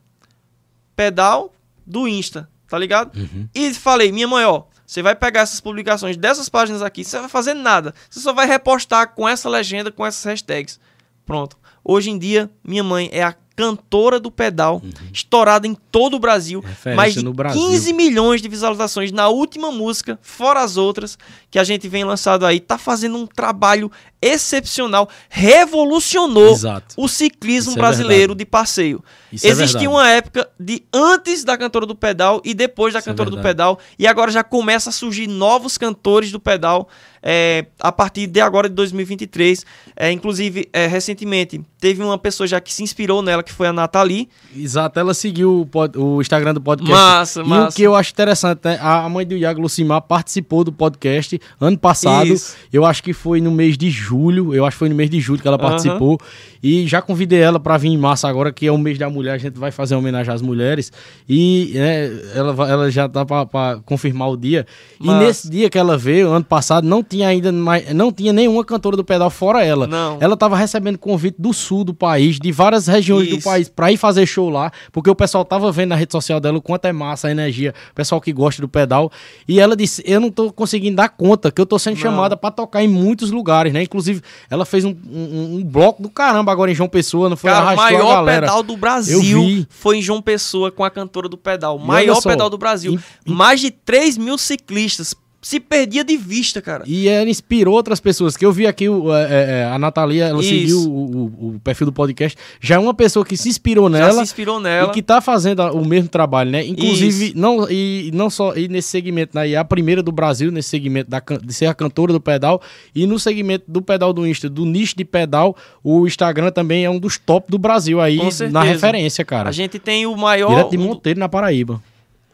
Pedal 0.94 1.52
do 1.86 2.06
Insta, 2.06 2.48
tá 2.68 2.78
ligado? 2.78 3.16
Uhum. 3.18 3.48
E 3.54 3.72
falei, 3.74 4.12
minha 4.12 4.28
mãe, 4.28 4.44
ó, 4.44 4.64
você 4.86 5.02
vai 5.02 5.14
pegar 5.14 5.40
essas 5.40 5.60
publicações 5.60 6.16
dessas 6.16 6.48
páginas 6.48 6.82
aqui, 6.82 7.04
você 7.04 7.18
vai 7.18 7.28
fazer 7.28 7.54
nada. 7.54 7.94
Você 8.08 8.20
só 8.20 8.32
vai 8.32 8.46
repostar 8.46 9.14
com 9.14 9.28
essa 9.28 9.48
legenda, 9.48 9.90
com 9.90 10.04
essas 10.04 10.24
hashtags. 10.24 10.78
Pronto. 11.24 11.56
Hoje 11.84 12.10
em 12.10 12.18
dia, 12.18 12.50
minha 12.62 12.84
mãe 12.84 13.08
é 13.12 13.22
a 13.22 13.34
cantora 13.60 14.18
do 14.18 14.30
pedal, 14.30 14.82
estourada 15.12 15.66
em 15.66 15.74
todo 15.74 16.16
o 16.16 16.18
Brasil. 16.18 16.60
Uhum. 16.60 16.66
Referência 16.66 16.96
mais 16.96 17.14
de 17.14 17.30
Brasil. 17.30 17.60
15 17.60 17.92
milhões 17.92 18.42
de 18.42 18.48
visualizações 18.48 19.12
na 19.12 19.28
última 19.28 19.70
música, 19.70 20.18
fora 20.22 20.60
as 20.60 20.76
outras 20.76 21.18
que 21.50 21.58
a 21.58 21.64
gente 21.64 21.88
vem 21.88 22.04
lançado 22.04 22.46
aí. 22.46 22.58
Tá 22.58 22.78
fazendo 22.78 23.16
um 23.16 23.26
trabalho 23.26 23.90
excepcional. 24.20 25.08
Revolucionou 25.28 26.52
Exato. 26.52 26.94
o 26.96 27.08
ciclismo 27.08 27.72
é 27.72 27.76
brasileiro 27.76 28.34
de 28.34 28.44
passeio. 28.44 29.02
Isso 29.32 29.46
é 29.46 29.50
Existia 29.50 29.80
verdade. 29.80 29.88
uma 29.88 30.08
época 30.10 30.48
de 30.58 30.82
antes 30.92 31.44
da 31.44 31.56
cantora 31.56 31.86
do 31.86 31.94
pedal 31.94 32.40
e 32.44 32.52
depois 32.54 32.92
da 32.92 32.98
Isso 32.98 33.08
é 33.08 33.12
cantora 33.12 33.30
do 33.30 33.36
verdade. 33.36 33.54
pedal. 33.54 33.78
E 33.98 34.06
agora 34.06 34.30
já 34.30 34.42
começa 34.42 34.90
a 34.90 34.92
surgir 34.92 35.26
novos 35.26 35.76
cantores 35.78 36.30
do 36.32 36.40
pedal. 36.40 36.88
é, 37.22 37.66
a 37.78 37.92
partir 37.92 38.26
de 38.26 38.40
agora 38.40 38.66
de 38.68 38.74
2023. 38.74 39.64
É, 39.94 40.10
inclusive, 40.10 40.66
é, 40.72 40.86
recentemente, 40.86 41.60
teve 41.78 42.02
uma 42.02 42.16
pessoa 42.16 42.46
já 42.46 42.58
que 42.60 42.72
se 42.72 42.82
inspirou 42.82 43.20
nela, 43.20 43.42
que 43.42 43.52
foi 43.52 43.66
a 43.66 43.72
Nathalie. 43.74 44.26
Exato, 44.56 44.98
ela 44.98 45.12
seguiu 45.12 45.60
o, 45.60 45.66
pod, 45.66 45.98
o 45.98 46.20
Instagram 46.20 46.54
do 46.54 46.60
podcast. 46.62 46.94
Massa, 46.94 47.42
e 47.42 47.44
massa. 47.44 47.68
o 47.68 47.76
que 47.76 47.82
eu 47.82 47.94
acho 47.94 48.10
interessante, 48.12 48.60
né? 48.64 48.78
A 48.80 49.06
mãe 49.08 49.26
do 49.26 49.36
Iago 49.36 49.60
Lucimar 49.60 50.00
participou 50.00 50.64
do 50.64 50.72
podcast 50.72 51.38
ano 51.60 51.76
passado. 51.78 52.26
Isso. 52.28 52.56
Eu 52.72 52.86
acho 52.86 53.02
que 53.02 53.12
foi 53.12 53.38
no 53.38 53.50
mês 53.50 53.76
de 53.76 53.90
julho. 53.90 54.54
Eu 54.54 54.64
acho 54.64 54.76
que 54.76 54.78
foi 54.78 54.88
no 54.88 54.94
mês 54.94 55.10
de 55.10 55.20
julho 55.20 55.42
que 55.42 55.48
ela 55.48 55.58
participou. 55.58 56.18
E 56.62 56.86
já 56.86 57.02
convidei 57.02 57.40
ela 57.40 57.60
para 57.60 57.76
vir 57.76 57.88
em 57.88 57.98
março 57.98 58.26
agora, 58.26 58.50
que 58.50 58.66
é 58.66 58.72
o 58.72 58.78
mês 58.78 58.98
da 58.98 59.10
mulher. 59.10 59.19
A 59.28 59.36
gente 59.38 59.58
vai 59.58 59.70
fazer 59.70 59.94
uma 59.94 60.00
homenagem 60.00 60.32
às 60.32 60.40
mulheres. 60.40 60.92
E 61.28 61.72
né, 61.74 62.10
ela, 62.34 62.70
ela 62.70 62.90
já 62.90 63.08
tá 63.08 63.24
para 63.24 63.80
confirmar 63.84 64.30
o 64.30 64.36
dia. 64.36 64.66
E 65.00 65.06
Massa. 65.06 65.18
nesse 65.26 65.50
dia 65.50 65.68
que 65.68 65.76
ela 65.78 65.98
veio, 65.98 66.30
ano 66.30 66.44
passado, 66.44 66.86
não 66.86 67.02
tinha 67.02 67.28
ainda 67.28 67.50
mais, 67.52 67.92
não 67.92 68.12
tinha 68.12 68.32
nenhuma 68.32 68.64
cantora 68.64 68.96
do 68.96 69.04
pedal 69.04 69.28
fora 69.30 69.64
ela. 69.64 69.86
Não. 69.86 70.16
Ela 70.20 70.36
tava 70.36 70.56
recebendo 70.56 70.96
convite 70.98 71.36
do 71.38 71.52
sul 71.52 71.84
do 71.84 71.92
país, 71.92 72.38
de 72.38 72.52
várias 72.52 72.86
regiões 72.86 73.28
do 73.28 73.36
Isso. 73.36 73.44
país, 73.48 73.68
pra 73.68 73.90
ir 73.92 73.96
fazer 73.96 74.24
show 74.26 74.48
lá, 74.48 74.70
porque 74.92 75.10
o 75.10 75.14
pessoal 75.14 75.44
tava 75.44 75.70
vendo 75.72 75.90
na 75.90 75.96
rede 75.96 76.12
social 76.12 76.38
dela 76.40 76.58
o 76.58 76.62
quanto 76.62 76.84
é 76.86 76.92
massa 76.92 77.28
a 77.28 77.30
energia, 77.30 77.74
o 77.90 77.94
pessoal 77.94 78.20
que 78.20 78.32
gosta 78.32 78.62
do 78.62 78.68
pedal. 78.68 79.10
E 79.48 79.58
ela 79.60 79.76
disse: 79.76 80.02
Eu 80.06 80.20
não 80.20 80.30
tô 80.30 80.52
conseguindo 80.52 80.96
dar 80.96 81.08
conta, 81.08 81.50
que 81.50 81.60
eu 81.60 81.66
tô 81.66 81.78
sendo 81.78 81.94
Não. 81.94 82.02
chamada 82.02 82.36
pra 82.36 82.50
tocar 82.50 82.82
em 82.82 82.88
muitos 82.88 83.30
lugares, 83.30 83.72
né? 83.72 83.82
Inclusive, 83.82 84.20
ela 84.48 84.64
fez 84.64 84.84
um, 84.84 84.94
um- 85.10 85.56
um 85.56 85.64
bloco 85.64 86.02
do 86.02 86.08
caramba 86.10 86.52
agora 86.52 86.70
em 86.70 86.74
João 86.74 86.88
Pessoa, 86.88 87.28
não 87.28 87.36
foi? 87.36 87.50
Cara, 87.50 87.74
maior 87.76 88.24
pedal 88.24 88.62
do 88.62 88.72
Eu 88.72 88.78
Brasil 89.18 89.66
foi 89.70 89.98
em 89.98 90.02
João 90.02 90.20
Pessoa 90.22 90.70
com 90.70 90.84
a 90.84 90.90
cantora 90.90 91.28
do 91.28 91.36
pedal. 91.36 91.78
E 91.82 91.86
Maior 91.86 92.20
só, 92.20 92.28
pedal 92.28 92.48
do 92.50 92.58
Brasil. 92.58 92.94
e- 93.26 93.30
e- 93.30 93.32
Mais 93.32 93.60
de 93.60 93.70
3 93.70 94.16
mil 94.16 94.36
ciclistas. 94.38 95.14
Se 95.42 95.58
perdia 95.58 96.04
de 96.04 96.18
vista, 96.18 96.60
cara. 96.60 96.84
E 96.86 97.08
ela 97.08 97.30
inspirou 97.30 97.74
outras 97.74 97.98
pessoas. 97.98 98.36
Que 98.36 98.44
eu 98.44 98.52
vi 98.52 98.66
aqui 98.66 98.90
o, 98.90 99.10
é, 99.14 99.60
é, 99.62 99.64
a 99.72 99.78
Natalia, 99.78 100.26
ela 100.26 100.40
Isso. 100.40 100.48
seguiu 100.50 100.78
o, 100.80 100.84
o- 100.92 101.54
o 101.56 101.60
perfil 101.64 101.86
do 101.86 101.92
podcast. 101.94 102.36
Já 102.60 102.74
é 102.74 102.78
uma 102.78 102.92
pessoa 102.92 103.24
que 103.24 103.38
se 103.38 103.48
inspirou 103.48 103.90
Já 103.90 103.98
nela. 103.98 104.12
se 104.12 104.20
inspirou 104.20 104.60
nela. 104.60 104.88
E 104.90 104.92
que 104.92 105.00
tá 105.00 105.18
fazendo 105.22 105.60
o 105.72 105.82
mesmo 105.82 106.10
trabalho, 106.10 106.50
né? 106.50 106.62
Inclusive, 106.66 107.32
não, 107.34 107.66
e 107.70 108.10
não 108.12 108.28
só 108.28 108.54
e 108.54 108.68
nesse 108.68 108.88
segmento, 108.88 109.34
né? 109.34 109.48
E 109.48 109.54
é 109.54 109.56
a 109.56 109.64
primeira 109.64 110.02
do 110.02 110.12
Brasil 110.12 110.52
nesse 110.52 110.68
segmento 110.68 111.08
da, 111.08 111.20
de 111.20 111.54
ser 111.54 111.66
a 111.66 111.74
cantora 111.74 112.12
do 112.12 112.20
pedal. 112.20 112.60
E 112.94 113.06
no 113.06 113.18
segmento 113.18 113.64
do 113.66 113.80
pedal 113.80 114.12
do 114.12 114.26
Insta, 114.26 114.46
do 114.50 114.66
nicho 114.66 114.94
de 114.94 115.06
pedal, 115.06 115.56
o 115.82 116.06
Instagram 116.06 116.50
também 116.50 116.84
é 116.84 116.90
um 116.90 116.98
dos 116.98 117.16
top 117.16 117.50
do 117.50 117.56
Brasil 117.58 117.98
aí, 117.98 118.20
na 118.50 118.62
referência, 118.62 119.24
cara. 119.24 119.48
A 119.48 119.52
gente 119.52 119.78
tem 119.78 120.04
o 120.04 120.14
maior. 120.18 120.50
Direto 120.50 120.70
de 120.72 120.76
Monteiro, 120.76 121.18
na 121.18 121.30
Paraíba. 121.30 121.82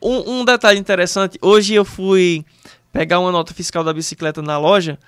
Um, 0.03 0.41
um 0.41 0.45
detalhe 0.45 0.79
interessante, 0.79 1.39
hoje 1.41 1.73
eu 1.75 1.85
fui 1.85 2.45
pegar 2.97 3.21
uma 3.21 3.31
nota 3.31 3.53
fiscal 3.53 3.85
da 3.85 3.93
bicicleta 3.93 4.41
na 4.41 4.57
loja 4.57 4.99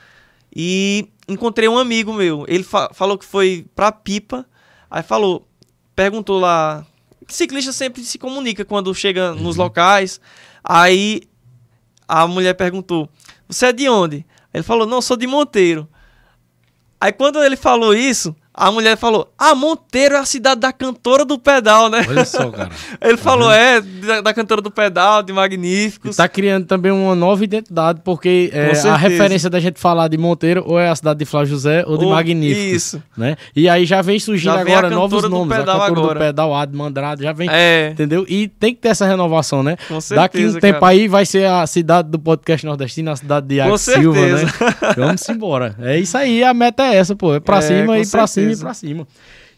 e 0.54 1.08
encontrei 1.26 1.66
um 1.70 1.78
amigo 1.78 2.12
meu. 2.12 2.44
Ele 2.46 2.62
fa- 2.62 2.90
falou 2.92 3.16
que 3.16 3.24
foi 3.24 3.64
pra 3.74 3.90
Pipa, 3.90 4.44
aí 4.90 5.02
falou, 5.02 5.48
perguntou 5.96 6.38
lá. 6.38 6.84
Ciclista 7.26 7.72
sempre 7.72 8.02
se 8.02 8.18
comunica 8.18 8.62
quando 8.62 8.94
chega 8.94 9.32
nos 9.32 9.56
locais. 9.56 10.20
Aí 10.62 11.22
a 12.06 12.26
mulher 12.26 12.52
perguntou: 12.54 13.08
Você 13.48 13.66
é 13.66 13.72
de 13.72 13.88
onde? 13.88 14.26
Ele 14.52 14.62
falou: 14.62 14.86
Não, 14.86 15.00
sou 15.00 15.16
de 15.16 15.26
Monteiro. 15.26 15.88
Aí 17.00 17.10
quando 17.12 17.42
ele 17.42 17.56
falou 17.56 17.94
isso, 17.94 18.36
a 18.58 18.70
mulher 18.72 18.96
falou: 18.96 19.28
Ah, 19.38 19.54
Monteiro 19.54 20.14
é 20.14 20.18
a 20.18 20.24
cidade 20.24 20.60
da 20.60 20.72
cantora 20.72 21.24
do 21.24 21.38
pedal, 21.38 21.88
né? 21.88 22.04
Olha 22.08 22.24
só, 22.24 22.50
cara. 22.50 22.70
Ele 23.00 23.16
falou, 23.16 23.50
é, 23.52 23.80
da, 23.80 24.20
da 24.20 24.34
cantora 24.34 24.60
do 24.60 24.70
pedal, 24.70 25.22
de 25.22 25.32
E 25.32 25.34
Magníficos. 25.34 26.16
tá 26.16 26.28
criando 26.28 26.66
também 26.66 26.90
uma 26.92 27.14
nova 27.14 27.42
identidade, 27.44 28.00
porque 28.04 28.50
é, 28.52 28.66
certeza. 28.74 28.92
a 28.92 28.96
referência 28.96 29.48
da 29.50 29.60
gente 29.60 29.78
falar 29.78 30.08
de 30.08 30.16
Monteiro 30.18 30.62
ou 30.66 30.78
é 30.78 30.88
a 30.88 30.94
cidade 30.96 31.18
de 31.18 31.24
Flávio 31.24 31.48
José 31.50 31.84
ou 31.86 31.96
de 31.96 32.04
Ou- 32.04 32.10
Magníficos. 32.12 32.72
Isso. 32.74 33.02
Né? 33.16 33.36
E 33.54 33.68
aí 33.68 33.84
já 33.86 34.02
vem 34.02 34.18
surgindo 34.18 34.54
Já 34.54 34.64
vem 34.64 34.74
agora 34.74 34.90
novos 34.94 35.22
nomes. 35.28 35.52
a 35.52 35.56
cantora 35.64 35.84
agora. 35.84 36.14
do 36.14 36.18
pedal, 36.20 36.54
Adman 36.54 36.86
Andrade, 36.88 37.22
já 37.22 37.32
vem 37.32 37.48
É, 37.50 37.90
Entendeu? 37.92 38.24
E 38.28 38.48
tem 38.48 38.74
que 38.74 38.80
ter 38.80 38.88
essa 38.88 39.06
renovação, 39.06 39.62
né? 39.62 39.76
com 39.88 39.94
Daqui 40.14 40.38
um 40.38 40.40
certeza, 40.50 40.60
tempo 40.60 40.80
cara. 40.80 40.92
aí 40.92 41.08
vai 41.08 41.24
ser 41.26 41.46
a 41.46 41.66
cidade 41.66 42.08
do 42.10 42.18
podcast 42.18 42.64
nordestino, 42.66 43.10
a 43.10 43.16
cidade 43.16 43.46
de 43.46 43.54
Iago 43.56 43.78
Silva, 43.78 44.18
certeza. 44.18 44.44
né? 44.44 44.94
Vamos 44.96 45.28
embora. 45.28 45.74
É 45.80 45.98
isso 45.98 46.16
aí, 46.16 46.42
a 46.42 46.52
meta 46.54 46.82
é 46.84 46.96
essa, 46.96 47.14
pô. 47.14 47.34
É 47.34 47.40
pra 47.40 47.58
É, 47.58 47.60
cima 47.62 47.98
e 47.98 48.06
pra 48.06 48.26
cima 48.26 48.47
e 48.52 48.56
pra 48.56 48.74
cima. 48.74 49.06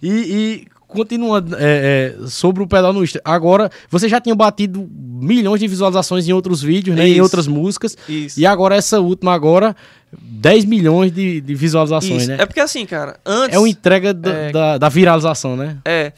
E, 0.03 0.09
e 0.09 0.67
continuando 0.87 1.57
é, 1.57 2.15
é, 2.23 2.27
sobre 2.27 2.63
o 2.63 2.67
pedal 2.67 2.93
no 2.93 3.03
Insta. 3.05 3.21
Agora, 3.25 3.71
você 3.89 4.09
já 4.09 4.21
tinha 4.21 4.35
batido 4.35 4.89
milhões 4.93 5.61
de 5.61 5.69
visualizações 5.69 6.29
em 6.29 6.33
outros 6.33 6.63
vídeos, 6.63 6.97
né? 6.97 7.07
Em 7.07 7.13
Isso. 7.13 7.23
outras 7.23 7.47
músicas. 7.47 7.97
Isso. 8.09 8.39
E 8.41 8.45
agora 8.45 8.75
essa 8.75 9.01
última 9.01 9.33
agora, 9.33 9.77
10 10.13 10.65
milhões 10.65 11.13
de, 11.13 11.41
de 11.41 11.55
visualizações, 11.55 12.23
Isso. 12.23 12.31
né? 12.31 12.39
É 12.41 12.47
porque 12.47 12.61
assim, 12.61 12.85
cara, 12.85 13.19
antes... 13.25 13.55
É 13.55 13.59
uma 13.59 13.69
entrega 13.69 14.13
da, 14.13 14.33
É. 14.33 14.53
da, 14.53 14.79
da 14.79 14.89
viralização, 14.89 15.57
né? 15.57 15.79
É. 15.85 16.13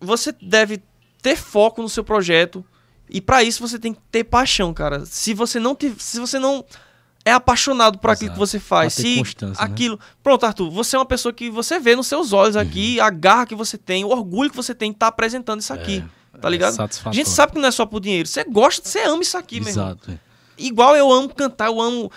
Você 0.00 0.32
deve 0.40 0.80
ter 1.22 1.36
foco 1.36 1.82
no 1.82 1.88
seu 1.88 2.04
projeto 2.04 2.64
e 3.10 3.20
pra 3.20 3.42
isso 3.42 3.66
você 3.66 3.78
tem 3.78 3.94
que 3.94 4.00
ter 4.10 4.24
paixão, 4.24 4.72
cara. 4.74 5.04
Se 5.06 5.34
você 5.34 5.58
não 5.58 5.74
te, 5.74 5.92
se 5.98 6.20
você 6.20 6.38
não 6.38 6.64
é 7.24 7.32
apaixonado 7.32 7.98
por 7.98 8.10
aquilo 8.10 8.28
Exato. 8.30 8.40
que 8.40 8.46
você 8.46 8.58
faz, 8.58 8.94
se 8.94 9.22
né? 9.22 9.52
aquilo, 9.58 9.98
pronto, 10.22 10.44
Arthur, 10.46 10.70
você 10.70 10.96
é 10.96 10.98
uma 10.98 11.04
pessoa 11.04 11.32
que 11.32 11.50
você 11.50 11.78
vê 11.78 11.94
nos 11.94 12.06
seus 12.06 12.32
olhos 12.32 12.56
Uhum. 12.56 12.62
aqui, 12.62 12.98
a 13.00 13.10
garra 13.10 13.44
que 13.46 13.54
você 13.54 13.76
tem, 13.76 14.04
o 14.04 14.08
orgulho 14.08 14.48
que 14.50 14.56
você 14.56 14.74
tem 14.74 14.90
de 14.90 14.96
estar 14.96 15.08
apresentando 15.08 15.60
isso 15.60 15.72
aqui, 15.72 16.02
tá 16.40 16.48
ligado? 16.48 16.80
É. 16.80 16.88
A 17.08 17.12
gente 17.12 17.28
sabe 17.28 17.52
que 17.52 17.58
não 17.58 17.68
é 17.68 17.70
só 17.72 17.84
por 17.84 18.00
dinheiro. 18.00 18.26
Você 18.28 18.44
gosta, 18.44 18.88
você 18.88 19.00
ama 19.02 19.22
isso 19.22 19.36
aqui. 19.36 19.58
Exato. 19.58 20.10
é. 20.10 20.18
Igual 20.56 20.96
eu 20.96 21.12
amo 21.12 21.28
cantar, 21.28 21.66
eu 21.66 21.80
amo. 21.80 22.10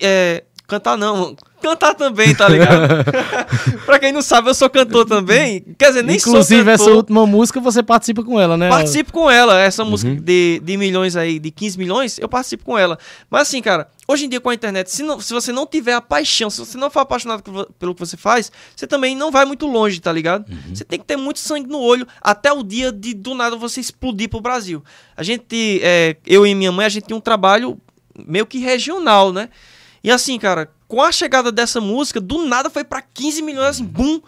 é, 0.00 0.44
cantar 0.66 0.96
não, 0.96 1.36
cantar 1.62 1.94
também, 1.94 2.34
tá 2.34 2.48
ligado? 2.48 3.04
pra 3.86 3.98
quem 3.98 4.12
não 4.12 4.22
sabe, 4.22 4.48
eu 4.50 4.54
sou 4.54 4.68
cantor 4.68 5.04
também. 5.06 5.60
Quer 5.78 5.88
dizer, 5.88 6.02
nem 6.02 6.16
Inclusive, 6.16 6.62
sou 6.64 6.72
essa 6.72 6.84
cantor. 6.84 6.96
última 6.96 7.26
música 7.26 7.60
você 7.60 7.82
participa 7.82 8.22
com 8.22 8.40
ela, 8.40 8.56
né? 8.56 8.68
Participo 8.68 9.12
com 9.12 9.30
ela, 9.30 9.58
essa 9.60 9.84
música 9.84 10.10
Uhum. 10.12 10.20
de, 10.20 10.60
de 10.64 10.76
milhões 10.76 11.16
aí, 11.16 11.38
de 11.38 11.50
15 11.50 11.78
milhões, 11.78 12.18
eu 12.18 12.28
participo 12.28 12.64
com 12.64 12.76
ela. 12.78 12.98
Mas 13.30 13.42
assim, 13.42 13.62
cara, 13.62 13.88
hoje 14.08 14.26
em 14.26 14.28
dia 14.28 14.40
com 14.40 14.50
a 14.50 14.54
internet, 14.54 14.90
se, 14.90 15.02
não, 15.02 15.20
se 15.20 15.32
você 15.32 15.52
não 15.52 15.66
tiver 15.66 15.94
a 15.94 16.00
paixão, 16.00 16.50
se 16.50 16.58
você 16.58 16.76
não 16.76 16.90
for 16.90 17.00
apaixonado 17.00 17.42
pelo- 17.78 17.94
que 17.94 18.00
você 18.00 18.16
faz, 18.16 18.50
você 18.74 18.86
também 18.86 19.14
não 19.16 19.30
vai 19.30 19.44
muito 19.44 19.66
longe, 19.66 20.00
tá 20.00 20.12
ligado? 20.12 20.44
Uhum. 20.50 20.74
Você 20.74 20.84
tem 20.84 20.98
que 20.98 21.04
ter 21.04 21.16
muito 21.16 21.38
sangue 21.38 21.68
no 21.68 21.78
olho 21.78 22.06
até 22.20 22.52
o 22.52 22.62
dia 22.62 22.90
de 22.92 23.14
do 23.14 23.34
nada 23.34 23.56
você 23.56 23.80
explodir 23.80 24.28
pro 24.28 24.40
Brasil. 24.40 24.82
A 25.16 25.22
gente, 25.22 25.80
é, 25.82 26.16
eu 26.26 26.46
e 26.46 26.54
minha 26.54 26.70
mãe, 26.72 26.86
a 26.86 26.88
gente 26.88 27.06
tinha 27.06 27.16
um 27.16 27.20
trabalho 27.20 27.78
meio 28.26 28.46
que 28.46 28.58
regional, 28.58 29.32
né? 29.32 29.48
E 30.02 30.10
assim, 30.10 30.38
cara, 30.38 30.70
com 30.86 31.02
a 31.02 31.10
chegada 31.10 31.50
dessa 31.50 31.80
música, 31.80 32.20
do 32.20 32.44
nada 32.44 32.70
foi 32.70 32.84
pra 32.84 33.02
15 33.02 33.42
milhões, 33.42 33.68
assim, 33.68 33.84
bum! 33.84 34.20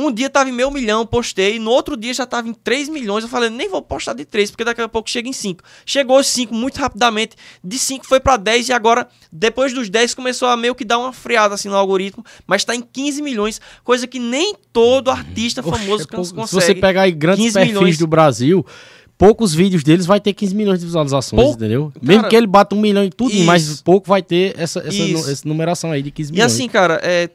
Um 0.00 0.12
dia 0.12 0.30
tava 0.30 0.48
em 0.48 0.52
meio 0.52 0.70
milhão, 0.70 1.04
postei. 1.04 1.58
No 1.58 1.72
outro 1.72 1.96
dia 1.96 2.14
já 2.14 2.24
tava 2.24 2.48
em 2.48 2.54
3 2.54 2.88
milhões. 2.88 3.24
Eu 3.24 3.28
falei, 3.28 3.50
nem 3.50 3.68
vou 3.68 3.82
postar 3.82 4.12
de 4.12 4.24
3, 4.24 4.48
porque 4.52 4.62
daqui 4.62 4.80
a 4.80 4.88
pouco 4.88 5.10
chega 5.10 5.28
em 5.28 5.32
5. 5.32 5.60
Chegou 5.84 6.20
os 6.20 6.28
5 6.28 6.54
muito 6.54 6.76
rapidamente. 6.76 7.34
De 7.64 7.76
5 7.76 8.06
foi 8.06 8.20
pra 8.20 8.36
10 8.36 8.68
e 8.68 8.72
agora, 8.72 9.08
depois 9.32 9.72
dos 9.72 9.90
10, 9.90 10.14
começou 10.14 10.46
a 10.46 10.56
meio 10.56 10.72
que 10.72 10.84
dar 10.84 10.98
uma 11.00 11.12
freada 11.12 11.56
assim 11.56 11.68
no 11.68 11.74
algoritmo. 11.74 12.24
Mas 12.46 12.64
tá 12.64 12.76
em 12.76 12.80
15 12.80 13.20
milhões, 13.22 13.60
coisa 13.82 14.06
que 14.06 14.20
nem 14.20 14.54
todo 14.72 15.10
artista 15.10 15.62
Oxe, 15.62 15.70
famoso 15.70 16.04
é 16.04 16.06
pouco. 16.06 16.32
consegue. 16.32 16.46
Se 16.46 16.54
você 16.54 16.74
pegar 16.76 17.02
aí 17.02 17.10
grandes 17.10 17.46
15 17.46 17.54
perfis 17.54 17.74
milhões. 17.74 17.98
do 17.98 18.06
Brasil, 18.06 18.64
poucos 19.18 19.52
vídeos 19.52 19.82
deles 19.82 20.06
vai 20.06 20.20
ter 20.20 20.32
15 20.32 20.54
milhões 20.54 20.78
de 20.80 20.86
visualizações, 20.86 21.42
Pou- 21.42 21.52
entendeu? 21.52 21.92
Mesmo 22.00 22.22
Cara, 22.22 22.30
que 22.30 22.36
ele 22.36 22.46
bata 22.46 22.74
um 22.74 22.80
milhão 22.80 23.04
e 23.04 23.10
tudo, 23.10 23.32
isso. 23.34 23.44
mas 23.44 23.82
pouco 23.82 24.08
vai 24.08 24.22
ter 24.22 24.54
essa, 24.56 24.78
essa, 24.86 25.30
essa 25.32 25.48
numeração 25.48 25.90
aí 25.90 26.00
de 26.02 26.10
15 26.12 26.30
E 26.30 26.32
milhões. 26.34 26.52
assim, 26.52 26.68
cara, 26.68 27.00
é, 27.02 27.28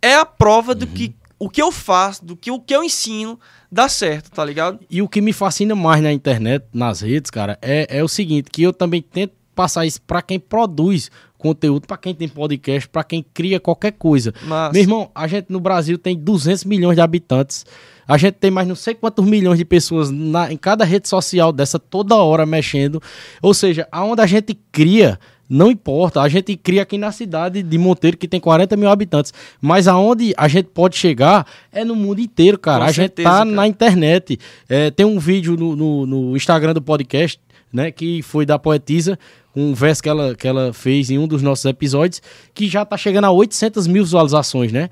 é 0.00 0.14
a 0.14 0.24
prova 0.24 0.72
Uhum. 0.72 0.78
do 0.78 0.86
que 0.86 1.12
o 1.40 1.48
que 1.50 1.60
eu 1.62 1.70
faço, 1.70 2.24
do 2.24 2.34
que 2.36 2.50
o 2.50 2.58
que 2.60 2.74
eu 2.74 2.82
ensino 2.82 3.38
dá 3.70 3.88
certo, 3.88 4.30
tá 4.30 4.44
ligado? 4.44 4.80
E 4.90 5.00
o 5.02 5.08
que 5.08 5.20
me 5.20 5.32
fascina 5.32 5.74
mais 5.74 6.02
na 6.02 6.12
internet, 6.12 6.64
nas 6.72 7.00
redes, 7.00 7.30
cara, 7.30 7.56
é, 7.62 7.86
é 7.98 8.02
o 8.02 8.08
seguinte, 8.08 8.48
que 8.50 8.62
eu 8.62 8.72
também 8.72 9.00
tento 9.02 9.32
passar 9.54 9.86
isso 9.86 10.00
pra 10.02 10.20
quem 10.22 10.38
produz 10.40 11.10
conteúdo, 11.36 11.86
pra 11.86 11.96
quem 11.96 12.12
tem 12.14 12.28
podcast, 12.28 12.88
pra 12.88 13.04
quem 13.04 13.24
cria 13.34 13.60
qualquer 13.60 13.92
coisa. 13.92 14.32
Mas 14.44 14.72
Meu 14.72 14.82
irmão, 14.82 15.10
a 15.14 15.26
gente 15.28 15.46
no 15.50 15.60
Brasil 15.60 15.96
tem 15.98 16.16
200 16.16 16.64
milhões 16.64 16.96
de 16.96 17.00
habitantes. 17.00 17.64
A 18.08 18.16
gente 18.16 18.34
tem 18.36 18.50
mais 18.50 18.66
não 18.66 18.74
sei 18.74 18.94
quantos 18.94 19.22
milhões 19.24 19.58
de 19.58 19.64
pessoas 19.66 20.10
na- 20.10 20.50
em 20.50 20.56
cada 20.56 20.82
rede 20.84 21.06
social 21.08 21.52
dessa 21.52 21.78
toda 21.78 22.16
hora 22.16 22.46
mexendo. 22.46 23.00
Ou 23.42 23.52
seja, 23.52 23.86
aonde 23.92 24.22
a 24.22 24.26
gente 24.26 24.58
cria, 24.72 25.20
não 25.48 25.70
importa. 25.70 26.20
A 26.22 26.28
gente 26.28 26.56
cria 26.56 26.82
aqui 26.82 26.96
na 26.98 27.12
cidade 27.12 27.62
de 27.62 27.78
Monteiro, 27.78 28.16
que 28.16 28.26
tem 28.26 28.40
40 28.40 28.76
mil 28.76 28.88
habitantes. 28.88 29.32
Mas 29.60 29.86
aonde 29.86 30.32
a 30.36 30.48
gente 30.48 30.66
pode 30.72 30.96
chegar 30.96 31.46
é 31.70 31.84
no 31.84 31.94
mundo 31.94 32.20
inteiro, 32.20 32.58
cara. 32.58 32.78
Com 32.84 32.84
a 32.84 32.92
gente 32.92 32.96
certeza, 32.96 33.28
tá 33.28 33.34
cara. 33.38 33.50
na 33.50 33.66
internet. 33.66 34.38
É, 34.68 34.90
tem 34.90 35.04
um 35.06 35.18
vídeo 35.18 35.54
no, 35.56 35.76
no- 35.76 36.06
no 36.06 36.36
Instagram 36.36 36.72
do 36.74 36.80
podcast, 36.82 37.38
né? 37.72 37.90
Que 37.90 38.22
foi 38.22 38.46
da 38.46 38.58
poetisa, 38.58 39.18
um 39.56 39.74
verso 39.74 40.02
que 40.02 40.08
ela, 40.08 40.34
que 40.34 40.46
ela 40.48 40.72
fez 40.72 41.10
em 41.10 41.18
um 41.18 41.26
dos 41.26 41.42
nossos 41.42 41.64
episódios, 41.64 42.22
que 42.54 42.68
já 42.68 42.84
tá 42.84 42.96
chegando 42.96 43.24
a 43.24 43.30
800 43.30 43.86
mil 43.86 44.04
visualizações, 44.04 44.70
né? 44.72 44.88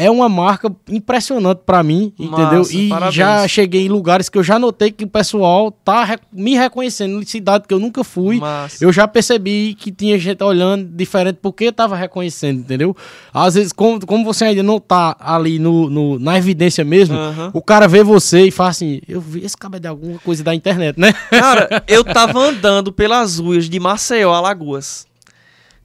É 0.00 0.10
uma 0.10 0.28
marca 0.28 0.72
impressionante 0.88 1.62
pra 1.66 1.82
mim, 1.82 2.12
entendeu? 2.18 2.58
Massa, 2.58 2.74
E 2.76 2.88
parabéns. 2.88 3.14
já 3.14 3.48
cheguei 3.48 3.86
em 3.86 3.88
lugares 3.88 4.28
que 4.28 4.38
eu 4.38 4.42
já 4.44 4.58
notei 4.58 4.92
que 4.92 5.04
o 5.04 5.08
pessoal 5.08 5.70
tá 5.72 6.18
me 6.32 6.54
reconhecendo 6.54 7.20
em 7.20 7.26
cidade 7.26 7.64
que 7.66 7.74
eu 7.74 7.80
nunca 7.80 8.04
fui. 8.04 8.38
Massa. 8.38 8.84
Eu 8.84 8.92
já 8.92 9.08
percebi 9.08 9.74
que 9.74 9.90
tinha 9.90 10.16
gente 10.18 10.42
olhando 10.44 10.84
diferente 10.88 11.40
porque 11.42 11.72
tava 11.72 11.96
reconhecendo, 11.96 12.60
entendeu? 12.60 12.96
Às 13.34 13.54
vezes, 13.54 13.72
como, 13.72 14.04
como 14.06 14.24
você 14.24 14.44
ainda 14.44 14.62
não 14.62 14.78
tá 14.78 15.16
ali 15.18 15.58
no, 15.58 15.90
no- 15.90 16.18
na 16.18 16.38
evidência 16.38 16.84
mesmo, 16.84 17.16
Aham. 17.16 17.50
o 17.52 17.60
cara 17.60 17.88
vê 17.88 18.04
você 18.04 18.42
e 18.46 18.50
fala 18.50 18.70
assim: 18.70 19.00
eu 19.08 19.20
vi 19.20 19.44
esse 19.44 19.56
cabelo 19.56 19.80
de 19.82 19.88
alguma 19.88 20.18
coisa 20.20 20.44
da 20.44 20.54
internet, 20.54 20.98
né? 20.98 21.12
Cara, 21.30 21.82
eu 21.88 22.04
tava 22.04 22.38
andando 22.38 22.92
pelas 22.92 23.38
ruas 23.38 23.68
de 23.68 23.80
Maceió, 23.80 24.32
Alagoas. 24.32 25.06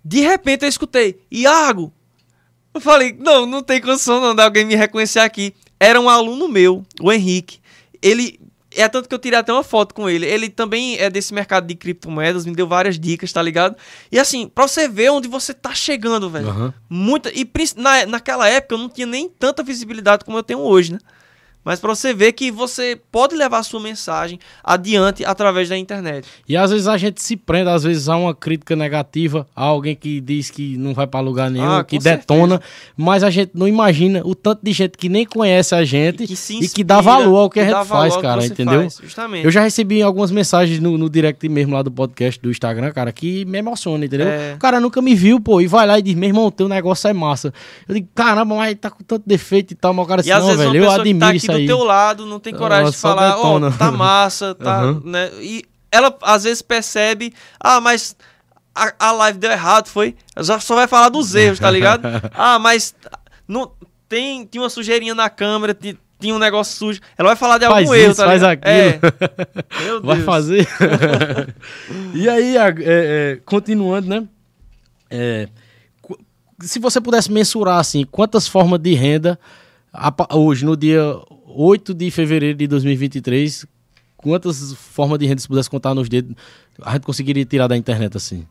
De 0.06 0.20
repente 0.20 0.64
eu 0.64 0.70
escutei, 0.70 1.18
Iago! 1.32 1.92
Eu 2.74 2.82
falei, 2.82 3.16
não, 3.20 3.46
não 3.46 3.62
tem 3.62 3.80
condição 3.80 4.20
não 4.20 4.34
de 4.34 4.42
alguém 4.42 4.66
me 4.66 4.76
reconhecer 4.76 5.20
aqui. 5.20 5.54
Era 5.80 6.00
um 6.00 6.10
aluno 6.10 6.48
meu, 6.48 6.84
o 7.02 7.12
Henrique. 7.12 7.60
Ele. 8.02 8.40
É 8.76 8.90
tanto 8.90 9.08
que 9.08 9.14
eu 9.14 9.20
tirei 9.20 9.38
até 9.38 9.54
uma 9.54 9.64
foto 9.64 9.94
com 9.94 10.10
ele. 10.10 10.26
Ele 10.26 10.50
também 10.50 10.98
é 10.98 11.08
desse 11.08 11.32
mercado 11.32 11.68
de 11.68 11.76
criptomoedas, 11.76 12.44
me 12.44 12.56
deu 12.56 12.68
várias 12.68 12.98
dicas, 13.00 13.32
tá 13.32 13.40
ligado? 13.40 13.76
E 14.12 14.18
assim, 14.18 14.48
pra 14.48 14.68
você 14.68 14.88
ver 14.88 15.12
onde 15.12 15.28
você 15.28 15.54
tá 15.54 15.76
chegando, 15.76 16.28
velho. 16.28 16.50
Aham. 16.50 16.74
Muita. 16.90 17.30
E 17.30 17.48
na, 17.78 18.08
naquela 18.08 18.50
época 18.50 18.74
eu 18.74 18.80
não 18.80 18.90
tinha 18.90 19.06
nem 19.06 19.30
tanta 19.30 19.62
visibilidade 19.62 20.26
como 20.26 20.40
eu 20.40 20.44
tenho 20.44 20.60
hoje, 20.60 20.94
né? 20.94 21.00
Mas 21.64 21.80
pra 21.80 21.96
você 21.96 22.14
ver 22.14 22.34
que 22.34 22.52
você 22.52 23.00
pode 23.12 23.36
levar 23.36 23.60
a 23.60 23.64
sua 23.64 23.80
mensagem 23.80 24.40
adiante 24.64 25.24
através 25.24 25.70
da 25.70 25.78
internet. 25.78 26.28
E 26.48 26.58
às 26.58 26.72
vezes 26.72 26.88
a 26.88 26.98
gente 26.98 27.22
se 27.22 27.36
prende, 27.38 27.70
às 27.70 27.84
vezes 27.84 28.10
há 28.10 28.18
uma 28.18 28.36
crítica 28.36 28.76
negativa 28.76 29.48
a 29.56 29.64
alguém 29.64 29.96
que 29.96 30.20
diz 30.20 30.50
que 30.50 30.78
não 30.78 30.94
vai 30.94 31.08
pra 31.08 31.20
lugar 31.20 31.50
nenhum, 31.50 31.66
Ah, 31.66 31.84
que 31.84 31.98
detona, 32.00 32.62
mas 32.98 33.24
a 33.24 33.30
gente 33.30 33.52
não 33.54 33.68
imagina 33.68 34.22
o 34.26 34.36
tanto 34.36 34.60
de 34.64 34.74
gente 34.74 34.98
que 34.98 35.08
nem 35.08 35.26
conhece 35.26 35.74
a 35.74 35.84
gente 35.84 36.28
que 36.28 36.36
se 36.36 36.58
e 36.58 36.68
que 36.68 36.84
dá 36.84 36.96
inspira, 36.96 37.18
valor 37.18 37.38
ao 37.38 37.50
que 37.50 37.60
a 37.60 37.64
que 37.64 37.70
gente 37.70 37.78
dá 37.78 37.84
valor 37.84 38.12
faz, 38.12 38.22
cara, 38.22 38.46
entendeu? 38.46 38.82
faz, 38.82 39.00
justamente. 39.02 39.46
Eu 39.46 39.52
já 39.52 39.62
recebi 39.62 40.02
algumas 40.02 40.32
mensagens 40.32 40.80
no, 40.80 40.98
no 40.98 41.10
direct 41.10 41.48
mesmo 41.48 41.74
lá 41.74 41.82
do 41.82 41.92
podcast 41.92 42.42
do 42.42 42.52
Instagram, 42.52 42.92
cara, 42.92 43.12
que 43.12 43.46
me 43.46 43.58
emociona, 43.58 44.06
entendeu? 44.06 44.28
É. 44.28 44.54
O 44.56 44.60
cara 44.60 44.80
nunca 44.80 45.02
me 45.02 45.16
viu, 45.16 45.40
pô, 45.40 45.62
e 45.62 45.68
vai 45.68 45.88
lá 45.88 45.98
e 45.98 46.02
diz, 46.02 46.14
meu 46.14 46.30
irmão, 46.30 46.52
teu 46.52 46.68
negócio 46.68 47.08
é 47.08 47.14
massa. 47.14 47.54
Eu 47.88 47.96
digo, 47.96 48.08
caramba, 48.14 48.56
mas 48.56 48.76
tá 48.80 48.90
com 48.90 49.04
tanto 49.04 49.24
defeito 49.26 49.72
e 49.72 49.76
tal, 49.76 49.94
mas 49.94 50.06
o 50.06 50.08
cara 50.08 50.22
E 50.26 50.32
às 50.32 50.44
não, 50.44 50.58
velho, 50.58 50.76
eu 50.76 50.88
que 50.88 51.00
admiro 51.00 51.20
tá 51.20 51.36
isso 51.36 51.53
do 51.54 51.60
aí. 51.60 51.66
teu 51.68 51.84
lado 51.84 52.26
não 52.26 52.40
tem 52.40 52.54
coragem 52.54 52.84
Ela 52.84 52.92
de 52.92 52.98
falar, 52.98 53.32
ó, 53.38 53.60
detona. 53.60 53.72
tá 53.78 53.92
massa, 53.92 54.54
tá, 54.60 54.82
Aham. 54.82 55.02
né? 55.06 55.32
E 55.42 55.64
ela 55.92 56.16
às 56.22 56.44
vezes 56.44 56.62
percebe, 56.62 57.34
ah, 57.60 57.80
mas 57.80 58.16
a, 58.76 58.94
a 59.00 59.12
live 59.12 59.38
deu 59.40 59.52
errado, 59.52 59.88
foi? 59.88 60.16
Já 60.40 60.60
só 60.60 60.76
vai 60.76 60.88
falar 60.88 61.10
dos 61.10 61.36
erros, 61.36 61.60
tá 61.60 61.70
ligado? 61.70 62.04
ah, 62.34 62.58
mas 62.60 62.96
não 63.48 63.72
tem 64.10 64.46
tinha 64.46 64.62
uma 64.62 64.70
sujeirinha 64.70 65.14
na 65.16 65.30
câmera, 65.30 65.74
ti- 65.74 65.98
tinha 66.20 66.34
um 66.34 66.40
negócio 66.40 66.76
sujo. 66.78 67.00
Ela 67.18 67.30
vai 67.30 67.36
falar 67.36 67.58
de 67.58 67.66
Faz 67.68 67.80
algum 67.86 67.94
erro, 67.94 68.12
isso, 68.12 68.22
tá 68.22 68.26
faz 68.28 68.42
ligado? 68.42 68.66
É. 68.66 69.00
Meu 69.86 70.02
Vai 70.02 70.22
fazer. 70.22 70.68
e 72.14 72.30
aí, 72.30 72.56
é, 72.58 72.74
é, 72.80 73.40
continuando, 73.46 74.08
né? 74.08 74.24
É, 75.10 75.48
se 76.62 76.80
você 76.80 77.02
pudesse 77.02 77.32
mensurar, 77.32 77.80
assim, 77.80 78.06
quantas 78.10 78.48
formas 78.48 78.80
de 78.80 78.94
renda 78.94 79.38
hoje, 80.32 80.66
no 80.66 80.76
dia 80.78 81.02
8 81.56 81.94
de 81.94 82.10
fevereiro 82.12 82.58
de 82.58 82.68
2023, 82.68 83.66
quantas 84.18 84.74
formas 84.74 85.20
de 85.20 85.26
renda 85.26 85.42
se 85.42 85.48
pudesse 85.48 85.70
contar 85.70 85.94
nos 85.94 86.10
dedos, 86.10 86.36
a 86.82 86.94
gente 86.94 87.04
conseguiria 87.04 87.46
tirar 87.46 87.68
da 87.68 87.78
internet, 87.78 88.18
assim? 88.18 88.48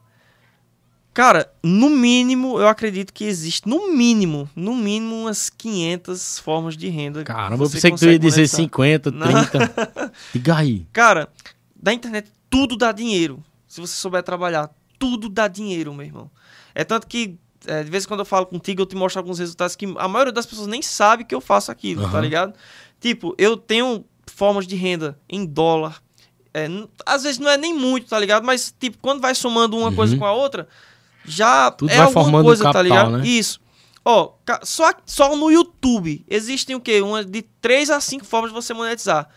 Cara, 1.14 1.52
no 1.62 1.90
mínimo, 1.90 2.58
eu 2.58 2.66
acredito 2.66 3.12
que 3.12 3.24
existe, 3.24 3.68
no 3.68 3.92
mínimo, 3.94 4.48
no 4.56 4.74
mínimo 4.74 5.14
umas 5.22 5.50
500 5.50 6.38
formas 6.38 6.74
de 6.74 6.88
renda. 6.88 7.22
Caramba, 7.22 7.64
eu 7.64 7.70
pensei 7.70 7.90
que 7.90 7.98
tu 7.98 8.06
ia 8.06 8.18
dizer 8.18 8.40
monetizar. 8.40 8.60
50, 8.62 9.10
Não. 9.10 9.26
30. 9.26 10.12
Diga 10.32 10.56
aí. 10.56 10.86
Cara, 10.90 11.28
da 11.76 11.92
internet 11.92 12.30
tudo 12.48 12.76
dá 12.76 12.92
dinheiro. 12.92 13.42
Se 13.68 13.78
você 13.80 13.94
souber 13.94 14.22
trabalhar, 14.22 14.70
tudo 14.98 15.28
dá 15.28 15.48
dinheiro, 15.48 15.92
meu 15.92 16.06
irmão. 16.06 16.30
É 16.74 16.82
tanto 16.82 17.06
que, 17.06 17.36
é, 17.66 17.82
de 17.82 17.90
vez 17.90 18.04
em 18.04 18.08
quando 18.08 18.20
eu 18.20 18.26
falo 18.26 18.46
contigo, 18.46 18.80
eu 18.80 18.86
te 18.86 18.96
mostro 18.96 19.20
alguns 19.20 19.38
resultados 19.38 19.76
que 19.76 19.84
a 19.98 20.08
maioria 20.08 20.32
das 20.32 20.46
pessoas 20.46 20.66
nem 20.66 20.80
sabe 20.80 21.24
que 21.24 21.34
eu 21.34 21.42
faço 21.42 21.70
aquilo, 21.70 22.02
tá 22.02 22.08
Aham. 22.08 22.20
ligado? 22.20 22.54
Tipo, 23.02 23.34
eu 23.36 23.56
tenho 23.56 24.04
formas 24.28 24.64
de 24.64 24.76
renda 24.76 25.18
em 25.28 25.44
dólar. 25.44 26.00
É, 26.54 26.68
às 27.04 27.24
vezes 27.24 27.40
não 27.40 27.50
é 27.50 27.56
nem 27.56 27.74
muito, 27.74 28.06
tá 28.08 28.18
ligado? 28.18 28.44
Mas, 28.44 28.72
tipo, 28.78 28.96
quando 29.02 29.20
vai 29.20 29.34
somando 29.34 29.76
uma 29.76 29.92
coisa 29.92 30.16
com 30.16 30.24
a 30.24 30.32
outra, 30.32 30.68
já 31.24 31.68
Tudo 31.72 31.90
é 31.90 31.96
vai 31.96 32.06
alguma 32.06 32.24
formando 32.24 32.44
coisa, 32.44 32.62
tá 32.62 32.72
capital, 32.72 32.82
ligado? 33.06 33.18
né? 33.18 33.26
Isso. 33.26 33.60
Ó, 34.04 34.34
só, 34.62 34.92
só 35.04 35.34
no 35.34 35.50
YouTube 35.50 36.24
existem 36.28 36.76
o 36.76 36.80
quê? 36.80 37.00
Uma 37.00 37.24
de 37.24 37.42
3 37.60 37.90
a 37.90 38.00
5 38.00 38.24
formas 38.24 38.50
de 38.50 38.54
você 38.54 38.72
monetizar. 38.72 39.28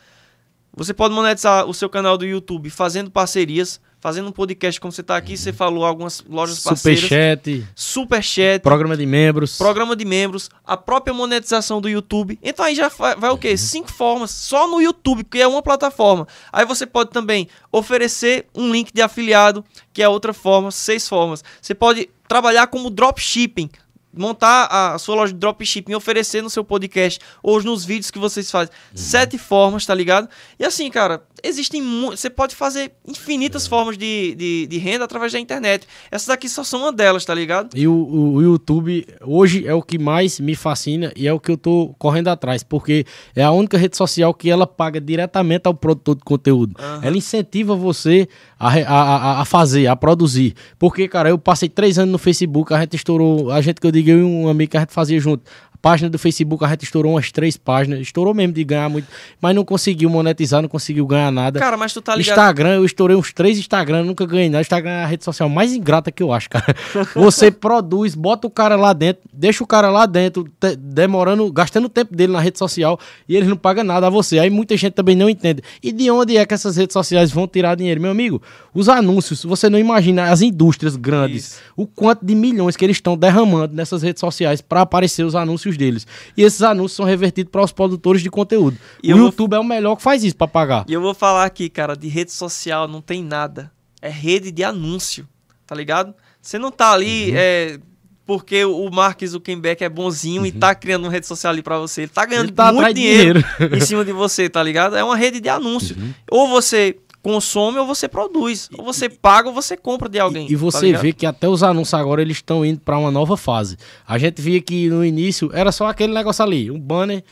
Você 0.76 0.94
pode 0.94 1.14
monetizar 1.14 1.66
o 1.66 1.74
seu 1.74 1.90
canal 1.90 2.18
do 2.18 2.26
YouTube 2.26 2.70
fazendo 2.70 3.10
parcerias, 3.10 3.80
fazendo 4.02 4.28
um 4.28 4.32
podcast 4.32 4.80
como 4.80 4.92
você 4.92 5.02
tá 5.02 5.16
aqui, 5.16 5.38
você 5.38 5.54
falou 5.54 5.86
algumas 5.86 6.22
lojas 6.30 6.60
parceiras, 6.60 7.02
Superchat, 7.02 7.68
superchat, 7.74 8.62
programa 8.62 8.98
de 8.98 9.06
membros. 9.06 9.58
programa 9.58 9.96
de 9.96 10.04
membros, 10.04 10.50
a 10.66 10.76
própria 10.76 11.14
monetização 11.14 11.80
do 11.80 11.88
YouTube. 11.88 12.38
Então 12.44 12.66
aí 12.66 12.76
já 12.76 12.90
vai, 12.90 13.16
vai 13.16 13.30
o 13.30 13.38
quê? 13.38 13.56
Cinco 13.56 13.92
formas 13.92 14.32
só 14.32 14.68
no 14.68 14.82
YouTube, 14.82 15.24
que 15.24 15.42
é 15.42 15.48
uma 15.48 15.62
plataforma. 15.62 16.28
Aí 16.52 16.66
você 16.66 16.86
pode 16.86 17.10
também 17.10 17.48
oferecer 17.72 18.46
um 18.54 18.70
link 18.70 18.92
de 18.94 19.02
afiliado, 19.02 19.64
que 19.94 20.04
é 20.04 20.10
outra 20.10 20.34
forma, 20.34 20.72
seis 20.72 21.08
formas. 21.08 21.42
Você 21.62 21.74
pode 21.74 22.10
trabalhar 22.28 22.68
como 22.68 22.90
dropshipping. 22.90 23.70
Montar 24.16 24.68
a 24.70 24.98
sua 24.98 25.16
loja 25.16 25.34
de 25.34 25.40
dropshipping, 25.40 25.94
oferecer 25.96 26.42
no 26.42 26.50
seu 26.50 26.64
podcast 26.64 27.20
ou 27.44 27.62
nos 27.62 27.86
vídeos 27.86 28.12
que 28.12 28.20
vocês 28.20 28.50
fazem. 28.50 28.74
Sete 28.94 29.38
formas, 29.38 29.86
tá 29.86 29.94
ligado? 29.94 30.30
E 30.60 30.66
assim, 30.66 30.90
cara, 30.90 31.24
existem 31.44 31.82
Você 32.12 32.30
pode 32.30 32.56
fazer 32.56 32.92
infinitas 33.08 33.68
formas 33.68 33.98
de, 33.98 34.36
de, 34.36 34.68
de 34.68 34.78
renda 34.78 35.06
através 35.06 35.32
da 35.32 35.40
internet. 35.40 35.88
Essas 36.12 36.28
daqui 36.28 36.48
só 36.50 36.64
são 36.64 36.82
uma 36.82 36.92
delas, 36.92 37.24
tá 37.26 37.34
ligado? 37.34 37.76
E 37.76 37.88
o, 37.88 37.94
o- 37.94 38.42
YouTube 38.42 39.06
hoje 39.24 39.68
é 39.68 39.74
o 39.74 39.82
que 39.82 39.98
mais 39.98 40.40
me 40.40 40.56
fascina 40.56 41.12
e 41.16 41.28
é 41.28 41.34
o 41.34 41.40
que 41.40 41.52
eu 41.52 41.58
tô 41.58 41.94
correndo 41.98 42.28
atrás, 42.30 42.64
porque 42.64 43.06
é 43.36 43.44
a 43.44 43.52
única 43.52 43.78
rede 43.78 43.98
social 43.98 44.34
que 44.34 44.50
ela 44.50 44.66
paga 44.68 45.00
diretamente 45.02 45.68
ao 45.68 45.74
produtor 45.74 46.16
de 46.16 46.24
conteúdo. 46.24 46.76
Ela 47.02 47.18
incentiva 47.18 47.76
você 47.76 48.28
a, 48.60 48.70
a, 48.70 49.42
a 49.42 49.46
fazer, 49.46 49.88
a 49.88 49.96
produzir. 49.96 50.54
Porque, 50.80 51.08
cara, 51.08 51.30
eu 51.30 51.38
passei 51.38 51.70
três 51.70 51.98
anos 52.00 52.12
no 52.12 52.18
Facebook, 52.18 52.74
a 52.74 52.80
gente 52.82 52.96
estourou, 52.96 53.52
a 53.52 53.62
gente 53.62 53.80
que 53.82 53.88
eu 53.88 53.92
digo, 53.92 54.10
eu 54.10 54.20
e 54.20 54.24
um 54.24 54.48
amigo 54.48 54.72
que 54.72 54.78
a 54.78 54.82
gente 54.82 54.94
fazia 54.94 55.20
junto. 55.20 55.44
Página 55.86 56.10
do 56.10 56.18
Facebook, 56.18 56.66
a 56.66 56.70
gente 56.70 56.82
estourou 56.82 57.12
umas 57.12 57.32
três 57.32 57.58
páginas, 57.58 58.00
estourou 58.00 58.34
mesmo 58.34 58.54
de 58.54 58.64
ganhar 58.64 58.90
muito, 58.90 59.08
mas 59.40 59.54
não 59.54 59.64
conseguiu 59.64 60.10
monetizar, 60.10 60.60
não 60.60 60.68
conseguiu 60.68 61.06
ganhar 61.06 61.32
nada. 61.32 61.60
Cara, 61.60 61.78
mas 61.78 61.94
tu 61.94 62.02
tá 62.02 62.16
ligado. 62.16 62.34
Instagram, 62.34 62.70
eu 62.78 62.86
estourei 62.86 63.16
uns 63.16 63.32
três 63.32 63.60
Instagram, 63.60 64.04
nunca 64.04 64.26
ganhei 64.26 64.50
nada. 64.50 64.64
Instagram 64.64 64.90
é 64.90 65.04
a 65.04 65.06
rede 65.06 65.24
social 65.24 65.48
mais 65.48 65.74
ingrata 65.74 66.12
que 66.12 66.24
eu 66.24 66.34
acho, 66.34 66.50
cara. 66.50 66.76
Você 67.14 67.52
produz, 67.52 68.16
bota 68.16 68.48
o 68.48 68.50
cara 68.50 68.76
lá 68.76 68.94
dentro, 68.94 69.30
deixa 69.32 69.64
o 69.64 69.68
cara 69.68 69.92
lá 69.92 70.08
dentro, 70.08 70.52
demorando, 70.80 71.52
gastando 71.54 71.86
o 71.86 71.90
tempo 71.90 72.16
dele 72.16 72.34
na 72.34 72.40
rede 72.40 72.58
social 72.58 73.00
e 73.30 73.36
eles 73.36 73.48
não 73.48 73.56
pagam 73.56 73.84
nada 73.84 74.08
a 74.08 74.10
você. 74.10 74.40
Aí 74.40 74.50
muita 74.50 74.76
gente 74.76 74.94
também 74.94 75.16
não 75.16 75.30
entende. 75.30 75.62
E 75.84 75.92
de 75.92 76.10
onde 76.10 76.36
é 76.36 76.44
que 76.48 76.54
essas 76.56 76.78
redes 76.78 76.94
sociais 76.94 77.30
vão 77.30 77.48
tirar 77.48 77.76
dinheiro? 77.76 78.02
Meu 78.02 78.10
amigo, 78.10 78.42
os 78.74 78.90
anúncios, 78.90 79.44
você 79.44 79.70
não 79.70 79.78
imagina 79.78 80.32
as 80.32 80.42
indústrias 80.42 80.96
grandes, 80.96 81.46
Isso. 81.46 81.62
o 81.78 81.86
quanto 81.86 82.26
de 82.26 82.34
milhões 82.34 82.76
que 82.76 82.84
eles 82.84 82.98
estão 82.98 83.16
derramando 83.16 83.76
nessas 83.76 84.02
redes 84.02 84.20
sociais 84.20 84.62
para 84.62 84.82
aparecer 84.82 85.24
os 85.24 85.36
anúncios 85.36 85.75
deles. 85.78 86.06
E 86.36 86.44
esses 86.44 86.62
anúncios 86.62 86.94
são 86.94 87.06
revertidos 87.06 87.52
para 87.52 87.64
os 87.64 87.72
produtores 87.72 88.22
de 88.22 88.30
conteúdo. 88.30 88.78
E 89.04 89.10
o 89.10 89.12
eu 89.12 89.18
vou- 89.18 89.26
YouTube 89.28 89.54
é 89.56 89.60
o 89.60 89.64
melhor 89.64 89.96
que 89.96 90.04
faz 90.04 90.24
isso 90.24 90.36
para 90.36 90.48
pagar. 90.48 90.86
E 90.88 90.94
eu 90.94 91.02
vou 91.02 91.14
falar 91.14 91.46
aqui, 91.46 91.70
cara, 91.70 91.96
de 91.96 92.08
rede 92.08 92.32
social 92.32 92.88
não 92.88 93.02
tem 93.02 93.24
nada. 93.24 93.72
É 94.02 94.10
rede 94.10 94.52
de 94.52 94.64
anúncio, 94.64 95.28
tá 95.66 95.74
ligado? 95.76 96.14
Você 96.42 96.58
não 96.60 96.72
tá 96.72 96.92
ali 96.92 97.32
Uhum. 97.32 97.36
é, 97.38 97.80
porque 98.26 98.64
o 98.66 98.90
Mark 98.92 99.24
Zuckerberg 99.26 99.84
é 99.84 99.90
bonzinho 99.90 100.46
e 100.46 100.52
tá 100.52 100.74
criando 100.76 101.06
uma 101.06 101.12
rede 101.12 101.26
social 101.28 101.52
ali 101.54 101.62
pra 101.62 101.78
você. 101.80 102.02
Ele 102.02 102.12
tá 102.12 102.26
ganhando 102.26 102.46
Uhum. 102.46 102.50
Ele 102.50 102.56
tá 102.56 102.72
muito 102.74 102.94
dinheiro, 102.94 103.44
dinheiro. 103.60 103.76
em 103.78 103.82
cima 103.82 104.04
de 104.06 104.12
você, 104.12 104.50
tá 104.50 104.62
ligado? 104.64 104.96
É 104.96 105.04
uma 105.04 105.16
rede 105.16 105.40
de 105.40 105.50
anúncio. 105.50 105.96
Uhum. 105.98 106.14
Ou 106.32 106.48
você 106.50 106.98
consome 107.26 107.80
ou 107.80 107.88
você 107.88 108.08
produz. 108.08 108.70
Ou 108.78 108.86
você 108.86 109.10
paga 109.10 109.50
ou 109.50 109.54
você 109.56 109.76
compra 109.76 110.08
de 110.08 110.20
alguém. 110.20 110.48
E, 110.48 110.54
e 110.54 110.56
tá 110.56 110.60
você 110.60 110.86
ligado? 110.86 111.02
vê 111.02 111.12
que 111.12 111.26
até 111.26 111.50
os 111.50 111.64
anúncios 111.64 111.96
agora 111.96 112.22
eles 112.22 112.38
estão 112.38 112.64
indo 112.64 112.80
para 112.80 113.00
uma 113.00 113.10
nova 113.10 113.36
fase. 113.36 113.78
A 114.08 114.20
gente 114.20 114.40
via 114.40 114.62
que 114.62 114.88
no 114.90 115.04
início 115.04 115.50
era 115.52 115.72
só 115.72 115.88
aquele 115.88 116.14
negócio 116.14 116.46
ali, 116.46 116.70
um 116.70 116.80
banner, 116.80 117.24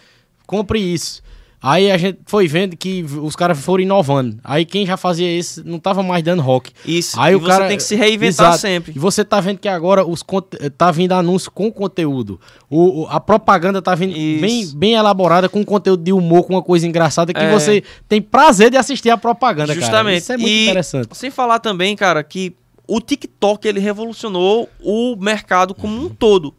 compre 0.47 0.79
isso. 0.79 1.21
Aí 1.65 1.89
a 1.89 1.97
gente 1.97 2.19
foi 2.25 2.45
vendo 2.45 2.75
que 2.75 3.03
os 3.21 3.37
caras 3.37 3.57
foram 3.57 3.81
inovando. 3.81 4.37
Aí 4.43 4.65
quem 4.65 4.85
já 4.85 4.97
fazia 4.97 5.31
isso 5.33 5.63
não 5.65 5.79
tava 5.79 6.03
mais 6.03 6.21
dando 6.21 6.41
rock. 6.41 6.71
Isso. 6.85 7.17
Aí 7.17 7.31
e 7.31 7.35
o 7.37 7.39
você 7.39 7.47
cara 7.47 7.67
tem 7.69 7.77
que 7.77 7.83
se 7.83 7.95
reinventar 7.95 8.47
Exato. 8.47 8.57
sempre. 8.59 8.91
E 8.93 8.99
você 8.99 9.23
tá 9.23 9.39
vendo 9.39 9.59
que 9.59 9.69
agora 9.69 10.05
os 10.05 10.21
conte- 10.21 10.57
tá 10.71 10.91
vindo 10.91 11.13
anúncio 11.13 11.49
com 11.49 11.71
conteúdo. 11.71 12.37
O, 12.69 13.07
a 13.09 13.17
propaganda 13.21 13.81
tá 13.81 13.95
vindo 13.95 14.11
Isso. 14.13 14.41
bem, 14.41 14.67
bem 14.75 14.93
elaborada 14.95 15.47
com 15.47 15.63
conteúdo 15.63 16.03
de 16.03 16.11
humor, 16.11 16.43
com 16.43 16.53
uma 16.53 16.61
coisa 16.61 16.85
engraçada 16.85 17.33
que 17.33 17.39
É. 17.39 17.49
você 17.53 17.81
tem 18.09 18.21
prazer 18.21 18.69
de 18.69 18.75
assistir 18.75 19.09
a 19.09 19.17
propaganda, 19.17 19.67
cara. 19.73 19.79
Justamente. 19.79 20.21
Isso 20.21 20.33
é 20.33 20.37
muito 20.37 20.49
E 20.51 20.63
interessante. 20.65 21.07
Sem 21.17 21.31
falar 21.31 21.59
também, 21.59 21.95
cara, 21.95 22.21
que 22.25 22.53
o 22.85 22.99
TikTok 22.99 23.65
ele 23.65 23.79
revolucionou 23.79 24.67
o 24.81 25.15
mercado 25.15 25.73
como 25.73 26.05
um 26.05 26.09
todo. 26.09 26.53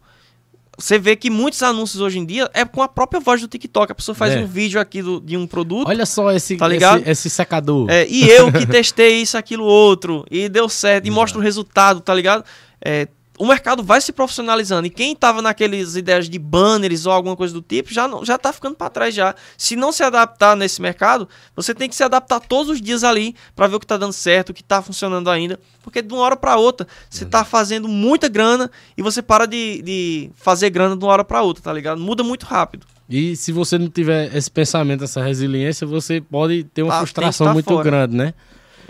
Você 0.79 0.99
vê 0.99 1.15
que 1.17 1.31
muitos 1.31 1.63
anúncios 1.63 2.01
hoje 2.01 2.19
em 2.19 2.25
dia 2.27 2.51
é 2.53 2.65
com 2.65 2.83
a 2.83 2.89
própria 2.89 3.21
voz 3.21 3.41
do 3.41 3.49
TikTok. 3.49 3.93
A 3.93 3.95
pessoa 3.95 4.15
faz 4.15 4.33
É. 4.35 4.39
um 4.41 4.47
vídeo 4.47 4.81
aqui 4.81 5.03
do- 5.03 5.21
de 5.21 5.37
um 5.37 5.47
produto. 5.47 5.87
Olha 5.89 6.05
só 6.07 6.31
esse, 6.33 6.57
Tá 6.57 6.67
ligado? 6.69 7.01
esse, 7.03 7.11
esse 7.11 7.31
secador. 7.31 7.89
É, 7.91 8.07
e 8.09 8.29
eu 8.29 8.51
que 8.53 8.67
testei 8.67 9.21
isso, 9.23 9.37
aquilo, 9.39 9.65
outro, 9.65 10.25
e 10.31 10.49
deu 10.49 10.69
certo, 10.69 11.07
e 11.07 11.11
mostra 11.11 11.39
o 11.39 11.43
resultado, 11.43 12.01
tá 12.01 12.15
ligado? 12.15 12.45
É, 12.85 13.09
o 13.39 13.47
mercado 13.47 13.83
vai 13.83 14.01
se 14.01 14.13
profissionalizando. 14.13 14.87
E 14.87 14.91
quem 14.91 15.15
tava 15.17 15.43
naquelas 15.43 15.97
ideias 15.97 16.29
de 16.29 16.39
banners 16.39 17.05
ou 17.07 17.13
alguma 17.13 17.35
coisa 17.37 17.53
do 17.53 17.61
tipo, 17.63 17.93
já, 17.93 18.07
não, 18.07 18.25
já 18.25 18.39
tá 18.39 18.53
ficando 18.53 18.77
para 18.77 18.89
trás 18.91 19.15
já. 19.15 19.35
Se 19.59 19.75
não 19.77 19.91
se 19.93 20.03
adaptar 20.03 20.57
nesse 20.57 20.81
mercado, 20.81 21.29
você 21.57 21.75
tem 21.75 21.89
que 21.89 21.97
se 21.97 22.03
adaptar 22.05 22.41
todos 22.41 22.71
os 22.71 22.81
dias 22.81 23.03
ali 23.03 23.35
para 23.57 23.67
ver 23.67 23.77
o 23.77 23.81
que 23.81 23.87
tá 23.87 23.97
dando 23.97 24.13
certo, 24.13 24.51
o 24.51 24.55
que 24.55 24.63
tá 24.63 24.81
funcionando 24.81 25.29
ainda. 25.31 25.59
Porque 25.83 26.01
de 26.01 26.13
uma 26.15 26.23
hora 26.23 26.37
para 26.37 26.57
outra, 26.57 26.87
você 27.11 27.25
tá 27.25 27.45
fazendo 27.45 27.89
muita 27.89 28.29
grana 28.29 28.71
e 28.97 29.03
você 29.03 29.21
para 29.21 29.47
de, 29.47 29.83
de 29.83 30.31
fazer 30.37 30.71
grana 30.71 30.97
de 30.97 31.05
uma 31.05 31.13
hora 31.13 31.25
para 31.25 31.43
outra, 31.43 31.63
tá 31.63 31.73
ligado? 31.73 32.01
Muda 32.01 32.23
muito 32.23 32.47
rápido. 32.47 32.87
E 33.11 33.37
se 33.37 33.53
você 33.53 33.77
não 33.77 33.91
tiver 33.91 34.35
esse 34.35 34.51
pensamento, 34.51 35.05
essa 35.05 35.23
resiliência, 35.23 35.87
você 35.87 36.21
pode 36.23 36.65
ter 36.65 36.83
uma 36.83 36.93
Tá, 36.93 36.99
frustração 37.01 37.49
tá 37.49 37.53
muito 37.53 37.67
fora. 37.69 37.83
grande, 37.85 38.17
né? 38.17 38.33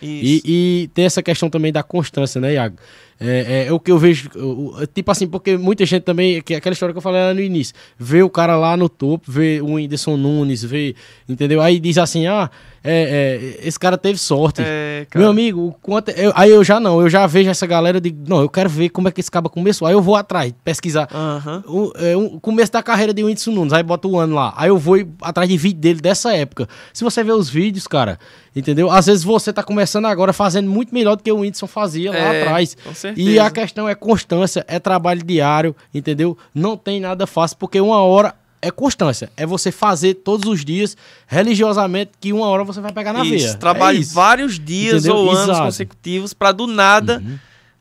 E, 0.02 0.42
e 0.44 0.88
tem 0.94 1.04
essa 1.04 1.22
questão 1.22 1.48
também 1.50 1.72
da 1.72 1.82
constância, 1.82 2.40
né, 2.40 2.54
Iago? 2.54 2.76
É, 3.20 3.64
é, 3.64 3.66
é 3.68 3.72
o 3.72 3.78
que 3.78 3.92
eu 3.92 3.98
vejo, 3.98 4.28
o- 4.34 4.74
o- 4.82 4.86
tipo 4.86 5.10
assim, 5.10 5.26
porque 5.26 5.56
muita 5.56 5.86
gente 5.86 6.02
também, 6.02 6.42
que 6.42 6.52
é 6.52 6.56
aquela 6.56 6.72
história 6.72 6.92
que 6.92 6.98
eu 6.98 7.02
falei 7.02 7.20
lá 7.20 7.32
no 7.32 7.40
início, 7.40 7.74
vê 7.98 8.22
o 8.22 8.28
cara 8.28 8.56
lá 8.56 8.76
no 8.76 8.88
topo, 8.88 9.30
vê 9.30 9.60
o 9.60 9.74
Whindersson 9.74 10.16
Nunes, 10.16 10.64
vê, 10.64 10.96
entendeu? 11.28 11.60
Aí 11.60 11.78
diz 11.78 11.96
assim, 11.96 12.26
ah, 12.26 12.50
é, 12.84 13.58
é, 13.62 13.66
esse 13.66 13.78
cara 13.80 13.96
teve 13.96 14.18
sorte. 14.18 14.62
É, 14.62 15.06
cara. 15.08 15.22
Meu 15.22 15.30
amigo, 15.30 15.74
quanto, 15.80 16.10
eu- 16.10 16.32
aí 16.36 16.50
eu 16.50 16.62
já 16.62 16.78
não, 16.78 17.00
eu 17.00 17.08
já 17.08 17.26
vejo 17.26 17.48
essa 17.48 17.66
galera, 17.66 17.98
digo, 18.00 18.22
não, 18.28 18.42
eu 18.42 18.48
quero 18.48 18.68
ver 18.68 18.90
como 18.90 19.08
é 19.08 19.10
que 19.10 19.20
esse 19.20 19.30
cara 19.30 19.48
começou. 19.48 19.88
Aí 19.88 19.94
eu 19.94 20.02
vou 20.02 20.14
atrás, 20.16 20.52
pesquisar. 20.62 21.08
Aham. 21.12 21.64
O, 21.66 21.92
é, 21.96 22.14
um- 22.16 22.38
começo 22.38 22.70
da 22.70 22.82
carreira 22.82 23.14
de 23.14 23.24
Whindersson 23.24 23.52
Nunes, 23.52 23.72
aí 23.72 23.82
bota 23.82 24.06
o 24.06 24.18
ano 24.18 24.34
lá. 24.34 24.52
Aí 24.56 24.68
eu 24.68 24.76
vou 24.78 24.96
atrás 25.22 25.48
de 25.48 25.56
vídeo 25.56 25.80
dele 25.80 26.00
dessa 26.00 26.34
época. 26.34 26.68
Se 26.92 27.02
você 27.02 27.24
ver 27.24 27.32
os 27.32 27.48
vídeos, 27.48 27.86
cara, 27.86 28.18
entendeu? 28.54 28.90
Às 28.90 29.06
vezes 29.06 29.24
você 29.24 29.52
tá 29.52 29.62
começando 29.62 30.04
agora 30.06 30.32
fazendo 30.34 30.68
muito 30.70 30.94
melhor 30.94 31.16
do 31.16 31.22
que 31.22 31.32
o 31.32 31.38
Whindersson 31.40 31.66
fazia 31.66 32.10
lá 32.10 32.16
É, 32.18 32.42
atrás. 32.42 32.76
com 32.84 32.94
certeza. 32.94 33.30
E 33.30 33.38
a 33.38 33.50
questão 33.50 33.88
é 33.88 33.94
constância, 33.94 34.64
é 34.68 34.78
trabalho 34.78 35.22
diário, 35.24 35.74
entendeu? 35.94 36.36
Não 36.54 36.76
tem 36.76 37.00
nada 37.00 37.26
fácil, 37.26 37.56
porque 37.56 37.80
uma 37.80 38.02
hora 38.02 38.34
é 38.66 38.70
constância. 38.70 39.30
É 39.36 39.44
você 39.46 39.70
fazer 39.72 40.14
todos 40.14 40.48
os 40.48 40.64
dias, 40.64 40.96
religiosamente, 41.26 42.12
que 42.20 42.32
uma 42.32 42.46
hora 42.46 42.64
você 42.64 42.80
vai 42.80 42.92
pegar 42.92 43.12
na 43.12 43.24
Isso, 43.24 43.46
veia. 43.46 43.54
trabalhe 43.54 43.98
É 43.98 44.00
isso. 44.00 44.14
vários 44.14 44.58
dias 44.58 45.04
Entendeu? 45.04 45.16
ou 45.16 45.30
anos 45.30 45.42
Exato. 45.44 45.58
Uhum. 45.60 45.64
consecutivos 45.66 46.32
pra 46.34 46.52
do 46.52 46.66
nada 46.66 47.22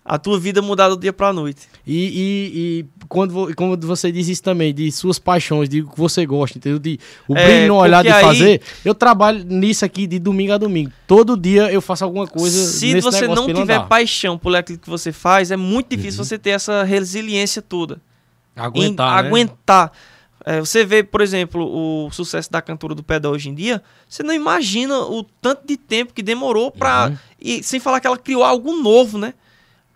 a 0.05 0.18
tua 0.19 0.38
vida 0.38 0.61
mudar 0.61 0.89
do 0.89 0.97
dia 0.97 1.14
pra 1.14 1.31
noite. 1.31 1.61
E, 1.88 1.95
e, 1.95 2.60
e 2.99 3.05
quando, 3.07 3.55
quando 3.55 3.88
você 3.88 4.11
diz 4.11 4.27
isso 4.27 4.43
também, 4.43 4.73
de 4.73 4.91
suas 4.91 5.18
paixões, 5.18 5.69
de 5.69 5.81
o 5.81 5.88
que 5.88 5.97
você 5.97 6.26
gosta, 6.26 6.57
entendeu? 6.57 6.77
De, 6.77 6.99
o 7.26 7.38
É, 7.38 7.45
brilho 7.45 7.68
no 7.69 7.76
olhar 7.77 8.01
de 8.03 8.10
aí- 8.10 8.22
fazer, 8.22 8.61
eu 8.84 8.93
trabalho 8.93 9.45
nisso 9.45 9.85
aqui 9.85 10.05
de 10.05 10.19
domingo 10.19 10.51
a 10.51 10.57
domingo. 10.57 10.91
Todo 11.07 11.38
dia 11.38 11.72
eu 11.72 11.81
faço 11.81 12.03
alguma 12.03 12.27
coisa 12.27 12.57
Se 12.68 12.99
você 12.99 13.27
não 13.30 13.45
tiver 13.45 13.61
andar. 13.61 13.81
Uhum. 13.84 13.88
paixão 13.88 14.38
por 14.38 14.53
aquilo 14.53 14.77
que 14.77 14.89
você 14.89 15.14
faz, 15.14 15.51
é 15.51 15.55
muito 15.57 15.95
difícil 15.95 16.22
você 16.23 16.38
ter 16.38 16.49
essa 16.49 16.84
resiliência 16.84 17.61
toda. 17.61 18.01
Aguentar, 18.55 19.19
em 19.19 19.22
né? 19.23 19.27
aguentar. 19.30 19.91
É, 20.45 20.60
você 20.60 20.84
vê, 20.86 21.03
por 21.03 21.22
exemplo, 21.22 21.64
o 21.65 22.11
sucesso 22.11 22.52
da 22.52 22.61
cantora 22.61 22.94
do 22.94 23.02
pedal 23.02 23.32
hoje 23.32 23.49
em 23.49 23.53
dia, 23.56 23.82
você 24.10 24.24
não 24.24 24.34
imagina 24.34 24.99
o 24.99 25.24
tanto 25.24 25.65
de 25.65 25.78
tempo 25.78 26.14
que 26.14 26.22
demorou 26.22 26.70
pra. 26.70 27.07
Uhum. 27.10 27.18
E 27.40 27.64
sem 27.64 27.80
falar 27.80 27.99
que 27.99 28.07
ela 28.07 28.18
criou 28.18 28.44
algo 28.44 28.76
novo, 28.76 29.18
né? 29.18 29.34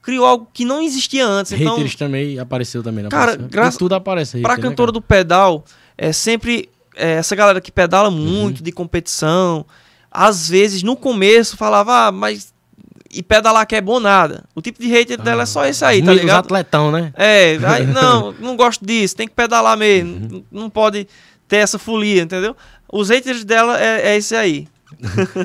Criou 0.01 0.25
algo 0.25 0.47
que 0.53 0.63
não 0.63 0.81
existia 0.81 1.25
antes. 1.25 1.51
Então, 1.51 1.75
Haters 1.75 1.95
também 1.95 2.39
apareceu 2.39 2.81
também. 2.81 3.03
Não 3.03 3.09
Cara, 3.09 3.31
apareceu? 3.33 3.49
graça- 3.49 3.75
E 3.75 3.79
tudo 3.79 3.95
aparece. 3.95 4.41
Pra 4.41 4.51
hater, 4.53 4.63
né, 4.63 4.69
cantora 4.69 4.87
cara? 4.91 4.93
do 4.93 5.01
pedal, 5.01 5.65
é 5.97 6.13
sempre 6.13 6.69
é, 6.95 7.11
essa 7.15 7.35
galera 7.35 7.59
que 7.61 7.69
Uhum. 7.69 7.75
pedala 7.75 8.09
muito 8.09 8.63
de 8.63 8.71
competição, 8.71 9.65
às 10.09 10.47
vezes 10.49 10.81
no 10.81 10.95
começo 10.95 11.55
falava, 11.57 12.07
ah, 12.07 12.11
mas 12.11 12.53
e 13.11 13.23
pedalar 13.23 13.65
que 13.65 13.75
é 13.75 13.81
bom 13.81 13.99
nada. 13.99 14.43
O 14.55 14.61
tipo 14.61 14.79
de 14.81 14.87
hater 14.87 15.21
dela 15.21 15.43
é 15.43 15.45
só 15.45 15.65
esse 15.65 15.83
aí, 15.85 16.01
tá 16.03 16.11
Os 16.11 16.17
ligado? 16.19 16.39
atletão, 16.45 16.91
né? 16.91 17.11
É, 17.15 17.57
aí, 17.65 17.85
não, 17.85 18.33
não 18.33 18.55
gosto 18.55 18.85
disso, 18.85 19.15
tem 19.15 19.27
que 19.27 19.33
pedalar 19.33 19.77
mesmo, 19.77 20.35
Uhum. 20.35 20.43
não 20.51 20.69
pode 20.69 21.07
ter 21.47 21.57
essa 21.57 21.77
folia, 21.79 22.21
entendeu? 22.23 22.55
Os 22.91 23.09
haters 23.09 23.43
dela 23.43 23.79
é, 23.81 24.09
é 24.13 24.17
esse 24.17 24.35
aí. 24.35 24.67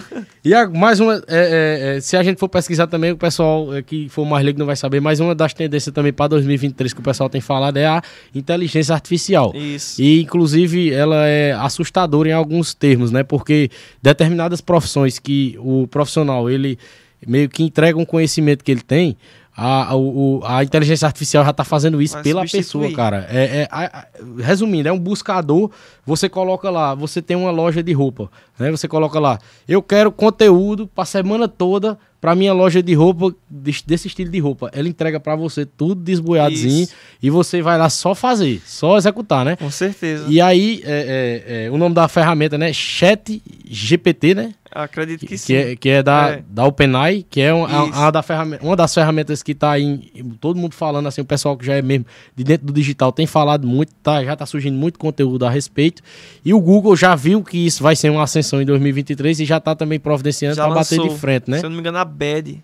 Iago, 0.45 0.77
mais 0.77 1.01
uma. 1.01 1.15
é, 1.15 1.21
é, 1.29 1.97
é, 1.97 2.01
se 2.01 2.17
a 2.17 2.23
gente 2.23 2.39
for 2.39 2.49
pesquisar 2.49 2.87
também, 2.87 3.11
o 3.13 3.17
pessoal 3.17 3.75
é, 3.75 3.83
que 3.83 4.09
for 4.09 4.25
mais 4.25 4.45
leigo 4.45 4.59
não 4.59 4.67
vai 4.67 4.77
saber, 4.77 5.01
mas 5.01 5.21
uma 5.21 5.35
das 5.35 5.53
tendências 5.53 5.93
também 5.93 6.13
para 6.13 6.29
2023 6.29 6.93
que 6.95 7.01
o 7.01 7.03
pessoal 7.03 7.29
tem 7.29 7.41
falado 7.41 7.77
é 7.77 7.87
a 7.87 8.03
inteligência 8.35 8.95
artificial. 8.95 9.53
Isso. 9.55 10.01
E, 10.01 10.23
inclusive, 10.23 10.93
ela 10.93 11.27
é 11.27 11.53
assustadora 11.53 12.29
em 12.29 12.33
alguns 12.33 12.73
termos, 12.73 13.11
né? 13.11 13.23
Porque 13.23 13.69
determinadas 14.01 14.61
profissões 14.61 15.19
que 15.19 15.57
o 15.61 15.87
profissional, 15.89 16.49
ele 16.49 16.79
meio 17.27 17.49
que 17.49 17.63
entrega 17.63 17.99
um 17.99 18.05
conhecimento 18.05 18.63
que 18.65 18.71
ele 18.71 18.83
tem, 18.83 19.17
a, 19.55 19.95
o- 19.95 20.41
a 20.45 20.65
inteligência 20.65 21.05
artificial 21.05 21.45
já 21.45 21.51
está 21.51 21.63
fazendo 21.63 22.01
isso 22.01 22.15
Vai 22.15 22.23
pela 22.23 22.43
pessoa, 22.47 22.91
cara. 22.93 23.27
É, 23.31 23.45
é- 23.63 23.69
a- 23.71 23.99
a- 24.01 24.07
resumindo, 24.43 24.89
é 24.89 24.93
um 24.93 24.99
buscador, 24.99 25.71
você 26.07 26.27
coloca 26.29 26.71
lá, 26.71 26.95
você 26.95 27.21
tem 27.21 27.37
uma 27.37 27.51
loja 27.51 27.83
de 27.83 27.93
roupa, 27.93 28.31
né? 28.59 28.71
Você 28.71 28.89
coloca 28.89 29.19
lá, 29.21 29.39
eu 29.69 29.83
quero 29.83 30.11
conteúdo 30.11 30.87
para 30.87 31.05
semana 31.05 31.47
toda 31.47 31.99
para 32.19 32.35
minha 32.35 32.53
loja 32.55 32.83
de 32.83 32.95
roupa, 32.95 33.35
desse, 33.51 33.87
desse 33.87 34.07
estilo 34.07 34.31
de 34.31 34.39
roupa. 34.39 34.71
Ela 34.73 34.89
entrega 34.89 35.21
para 35.21 35.37
você 35.37 35.67
tudo 35.67 35.97
desboiadozinho 35.97 36.85
Isso. 36.85 36.95
e 37.23 37.29
você 37.29 37.61
vai 37.61 37.77
lá 37.77 37.91
só 37.91 38.15
fazer, 38.15 38.63
só 38.65 38.97
executar, 38.97 39.45
né? 39.45 39.57
Com 39.57 39.71
certeza. 39.71 40.25
E 40.29 40.41
aí, 40.41 40.81
é, 40.85 41.43
é, 41.51 41.65
é, 41.67 41.71
o 41.71 41.77
nome 41.77 41.95
da 41.95 42.07
ferramenta, 42.09 42.57
né? 42.57 42.73
Chat 42.73 43.43
GPT, 43.69 44.35
né? 44.35 44.55
Acredito 44.75 45.21
que, 45.21 45.27
Que, 45.27 45.39
sim. 45.39 45.55
é, 45.55 45.77
que 45.77 45.89
é 45.91 46.03
da, 46.03 46.31
É. 46.31 46.43
da 46.49 46.65
OpenAI, 46.65 47.27
que 47.29 47.41
é 47.43 47.51
a- 47.51 48.07
a 48.07 48.11
da 48.11 48.23
ferramenta, 48.23 48.65
uma 48.65 48.75
das 48.75 48.93
ferramentas 48.95 49.43
que 49.43 49.55
tá 49.55 49.79
em. 49.79 49.99
Todo 50.41 50.59
mundo 50.59 50.75
falando, 50.75 51.07
assim, 51.07 51.21
o 51.21 51.25
pessoal 51.27 51.57
que 51.57 51.67
já 51.67 51.75
é 51.75 51.83
mesmo 51.83 52.07
de 52.35 52.43
dentro 52.43 52.67
do 52.67 52.73
digital 52.73 53.13
tem 53.13 53.27
falado 53.27 53.67
muito, 53.67 53.93
tá, 54.03 54.25
já 54.25 54.35
tá 54.35 54.47
surgindo 54.47 54.77
muito 54.79 54.99
conteúdo 54.99 55.45
a 55.45 55.51
respeito. 55.51 56.03
E 56.45 56.55
o 56.55 56.61
Google 56.61 56.97
já 56.97 57.15
viu 57.15 57.43
que 57.43 57.59
isso 57.59 57.83
vai 57.83 57.95
ser 57.95 58.11
uma 58.11 58.23
ascensão 58.23 58.63
em 58.63 58.65
2023 58.65 59.41
e 59.41 59.45
já 59.45 59.61
tá 59.61 59.75
também 59.75 60.01
providenciando 60.01 60.57
para 60.57 60.71
bater 60.71 60.99
de 61.01 61.11
frente, 61.19 61.51
né? 61.51 61.59
Se 61.59 61.67
eu 61.67 61.71
não 61.71 61.77
me 61.77 61.81
engano, 61.81 61.99
a 61.99 62.05
BED. 62.05 62.63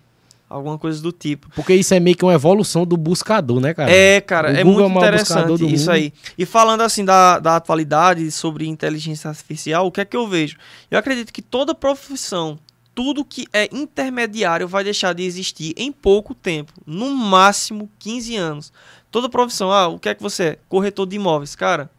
Alguma 0.49 0.79
coisa 0.79 0.99
do 0.99 1.11
tipo. 1.11 1.47
Porque 1.55 1.75
isso 1.75 1.93
é 1.93 1.99
meio 1.99 2.17
que 2.17 2.25
uma 2.25 2.33
evolução 2.33 2.83
do 2.83 2.97
buscador, 2.97 3.59
né, 3.59 3.71
cara? 3.73 3.91
É, 3.91 4.19
cara, 4.19 4.51
O 4.51 4.55
é 4.55 4.63
Google 4.63 4.85
é 4.85 4.89
muito 4.89 5.11
buscador 5.11 5.55
interessante 5.55 5.73
isso 5.73 5.85
mundo. 5.85 5.95
aí. 5.95 6.13
E 6.35 6.45
falando 6.45 6.81
assim 6.81 7.05
da, 7.05 7.37
da 7.37 7.55
atualidade 7.57 8.31
sobre 8.31 8.65
inteligência 8.65 9.29
artificial, 9.29 9.85
o 9.85 9.91
que 9.91 10.01
é 10.01 10.05
que 10.05 10.17
eu 10.17 10.27
vejo? 10.27 10.57
Eu 10.89 10.97
acredito 10.97 11.31
que 11.31 11.43
toda 11.43 11.75
profissão, 11.75 12.57
tudo 12.95 13.23
que 13.23 13.45
é 13.53 13.69
intermediário 13.71 14.67
vai 14.67 14.83
deixar 14.83 15.13
de 15.13 15.21
existir 15.23 15.73
em 15.77 15.91
pouco 15.91 16.33
tempo, 16.33 16.73
no 16.83 17.13
máximo 17.13 17.87
15 17.99 18.35
anos. 18.35 18.73
Toda 19.11 19.29
profissão, 19.29 19.71
ah, 19.71 19.87
o 19.87 19.99
que 19.99 20.09
é 20.09 20.15
que 20.15 20.21
você 20.21 20.43
é? 20.43 20.57
Corretor 20.67 21.05
de 21.05 21.15
imóveis, 21.15 21.55
cara, 21.55 21.91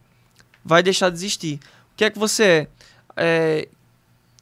vai 0.64 0.82
deixar 0.82 1.08
de 1.08 1.14
existir. 1.16 1.60
O 1.92 1.96
que 1.96 2.04
é 2.04 2.10
que 2.10 2.18
você 2.18 2.42
é? 2.44 2.68
É, 3.16 3.68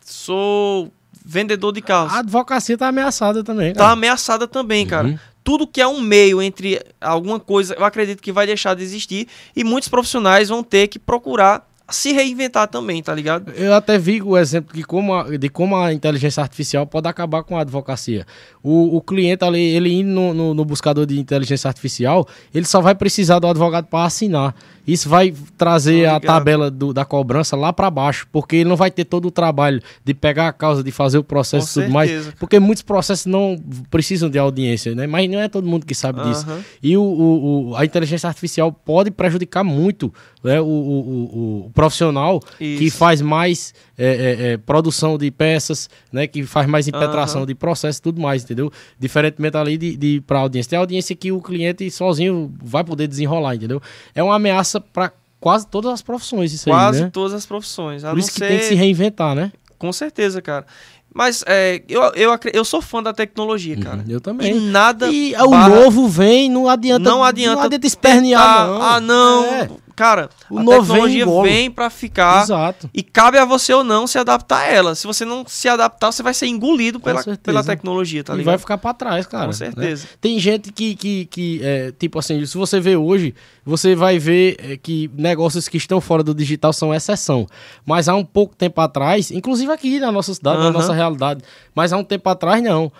sou 0.02 0.90
vendedor 1.30 1.72
de 1.72 1.82
carros. 1.82 2.12
A 2.12 2.20
advocacia 2.20 2.76
tá 2.78 2.88
ameaçada 2.88 3.44
também, 3.44 3.74
Tá 3.74 3.80
cara. 3.80 3.92
ameaçada 3.92 4.48
também, 4.48 4.86
cara. 4.86 5.08
Uhum. 5.08 5.18
Tudo 5.44 5.66
que 5.66 5.80
é 5.80 5.86
um 5.86 6.00
meio 6.00 6.40
entre 6.42 6.80
alguma 7.00 7.38
coisa, 7.38 7.74
eu 7.74 7.84
acredito 7.84 8.22
que 8.22 8.32
vai 8.32 8.46
deixar 8.46 8.74
de 8.74 8.82
existir 8.82 9.28
e 9.54 9.62
muitos 9.62 9.88
profissionais 9.88 10.48
vão 10.48 10.62
ter 10.62 10.88
que 10.88 10.98
procurar 10.98 11.66
se 11.90 12.12
reinventar 12.12 12.68
também, 12.68 13.02
tá 13.02 13.14
ligado? 13.14 13.50
Eu 13.52 13.72
até 13.72 13.96
vi 13.96 14.20
o 14.20 14.36
exemplo 14.36 14.74
de 14.76 14.82
como, 14.84 15.14
a, 15.14 15.38
de 15.38 15.48
como 15.48 15.74
a 15.74 15.90
inteligência 15.90 16.42
artificial 16.42 16.86
pode 16.86 17.08
acabar 17.08 17.42
com 17.42 17.56
a 17.56 17.62
advocacia. 17.62 18.26
O, 18.62 18.94
o 18.96 19.00
cliente 19.00 19.42
ali, 19.42 19.58
ele 19.58 19.90
indo 19.90 20.10
no, 20.10 20.34
no- 20.34 20.54
no 20.54 20.64
buscador 20.66 21.06
de 21.06 21.18
inteligência 21.18 21.66
artificial, 21.66 22.28
ele 22.54 22.66
só 22.66 22.82
vai 22.82 22.94
precisar 22.94 23.38
do 23.38 23.46
advogado 23.46 23.86
para 23.86 24.04
assinar. 24.04 24.54
Isso 24.88 25.08
vai 25.08 25.34
trazer 25.56 26.06
a 26.06 26.18
tabela 26.18 26.70
do- 26.70 26.92
da 26.94 27.04
cobrança 27.04 27.54
lá 27.54 27.72
para 27.72 27.90
baixo, 27.90 28.26
porque 28.32 28.56
ele 28.56 28.68
não 28.68 28.76
vai 28.76 28.90
ter 28.90 29.04
todo 29.04 29.28
o 29.28 29.30
trabalho 29.30 29.80
de 30.04 30.14
pegar 30.14 30.48
a 30.48 30.52
causa, 30.52 30.82
de 30.82 30.90
fazer 30.90 31.18
o 31.18 31.22
processo 31.24 31.78
e 31.80 31.82
tudo 31.84 31.92
mais. 31.92 32.28
Porque 32.40 32.58
muitos 32.58 32.82
processos 32.82 33.26
não 33.26 33.56
precisam 33.90 34.30
de 34.30 34.38
audiência, 34.38 34.94
né? 34.94 35.06
Mas 35.06 35.28
não 35.30 35.38
é 35.38 35.48
todo 35.48 35.66
mundo 35.68 35.84
que 35.84 35.94
sabe 35.94 36.22
disso. 36.22 36.44
Aham. 36.48 36.64
E 36.82 36.96
o, 36.96 37.02
o- 37.02 37.68
o- 37.70 37.76
a 37.76 37.84
inteligência 37.84 38.26
artificial 38.26 38.72
pode 38.72 39.10
prejudicar 39.10 39.62
muito 39.62 40.12
né, 40.42 40.60
o, 40.60 40.64
o- 40.64 41.66
o- 41.66 41.70
profissional 41.74 42.40
que 42.58 42.64
Isso. 42.64 42.96
faz 42.96 43.20
mais 43.20 43.74
é, 43.98 44.06
é, 44.06 44.52
é, 44.52 44.56
produção 44.56 45.18
de 45.18 45.28
peças, 45.32 45.90
né, 46.12 46.28
que 46.28 46.44
faz 46.44 46.68
mais 46.68 46.86
impetração 46.86 47.38
Aham. 47.40 47.46
de 47.48 47.54
processo 47.56 47.98
e 47.98 48.02
tudo 48.02 48.20
mais, 48.20 48.44
entendeu? 48.44 48.70
Diferentemente 48.98 49.56
ali 49.56 49.76
de, 49.76 49.96
de 49.96 50.20
para 50.20 50.38
audiência. 50.38 50.70
Tem 50.70 50.78
audiência 50.78 51.16
que 51.16 51.32
o 51.32 51.42
cliente 51.42 51.90
sozinho 51.90 52.54
vai 52.62 52.84
poder 52.84 53.08
desenrolar, 53.08 53.56
entendeu? 53.56 53.82
É 54.14 54.22
uma 54.22 54.36
ameaça 54.36 54.77
para 54.80 55.12
quase 55.40 55.66
todas 55.66 55.92
as 55.92 56.02
profissões 56.02 56.52
isso 56.52 56.68
Quase 56.68 56.98
aí, 56.98 57.04
né? 57.04 57.10
todas 57.12 57.32
as 57.34 57.46
profissões. 57.46 58.04
A 58.04 58.10
Por 58.10 58.18
isso 58.18 58.32
que 58.32 58.38
ser... 58.38 58.48
tem 58.48 58.58
que 58.58 58.64
se 58.64 58.74
reinventar, 58.74 59.34
né? 59.34 59.52
Com 59.78 59.92
certeza, 59.92 60.42
cara. 60.42 60.66
Mas 61.14 61.42
é, 61.46 61.82
eu, 61.88 62.02
eu, 62.14 62.38
eu 62.52 62.64
sou 62.64 62.82
fã 62.82 63.02
da 63.02 63.12
tecnologia, 63.12 63.76
cara. 63.76 64.04
Eu 64.08 64.18
E 64.18 64.20
também. 64.20 64.60
nada. 64.60 65.08
E 65.08 65.34
o 65.36 65.50
barra- 65.50 65.68
novo 65.68 66.06
vem, 66.06 66.48
não 66.50 66.68
adianta. 66.68 67.08
não 67.08 67.24
adianta. 67.24 67.56
Não 67.56 67.62
adianta 67.62 67.86
espernear, 67.86 68.42
tentar- 68.42 68.66
não. 68.66 68.82
Ah, 68.82 69.00
não. 69.00 69.44
É, 69.46 69.68
Cara, 69.98 70.30
O 70.48 70.60
a 70.60 70.64
tecnologia 70.64 71.26
vem 71.42 71.68
pra 71.68 71.90
ficar. 71.90 72.44
exato. 72.44 72.88
E 72.94 73.02
cabe 73.02 73.36
a 73.36 73.44
você 73.44 73.74
ou 73.74 73.82
não 73.82 74.06
se 74.06 74.16
adaptar 74.16 74.60
a 74.60 74.66
ela. 74.66 74.94
Se 74.94 75.08
você 75.08 75.24
não 75.24 75.44
se 75.44 75.68
adaptar, 75.68 76.12
você 76.12 76.22
vai 76.22 76.32
ser 76.32 76.46
engolido 76.46 77.00
pela, 77.00 77.20
pela 77.42 77.64
tecnologia, 77.64 78.22
tá 78.22 78.34
e 78.34 78.36
ligado? 78.36 78.52
vai 78.52 78.58
ficar 78.58 78.78
pra 78.78 78.94
trás, 78.94 79.26
cara. 79.26 79.46
Com 79.46 79.50
né? 79.50 79.56
certeza. 79.56 80.06
Tem 80.20 80.38
gente 80.38 80.72
que, 80.72 80.94
que, 80.94 81.26
que 81.26 81.60
é, 81.64 81.92
tipo 81.98 82.16
assim, 82.16 82.46
se 82.46 82.56
você 82.56 82.78
vê 82.78 82.94
hoje, 82.94 83.34
você 83.64 83.96
vai 83.96 84.20
ver 84.20 84.56
é, 84.60 84.76
que 84.76 85.10
negócios 85.14 85.66
que 85.66 85.76
estão 85.76 86.00
fora 86.00 86.22
do 86.22 86.32
digital 86.32 86.72
são 86.72 86.94
exceção. 86.94 87.44
Mas 87.84 88.08
há 88.08 88.14
um 88.14 88.24
pouco 88.24 88.54
tempo 88.54 88.80
atrás, 88.80 89.32
inclusive 89.32 89.72
aqui 89.72 89.98
na 89.98 90.12
nossa 90.12 90.32
cidade, 90.32 90.58
na 90.58 90.70
nossa 90.70 90.92
realidade, 90.92 91.42
mas 91.74 91.92
há 91.92 91.96
um 91.96 92.04
tempo 92.04 92.28
atrás, 92.30 92.62
não. 92.62 92.92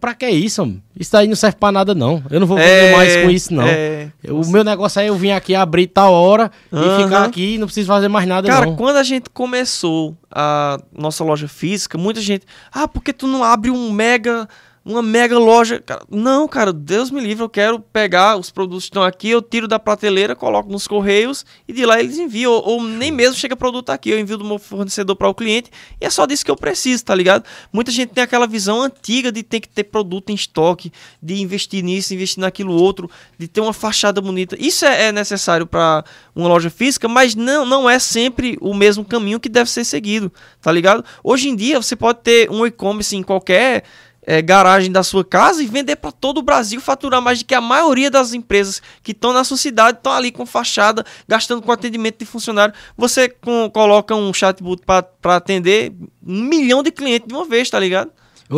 Pra 0.00 0.14
que 0.14 0.26
isso, 0.28 0.64
mano? 0.64 0.82
Isso 0.98 1.12
daí 1.12 1.28
não 1.28 1.36
serve 1.36 1.58
pra 1.58 1.70
nada, 1.70 1.94
não. 1.94 2.22
Eu 2.30 2.40
não 2.40 2.46
vou 2.46 2.56
vender 2.56 2.90
mais 2.96 3.16
com 3.16 3.28
isso, 3.30 3.52
não. 3.52 3.64
é. 3.66 4.10
O 4.30 4.46
meu 4.46 4.64
negócio 4.64 4.98
é 5.00 5.08
eu 5.10 5.14
vir 5.14 5.32
aqui 5.32 5.54
abrir 5.54 5.86
tal 5.88 6.12
hora 6.12 6.50
Aham. 6.72 7.00
e 7.00 7.02
ficar 7.04 7.24
aqui 7.24 7.54
e 7.54 7.58
não 7.58 7.66
preciso 7.66 7.86
fazer 7.86 8.08
mais 8.08 8.26
nada, 8.26 8.48
Cara, 8.48 8.64
não. 8.66 8.76
quando 8.76 8.96
a 8.96 9.02
gente 9.02 9.28
começou 9.30 10.16
a 10.30 10.78
nossa 10.96 11.22
loja 11.22 11.46
física, 11.48 11.98
muita 11.98 12.20
gente, 12.20 12.46
ah, 12.72 12.88
por 12.88 13.02
que 13.02 13.12
tu 13.12 13.26
não 13.26 13.44
abre 13.44 13.70
um 13.70 13.92
mega, 13.92 14.48
uma 14.88 15.02
mega 15.02 15.38
loja? 15.38 15.78
Cara, 15.80 16.02
não, 16.10 16.48
cara, 16.48 16.72
Deus 16.72 17.10
me 17.10 17.20
livre, 17.20 17.44
eu 17.44 17.48
quero 17.48 17.78
pegar 17.78 18.38
os 18.38 18.50
produtos 18.50 18.84
que 18.84 18.88
estão 18.88 19.02
aqui, 19.02 19.28
eu 19.28 19.42
tiro 19.42 19.68
da 19.68 19.78
prateleira, 19.78 20.34
coloco 20.34 20.72
nos 20.72 20.88
correios 20.88 21.44
e 21.68 21.74
de 21.74 21.84
lá 21.84 22.00
eles 22.00 22.18
enviam. 22.18 22.50
Ou, 22.52 22.66
ou 22.66 22.82
nem 22.82 23.12
mesmo 23.12 23.36
chega 23.36 23.54
produto 23.54 23.90
aqui, 23.90 24.08
eu 24.08 24.18
envio 24.18 24.38
do 24.38 24.44
meu 24.44 24.58
fornecedor 24.58 25.14
para 25.14 25.28
o 25.28 25.34
cliente 25.34 25.70
e 26.00 26.06
é 26.06 26.10
só 26.10 26.24
disso 26.24 26.42
que 26.42 26.50
eu 26.50 26.56
preciso, 26.56 27.04
tá 27.04 27.14
ligado? 27.14 27.44
Muita 27.70 27.90
gente 27.90 28.10
tem 28.10 28.24
aquela 28.24 28.46
visão 28.46 28.80
antiga 28.80 29.30
de 29.30 29.42
ter 29.42 29.60
que 29.60 29.68
ter 29.68 29.84
produto 29.84 30.30
em 30.30 30.34
estoque, 30.34 30.90
de 31.22 31.40
investir 31.42 31.84
nisso, 31.84 32.14
investir 32.14 32.40
naquilo 32.40 32.72
outro, 32.72 33.10
de 33.38 33.46
ter 33.46 33.60
uma 33.60 33.74
fachada 33.74 34.22
bonita. 34.22 34.56
Isso 34.58 34.86
é, 34.86 35.08
é 35.08 35.12
necessário 35.12 35.66
para 35.66 36.02
uma 36.34 36.48
loja 36.48 36.70
física, 36.70 37.06
mas 37.06 37.34
não, 37.34 37.66
não 37.66 37.90
é 37.90 37.98
sempre 37.98 38.56
o 38.58 38.72
mesmo 38.72 39.04
caminho 39.04 39.38
que 39.38 39.50
deve 39.50 39.70
ser 39.70 39.84
seguido, 39.84 40.32
tá 40.62 40.72
ligado? 40.72 41.04
Hoje 41.22 41.50
em 41.50 41.54
dia 41.54 41.80
você 41.80 41.94
pode 41.94 42.20
ter 42.20 42.50
um 42.50 42.64
e-commerce 42.64 43.14
em 43.14 43.22
qualquer 43.22 43.84
é, 44.30 44.42
garagem 44.42 44.92
da 44.92 45.02
sua 45.02 45.24
casa 45.24 45.62
e 45.62 45.66
vender 45.66 45.96
para 45.96 46.12
todo 46.12 46.36
o 46.36 46.42
Brasil, 46.42 46.78
faturar 46.82 47.22
mais 47.22 47.38
do 47.38 47.46
que 47.46 47.54
a 47.54 47.62
maioria 47.62 48.10
das 48.10 48.34
empresas 48.34 48.82
que 49.02 49.12
estão 49.12 49.32
na 49.32 49.42
sua 49.42 49.56
cidade 49.56 49.96
estão 49.96 50.12
ali 50.12 50.30
com 50.30 50.44
fachada, 50.44 51.02
gastando 51.26 51.62
com 51.62 51.72
atendimento 51.72 52.18
de 52.18 52.26
funcionário. 52.26 52.74
Você 52.94 53.30
com- 53.30 53.70
coloca 53.72 54.14
um 54.14 54.30
chatbot 54.34 54.82
para 54.84 55.34
atender 55.34 55.94
um 56.22 56.42
milhão 56.42 56.82
de 56.82 56.90
clientes 56.90 57.26
de 57.26 57.32
uma 57.32 57.46
vez, 57.46 57.70
tá 57.70 57.80
ligado? 57.80 58.10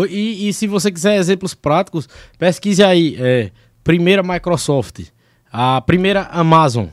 E, 0.08 0.48
e 0.48 0.52
se 0.52 0.66
você 0.66 0.90
quiser 0.90 1.16
exemplos 1.16 1.54
práticos, 1.54 2.08
pesquise 2.36 2.82
aí. 2.82 3.16
É, 3.20 3.52
primeira 3.84 4.24
Microsoft, 4.24 5.02
a 5.52 5.80
primeira 5.80 6.22
Amazon. 6.32 6.86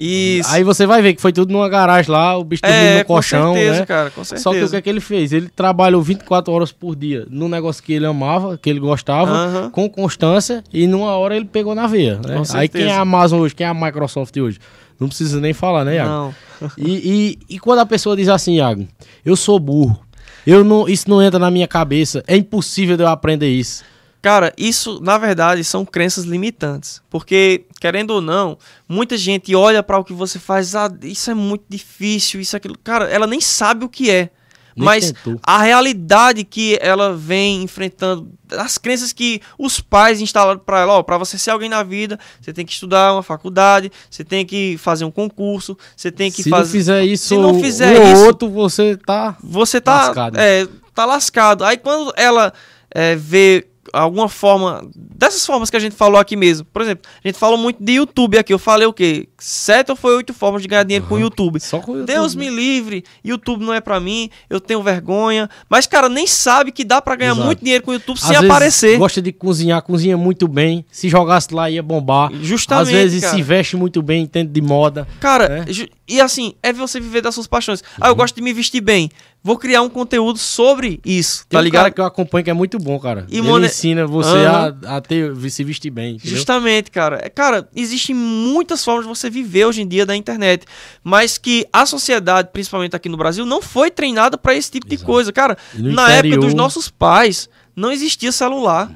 Isso. 0.00 0.48
Aí 0.50 0.64
você 0.64 0.86
vai 0.86 1.02
ver 1.02 1.12
que 1.12 1.20
foi 1.20 1.30
tudo 1.30 1.52
numa 1.52 1.68
garagem 1.68 2.10
lá, 2.10 2.34
o 2.38 2.42
bicho 2.42 2.62
dormindo 2.62 2.80
é, 2.80 2.98
no 3.00 3.04
colchão, 3.04 3.48
com 3.48 3.54
certeza, 3.54 3.80
né? 3.80 3.86
cara, 3.86 4.10
com 4.10 4.24
certeza. 4.24 4.42
Só 4.42 4.52
que 4.52 4.64
o 4.64 4.70
que 4.70 4.76
é 4.76 4.80
que 4.80 4.88
ele 4.88 5.00
fez? 5.00 5.30
Ele 5.30 5.48
trabalhou 5.54 6.00
24 6.00 6.50
horas 6.50 6.72
por 6.72 6.96
dia 6.96 7.26
num 7.28 7.50
negócio 7.50 7.82
que 7.82 7.92
ele 7.92 8.06
amava, 8.06 8.56
que 8.56 8.70
ele 8.70 8.80
gostava, 8.80 9.30
Aham. 9.30 9.70
com 9.70 9.90
constância, 9.90 10.64
e 10.72 10.86
numa 10.86 11.18
hora 11.18 11.36
ele 11.36 11.44
pegou 11.44 11.74
na 11.74 11.86
veia. 11.86 12.18
Né? 12.26 12.42
Aí 12.54 12.66
quem 12.66 12.86
é 12.86 12.92
a 12.92 13.00
Amazon 13.00 13.40
hoje, 13.40 13.54
quem 13.54 13.66
é 13.66 13.68
a 13.68 13.74
Microsoft 13.74 14.34
hoje? 14.38 14.58
Não 14.98 15.06
precisa 15.08 15.38
nem 15.38 15.52
falar, 15.52 15.84
né, 15.84 15.96
Iago? 15.96 16.10
Não. 16.10 16.34
E, 16.76 17.38
e, 17.48 17.54
e 17.54 17.58
quando 17.58 17.78
a 17.78 17.86
pessoa 17.86 18.14
diz 18.14 18.28
assim, 18.28 18.56
Iago, 18.56 18.86
eu 19.24 19.34
sou 19.34 19.58
burro, 19.58 19.98
eu 20.46 20.62
não, 20.62 20.86
isso 20.86 21.08
não 21.08 21.22
entra 21.22 21.38
na 21.38 21.50
minha 21.50 21.66
cabeça, 21.66 22.22
é 22.26 22.36
impossível 22.36 22.98
de 22.98 23.02
eu 23.02 23.08
aprender 23.08 23.48
isso. 23.48 23.82
Cara, 24.22 24.52
isso 24.56 25.00
na 25.02 25.16
verdade 25.16 25.64
são 25.64 25.84
crenças 25.84 26.24
limitantes. 26.24 27.00
Porque, 27.08 27.64
querendo 27.80 28.10
ou 28.10 28.20
não, 28.20 28.58
muita 28.88 29.16
gente 29.16 29.54
olha 29.54 29.82
para 29.82 29.98
o 29.98 30.04
que 30.04 30.12
você 30.12 30.38
faz, 30.38 30.74
ah, 30.74 30.90
isso 31.02 31.30
é 31.30 31.34
muito 31.34 31.64
difícil, 31.68 32.40
isso 32.40 32.54
é 32.54 32.58
aquilo. 32.58 32.76
Cara, 32.84 33.06
ela 33.08 33.26
nem 33.26 33.40
sabe 33.40 33.84
o 33.84 33.88
que 33.88 34.10
é. 34.10 34.30
Nem 34.76 34.84
mas 34.84 35.10
tentou. 35.12 35.40
a 35.42 35.62
realidade 35.62 36.44
que 36.44 36.78
ela 36.80 37.12
vem 37.16 37.62
enfrentando, 37.62 38.30
as 38.56 38.78
crenças 38.78 39.12
que 39.12 39.40
os 39.58 39.80
pais 39.80 40.20
instalaram 40.20 40.60
para 40.60 40.80
ela, 40.80 40.92
ó, 40.92 41.02
para 41.02 41.18
você 41.18 41.36
ser 41.36 41.50
alguém 41.50 41.68
na 41.68 41.82
vida, 41.82 42.18
você 42.40 42.52
tem 42.52 42.64
que 42.64 42.72
estudar 42.72 43.12
uma 43.12 43.22
faculdade, 43.22 43.90
você 44.08 44.22
tem 44.22 44.46
que 44.46 44.76
fazer 44.78 45.04
um 45.04 45.10
concurso, 45.10 45.76
você 45.96 46.12
tem 46.12 46.30
que 46.30 46.42
Se 46.44 46.50
não 46.50 46.58
fazer 46.58 46.70
fizer 46.72 47.04
isso, 47.04 47.26
Se 47.28 47.36
não 47.36 47.60
fizer 47.60 47.98
ou 48.00 48.12
isso- 48.12 48.24
outro, 48.26 48.48
você 48.48 48.96
tá... 48.96 49.36
você 49.42 49.80
tá 49.80 50.06
Lascado. 50.06 50.38
É, 50.38 50.68
tá 50.94 51.04
lascado. 51.04 51.64
Aí 51.64 51.76
quando 51.76 52.12
ela 52.16 52.52
é, 52.94 53.16
vê 53.16 53.66
alguma 53.92 54.28
forma, 54.28 54.88
dessas 54.94 55.44
formas 55.44 55.70
que 55.70 55.76
a 55.76 55.80
gente 55.80 55.94
falou 55.96 56.18
aqui 56.20 56.36
mesmo, 56.36 56.66
por 56.72 56.82
exemplo, 56.82 57.08
a 57.24 57.28
gente 57.28 57.38
falou 57.38 57.56
muito 57.58 57.82
de 57.82 57.92
YouTube 57.92 58.38
aqui, 58.38 58.52
eu 58.52 58.58
falei 58.58 58.86
o 58.86 58.92
quê? 58.92 59.28
Sete 59.38 59.90
ou 59.90 59.96
foi 59.96 60.14
oito 60.16 60.32
formas 60.32 60.62
de 60.62 60.68
ganhar 60.68 60.82
dinheiro 60.84 61.06
com 61.06 61.14
o 61.16 61.20
YouTube. 61.20 61.58
Só 61.60 61.78
com 61.80 61.92
o 61.92 61.94
YouTube, 61.98 62.06
Deus 62.14 62.34
né? 62.34 62.44
me 62.44 62.50
livre, 62.50 63.04
YouTube 63.24 63.64
não 63.64 63.72
é 63.74 63.80
pra 63.80 63.98
mim, 64.00 64.30
eu 64.48 64.60
tenho 64.60 64.82
vergonha. 64.82 65.48
Mas, 65.68 65.86
cara, 65.86 66.08
nem 66.08 66.26
sabe 66.26 66.72
que 66.72 66.84
dá 66.84 67.00
pra 67.02 67.16
ganhar 67.16 67.32
Exato. 67.32 67.46
muito 67.46 67.60
dinheiro 67.60 67.84
com 67.84 67.90
o 67.90 67.94
YouTube 67.94 68.16
Às 68.18 68.22
sem 68.26 68.36
aparecer. 68.36 68.98
Gosta 68.98 69.20
de 69.22 69.32
cozinhar, 69.32 69.82
cozinha 69.82 70.16
muito 70.16 70.46
bem. 70.48 70.84
Se 70.90 71.08
jogasse 71.08 71.52
lá 71.54 71.70
ia 71.70 71.82
bombar. 71.82 72.30
Justamente, 72.40 72.82
Às 72.86 72.90
vezes 72.90 73.20
cara. 73.22 73.34
se 73.36 73.42
veste 73.42 73.76
muito 73.76 74.02
bem, 74.02 74.22
entende 74.22 74.50
de 74.52 74.60
moda. 74.60 75.06
Cara, 75.20 75.64
É. 75.68 75.72
ju- 75.72 75.88
e 76.08 76.20
assim, 76.20 76.54
é 76.62 76.72
você 76.72 76.98
viver 77.00 77.20
das 77.22 77.34
suas 77.34 77.46
paixões. 77.46 77.82
Ah, 78.00 78.06
Uhum. 78.06 78.12
eu 78.12 78.16
gosto 78.16 78.34
de 78.36 78.42
me 78.42 78.52
vestir 78.52 78.80
bem. 78.80 79.10
Vou 79.42 79.56
criar 79.56 79.80
um 79.80 79.88
conteúdo 79.88 80.38
sobre 80.38 81.00
isso, 81.02 81.46
Tem 81.48 81.56
tá 81.56 81.60
um 81.60 81.64
ligado? 81.64 81.82
cara 81.84 81.90
que 81.94 82.00
eu 82.02 82.04
acompanho 82.04 82.44
que 82.44 82.50
é 82.50 82.52
muito 82.52 82.78
bom, 82.78 83.00
cara. 83.00 83.26
E 83.30 83.38
Ele 83.38 83.48
mone- 83.48 83.66
ensina 83.66 84.06
você 84.06 84.28
Aham. 84.28 84.78
a, 84.86 84.96
a 84.96 85.00
ter, 85.00 85.34
se 85.50 85.64
vestir 85.64 85.90
bem. 85.90 86.16
entendeu? 86.16 86.36
Justamente, 86.36 86.90
cara. 86.90 87.20
É, 87.22 87.30
Cara, 87.30 87.66
existem 87.74 88.14
muitas 88.14 88.84
formas 88.84 89.04
de 89.04 89.08
você 89.08 89.30
viver 89.30 89.64
hoje 89.64 89.80
em 89.80 89.88
dia 89.88 90.04
da 90.04 90.14
internet, 90.14 90.66
mas 91.02 91.38
que 91.38 91.66
a 91.72 91.86
sociedade, 91.86 92.50
principalmente 92.52 92.94
aqui 92.94 93.08
no 93.08 93.16
Brasil, 93.16 93.46
não 93.46 93.62
foi 93.62 93.90
treinada 93.90 94.36
pra 94.36 94.54
esse 94.54 94.70
tipo 94.70 94.86
de 94.86 94.96
Exato. 94.96 95.06
coisa. 95.10 95.32
Cara, 95.32 95.56
na 95.74 96.10
época 96.10 96.26
interior- 96.28 96.44
dos 96.44 96.52
nossos 96.54 96.90
pais, 96.90 97.48
não 97.74 97.90
existia 97.90 98.30
celular. 98.32 98.92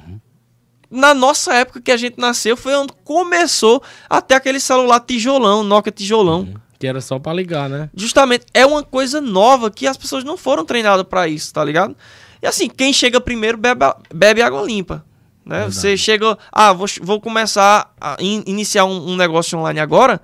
Na 0.91 1.15
nossa 1.15 1.55
época 1.55 1.81
que 1.81 1.91
a 1.91 1.97
gente 1.97 2.19
nasceu, 2.21 2.55
foi 2.57 2.75
onde 2.77 2.93
começou 3.03 3.83
até 4.11 4.35
aquele 4.37 4.61
celular 4.61 5.01
tijolão, 5.01 5.65
Nokia 5.65 5.91
tijolão. 5.91 6.47
Que 6.85 6.89
era 6.89 7.01
só 7.01 7.19
pra 7.19 7.33
ligar, 7.33 7.71
né? 7.71 7.89
Justamente, 7.97 8.45
é 8.53 8.67
uma 8.67 8.83
coisa 8.83 9.19
nova 9.19 9.71
que 9.71 9.87
as 9.87 9.97
pessoas 9.97 10.23
não 10.23 10.37
foram 10.37 10.67
treinadas 10.67 11.07
pra 11.09 11.27
isso, 11.27 11.51
tá 11.51 11.65
ligado? 11.65 11.97
E 12.43 12.47
assim, 12.47 12.69
quem 12.69 12.93
chega 12.93 13.19
primeiro 13.23 13.57
bebe, 13.57 13.87
bebe 14.15 14.43
água 14.43 14.61
limpa. 14.61 15.03
Né? 15.47 15.61
Verdade. 15.61 15.75
Você 15.77 15.97
chega, 15.97 16.37
ah, 16.53 16.75
vou, 16.75 16.87
vou 17.01 17.23
começar 17.23 17.91
a 17.99 18.19
in- 18.21 18.45
iniciar 18.47 18.85
um, 18.85 19.13
um 19.13 19.17
negócio 19.17 19.59
online 19.59 19.81
agora. 19.81 20.21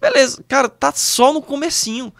Beleza, 0.00 0.42
cara, 0.48 0.66
tá 0.70 0.90
só 0.96 1.30
no 1.30 1.42
comecinho. 1.42 2.10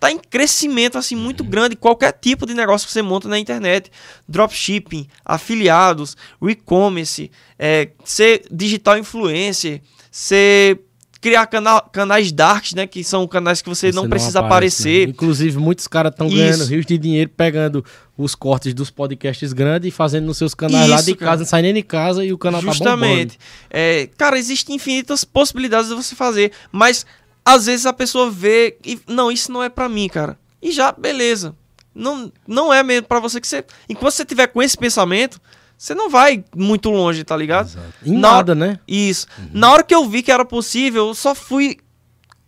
Tá 0.00 0.10
em 0.10 0.18
crescimento 0.18 0.96
assim 0.96 1.14
muito 1.14 1.44
grande. 1.44 1.76
Qualquer 1.76 2.12
tipo 2.12 2.46
de 2.46 2.54
negócio 2.54 2.86
que 2.86 2.94
você 2.94 3.02
monta 3.02 3.28
na 3.28 3.38
internet, 3.38 3.92
dropshipping, 4.26 5.06
afiliados, 5.22 6.16
e-commerce, 6.40 7.30
é, 7.58 7.90
ser 8.06 8.46
digital 8.50 8.96
influencer, 8.96 9.82
ser 10.10 10.80
criar 11.24 11.46
cana 11.46 11.80
canais 11.90 12.30
darks, 12.30 12.74
né, 12.74 12.86
que 12.86 13.02
são 13.02 13.26
canais 13.26 13.62
que 13.62 13.68
você, 13.70 13.90
não 13.90 14.06
precisa 14.06 14.40
aparece, 14.40 14.82
aparecer. 14.82 15.06
né? 15.06 15.10
Inclusive, 15.14 15.56
muitos 15.56 15.88
caras 15.88 16.12
estão 16.12 16.28
ganhando 16.28 16.66
rios 16.66 16.84
de 16.84 16.98
dinheiro 16.98 17.30
pegando 17.34 17.82
os 18.14 18.34
cortes 18.34 18.74
dos 18.74 18.90
podcasts 18.90 19.54
grandes 19.54 19.88
e 19.88 19.90
fazendo 19.90 20.26
nos 20.26 20.36
seus 20.36 20.54
canais 20.54 20.86
lá 20.86 20.96
Isso, 20.96 21.06
de 21.06 21.14
cara. 21.14 21.30
casa, 21.30 21.42
não 21.44 21.48
sai 21.48 21.62
nem 21.62 21.72
de 21.72 21.82
casa 21.82 22.22
e 22.22 22.30
o 22.30 22.36
canal 22.36 22.60
tá 22.60 22.66
Justamente. 22.66 23.38
É, 23.70 24.06
cara, 24.18 24.38
existem 24.38 24.76
infinitas 24.76 25.24
possibilidades 25.24 25.88
de 25.88 25.94
você 25.94 26.14
fazer, 26.14 26.52
mas 26.70 27.06
às 27.42 27.64
vezes 27.64 27.86
a 27.86 27.92
pessoa 27.94 28.30
vê 28.30 28.76
e 28.84 29.00
não, 29.08 29.32
isso 29.32 29.50
não 29.50 29.62
é 29.62 29.70
pra 29.70 29.88
mim, 29.88 30.06
cara. 30.10 30.38
E 30.60 30.72
já, 30.72 30.92
beleza. 30.92 31.56
Não, 31.94 32.30
não 32.46 32.70
é 32.70 32.82
mesmo 32.82 33.06
pra 33.06 33.18
você 33.18 33.40
que 33.40 33.48
você. 33.48 33.64
Enquanto 33.88 34.12
você 34.12 34.26
tiver 34.26 34.48
com 34.48 34.60
esse 34.62 34.76
pensamento, 34.76 35.40
você 35.76 35.94
não 35.94 36.08
vai 36.08 36.44
muito 36.56 36.90
longe, 36.90 37.24
tá 37.24 37.36
ligado? 37.36 37.68
bombando. 37.68 37.92
Em 38.06 38.12
Na- 38.18 38.32
nada, 38.32 38.54
né? 38.54 38.78
Isso. 38.88 39.26
Na 39.52 39.72
hora 39.72 39.82
que 39.82 39.94
eu 39.94 40.08
vi 40.08 40.22
que 40.22 40.32
era 40.32 40.44
possível, 40.44 41.08
eu 41.08 41.14
só 41.14 41.34
fui 41.34 41.78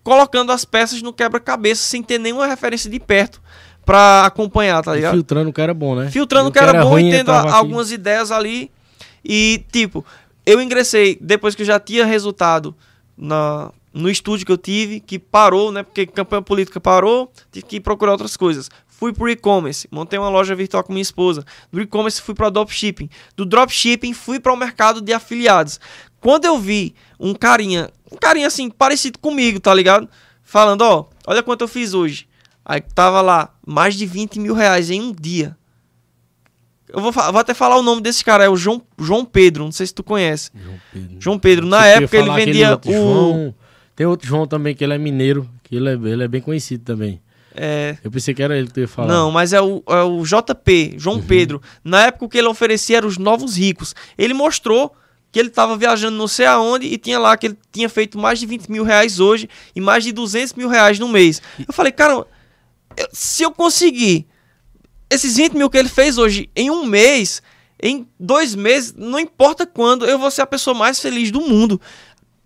colocando 0.02 0.52
as 0.52 0.64
peças 0.64 1.02
no 1.02 1.12
quebra-cabeça 1.12 1.82
sem 1.82 2.02
ter 2.02 2.18
nenhuma 2.18 2.46
referência 2.46 2.88
de 2.90 2.98
perto 3.00 3.42
pra 3.84 4.24
acompanhar, 4.26 4.82
tá 4.82 4.92
E 4.92 4.96
ligado? 4.96 5.12
filtrando 5.14 5.50
o 5.50 5.52
que 5.52 5.60
era 5.60 5.74
bom, 5.74 5.94
né? 5.94 6.10
filtrando 6.10 6.48
E 6.48 6.50
o 6.50 6.52
que 6.52 6.58
era 6.58 6.82
bom 6.84 6.98
e 6.98 7.02
tendo 7.10 7.20
entrava 7.22 7.48
aqui. 7.48 7.56
algumas 7.56 7.90
ideias 7.92 8.30
ali. 8.30 8.70
E, 9.24 9.64
tipo, 9.72 10.04
eu 10.44 10.60
ingressei 10.60 11.18
depois 11.20 11.54
que 11.54 11.62
eu 11.62 11.66
já 11.66 11.80
tinha 11.80 12.04
resultado 12.04 12.74
na, 13.16 13.70
no 13.92 14.08
estúdio 14.08 14.46
que 14.46 14.52
eu 14.52 14.56
tive, 14.58 15.00
que 15.00 15.18
parou, 15.18 15.72
né? 15.72 15.82
Porque 15.82 16.06
campanha 16.06 16.42
política 16.42 16.80
parou, 16.80 17.30
tive 17.50 17.66
que 17.66 17.80
procurar 17.80 18.12
outras 18.12 18.36
coisas. 18.36 18.70
Fui 18.98 19.12
pro 19.12 19.28
e-commerce, 19.28 19.86
montei 19.90 20.18
uma 20.18 20.30
loja 20.30 20.54
virtual 20.54 20.82
com 20.82 20.90
minha 20.90 21.02
esposa. 21.02 21.44
Do 21.70 21.82
e-commerce 21.82 22.22
fui 22.22 22.34
para 22.34 22.48
dropshipping. 22.48 23.10
Do 23.36 23.44
dropshipping 23.44 24.14
fui 24.14 24.40
para 24.40 24.54
o 24.54 24.56
mercado 24.56 25.02
de 25.02 25.12
afiliados. 25.12 25.78
Quando 26.18 26.46
eu 26.46 26.58
vi 26.58 26.94
um 27.20 27.34
carinha, 27.34 27.90
um 28.10 28.16
carinha 28.16 28.46
assim, 28.46 28.70
parecido 28.70 29.18
comigo, 29.18 29.60
tá 29.60 29.74
ligado? 29.74 30.08
Falando, 30.42 30.80
ó, 30.80 31.10
olha 31.26 31.42
quanto 31.42 31.60
eu 31.60 31.68
fiz 31.68 31.92
hoje. 31.92 32.26
Aí 32.64 32.80
tava 32.80 33.20
lá, 33.20 33.54
mais 33.66 33.94
de 33.94 34.06
20 34.06 34.40
mil 34.40 34.54
reais 34.54 34.88
em 34.88 35.02
um 35.02 35.12
dia. 35.12 35.54
Eu 36.88 37.02
vou, 37.02 37.12
vou 37.12 37.38
até 37.38 37.52
falar 37.52 37.76
o 37.76 37.82
nome 37.82 38.00
desse 38.00 38.24
cara, 38.24 38.44
é 38.44 38.48
o 38.48 38.56
João, 38.56 38.80
João 38.98 39.26
Pedro, 39.26 39.64
não 39.64 39.72
sei 39.72 39.86
se 39.86 39.92
tu 39.94 40.02
conhece. 40.02 40.50
João 40.54 40.80
Pedro. 40.90 41.16
João 41.20 41.38
Pedro, 41.38 41.66
na 41.66 41.84
época 41.84 42.16
ele 42.16 42.30
vendia 42.30 42.70
outro 42.70 42.90
o. 42.90 42.94
João. 42.94 43.54
Tem 43.94 44.06
outro 44.06 44.26
João 44.26 44.46
também, 44.46 44.74
que 44.74 44.82
ele 44.82 44.94
é 44.94 44.98
mineiro, 44.98 45.46
que 45.62 45.76
ele 45.76 45.90
é, 45.90 45.92
ele 45.92 46.24
é 46.24 46.28
bem 46.28 46.40
conhecido 46.40 46.82
também. 46.82 47.20
É, 47.56 47.96
Eu 48.04 48.10
pensei 48.10 48.34
que 48.34 48.42
era 48.42 48.56
ele 48.58 48.68
que 48.68 48.80
ia 48.80 48.88
falar. 48.88 49.08
Não, 49.08 49.30
mas 49.30 49.52
é 49.52 49.60
o, 49.60 49.82
é 49.88 50.02
o 50.02 50.22
JP, 50.24 50.94
João 50.98 51.22
Pedro. 51.22 51.60
Na 51.82 52.02
época 52.06 52.24
o 52.26 52.28
que 52.28 52.38
ele 52.38 52.48
oferecia 52.48 52.98
era 52.98 53.06
os 53.06 53.16
novos 53.18 53.56
ricos. 53.56 53.94
Ele 54.18 54.34
mostrou 54.34 54.94
que 55.32 55.38
ele 55.38 55.48
estava 55.48 55.76
viajando 55.76 56.16
não 56.16 56.28
sei 56.28 56.46
aonde 56.46 56.86
e 56.86 56.96
tinha 56.96 57.18
lá 57.18 57.36
que 57.36 57.46
ele 57.46 57.58
tinha 57.72 57.88
feito 57.88 58.18
mais 58.18 58.38
de 58.38 58.46
20 58.46 58.68
mil 58.70 58.84
reais 58.84 59.20
hoje 59.20 59.48
e 59.74 59.80
mais 59.80 60.04
de 60.04 60.12
200 60.12 60.54
mil 60.54 60.68
reais 60.68 60.98
no 60.98 61.08
mês. 61.08 61.42
Eu 61.66 61.72
falei, 61.74 61.92
cara, 61.92 62.12
eu- 62.14 62.26
se 63.12 63.42
eu 63.42 63.50
conseguir 63.50 64.26
esses 65.10 65.36
20 65.36 65.54
mil 65.54 65.68
que 65.70 65.76
ele 65.78 65.88
fez 65.88 66.18
hoje 66.18 66.48
em 66.56 66.70
um 66.70 66.84
mês, 66.86 67.42
em 67.82 68.06
dois 68.18 68.54
meses, 68.54 68.94
não 68.96 69.18
importa 69.20 69.66
quando, 69.66 70.06
eu 70.06 70.18
vou 70.18 70.30
ser 70.30 70.42
a 70.42 70.46
pessoa 70.46 70.74
mais 70.74 70.98
feliz 71.00 71.30
do 71.30 71.40
mundo. 71.40 71.80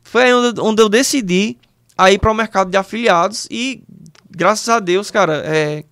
Foi 0.02 0.24
aí 0.24 0.34
onde, 0.34 0.60
onde 0.60 0.82
eu 0.82 0.88
decidi 0.88 1.56
a 1.96 2.10
ir 2.10 2.18
para 2.18 2.32
o 2.32 2.34
mercado 2.34 2.70
de 2.70 2.76
afiliados 2.76 3.46
e, 3.50 3.82
graças 4.30 4.68
a 4.68 4.78
Deus, 4.80 5.10
cara, 5.10 5.42
é, 5.44 5.84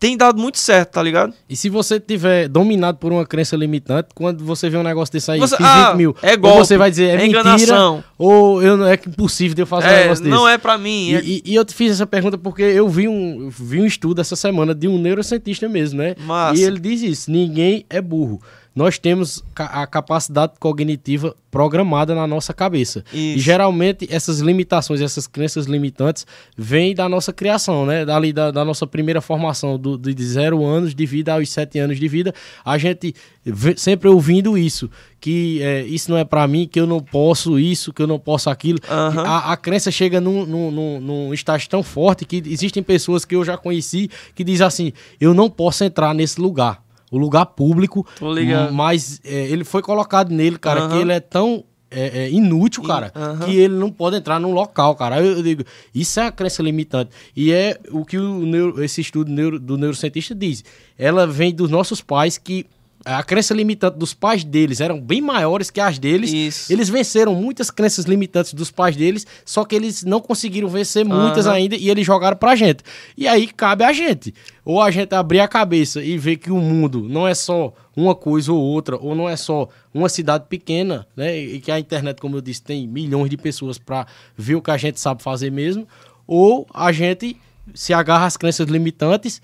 tem 0.00 0.16
dado 0.16 0.40
muito 0.40 0.58
certo, 0.58 0.92
tá 0.92 1.02
ligado? 1.02 1.34
E 1.48 1.56
se 1.56 1.68
você 1.68 1.98
tiver 1.98 2.46
dominado 2.48 2.98
por 2.98 3.10
uma 3.12 3.26
crença 3.26 3.56
limitante, 3.56 4.10
quando 4.14 4.44
você 4.44 4.70
vê 4.70 4.76
um 4.76 4.82
negócio 4.84 5.12
desse 5.12 5.28
aí, 5.30 5.40
Você- 5.40 5.56
fiz 5.56 5.66
ah, 5.66 5.88
20 5.90 5.96
mil, 5.96 6.16
é 6.22 6.32
ou 6.34 6.38
golpe, 6.38 6.58
você 6.58 6.76
vai 6.76 6.88
dizer, 6.88 7.06
é, 7.06 7.14
é 7.14 7.16
mentira, 7.16 7.40
enganação. 7.40 8.04
ou 8.16 8.62
eu, 8.62 8.86
é 8.86 8.94
impossível 8.94 9.56
de 9.56 9.62
eu 9.62 9.66
fazer 9.66 9.88
um 9.88 9.90
É, 9.90 10.02
negócio 10.02 10.22
desse. 10.24 10.36
não 10.36 10.48
é 10.48 10.56
pra 10.56 10.78
mim. 10.78 11.08
E, 11.10 11.14
é- 11.16 11.22
e- 11.24 11.42
e 11.44 11.54
eu 11.56 11.64
te 11.64 11.74
fiz 11.74 11.90
essa 11.92 12.06
pergunta 12.06 12.38
porque 12.38 12.62
eu 12.62 12.88
vi 12.88 13.08
um, 13.08 13.46
eu 13.46 13.50
vi 13.50 13.80
um 13.80 13.86
estudo 13.86 14.20
essa 14.20 14.36
semana 14.36 14.72
de 14.72 14.86
um 14.86 14.98
neurocientista 14.98 15.68
mesmo, 15.68 15.98
né? 15.98 16.14
Massa. 16.20 16.60
E 16.60 16.64
ele 16.64 16.78
diz 16.78 17.02
isso: 17.02 17.30
ninguém 17.30 17.84
é 17.90 18.00
burro. 18.00 18.40
Nós 18.78 18.96
temos 18.96 19.42
a 19.56 19.84
capacidade 19.88 20.52
cognitiva 20.60 21.34
programada 21.50 22.14
na 22.14 22.28
nossa 22.28 22.54
cabeça. 22.54 23.04
E 23.12 23.34
Isso. 23.34 23.40
geralmente 23.44 24.06
essas 24.08 24.38
limitações, 24.38 25.00
essas 25.00 25.26
crenças 25.26 25.66
limitantes, 25.66 26.24
vêm 26.56 26.94
da 26.94 27.08
nossa 27.08 27.32
criação, 27.32 27.84
né? 27.84 28.04
Dali 28.04 28.32
da, 28.32 28.52
da 28.52 28.64
nossa 28.64 28.86
primeira 28.86 29.20
formação, 29.20 29.76
do, 29.76 29.98
de 29.98 30.24
zero 30.24 30.64
anos 30.64 30.94
de 30.94 31.04
vida 31.04 31.34
aos 31.34 31.50
sete 31.50 31.76
anos 31.80 31.98
de 31.98 32.06
vida, 32.06 32.32
a 32.64 32.78
gente 32.78 33.12
vê- 33.44 33.76
sempre 33.76 34.06
ouvindo 34.08 34.56
isso, 34.56 34.88
que 35.20 35.60
é, 35.60 35.82
isso 35.82 36.08
não 36.08 36.16
é 36.16 36.24
pra 36.24 36.46
mim, 36.46 36.64
que 36.70 36.78
eu 36.78 36.86
não 36.86 37.00
posso 37.00 37.58
isso, 37.58 37.92
que 37.92 38.00
eu 38.00 38.06
não 38.06 38.20
posso 38.20 38.48
aquilo. 38.48 38.78
Aham. 38.88 39.24
A, 39.26 39.52
a 39.54 39.56
crença 39.56 39.90
chega 39.90 40.20
num, 40.20 40.46
num, 40.46 40.70
num, 40.70 41.00
num 41.00 41.34
estágio 41.34 41.68
tão 41.68 41.82
forte 41.82 42.24
que 42.24 42.40
existem 42.46 42.80
pessoas 42.84 43.24
que 43.24 43.34
eu 43.34 43.44
já 43.44 43.56
conheci 43.56 44.08
que 44.36 44.44
dizem 44.44 44.64
assim: 44.64 44.92
eu 45.20 45.34
não 45.34 45.50
posso 45.50 45.82
entrar 45.82 46.14
nesse 46.14 46.40
lugar. 46.40 46.86
O 47.10 47.18
lugar 47.18 47.46
público, 47.46 48.06
Tô 48.18 48.32
ligado. 48.32 48.72
mas 48.72 49.20
é, 49.24 49.46
ele 49.48 49.64
foi 49.64 49.80
colocado 49.82 50.30
nele, 50.30 50.58
cara, 50.58 50.80
Aham. 50.82 50.88
que 50.90 50.96
ele 50.98 51.12
é 51.12 51.20
tão 51.20 51.64
é, 51.90 52.24
é, 52.24 52.30
inútil, 52.30 52.82
cara, 52.82 53.10
aham. 53.16 53.46
que 53.46 53.56
ele 53.56 53.74
não 53.74 53.90
pode 53.90 54.16
entrar 54.16 54.38
num 54.38 54.52
local, 54.52 54.94
cara. 54.94 55.22
Eu, 55.24 55.38
eu 55.38 55.42
digo, 55.42 55.64
isso 55.94 56.20
é 56.20 56.26
a 56.26 56.30
crença 56.32 56.62
limitante. 56.62 57.10
E 57.34 57.50
é 57.50 57.78
o 57.90 58.04
que 58.04 58.18
o 58.18 58.44
neuro- 58.44 58.84
esse 58.84 59.00
estudo 59.00 59.30
neuro- 59.32 59.58
do 59.58 59.78
neurocientista 59.78 60.34
diz. 60.34 60.62
Ela 60.98 61.26
vem 61.26 61.54
dos 61.54 61.70
nossos 61.70 62.02
pais 62.02 62.36
que 62.36 62.66
a 63.04 63.22
crença 63.22 63.54
limitante 63.54 63.98
dos 63.98 64.12
pais 64.12 64.44
deles 64.44 64.80
eram 64.80 65.00
bem 65.00 65.20
maiores 65.20 65.70
que 65.70 65.80
as 65.80 65.98
deles. 65.98 66.32
Isso. 66.32 66.72
Eles 66.72 66.88
venceram 66.88 67.34
muitas 67.34 67.70
crenças 67.70 68.04
limitantes 68.04 68.52
dos 68.52 68.70
pais 68.70 68.96
deles, 68.96 69.26
só 69.44 69.64
que 69.64 69.74
eles 69.74 70.04
não 70.04 70.20
conseguiram 70.20 70.68
vencer 70.68 71.04
muitas 71.04 71.46
Aham. 71.46 71.54
ainda 71.56 71.76
e 71.76 71.88
eles 71.88 72.04
jogaram 72.04 72.36
pra 72.36 72.56
gente. 72.56 72.82
E 73.16 73.26
aí 73.26 73.46
cabe 73.46 73.84
a 73.84 73.92
gente. 73.92 74.34
Ou 74.64 74.82
a 74.82 74.90
gente 74.90 75.14
abrir 75.14 75.40
a 75.40 75.48
cabeça 75.48 76.02
e 76.02 76.18
ver 76.18 76.36
que 76.36 76.50
o 76.50 76.60
mundo 76.60 77.06
não 77.08 77.26
é 77.26 77.34
só 77.34 77.72
uma 77.96 78.14
coisa 78.14 78.52
ou 78.52 78.60
outra, 78.60 78.96
ou 78.96 79.14
não 79.14 79.28
é 79.28 79.36
só 79.36 79.68
uma 79.94 80.08
cidade 80.08 80.44
pequena, 80.48 81.06
né? 81.16 81.36
E 81.36 81.60
que 81.60 81.70
a 81.70 81.80
internet, 81.80 82.20
como 82.20 82.36
eu 82.36 82.40
disse, 82.40 82.62
tem 82.62 82.86
milhões 82.86 83.30
de 83.30 83.36
pessoas 83.36 83.78
pra 83.78 84.06
ver 84.36 84.56
o 84.56 84.62
que 84.62 84.70
a 84.70 84.76
gente 84.76 85.00
sabe 85.00 85.22
fazer 85.22 85.50
mesmo. 85.50 85.86
Ou 86.26 86.66
a 86.72 86.92
gente 86.92 87.36
se 87.74 87.92
agarra 87.92 88.26
às 88.26 88.36
crenças 88.36 88.68
limitantes, 88.68 89.40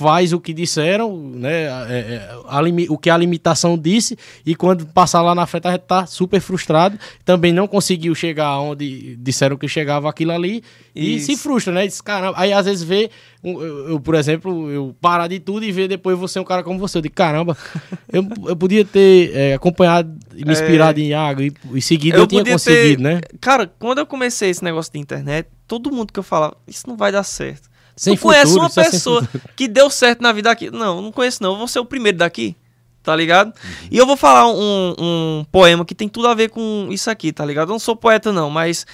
faz 0.00 0.32
o 0.32 0.40
que 0.40 0.54
disseram, 0.54 1.14
né? 1.14 1.64
é, 1.64 1.68
é, 1.90 2.30
a 2.46 2.60
o 2.88 2.96
que 2.96 3.10
a 3.10 3.16
limitação 3.18 3.76
disse, 3.76 4.16
e 4.46 4.54
quando 4.54 4.86
passar 4.86 5.20
lá 5.20 5.34
na 5.34 5.46
frente 5.46 5.68
a 5.68 5.72
gente 5.72 5.82
tá 5.82 6.06
super 6.06 6.40
frustrado, 6.40 6.98
também 7.22 7.52
não 7.52 7.68
conseguiu 7.68 8.14
chegar 8.14 8.58
onde 8.60 9.14
disseram 9.16 9.58
que 9.58 9.68
chegava 9.68 10.08
aquilo 10.08 10.32
ali, 10.32 10.64
e 10.94 11.16
Isso. 11.16 11.26
se 11.26 11.36
frustra, 11.36 11.74
né? 11.74 11.86
Diz, 11.86 12.00
caramba, 12.00 12.32
aí 12.38 12.50
às 12.50 12.64
vezes 12.64 12.82
vê, 12.82 13.10
eu, 13.44 13.88
eu, 13.90 14.00
por 14.00 14.14
exemplo, 14.14 14.70
eu 14.70 14.96
parar 15.02 15.26
de 15.28 15.38
tudo 15.38 15.66
e 15.66 15.70
ver 15.70 15.86
depois 15.86 16.18
você 16.18 16.40
um 16.40 16.44
cara 16.44 16.62
como 16.62 16.78
você, 16.78 16.96
eu 16.96 17.02
digo, 17.02 17.14
caramba, 17.14 17.54
eu, 18.10 18.26
eu 18.46 18.56
podia 18.56 18.86
ter 18.86 19.36
é, 19.36 19.54
acompanhado 19.54 20.18
e 20.34 20.46
me 20.46 20.52
inspirado 20.52 20.98
em 20.98 21.12
água 21.12 21.44
e, 21.44 21.52
e 21.74 21.82
seguido, 21.82 22.16
eu, 22.16 22.26
tinha 22.26 22.40
podia 22.40 22.54
conseguido, 22.54 23.02
ter- 23.02 23.02
né? 23.02 23.20
Cara, 23.38 23.70
quando 23.78 23.98
eu 23.98 24.06
comecei 24.06 24.48
esse 24.48 24.64
negócio 24.64 24.90
de 24.90 24.98
internet, 24.98 25.46
todo 25.68 25.92
mundo 25.92 26.10
que 26.10 26.18
eu 26.18 26.24
falava, 26.24 26.56
isso 26.66 26.88
não 26.88 26.96
vai 26.96 27.12
dar 27.12 27.22
certo. 27.22 27.69
Sem 28.00 28.16
tu 28.16 28.22
conhece 28.22 28.54
futuro, 28.54 28.62
uma 28.62 28.82
é 28.82 28.90
pessoa 28.90 29.28
que 29.54 29.68
deu 29.68 29.90
certo 29.90 30.22
na 30.22 30.32
vida 30.32 30.50
aqui? 30.50 30.70
Não, 30.70 31.02
não 31.02 31.12
conheço 31.12 31.42
não. 31.42 31.52
Eu 31.52 31.58
vou 31.58 31.68
ser 31.68 31.80
o 31.80 31.84
primeiro 31.84 32.16
daqui, 32.16 32.56
tá 33.02 33.14
ligado? 33.14 33.52
E 33.90 33.98
eu 33.98 34.06
vou 34.06 34.16
falar 34.16 34.50
um, 34.50 34.94
um 34.98 35.46
poema 35.52 35.84
que 35.84 35.94
tem 35.94 36.08
tudo 36.08 36.26
a 36.26 36.34
ver 36.34 36.48
com 36.48 36.88
isso 36.90 37.10
aqui, 37.10 37.30
tá 37.30 37.44
ligado? 37.44 37.68
Eu 37.68 37.72
não 37.72 37.78
sou 37.78 37.94
poeta 37.94 38.32
não, 38.32 38.48
mas 38.48 38.86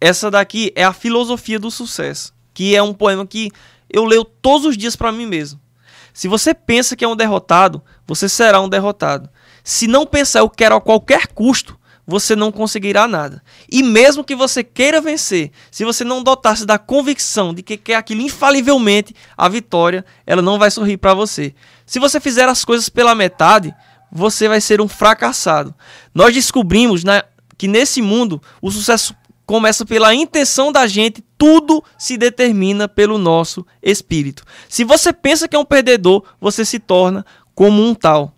essa 0.00 0.30
daqui 0.30 0.72
é 0.76 0.84
a 0.84 0.92
filosofia 0.92 1.58
do 1.58 1.72
sucesso, 1.72 2.32
que 2.54 2.76
é 2.76 2.80
um 2.80 2.94
poema 2.94 3.26
que 3.26 3.50
eu 3.90 4.04
leio 4.04 4.22
todos 4.22 4.64
os 4.64 4.76
dias 4.76 4.94
pra 4.94 5.10
mim 5.10 5.26
mesmo. 5.26 5.60
Se 6.14 6.28
você 6.28 6.54
pensa 6.54 6.94
que 6.94 7.04
é 7.04 7.08
um 7.08 7.16
derrotado, 7.16 7.82
você 8.06 8.28
será 8.28 8.60
um 8.60 8.68
derrotado. 8.68 9.28
Se 9.64 9.88
não 9.88 10.06
pensar 10.06 10.38
eu 10.38 10.48
quero 10.48 10.76
a 10.76 10.80
qualquer 10.80 11.26
custo, 11.26 11.76
você 12.06 12.34
não 12.34 12.50
conseguirá 12.50 13.06
nada. 13.06 13.42
E 13.70 13.82
mesmo 13.82 14.24
que 14.24 14.34
você 14.34 14.64
queira 14.64 15.00
vencer, 15.00 15.50
se 15.70 15.84
você 15.84 16.04
não 16.04 16.22
dotar-se 16.22 16.66
da 16.66 16.78
convicção 16.78 17.54
de 17.54 17.62
que 17.62 17.76
quer 17.76 17.94
aquilo 17.94 18.22
infalivelmente, 18.22 19.14
a 19.36 19.48
vitória, 19.48 20.04
ela 20.26 20.42
não 20.42 20.58
vai 20.58 20.70
sorrir 20.70 20.96
para 20.96 21.14
você. 21.14 21.54
Se 21.86 21.98
você 21.98 22.20
fizer 22.20 22.48
as 22.48 22.64
coisas 22.64 22.88
pela 22.88 23.14
metade, 23.14 23.74
você 24.10 24.48
vai 24.48 24.60
ser 24.60 24.80
um 24.80 24.88
fracassado. 24.88 25.74
Nós 26.14 26.34
descobrimos 26.34 27.04
né, 27.04 27.22
que 27.56 27.68
nesse 27.68 28.02
mundo 28.02 28.42
o 28.60 28.70
sucesso 28.70 29.14
começa 29.46 29.84
pela 29.84 30.14
intenção 30.14 30.72
da 30.72 30.86
gente, 30.86 31.24
tudo 31.36 31.82
se 31.98 32.16
determina 32.16 32.88
pelo 32.88 33.18
nosso 33.18 33.66
espírito. 33.82 34.44
Se 34.68 34.84
você 34.84 35.12
pensa 35.12 35.48
que 35.48 35.56
é 35.56 35.58
um 35.58 35.64
perdedor, 35.64 36.24
você 36.40 36.64
se 36.64 36.78
torna 36.78 37.24
como 37.54 37.82
um 37.82 37.94
tal. 37.94 38.34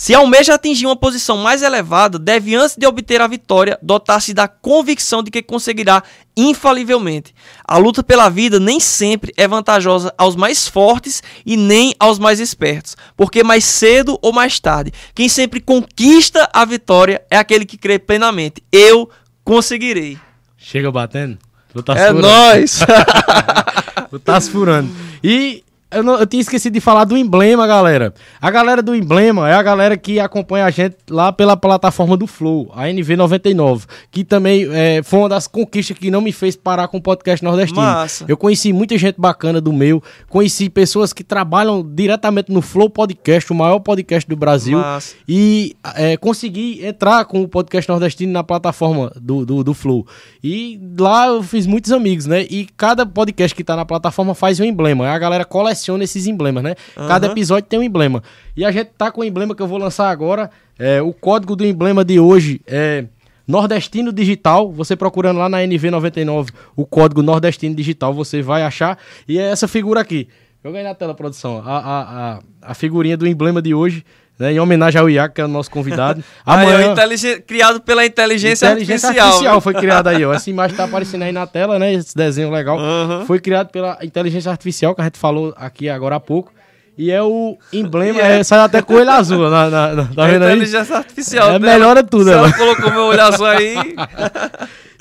Se 0.00 0.14
almeja 0.14 0.54
atingir 0.54 0.86
uma 0.86 0.96
posição 0.96 1.36
mais 1.36 1.60
elevada, 1.60 2.18
deve, 2.18 2.54
antes 2.54 2.74
de 2.74 2.86
obter 2.86 3.20
a 3.20 3.26
vitória, 3.26 3.78
dotar-se 3.82 4.32
da 4.32 4.48
convicção 4.48 5.22
de 5.22 5.30
que 5.30 5.42
conseguirá 5.42 6.02
infalivelmente. 6.34 7.34
A 7.62 7.76
luta 7.76 8.02
pela 8.02 8.30
vida 8.30 8.58
nem 8.58 8.80
sempre 8.80 9.30
é 9.36 9.46
vantajosa 9.46 10.10
aos 10.16 10.36
mais 10.36 10.66
fortes 10.66 11.22
e 11.44 11.54
nem 11.54 11.94
aos 12.00 12.18
mais 12.18 12.40
espertos, 12.40 12.96
porque 13.14 13.44
mais 13.44 13.66
cedo 13.66 14.18
ou 14.22 14.32
mais 14.32 14.58
tarde, 14.58 14.90
quem 15.14 15.28
sempre 15.28 15.60
conquista 15.60 16.48
a 16.50 16.64
vitória 16.64 17.22
é 17.30 17.36
aquele 17.36 17.66
que 17.66 17.76
crê 17.76 17.98
plenamente. 17.98 18.62
Eu 18.72 19.10
conseguirei. 19.44 20.16
Chega 20.56 20.90
batendo. 20.90 21.36
Tu 21.74 21.82
tá 21.82 21.92
é 21.92 22.06
furando. 22.06 22.22
nóis! 22.22 22.80
Tu 24.08 24.18
tá 24.18 24.40
furando. 24.40 24.90
E 25.22 25.62
eu, 25.90 26.02
não- 26.02 26.18
eu 26.18 26.26
tinha 26.26 26.40
esquecido 26.40 26.72
de 26.74 26.80
falar 26.80 27.04
do 27.04 27.16
emblema, 27.16 27.66
galera. 27.66 28.14
A 28.40 28.50
galera 28.50 28.82
do 28.82 28.94
emblema 28.94 29.48
é 29.48 29.54
a 29.54 29.62
galera 29.62 29.96
que 29.96 30.20
acompanha 30.20 30.64
a 30.66 30.70
gente 30.70 30.96
lá 31.10 31.32
pela 31.32 31.56
plataforma 31.56 32.16
do 32.16 32.26
Flow, 32.26 32.70
a 32.74 32.84
NV99, 32.84 33.84
que 34.10 34.24
também 34.24 34.66
é, 34.70 35.02
foi 35.02 35.18
uma 35.18 35.28
das 35.28 35.46
conquistas 35.46 35.96
que 35.98 36.10
não 36.10 36.20
me 36.20 36.32
fez 36.32 36.54
parar 36.56 36.88
com 36.88 36.98
o 36.98 37.02
podcast 37.02 37.44
nordestino. 37.44 37.80
Massa. 37.82 38.24
Eu 38.28 38.36
conheci 38.36 38.72
muita 38.72 38.96
gente 38.96 39.16
bacana 39.18 39.60
do 39.60 39.72
meu, 39.72 40.02
conheci 40.28 40.68
pessoas 40.70 41.12
que 41.12 41.24
trabalham 41.24 41.82
diretamente 41.82 42.52
no 42.52 42.62
Flow 42.62 42.88
Podcast, 42.88 43.52
o 43.52 43.56
maior 43.56 43.80
podcast 43.80 44.28
do 44.28 44.36
Brasil. 44.36 44.78
Massa. 44.78 45.14
E 45.28 45.74
é, 45.96 46.16
consegui 46.16 46.84
entrar 46.86 47.24
com 47.24 47.42
o 47.42 47.48
podcast 47.48 47.88
nordestino 47.90 48.32
na 48.32 48.44
plataforma 48.44 49.12
do, 49.20 49.44
do, 49.44 49.64
do 49.64 49.74
Flow. 49.74 50.06
E 50.42 50.80
lá 50.98 51.26
eu 51.28 51.42
fiz 51.42 51.66
muitos 51.66 51.90
amigos, 51.92 52.26
né? 52.26 52.42
E 52.48 52.66
cada 52.76 53.04
podcast 53.04 53.54
que 53.54 53.64
tá 53.64 53.74
na 53.74 53.84
plataforma 53.84 54.34
faz 54.34 54.60
um 54.60 54.64
emblema. 54.64 55.08
A 55.08 55.18
galera 55.18 55.44
coleciona 55.44 55.79
esses 56.02 56.26
emblemas, 56.26 56.62
né? 56.62 56.74
Cada 56.94 57.26
Aham. 57.26 57.32
episódio 57.32 57.68
tem 57.68 57.78
um 57.78 57.82
emblema. 57.82 58.22
E 58.56 58.64
a 58.64 58.70
gente 58.70 58.90
tá 58.96 59.10
com 59.10 59.20
o 59.20 59.24
emblema 59.24 59.54
que 59.54 59.62
eu 59.62 59.66
vou 59.66 59.78
lançar 59.78 60.10
agora. 60.10 60.50
É, 60.78 61.00
o 61.02 61.12
código 61.12 61.54
do 61.54 61.64
emblema 61.64 62.04
de 62.04 62.18
hoje 62.18 62.60
é 62.66 63.04
Nordestino 63.46 64.12
Digital. 64.12 64.72
Você 64.72 64.94
procurando 64.96 65.38
lá 65.38 65.48
na 65.48 65.58
NV99 65.58 66.48
o 66.76 66.86
código 66.86 67.22
Nordestino 67.22 67.74
Digital, 67.74 68.14
você 68.14 68.42
vai 68.42 68.62
achar. 68.62 68.98
E 69.28 69.38
é 69.38 69.50
essa 69.50 69.66
figura 69.68 70.00
aqui. 70.00 70.28
Joga 70.62 70.78
aí 70.78 70.84
na 70.84 70.94
tela, 70.94 71.14
produção. 71.14 71.62
A, 71.64 71.78
a, 71.78 72.00
a, 72.34 72.40
a 72.62 72.74
figurinha 72.74 73.16
do 73.16 73.26
emblema 73.26 73.62
de 73.62 73.74
hoje, 73.74 74.04
né? 74.40 74.52
Em 74.52 74.58
homenagem 74.58 75.00
ao 75.00 75.08
Iaco, 75.08 75.34
que 75.34 75.40
é 75.40 75.44
o 75.44 75.48
nosso 75.48 75.70
convidado. 75.70 76.24
Amanhã. 76.44 76.92
inteligen- 76.92 77.40
criado 77.42 77.80
pela 77.80 78.04
inteligência, 78.04 78.66
Inteligência 78.72 79.08
artificial. 79.10 79.26
artificial 79.28 79.60
foi 79.60 79.74
criada 79.78 80.10
aí, 80.10 80.24
ó. 80.24 80.32
Essa 80.32 80.50
imagem 80.50 80.76
tá 80.76 80.84
aparecendo 80.84 81.22
aí 81.22 81.30
na 81.32 81.46
tela, 81.46 81.78
né? 81.78 81.92
Esse 81.92 82.16
desenho 82.16 82.50
legal. 82.50 82.78
Aham. 82.78 83.24
Foi 83.26 83.38
criado 83.38 83.68
pela 83.68 83.98
inteligência 84.02 84.50
artificial, 84.50 84.94
que 84.94 85.00
a 85.02 85.04
gente 85.04 85.18
falou 85.18 85.54
aqui 85.56 85.88
agora 85.88 86.16
há 86.16 86.20
pouco. 86.20 86.52
E 86.98 87.10
é 87.10 87.22
o 87.22 87.56
emblema, 87.72 88.20
é, 88.22 88.42
sai 88.42 88.58
até 88.58 88.82
com 88.82 88.92
o 88.94 88.96
olho 88.96 89.10
azul, 89.10 89.48
na, 89.48 89.70
na, 89.70 89.94
na- 89.94 90.04
tá 90.06 90.28
É 90.28 90.32
vendo 90.32 90.44
aí? 90.44 90.56
inteligência 90.56 90.96
artificial. 90.96 91.52
É, 91.52 91.58
melhora 91.58 92.02
tudo, 92.02 92.24
Se 92.24 92.30
ela 92.32 92.48
ela. 92.48 92.52
colocou 92.56 92.90
meu 92.90 93.02
olho 93.04 93.22
azul 93.22 93.46
aí. 93.46 93.74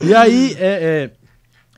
E 0.02 0.14
aí, 0.16 0.56
é, 0.60 1.10
é, 1.10 1.10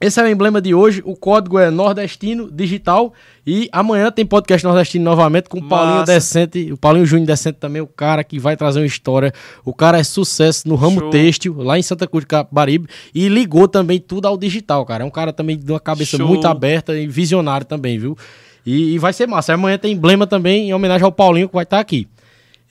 esse 0.01 0.19
é 0.19 0.23
o 0.23 0.27
emblema 0.27 0.61
de 0.61 0.73
hoje. 0.73 1.01
O 1.05 1.15
código 1.15 1.59
é 1.59 1.69
nordestino 1.69 2.51
digital. 2.51 3.13
E 3.45 3.69
amanhã 3.71 4.11
tem 4.11 4.25
podcast 4.25 4.65
nordestino 4.65 5.05
novamente 5.05 5.47
com 5.47 5.59
o 5.59 5.67
Paulinho 5.67 5.99
Massa. 5.99 6.13
Decente. 6.13 6.71
O 6.71 6.77
Paulinho 6.77 7.05
Júnior 7.05 7.27
Decente 7.27 7.57
também, 7.59 7.81
o 7.81 7.87
cara 7.87 8.23
que 8.23 8.39
vai 8.39 8.57
trazer 8.57 8.79
uma 8.79 8.85
história. 8.85 9.33
O 9.63 9.73
cara 9.73 9.99
é 9.99 10.03
sucesso 10.03 10.67
no 10.67 10.75
ramo 10.75 10.99
Show. 10.99 11.09
têxtil, 11.09 11.55
lá 11.61 11.77
em 11.77 11.81
Santa 11.81 12.07
Cruz 12.07 12.23
de 12.23 12.27
Capibaribe. 12.27 12.87
E 13.13 13.27
ligou 13.27 13.67
também 13.67 13.99
tudo 13.99 14.27
ao 14.27 14.37
digital, 14.37 14.85
cara. 14.85 15.03
É 15.03 15.07
um 15.07 15.11
cara 15.11 15.31
também 15.31 15.57
de 15.57 15.71
uma 15.71 15.79
cabeça 15.79 16.17
Show. 16.17 16.27
muito 16.27 16.47
aberta 16.47 16.97
e 16.97 17.07
visionário 17.07 17.65
também, 17.65 17.97
viu? 17.97 18.17
E, 18.65 18.93
e 18.93 18.97
vai 18.99 19.13
ser 19.13 19.27
massa. 19.27 19.53
Amanhã 19.53 19.77
tem 19.77 19.93
emblema 19.93 20.27
também 20.27 20.69
em 20.69 20.73
homenagem 20.73 21.05
ao 21.05 21.11
Paulinho 21.11 21.47
que 21.47 21.55
vai 21.55 21.63
estar 21.63 21.79
aqui. 21.79 22.07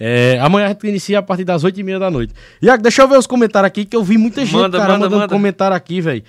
É, 0.02 0.39
amanhã 0.40 0.65
a 0.65 0.69
gente 0.70 0.86
inicia 0.86 1.19
a 1.19 1.23
partir 1.23 1.44
das 1.44 1.62
8h30 1.62 1.98
da 1.98 2.11
noite. 2.11 2.32
Iago, 2.62 2.82
deixa 2.82 3.02
eu 3.02 3.09
ver 3.09 3.19
os 3.19 3.27
comentários 3.27 3.66
aqui, 3.66 3.85
que 3.85 3.94
eu 3.94 4.02
vi 4.02 4.16
muita 4.16 4.43
gente, 4.47 4.55
Manda, 4.55 4.78
cara, 4.78 4.93
manda, 4.94 5.05
mandando 5.05 5.20
manda. 5.20 5.32
comentário 5.35 5.77
aqui, 5.77 6.01
velho. 6.01 6.23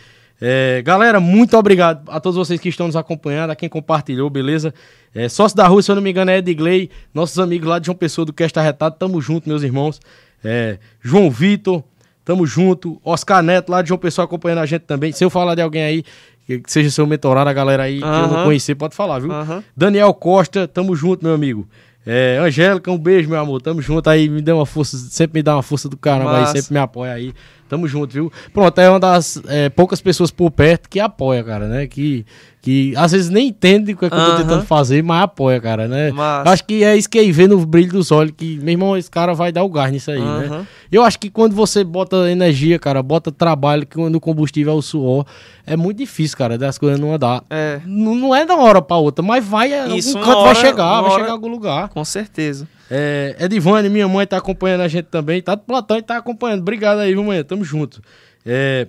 É, 0.44 0.82
galera, 0.82 1.20
muito 1.20 1.56
obrigado 1.56 2.10
a 2.10 2.20
todos 2.20 2.36
vocês 2.36 2.60
que 2.60 2.68
estão 2.68 2.88
nos 2.88 2.96
acompanhando, 2.96 3.52
a 3.52 3.56
quem 3.56 3.70
compartilhou, 3.70 4.28
beleza? 4.28 4.74
É, 5.14 5.30
sócio 5.30 5.56
da 5.56 5.68
rua, 5.68 5.84
se 5.84 5.92
eu 5.92 5.96
não 5.96 6.02
me 6.02 6.10
engano, 6.10 6.32
é 6.32 6.40
Edgley, 6.40 6.90
nossos 7.14 7.38
amigos 7.38 7.68
lá 7.68 7.78
de 7.78 7.86
João 7.86 7.96
Pessoa 7.96 8.26
do 8.26 8.34
Cast 8.34 8.58
Arretado, 8.58 8.96
tamo 8.98 9.22
junto, 9.22 9.48
meus 9.48 9.62
irmãos. 9.62 10.02
É, 10.44 10.80
João 11.00 11.30
Vitor, 11.30 11.84
tamo 12.26 12.48
junto. 12.48 13.00
Oscar 13.06 13.44
Neto, 13.44 13.70
lá 13.70 13.84
de 13.84 13.90
João 13.90 14.00
Pessoa, 14.00 14.26
acompanhando 14.26 14.60
a 14.60 14.66
gente 14.66 14.82
também. 14.82 15.12
Se 15.12 15.24
eu 15.24 15.30
falar 15.30 15.54
de 15.54 15.62
alguém 15.62 15.84
aí, 15.84 16.04
que 16.48 16.64
seja 16.66 16.90
seu 16.90 17.06
mentorado, 17.06 17.48
a 17.48 17.54
galera 17.54 17.84
aí 17.84 18.00
que 18.00 18.04
eu 18.04 18.28
não 18.28 18.44
conhecer, 18.46 18.74
pode 18.74 18.96
falar, 18.96 19.20
viu? 19.20 19.32
Aham. 19.32 19.64
Daniel 19.78 20.12
Costa, 20.14 20.68
tamo 20.68 20.96
junto, 20.96 21.24
meu 21.24 21.36
amigo. 21.36 21.68
É, 22.06 22.40
Angélica, 22.40 22.92
um 22.92 22.98
beijo, 22.98 23.30
meu 23.30 23.40
amor. 23.40 23.62
Tamo 23.62 23.82
junto 23.82 24.10
aí, 24.10 24.28
me 24.28 24.42
deu 24.42 24.58
uma 24.58 24.66
força, 24.66 24.98
sempre 24.98 25.40
me 25.40 25.44
dá 25.44 25.56
uma 25.56 25.64
força 25.64 25.88
do 25.88 25.96
caramba 25.96 26.36
aí, 26.36 26.42
Massa. 26.42 26.58
sempre 26.58 26.74
me 26.74 26.80
apoia 26.80 27.14
aí. 27.14 27.34
Tamo 27.70 27.88
junto, 27.88 28.12
viu? 28.12 28.32
Pronto, 28.52 28.82
é 28.82 28.90
uma 28.90 29.00
das 29.00 29.42
é, 29.48 29.70
poucas 29.70 30.02
pessoas 30.02 30.32
por 30.32 30.52
perto 30.52 30.90
que 30.90 31.00
apoia, 31.00 31.44
cara, 31.44 31.68
né? 31.68 31.88
Que, 31.88 32.26
que 32.62 32.94
às 32.96 33.12
vezes 33.12 33.30
nem 33.30 33.48
entende 33.48 33.94
o 33.94 33.98
que, 33.98 34.06
é 34.06 34.10
que 34.10 34.16
eu 34.16 34.26
tô 34.26 34.36
tentando 34.38 34.64
fazer, 34.66 35.02
mas 35.04 35.24
apoia, 35.24 35.60
cara, 35.60 35.88
né? 35.88 36.12
Massa. 36.12 36.50
Acho 36.52 36.64
que 36.66 36.84
é 36.84 36.96
isso 36.96 37.10
que 37.10 37.18
aí 37.18 37.32
vê 37.32 37.48
no 37.48 37.66
brilho 37.66 37.92
dos 37.94 38.12
olhos, 38.12 38.34
que, 38.38 38.58
meu 38.60 38.70
irmão, 38.74 38.96
esse 38.96 39.10
cara 39.10 39.34
vai 39.34 39.52
dar 39.52 39.64
o 39.64 39.70
gás 39.70 39.92
nisso 39.92 40.12
aí, 40.12 40.20
né? 40.20 40.46
Aham. 40.46 40.68
Eu 40.92 41.04
acho 41.04 41.18
que 41.18 41.30
quando 41.30 41.56
você 41.56 41.84
bota 41.84 42.30
energia, 42.30 42.78
cara, 42.78 43.02
bota 43.02 43.32
trabalho, 43.32 43.86
que 43.88 43.96
quando 43.96 44.16
o 44.16 44.20
combustível 44.20 44.74
é 44.74 44.76
o 44.76 44.82
suor, 44.82 45.26
é 45.66 45.76
muito 45.76 45.98
difícil, 45.98 46.38
cara, 46.38 46.58
das 46.58 46.78
coisas 46.78 47.00
não 47.00 47.14
andar. 47.16 47.44
É, 47.50 47.80
Não, 47.86 48.14
não 48.14 48.36
é 48.36 48.46
da 48.46 48.56
hora 48.56 48.82
pra 48.82 48.98
outra, 48.98 49.24
mas 49.26 49.44
vai, 49.44 49.74
é, 49.74 49.88
Isso, 49.96 50.18
algum 50.18 50.30
canto 50.30 50.40
vai 50.42 50.50
hora- 50.50 50.60
chegar, 50.60 50.84
uma 50.86 51.02
vai 51.02 51.12
hora- 51.12 51.14
chegar 51.16 51.30
em 51.30 51.32
algum 51.32 51.48
lugar. 51.48 51.90
com 51.90 52.06
certeza. 52.06 52.68
É, 52.92 53.38
Edivane, 53.40 53.90
minha 53.90 54.08
mãe, 54.08 54.28
tá 54.28 54.38
acompanhando 54.38 54.82
a 54.82 54.88
gente 54.88 55.06
também, 55.06 55.42
tá 55.42 55.56
do 55.56 55.62
plantão 55.62 55.98
e 55.98 56.02
tá 56.02 56.18
acompanhando. 56.18 56.60
Obrigado 56.60 57.00
aí, 57.00 57.14
viu, 57.14 57.24
mãe? 57.24 57.42
Tamo 57.44 57.64
junto. 57.64 58.02
É, 58.46 58.86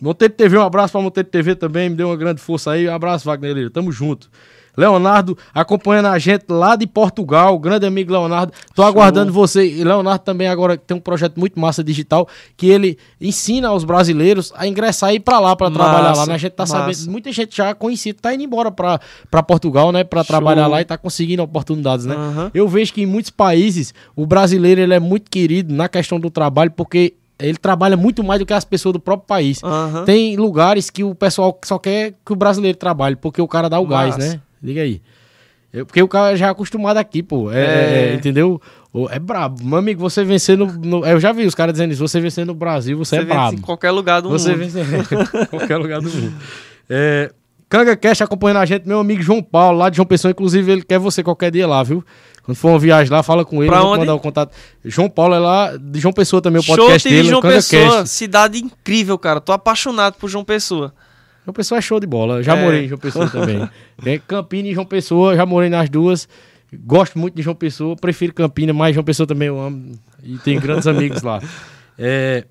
Monteiro 0.00 0.34
TV, 0.34 0.58
um 0.58 0.62
abraço 0.62 0.92
pra 0.92 1.00
Monteiro 1.00 1.28
TV 1.28 1.54
também, 1.54 1.88
me 1.88 1.96
deu 1.96 2.08
uma 2.08 2.16
grande 2.16 2.40
força 2.40 2.72
aí. 2.72 2.88
Um 2.88 2.94
abraço, 2.94 3.24
Wagner 3.24 3.54
Lira, 3.54 3.70
tamo 3.70 3.90
junto. 3.90 4.28
Leonardo 4.76 5.38
acompanhando 5.54 6.06
a 6.08 6.18
gente 6.18 6.44
lá 6.50 6.76
de 6.76 6.86
Portugal, 6.86 7.58
grande 7.58 7.86
amigo 7.86 8.12
Leonardo. 8.12 8.52
Tô 8.74 8.82
aguardando 8.82 9.32
você. 9.32 9.66
E 9.66 9.82
Leonardo 9.82 10.22
também 10.22 10.48
agora 10.48 10.76
tem 10.76 10.94
um 10.94 11.00
projeto 11.00 11.40
muito 11.40 11.58
massa 11.58 11.82
digital 11.82 12.28
que 12.58 12.68
ele 12.68 12.98
ensina 13.18 13.68
aos 13.68 13.84
brasileiros 13.84 14.52
a 14.54 14.66
ingressar 14.66 15.12
e 15.12 15.16
ir 15.16 15.20
pra 15.20 15.40
lá 15.40 15.56
pra 15.56 15.70
trabalhar 15.70 16.14
lá, 16.14 16.26
né? 16.26 16.34
A 16.34 16.38
gente 16.38 16.52
tá 16.52 16.64
massa. 16.64 16.76
sabendo, 16.76 17.10
muita 17.10 17.32
gente 17.32 17.56
já 17.56 17.74
conhecida 17.74 18.18
tá 18.20 18.34
indo 18.34 18.42
embora 18.44 18.70
pra, 18.70 19.00
pra 19.30 19.42
Portugal, 19.42 19.90
né, 19.92 20.04
Pra 20.04 20.20
Show. 20.22 20.26
trabalhar 20.28 20.66
lá 20.66 20.82
e 20.82 20.84
tá 20.84 20.98
conseguindo 20.98 21.42
oportunidades, 21.42 22.04
né? 22.04 22.14
Aham. 22.14 22.50
Eu 22.52 22.68
vejo 22.68 22.92
que 22.92 23.00
em 23.00 23.06
muitos 23.06 23.30
países 23.30 23.94
o 24.14 24.26
brasileiro 24.26 24.78
ele 24.82 24.92
é 24.92 25.00
muito 25.00 25.30
querido 25.30 25.74
na 25.74 25.88
questão 25.88 26.20
do 26.20 26.28
trabalho 26.28 26.70
porque 26.70 27.14
ele 27.38 27.56
trabalha 27.58 27.96
muito 27.96 28.22
mais 28.24 28.40
do 28.40 28.46
que 28.46 28.52
as 28.52 28.64
pessoas 28.64 28.94
do 28.94 29.00
próprio 29.00 29.26
país. 29.26 29.62
Aham. 29.62 30.04
Tem 30.04 30.36
lugares 30.36 30.88
que 30.90 31.04
o 31.04 31.14
pessoal 31.14 31.58
só 31.64 31.78
quer 31.78 32.14
que 32.24 32.32
o 32.32 32.36
brasileiro 32.36 32.78
trabalhe 32.78 33.16
porque 33.16 33.40
o 33.42 33.48
cara 33.48 33.68
dá 33.68 33.78
o 33.78 33.86
gás, 33.86 34.16
Massa. 34.16 34.34
né? 34.34 34.40
Liga 34.62 34.80
aí. 34.82 35.00
Eu- 35.72 35.84
porque 35.84 36.02
o 36.02 36.08
cara 36.08 36.34
já 36.36 36.46
é 36.46 36.50
acostumado 36.50 36.96
aqui, 36.96 37.22
pô. 37.22 37.52
É, 37.52 37.60
É. 37.60 38.08
é, 38.10 38.14
entendeu? 38.14 38.60
O- 38.92 39.10
É 39.10 39.18
brabo. 39.18 39.62
Meu 39.62 39.76
amigo, 39.78 40.00
você 40.00 40.24
vencer 40.24 40.56
no, 40.56 40.66
no- 40.66 41.04
Eu 41.04 41.20
já 41.20 41.32
vi 41.32 41.44
os 41.44 41.54
caras 41.54 41.74
dizendo 41.74 41.92
isso. 41.92 42.06
Você 42.06 42.18
vencer 42.18 42.46
no 42.46 42.54
Brasil, 42.54 42.96
você, 42.96 43.16
Você 43.16 43.22
é 43.22 43.24
brabo. 43.26 43.58
em 43.58 43.60
qualquer 43.60 43.90
lugar 43.90 44.22
do 44.22 44.30
Você 44.30 44.50
mundo. 44.52 44.58
vence 44.60 44.80
em 44.80 45.46
qualquer 45.50 45.76
lugar 45.76 46.00
do 46.00 46.08
mundo. 46.08 46.32
É, 46.88 47.30
Canga 47.68 47.96
Cash 47.96 48.22
acompanhando 48.22 48.58
a 48.58 48.64
gente, 48.64 48.86
meu 48.86 49.00
amigo 49.00 49.20
João 49.20 49.42
Paulo, 49.42 49.76
lá 49.78 49.90
de 49.90 49.96
João 49.96 50.06
Pessoa. 50.06 50.30
Inclusive, 50.30 50.70
ele 50.72 50.82
quer 50.82 50.98
você 51.00 51.22
qualquer 51.22 51.50
dia 51.50 51.66
lá, 51.66 51.82
viu? 51.82 52.02
Quando 52.46 52.56
for 52.56 52.68
uma 52.70 52.78
viagem 52.78 53.12
lá, 53.12 53.22
fala 53.22 53.44
com 53.44 53.60
ele. 53.62 53.70
Pra 53.70 53.82
vou 53.82 53.98
mandar 53.98 54.14
o 54.14 54.20
contato. 54.20 54.54
João 54.84 55.10
Paulo 55.10 55.34
é 55.34 55.38
lá 55.38 55.76
de 55.76 55.98
João 56.00 56.12
Pessoa 56.14 56.40
também, 56.40 56.60
o 56.60 56.62
Show 56.62 56.76
podcast 56.76 57.08
dele. 57.08 57.28
João 57.28 57.42
Pessoa, 57.42 57.98
Cast. 57.98 58.08
cidade 58.08 58.58
incrível, 58.58 59.18
cara. 59.18 59.40
Tô 59.40 59.52
apaixonado 59.52 60.14
por 60.14 60.30
João 60.30 60.44
Pessoa. 60.44 60.94
João 61.44 61.52
Pessoa 61.52 61.78
é 61.78 61.80
show 61.82 61.98
de 62.00 62.06
bola. 62.06 62.42
Já 62.42 62.56
É. 62.56 62.64
morei 62.64 62.84
em 62.84 62.88
João 62.88 62.98
Pessoa 63.00 63.28
também. 63.28 63.68
É, 64.06 64.18
Campina 64.18 64.68
e 64.68 64.74
João 64.74 64.86
Pessoa, 64.86 65.34
já 65.36 65.44
morei 65.44 65.68
nas 65.68 65.88
duas. 65.90 66.28
Gosto 66.84 67.18
muito 67.18 67.34
de 67.34 67.42
João 67.42 67.54
Pessoa, 67.56 67.96
prefiro 67.96 68.32
Campina, 68.32 68.72
mas 68.72 68.94
João 68.94 69.04
Pessoa 69.04 69.26
também 69.26 69.48
eu 69.48 69.58
amo. 69.60 69.92
E 70.22 70.38
tenho 70.38 70.60
grandes 70.60 70.86
amigos 70.86 71.22
lá. 71.22 71.40
É, 71.98 72.44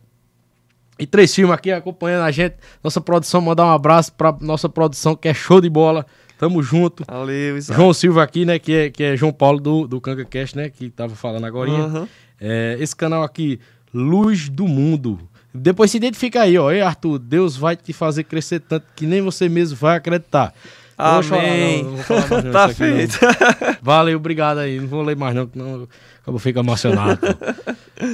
e 0.98 1.06
três 1.06 1.34
filmes 1.36 1.54
aqui 1.54 1.72
acompanhando 1.72 2.24
a 2.24 2.32
gente. 2.32 2.56
Nossa 2.84 3.00
produção, 3.00 3.42
mandar 3.42 3.66
um 3.66 3.72
abraço 3.72 4.12
pra 4.14 4.36
nossa 4.42 4.68
produção, 4.68 5.16
que 5.16 5.28
é 5.28 5.34
show 5.34 5.62
de 5.62 5.70
bola. 5.70 6.06
Tamo 6.38 6.62
junto. 6.62 7.04
Valeu, 7.08 7.58
Isaac. 7.58 7.80
João 7.80 7.94
Silva 7.94 8.24
aqui, 8.24 8.46
né? 8.46 8.60
Que 8.60 8.74
é, 8.74 8.90
que 8.90 9.04
é 9.04 9.16
João 9.18 9.32
Paulo 9.32 9.60
do, 9.60 9.88
do 9.88 10.02
Canga 10.02 10.26
Cast, 10.26 10.56
né? 10.56 10.70
Que 10.70 10.90
tava 10.90 11.16
falando 11.16 11.46
agora. 11.46 11.72
Aham. 11.72 12.08
É, 12.40 12.76
esse 12.80 12.96
canal 12.96 13.24
aqui, 13.24 13.60
Luz 13.94 14.50
do 14.50 14.68
Mundo. 14.68 15.20
Depois 15.54 15.90
se 15.92 15.98
identifica 15.98 16.42
aí, 16.42 16.58
ó. 16.58 16.70
Ei, 16.72 16.82
Arthur, 16.82 17.18
Deus 17.18 17.56
vai 17.56 17.78
te 17.78 17.94
fazer 17.94 18.26
crescer 18.26 18.60
tanto 18.60 18.86
que 18.96 19.06
nem 19.06 19.22
você 19.22 19.48
mesmo 19.48 19.78
vai 19.78 19.96
acreditar. 19.96 20.54
Não 20.98 21.14
vou 21.14 21.24
chorar, 21.24 21.44
Amém. 21.44 21.84
não, 21.84 21.98
tá 22.52 22.68
não. 22.68 22.74
feito. 22.74 23.18
Valeu, 23.82 24.18
obrigado 24.18 24.60
aí. 24.60 24.80
Não 24.80 24.88
vou 24.88 25.02
ler 25.02 25.16
mais 25.16 25.34
não, 25.36 25.48
que 25.48 25.58
não 25.58 25.88
acabo 26.22 26.40
fica 26.40 26.60
emocionado. 26.60 27.20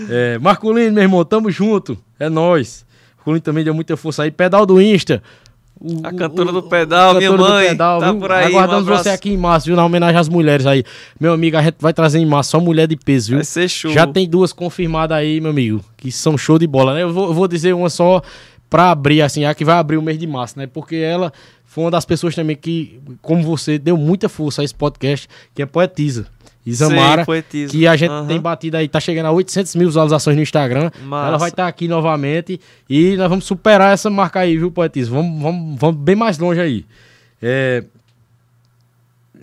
é, 0.09 0.37
Marculino, 0.39 0.93
meu 0.93 1.03
irmão, 1.03 1.25
tamo 1.25 1.49
junto. 1.49 1.97
É 2.19 2.29
nóis. 2.29 2.85
Marculino 3.17 3.41
também 3.41 3.63
deu 3.63 3.73
muita 3.73 3.97
força 3.97 4.23
aí. 4.23 4.31
Pedal 4.31 4.65
do 4.65 4.79
Insta. 4.81 5.21
O- 5.83 6.05
A 6.05 6.13
cantora 6.13 6.49
o- 6.49 6.53
do 6.53 6.63
pedal, 6.63 7.15
minha 7.15 7.31
mãe, 7.31 7.69
pedal, 7.69 7.99
tá 7.99 8.11
viu? 8.11 8.19
por 8.19 8.31
aí, 8.31 8.45
Aguardamos 8.45 8.87
um 8.87 8.95
você 8.95 9.09
aqui 9.09 9.31
em 9.31 9.37
março, 9.37 9.65
viu? 9.65 9.75
Na 9.75 9.83
homenagem 9.83 10.15
às 10.19 10.29
mulheres 10.29 10.67
aí. 10.67 10.83
Meu 11.19 11.33
amigo, 11.33 11.57
a 11.57 11.61
gente 11.63 11.77
vai 11.79 11.91
trazer 11.91 12.19
em 12.19 12.25
março 12.25 12.51
só 12.51 12.59
mulher 12.59 12.87
de 12.87 12.95
peso, 12.95 13.29
viu? 13.29 13.37
Vai 13.37 13.45
ser 13.45 13.67
show. 13.67 13.91
Já 13.91 14.05
tem 14.05 14.29
duas 14.29 14.53
confirmadas 14.53 15.17
aí, 15.17 15.41
meu 15.41 15.49
amigo, 15.49 15.83
que 15.97 16.11
são 16.11 16.37
show 16.37 16.59
de 16.59 16.67
bola, 16.67 16.93
né? 16.93 17.01
Eu 17.01 17.11
vou, 17.11 17.29
eu 17.29 17.33
vou 17.33 17.47
dizer 17.47 17.73
uma 17.73 17.89
só 17.89 18.21
pra 18.69 18.91
abrir, 18.91 19.23
assim, 19.23 19.43
a 19.43 19.55
que 19.55 19.65
vai 19.65 19.75
abrir 19.75 19.97
o 19.97 20.01
mês 20.03 20.19
de 20.19 20.27
março, 20.27 20.57
né? 20.59 20.67
Porque 20.67 20.95
ela 20.97 21.33
foi 21.65 21.83
uma 21.85 21.91
das 21.91 22.05
pessoas 22.05 22.35
também 22.35 22.55
que, 22.55 22.99
como 23.21 23.41
você, 23.41 23.79
deu 23.79 23.97
muita 23.97 24.29
força 24.29 24.61
a 24.61 24.65
esse 24.65 24.75
podcast, 24.75 25.27
que 25.55 25.61
é 25.63 25.65
poetisa. 25.65 26.27
Isamara, 26.65 27.25
poetisa. 27.25 27.71
que 27.71 27.87
a 27.87 27.95
gente 27.95 28.11
Aham. 28.11 28.27
tem 28.27 28.39
batido 28.39 28.77
aí, 28.77 28.87
tá 28.87 28.99
chegando 28.99 29.25
a 29.25 29.31
800 29.31 29.75
mil 29.75 29.87
visualizações 29.87 30.35
no 30.35 30.43
Instagram. 30.43 30.91
Massa. 31.03 31.27
Ela 31.27 31.37
vai 31.37 31.49
estar 31.49 31.67
aqui 31.67 31.87
novamente 31.87 32.59
e 32.89 33.15
nós 33.17 33.29
vamos 33.29 33.45
superar 33.45 33.93
essa 33.93 34.09
marca 34.09 34.39
aí, 34.39 34.57
viu, 34.57 34.71
poetisa? 34.71 35.09
Vamos, 35.09 35.41
vamos, 35.41 35.79
vamos 35.79 36.01
bem 36.01 36.15
mais 36.15 36.37
longe 36.37 36.59
aí. 36.59 36.85
É, 37.41 37.83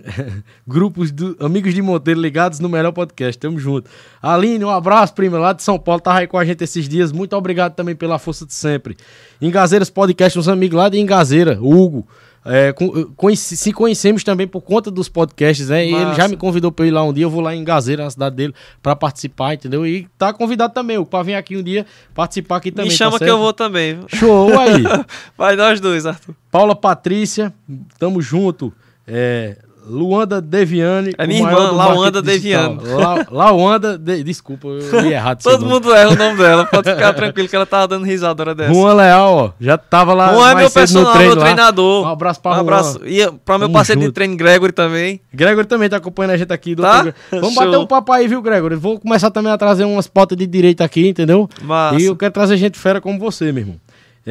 Grupos 0.67 1.11
do 1.11 1.35
Amigos 1.39 1.73
de 1.73 1.81
Monteiro 1.81 2.19
ligados 2.19 2.59
no 2.59 2.69
melhor 2.69 2.91
podcast. 2.91 3.37
Tamo 3.37 3.59
junto. 3.59 3.89
Aline, 4.21 4.63
um 4.63 4.69
abraço, 4.69 5.13
prima, 5.13 5.37
lá 5.37 5.53
de 5.53 5.63
São 5.63 5.77
Paulo. 5.77 6.01
Tava 6.01 6.19
aí 6.19 6.27
com 6.27 6.37
a 6.37 6.45
gente 6.45 6.63
esses 6.63 6.87
dias. 6.87 7.11
Muito 7.11 7.35
obrigado 7.35 7.75
também 7.75 7.95
pela 7.95 8.19
força 8.19 8.45
de 8.45 8.53
sempre. 8.53 8.97
Engazeiras 9.41 9.89
Podcast, 9.89 10.37
uns 10.37 10.47
amigos 10.47 10.77
lá 10.77 10.89
de 10.89 10.99
Engazeira, 10.99 11.59
Hugo. 11.61 12.07
É, 12.45 12.71
con- 12.71 13.05
conheci- 13.17 13.57
se 13.57 13.73
conhecemos 13.73 14.23
também 14.23 14.47
por 14.47 14.61
conta 14.61 14.89
dos 14.89 15.09
podcasts, 15.09 15.67
né? 15.69 15.85
E 15.85 15.93
ele 15.93 16.05
Massa. 16.05 16.21
já 16.21 16.27
me 16.27 16.37
convidou 16.37 16.71
pra 16.71 16.85
eu 16.85 16.87
ir 16.87 16.91
lá 16.91 17.03
um 17.03 17.11
dia. 17.11 17.25
Eu 17.25 17.29
vou 17.29 17.41
lá 17.41 17.53
em 17.53 17.59
Engazeira, 17.61 18.03
na 18.05 18.09
cidade 18.09 18.35
dele, 18.35 18.53
pra 18.81 18.95
participar, 18.95 19.53
entendeu? 19.55 19.85
E 19.85 20.07
tá 20.17 20.31
convidado 20.33 20.73
também, 20.73 20.97
o 20.97 21.05
pra 21.05 21.21
vir 21.21 21.35
aqui 21.35 21.57
um 21.57 21.61
dia 21.63 21.85
participar 22.15 22.55
aqui 22.57 22.71
também. 22.71 22.89
Me 22.89 22.95
chama 22.97 23.19
tá 23.19 23.25
que 23.25 23.29
eu 23.31 23.37
vou 23.37 23.51
também. 23.53 23.99
Show 24.07 24.57
aí. 24.57 24.83
Vai 25.37 25.55
nós 25.55 25.79
dois, 25.81 26.05
Arthur. 26.05 26.33
Paula 26.49 26.75
Patrícia, 26.75 27.53
tamo 27.99 28.21
junto. 28.21 28.73
É, 29.05 29.57
Luanda 29.87 30.39
Deviane. 30.41 31.13
É 31.17 31.25
minha 31.25 31.39
irmã, 31.41 31.71
Lauanda. 31.71 32.21
Deviane. 32.21 32.77
La, 32.83 33.25
Lauanda, 33.31 33.97
de, 33.97 34.23
desculpa, 34.23 34.67
eu 34.67 35.01
li 35.01 35.13
errado. 35.13 35.41
Todo 35.41 35.65
mundo 35.65 35.93
erra 35.93 36.11
o 36.11 36.15
nome 36.15 36.37
dela. 36.37 36.65
Pode 36.65 36.89
ficar 36.91 37.13
tranquilo 37.13 37.47
que 37.49 37.55
ela 37.55 37.65
tava 37.65 37.87
dando 37.87 38.05
risada 38.05 38.41
hora 38.43 38.53
dessa. 38.55 38.73
Juan 38.73 38.93
Leal, 38.93 39.33
ó, 39.35 39.51
já 39.59 39.77
tava 39.77 40.13
lá. 40.13 40.33
Juan 40.33 40.51
é 40.51 40.55
meu 40.55 40.69
personal, 40.71 41.13
treino 41.13 41.29
meu 41.31 41.39
lá. 41.39 41.45
treinador. 41.45 42.05
Um 42.05 42.09
abraço 42.09 42.39
pra 42.41 42.51
Um 42.51 42.53
Juan. 42.55 42.61
abraço. 42.61 42.99
E 43.05 43.31
pra 43.43 43.57
meu 43.57 43.69
parceiro 43.69 43.99
de 43.99 44.05
junto. 44.07 44.15
treino, 44.15 44.35
Gregory, 44.37 44.71
também. 44.71 45.21
Gregory 45.33 45.67
também 45.67 45.89
tá 45.89 45.97
acompanhando 45.97 46.31
a 46.31 46.37
gente 46.37 46.53
aqui. 46.53 46.75
do 46.75 46.83
Tá? 46.83 47.13
Vamos 47.31 47.53
Show. 47.53 47.65
bater 47.65 47.77
um 47.77 47.87
papo 47.87 48.11
aí, 48.11 48.27
viu, 48.27 48.41
Gregory? 48.41 48.75
Vou 48.75 48.99
começar 48.99 49.31
também 49.31 49.51
a 49.51 49.57
trazer 49.57 49.85
umas 49.85 50.07
pautas 50.07 50.37
de 50.37 50.45
direito 50.45 50.81
aqui, 50.81 51.07
entendeu? 51.07 51.49
Massa. 51.63 51.99
E 51.99 52.05
eu 52.05 52.15
quero 52.15 52.33
trazer 52.33 52.57
gente 52.57 52.77
fera 52.77 53.01
como 53.01 53.17
você, 53.19 53.51
meu 53.51 53.61
irmão. 53.63 53.75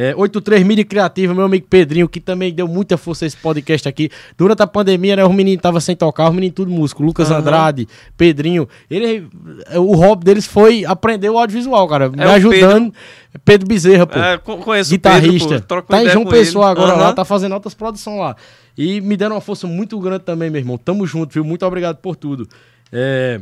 É, 0.01 0.15
83 0.15 0.63
Mídia 0.63 0.85
Criativa, 0.85 1.33
meu 1.33 1.43
amigo 1.43 1.67
Pedrinho, 1.69 2.07
que 2.07 2.21
também 2.21 2.53
deu 2.53 2.69
muita 2.69 2.95
força 2.95 3.25
a 3.25 3.27
esse 3.27 3.35
podcast 3.35 3.85
aqui. 3.89 4.09
Durante 4.37 4.61
a 4.63 4.67
pandemia, 4.67 5.17
né, 5.17 5.25
os 5.25 5.35
meninos 5.35 5.57
estavam 5.57 5.81
sem 5.81 5.93
tocar, 5.93 6.29
os 6.29 6.33
meninos 6.33 6.55
tudo 6.55 6.71
músico. 6.71 7.03
Lucas 7.03 7.29
Aham. 7.29 7.41
Andrade, 7.41 7.85
Pedrinho. 8.15 8.65
Ele, 8.89 9.27
o 9.75 9.95
hobby 9.97 10.23
deles 10.23 10.47
foi 10.47 10.85
aprender 10.85 11.29
o 11.29 11.37
audiovisual, 11.37 11.85
cara. 11.87 12.07
me 12.09 12.23
É 12.23 12.27
o 12.27 12.31
ajudando. 12.31 12.93
Pedro, 13.43 13.67
Bezerra, 13.67 14.07
pô. 14.07 14.17
É, 14.17 14.37
co- 14.37 14.57
conheço 14.59 14.89
guitarrista. 14.91 15.45
o 15.57 15.59
Pedro, 15.59 15.67
pô, 15.67 15.81
tá 15.83 16.01
em 16.03 16.09
João 16.09 16.25
Pessoa 16.25 16.65
ele. 16.67 16.71
agora 16.71 16.93
Aham. 16.93 17.01
lá, 17.01 17.13
tá 17.13 17.25
fazendo 17.25 17.51
altas 17.53 17.73
produções 17.73 18.17
lá. 18.19 18.35
E 18.77 19.01
me 19.01 19.17
deram 19.17 19.35
uma 19.35 19.41
força 19.41 19.67
muito 19.67 19.99
grande 19.99 20.23
também, 20.23 20.49
meu 20.49 20.59
irmão. 20.61 20.77
Tamo 20.77 21.05
junto, 21.05 21.33
viu? 21.33 21.43
Muito 21.43 21.65
obrigado 21.65 21.97
por 21.97 22.15
tudo. 22.15 22.47
É... 22.89 23.41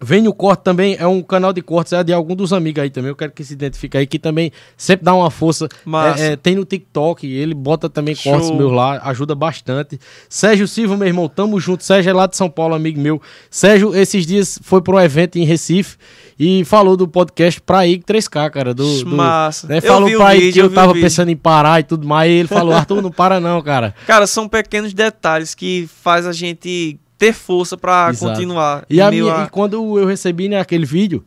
Vem 0.00 0.28
o 0.28 0.32
Corte 0.34 0.62
também, 0.62 0.94
é 0.98 1.06
um 1.06 1.22
canal 1.22 1.52
de 1.54 1.62
cortes, 1.62 1.92
é 1.94 2.04
de 2.04 2.12
algum 2.12 2.36
dos 2.36 2.52
amigos 2.52 2.82
aí 2.82 2.90
também. 2.90 3.08
Eu 3.08 3.16
quero 3.16 3.32
que 3.32 3.42
se 3.42 3.54
identifique 3.54 3.96
aí, 3.96 4.06
que 4.06 4.18
também 4.18 4.52
sempre 4.76 5.04
dá 5.04 5.14
uma 5.14 5.30
força. 5.30 5.68
Massa. 5.86 6.22
É, 6.22 6.32
é, 6.32 6.36
tem 6.36 6.54
no 6.54 6.64
TikTok, 6.66 7.26
ele 7.26 7.54
bota 7.54 7.88
também 7.88 8.14
Show. 8.14 8.32
cortes 8.32 8.50
meus 8.50 8.70
lá, 8.72 9.00
ajuda 9.04 9.34
bastante. 9.34 9.98
Sérgio 10.28 10.68
Silva, 10.68 10.96
meu 10.98 11.06
irmão, 11.06 11.28
tamo 11.28 11.58
junto. 11.58 11.82
Sérgio 11.82 12.10
é 12.10 12.12
lá 12.12 12.26
de 12.26 12.36
São 12.36 12.50
Paulo, 12.50 12.74
amigo 12.74 13.00
meu. 13.00 13.22
Sérgio, 13.50 13.94
esses 13.94 14.26
dias 14.26 14.58
foi 14.62 14.82
para 14.82 14.96
um 14.96 15.00
evento 15.00 15.36
em 15.38 15.44
Recife 15.44 15.96
e 16.38 16.62
falou 16.66 16.94
do 16.94 17.08
podcast 17.08 17.58
pra 17.62 17.86
ir 17.86 18.00
3K, 18.00 18.50
cara. 18.50 18.74
Do, 18.74 19.02
do- 19.02 19.16
Massa. 19.16 19.66
né, 19.66 19.78
Eu 19.78 19.82
falou 19.82 20.08
vi 20.08 20.16
o 20.16 20.18
pra 20.18 20.34
vídeo, 20.34 20.52
que 20.52 20.60
eu 20.60 20.64
eu 20.66 20.74
tava 20.74 20.92
pensando 20.92 21.30
em 21.30 21.36
parar 21.36 21.80
e 21.80 21.84
tudo 21.84 22.06
mais. 22.06 22.30
E 22.30 22.34
ele 22.34 22.48
falou, 22.48 22.74
Arthur, 22.74 23.00
não 23.00 23.10
para 23.10 23.40
não, 23.40 23.62
cara. 23.62 23.94
Cara, 24.06 24.26
são 24.26 24.46
pequenos 24.46 24.92
detalhes 24.92 25.54
que 25.54 25.88
faz 26.02 26.26
a 26.26 26.32
gente 26.34 26.98
ter 27.18 27.32
força 27.32 27.76
pra 27.76 28.08
Exato. 28.10 28.32
continuar. 28.32 28.84
E, 28.90 29.00
a 29.00 29.10
minha- 29.10 29.42
a- 29.42 29.44
e 29.44 29.48
quando 29.50 29.98
eu 29.98 30.06
recebi 30.06 30.48
né, 30.48 30.60
aquele 30.60 30.84
vídeo, 30.84 31.24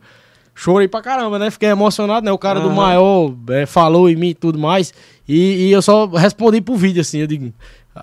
chorei 0.54 0.86
pra 0.88 1.00
caramba, 1.02 1.38
né? 1.38 1.50
Fiquei 1.50 1.68
emocionado, 1.68 2.24
né? 2.24 2.32
O 2.32 2.38
cara 2.38 2.60
do 2.60 2.66
Aham. 2.68 2.74
maior 2.76 3.34
é, 3.50 3.66
falou 3.66 4.08
em 4.08 4.16
mim 4.16 4.28
e 4.30 4.34
tudo 4.34 4.58
mais. 4.58 4.92
E, 5.28 5.68
e 5.68 5.72
eu 5.72 5.82
só 5.82 6.06
respondi 6.06 6.60
pro 6.60 6.74
vídeo, 6.76 7.00
assim. 7.00 7.18
Eu 7.18 7.26
digo, 7.26 7.52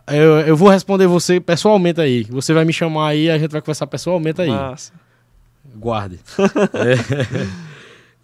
eu, 0.08 0.40
eu 0.42 0.56
vou 0.58 0.70
responder 0.70 1.08
você 1.08 1.40
pessoalmente 1.40 2.02
aí. 2.02 2.24
Você 2.30 2.54
vai 2.54 2.66
me 2.66 2.74
chamar 2.74 3.10
aí, 3.10 3.30
a 3.30 3.38
gente 3.38 3.52
vai 3.52 3.62
conversar 3.62 3.88
pessoalmente 3.88 4.42
aí. 4.42 4.50
Massa. 4.50 4.92
Guarde. 5.76 6.20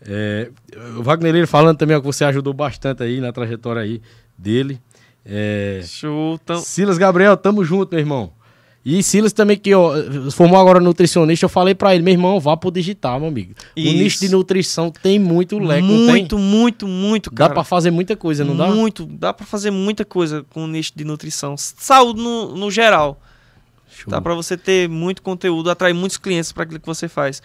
é, 0.06 0.50
é, 0.76 0.90
o 0.98 1.04
Wagner 1.04 1.36
ele 1.36 1.48
falando 1.48 1.78
também 1.78 1.96
ó, 1.96 2.00
que 2.00 2.06
você 2.06 2.26
ajudou 2.26 2.54
bastante 2.54 3.04
aí 3.04 3.20
na 3.22 3.32
trajetória 3.32 3.82
aí 3.82 4.02
dele. 4.38 4.80
É, 5.26 5.82
Show. 5.86 6.38
Tam... 6.40 6.58
Silas 6.58 6.98
Gabriel, 6.98 7.38
tamo 7.38 7.64
junto, 7.64 7.92
meu 7.92 8.00
irmão. 8.00 8.32
E 8.86 9.02
Silas 9.02 9.32
também, 9.32 9.58
que 9.58 9.74
ó, 9.74 9.94
formou 10.32 10.60
agora 10.60 10.80
nutricionista, 10.80 11.46
eu 11.46 11.50
falei 11.50 11.74
pra 11.74 11.96
ele, 11.96 12.04
meu 12.04 12.12
irmão, 12.12 12.38
vá 12.38 12.58
pro 12.58 12.70
digital, 12.70 13.18
meu 13.18 13.30
amigo. 13.30 13.54
O 13.78 13.80
Isso. 13.80 13.94
nicho 13.94 14.20
de 14.20 14.30
nutrição 14.30 14.92
tem 14.92 15.18
muito 15.18 15.58
leque, 15.58 15.88
muito, 15.88 16.38
muito, 16.38 16.86
muito, 16.86 17.30
Dá 17.30 17.38
cara. 17.38 17.54
pra 17.54 17.64
fazer 17.64 17.92
muita 17.92 18.18
coisa, 18.18 18.44
não 18.44 18.58
dá? 18.58 18.68
Muito. 18.68 19.06
Dá 19.06 19.34
pra 19.34 19.46
fazer 19.46 19.72
muita 19.72 20.04
coisa 20.04 20.46
com 20.50 20.66
o 20.66 20.68
nicho 20.68 20.92
de 20.96 21.06
nutrição. 21.06 21.56
Saúde 21.58 22.22
no, 22.22 22.58
no 22.58 22.70
geral. 22.70 23.22
Show. 23.90 24.12
Dá 24.12 24.20
pra 24.20 24.34
você 24.34 24.58
ter 24.58 24.90
muito 24.90 25.22
conteúdo, 25.22 25.70
atrair 25.70 25.94
muitos 25.94 26.18
clientes 26.18 26.52
pra 26.52 26.64
aquilo 26.64 26.80
que 26.80 26.88
você 26.88 27.08
faz. 27.08 27.42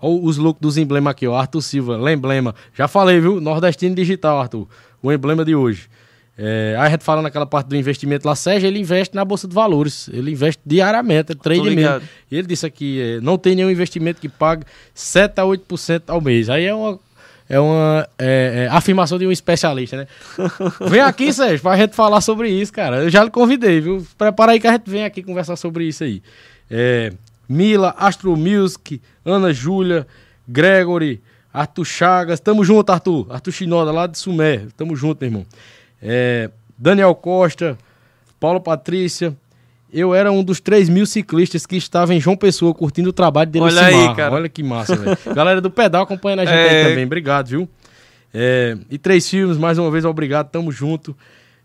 Ó, 0.00 0.10
os 0.14 0.36
looks 0.36 0.60
dos 0.60 0.76
emblemas 0.76 1.12
aqui, 1.12 1.26
ó. 1.26 1.36
Arthur 1.36 1.62
Silva, 1.62 2.12
emblema. 2.12 2.54
Já 2.74 2.86
falei, 2.86 3.20
viu? 3.20 3.40
Nordestino 3.40 3.94
Digital, 3.94 4.40
Arthur. 4.40 4.66
O 5.02 5.10
emblema 5.12 5.44
de 5.44 5.54
hoje. 5.54 5.88
É, 6.42 6.74
aí 6.78 6.86
a 6.86 6.90
gente 6.90 7.04
falando 7.04 7.24
naquela 7.24 7.44
parte 7.44 7.66
do 7.66 7.76
investimento 7.76 8.26
lá, 8.26 8.34
Sérgio, 8.34 8.66
ele 8.66 8.78
investe 8.78 9.14
na 9.14 9.22
Bolsa 9.26 9.46
de 9.46 9.54
Valores. 9.54 10.08
Ele 10.10 10.30
investe 10.30 10.62
diariamente, 10.64 11.34
trade 11.34 11.68
mesmo. 11.68 12.00
E 12.30 12.36
ele 12.38 12.46
disse 12.46 12.64
aqui, 12.64 12.98
é, 12.98 13.20
não 13.20 13.36
tem 13.36 13.54
nenhum 13.54 13.70
investimento 13.70 14.18
que 14.18 14.28
pague 14.28 14.64
7 14.94 15.38
a 15.38 15.44
8% 15.44 16.04
ao 16.06 16.18
mês. 16.18 16.48
Aí 16.48 16.64
é 16.64 16.74
uma, 16.74 16.98
é 17.46 17.60
uma 17.60 18.08
é, 18.18 18.64
é, 18.64 18.74
afirmação 18.74 19.18
de 19.18 19.26
um 19.26 19.30
especialista, 19.30 19.98
né? 19.98 20.06
vem 20.88 21.02
aqui, 21.02 21.30
Sérgio, 21.30 21.60
pra 21.60 21.76
gente 21.76 21.94
falar 21.94 22.22
sobre 22.22 22.48
isso, 22.48 22.72
cara. 22.72 23.02
Eu 23.02 23.10
já 23.10 23.22
lhe 23.22 23.30
convidei, 23.30 23.78
viu? 23.78 24.06
Prepara 24.16 24.52
aí 24.52 24.60
que 24.60 24.66
a 24.66 24.72
gente 24.72 24.88
vem 24.88 25.04
aqui 25.04 25.22
conversar 25.22 25.56
sobre 25.56 25.84
isso 25.84 26.04
aí. 26.04 26.22
É, 26.70 27.12
Mila, 27.46 27.94
Astro 27.98 28.34
Music, 28.34 28.98
Ana 29.26 29.52
Júlia, 29.52 30.06
Gregory, 30.48 31.20
Arthur 31.52 31.84
Chagas. 31.84 32.40
Tamo 32.40 32.64
junto, 32.64 32.90
Arthur. 32.90 33.26
Arthur 33.28 33.52
Chinoda, 33.52 33.92
lá 33.92 34.06
de 34.06 34.16
Sumé. 34.16 34.62
Tamo 34.74 34.96
junto, 34.96 35.20
meu 35.20 35.28
irmão. 35.28 35.46
É, 36.02 36.50
Daniel 36.78 37.14
Costa, 37.14 37.76
Paulo 38.38 38.60
Patrícia. 38.60 39.36
Eu 39.92 40.14
era 40.14 40.30
um 40.30 40.42
dos 40.44 40.60
3 40.60 40.88
mil 40.88 41.04
ciclistas 41.04 41.66
que 41.66 41.76
estava 41.76 42.14
em 42.14 42.20
João 42.20 42.36
Pessoa 42.36 42.72
curtindo 42.72 43.10
o 43.10 43.12
trabalho 43.12 43.50
dele 43.50 43.64
Olha 43.64 43.86
aí, 43.86 44.14
cara. 44.14 44.34
Olha 44.34 44.48
que 44.48 44.62
massa, 44.62 44.94
velho. 44.94 45.18
Galera 45.34 45.60
do 45.60 45.70
pedal 45.70 46.04
acompanhando 46.04 46.40
a 46.40 46.44
gente 46.44 46.54
É. 46.54 46.82
aí 46.84 46.88
também. 46.90 47.04
Obrigado, 47.04 47.48
viu? 47.48 47.68
É, 48.32 48.76
e 48.88 48.96
três 48.96 49.28
filmes, 49.28 49.58
mais 49.58 49.78
uma 49.78 49.90
vez, 49.90 50.04
obrigado. 50.04 50.48
Tamo 50.48 50.70
junto. 50.70 51.16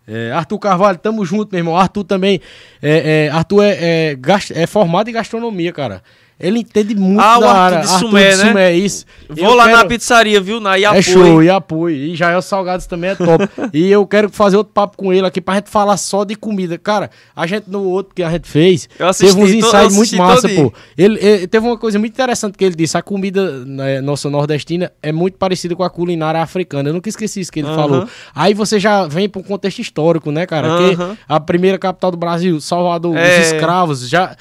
É, 0.08 0.32
Arthur 0.32 0.60
Carvalho, 0.60 0.98
tamo 0.98 1.24
junto, 1.26 1.52
meu 1.52 1.60
irmão. 1.60 1.78
Arthur 1.78 2.04
também. 2.04 2.42
É, 2.82 3.28
é, 3.28 3.30
Arthur 3.30 3.64
é, 3.64 4.14
é, 4.14 4.18
é 4.56 4.68
formado 4.68 5.10
em 5.10 5.14
gastronomia, 5.14 5.72
cara. 5.72 6.02
Ele 6.38 6.60
entende 6.60 6.94
muito 6.96 7.22
Ah, 7.22 7.38
o 7.38 7.42
da 7.42 7.48
Arthur 7.52 7.60
área. 7.78 7.80
de 7.80 7.88
Sumé, 8.00 8.36
né? 8.36 8.48
Sumé, 8.50 8.74
isso. 8.74 9.06
Vou 9.30 9.46
Eu 9.46 9.54
lá 9.56 9.66
quero- 9.68 9.78
na 9.78 9.86
pizzaria, 9.86 10.42
viu? 10.42 10.60
Na 10.60 10.76
é 10.76 10.82
Iapoi. 10.82 11.02
show, 11.02 11.42
e 11.44 11.50
apoio. 11.50 11.96
E 11.96 12.14
Jael 12.16 12.42
Salgados 12.42 12.86
também 12.86 13.12
é 13.12 13.16
top. 13.16 13.48
e 13.74 13.90
eu 13.90 14.06
quero 14.06 14.30
fazer 14.30 14.58
outro 14.58 14.74
papo 14.74 14.98
com 14.98 15.14
ele 15.14 15.26
aqui 15.26 15.40
pra 15.40 15.56
gente 15.56 15.70
falar 15.70 15.96
só 15.96 16.26
de 16.26 16.36
comida. 16.36 16.78
Cara, 16.78 17.10
a 17.34 17.48
gente 17.48 17.70
no 17.70 17.84
outro 17.86 18.14
que 18.14 18.22
a 18.22 18.30
gente 18.30 18.50
fez, 18.50 18.90
Eu 19.00 19.08
assisti 19.08 19.34
teve 19.34 19.46
uns 19.48 19.54
ensaios 19.66 19.96
muito 19.96 20.16
massa, 20.18 20.50
pô. 20.50 20.74
Ele, 20.98 21.18
ele- 21.26 21.48
teve 21.48 21.66
uma 21.66 21.78
coisa 21.78 21.98
muito 21.98 22.12
interessante 22.12 22.58
que 22.58 22.66
ele 22.66 22.76
disse: 22.76 22.98
a 22.98 23.02
comida 23.02 23.64
né, 23.66 24.02
nossa 24.02 24.30
nordestina 24.30 24.92
é 25.02 25.14
muito 25.14 25.38
parecida 25.38 25.74
com 25.74 25.84
a 25.84 25.90
culinária 25.90 26.42
africana. 26.42 26.90
Eu 26.90 26.94
nunca 26.94 27.08
esqueci 27.08 27.40
isso 27.40 27.52
que 27.52 27.60
ele 27.62 27.68
Aham. 27.70 27.76
falou. 27.78 28.08
Aí 28.36 28.54
você 28.54 28.78
já 28.78 29.08
vem 29.08 29.30
pra 29.30 29.40
um 29.40 29.44
contexto 29.44 29.80
histórico, 29.80 30.32
né, 30.34 30.46
cara? 30.46 30.68
Que 30.78 30.94
Aham. 31.02 31.18
a 31.30 31.40
primeira 31.40 31.78
capital 31.78 32.12
do 32.12 32.18
Brasil, 32.18 32.60
Salvador, 32.60 33.16
É. 33.16 33.40
os 33.40 33.46
escravos, 33.48 34.10
já 34.10 34.36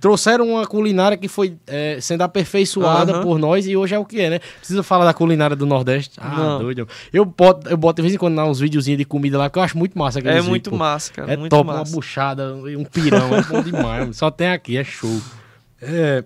trouxeram 0.00 0.48
uma 0.48 0.66
culinária 0.66 1.16
que 1.16 1.28
foi 1.28 1.56
é, 1.66 1.98
sendo 2.00 2.22
aperfeiçoada 2.22 3.12
Aham. 3.12 3.22
por 3.22 3.38
nós 3.38 3.66
e 3.66 3.76
hoje 3.76 3.94
é 3.94 3.98
o 3.98 4.04
que 4.04 4.20
é, 4.20 4.30
né? 4.30 4.38
Precisa 4.58 4.82
falar 4.82 5.04
da 5.04 5.12
culinária 5.12 5.54
do 5.54 5.66
Nordeste. 5.66 6.18
Ah, 6.18 6.36
Não. 6.36 6.58
doido. 6.60 6.88
Eu 7.12 7.24
boto, 7.24 7.68
eu 7.68 7.76
boto 7.76 7.96
de 7.96 8.02
vez 8.02 8.14
em 8.14 8.18
quando 8.18 8.40
uns 8.40 8.60
videozinhos 8.60 8.98
de 8.98 9.04
comida 9.04 9.36
lá, 9.36 9.50
que 9.50 9.58
eu 9.58 9.62
acho 9.62 9.76
muito 9.76 9.98
massa. 9.98 10.18
É 10.20 10.22
vídeos, 10.22 10.46
muito 10.48 10.70
pô. 10.70 10.76
massa, 10.76 11.12
cara. 11.12 11.32
É 11.32 11.36
muito 11.36 11.50
top, 11.50 11.68
uma 11.68 11.78
massa. 11.78 11.92
buchada, 11.94 12.54
um 12.54 12.84
pirão, 12.84 13.34
é 13.36 13.42
bom 13.42 13.62
demais. 13.62 14.16
Só 14.16 14.30
tem 14.30 14.48
aqui, 14.48 14.76
é 14.76 14.84
show. 14.84 15.20
É... 15.82 16.24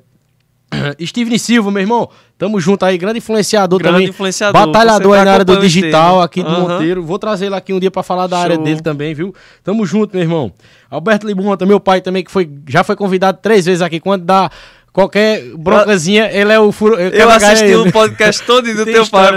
Steven 1.06 1.38
Silva, 1.38 1.70
meu 1.70 1.80
irmão, 1.80 2.08
tamo 2.38 2.60
junto 2.60 2.84
aí, 2.84 2.96
grande 2.98 3.18
influenciador 3.18 3.78
Grande 3.78 3.94
também. 3.96 4.08
influenciador, 4.08 4.66
Batalhador 4.66 5.18
aí 5.18 5.24
na 5.24 5.32
área 5.32 5.44
do 5.44 5.56
digital, 5.58 6.20
aqui 6.22 6.42
do 6.42 6.48
Aham. 6.48 6.68
Monteiro. 6.68 7.02
Vou 7.02 7.18
trazer 7.18 7.46
ele 7.46 7.54
aqui 7.54 7.72
um 7.72 7.80
dia 7.80 7.90
pra 7.90 8.02
falar 8.02 8.26
da 8.26 8.38
área 8.38 8.56
Show. 8.56 8.64
dele 8.64 8.80
também, 8.80 9.14
viu? 9.14 9.34
Tamo 9.62 9.84
junto, 9.86 10.14
meu 10.14 10.22
irmão. 10.22 10.52
Alberto 10.90 11.26
Limonta, 11.26 11.66
meu 11.66 11.80
pai 11.80 12.00
também, 12.00 12.22
que 12.22 12.30
foi, 12.30 12.48
já 12.68 12.84
foi 12.84 12.96
convidado 12.96 13.38
três 13.42 13.64
vezes 13.66 13.82
aqui. 13.82 13.98
Quando 14.00 14.24
dá 14.24 14.50
qualquer 14.94 15.42
broncazinha, 15.56 16.30
ele 16.32 16.52
é 16.52 16.58
o 16.60 16.70
furo. 16.70 16.94
Eu 16.98 17.28
assisti 17.28 17.74
o 17.74 17.90
podcast 17.92 18.40
todo 18.46 18.72
do 18.72 18.84
teu 18.84 19.04
pai, 19.08 19.32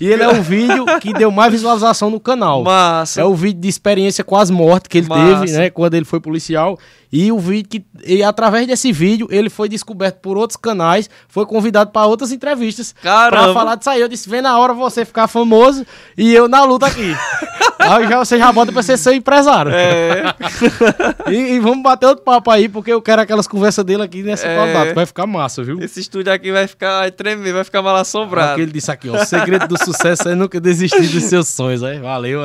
E 0.00 0.06
ele 0.08 0.22
é 0.22 0.28
o 0.28 0.42
vídeo 0.42 0.86
que 1.00 1.12
deu 1.12 1.30
mais 1.30 1.52
visualização 1.52 2.08
no 2.10 2.18
canal. 2.18 2.64
Massa. 2.64 3.20
É 3.20 3.24
o 3.24 3.34
vídeo 3.34 3.60
de 3.60 3.68
experiência 3.68 4.24
com 4.24 4.34
as 4.36 4.50
mortes 4.50 4.88
que 4.88 4.98
ele 4.98 5.06
Massa. 5.08 5.40
teve, 5.42 5.52
né? 5.52 5.70
Quando 5.70 5.94
ele 5.94 6.06
foi 6.06 6.18
policial. 6.18 6.78
E 7.12 7.30
o 7.30 7.38
vídeo 7.38 7.68
que. 7.70 7.84
E 8.04 8.22
através 8.22 8.66
desse 8.66 8.90
vídeo, 8.90 9.28
ele 9.30 9.48
foi 9.48 9.68
descoberto 9.68 10.16
por 10.16 10.36
outros 10.36 10.56
canais, 10.56 11.08
foi 11.28 11.46
convidado 11.46 11.90
para 11.90 12.04
outras 12.06 12.32
entrevistas. 12.32 12.94
Caramba. 13.00 13.44
Pra 13.44 13.54
falar 13.54 13.74
disso 13.76 13.90
aí. 13.90 14.00
Eu 14.00 14.08
disse: 14.08 14.28
vem 14.28 14.42
na 14.42 14.58
hora 14.58 14.74
você 14.74 15.04
ficar 15.04 15.28
famoso 15.28 15.86
e 16.18 16.34
eu 16.34 16.48
na 16.48 16.64
luta 16.64 16.86
aqui. 16.86 17.14
aí 17.78 18.08
já, 18.08 18.18
você 18.18 18.38
já 18.38 18.50
bota 18.50 18.72
pra 18.72 18.82
ser 18.82 18.96
seu 18.96 19.12
empresário. 19.12 19.70
É, 19.72 20.34
E, 21.30 21.54
e 21.54 21.60
vamos 21.60 21.82
bater 21.82 22.06
outro 22.06 22.24
papo 22.24 22.50
aí, 22.50 22.68
porque 22.68 22.92
eu 22.92 23.00
quero 23.00 23.22
aquelas 23.22 23.46
conversas 23.46 23.84
dele 23.84 24.02
aqui 24.02 24.22
nessa 24.22 24.46
É. 24.46 24.56
qualidade. 24.56 24.85
Vai 24.94 25.06
ficar 25.06 25.26
massa, 25.26 25.62
viu? 25.62 25.80
esse 25.80 26.00
estúdio 26.00 26.32
aqui 26.32 26.52
vai 26.52 26.66
ficar, 26.66 27.00
vai 27.00 27.10
tremer, 27.10 27.52
vai 27.52 27.64
ficar 27.64 27.82
mal 27.82 27.94
É 27.94 27.98
o 27.98 28.00
assombrado. 28.02 28.56
que 28.56 28.62
ele 28.62 28.72
disse 28.72 28.90
aqui, 28.90 29.08
ó. 29.08 29.22
O 29.22 29.24
segredo 29.24 29.66
do 29.68 29.78
sucesso 29.82 30.28
é 30.28 30.34
nunca 30.34 30.60
desistir 30.60 31.08
dos 31.08 31.24
seus 31.24 31.48
sonhos. 31.48 31.82
Aí. 31.82 31.98
Valeu, 31.98 32.40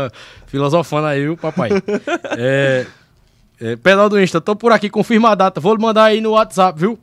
filosofando 0.48 1.08
aí, 1.08 1.22
viu, 1.22 1.38
papai? 1.38 1.70
É, 2.38 2.86
é, 3.60 3.76
pedal 3.76 4.10
do 4.10 4.20
Insta, 4.20 4.42
tô 4.42 4.56
por 4.56 4.72
aqui, 4.72 4.90
confirma 4.90 5.30
a 5.32 5.36
data. 5.36 5.60
Vou 5.60 5.78
mandar 5.80 6.06
aí 6.06 6.22
no 6.22 6.32
WhatsApp, 6.32 6.80
viu? 6.80 7.00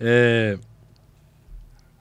É, 0.00 0.58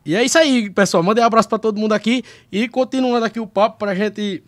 e 0.05 0.15
é 0.15 0.23
isso 0.23 0.37
aí, 0.37 0.69
pessoal. 0.69 1.01
Mandei 1.01 1.23
um 1.23 1.27
abraço 1.27 1.47
pra 1.47 1.57
todo 1.57 1.79
mundo 1.79 1.93
aqui. 1.93 2.23
E 2.51 2.67
continuando 2.67 3.25
aqui 3.25 3.39
o 3.39 3.47
papo 3.47 3.79
pra 3.79 3.95
gente 3.95 4.43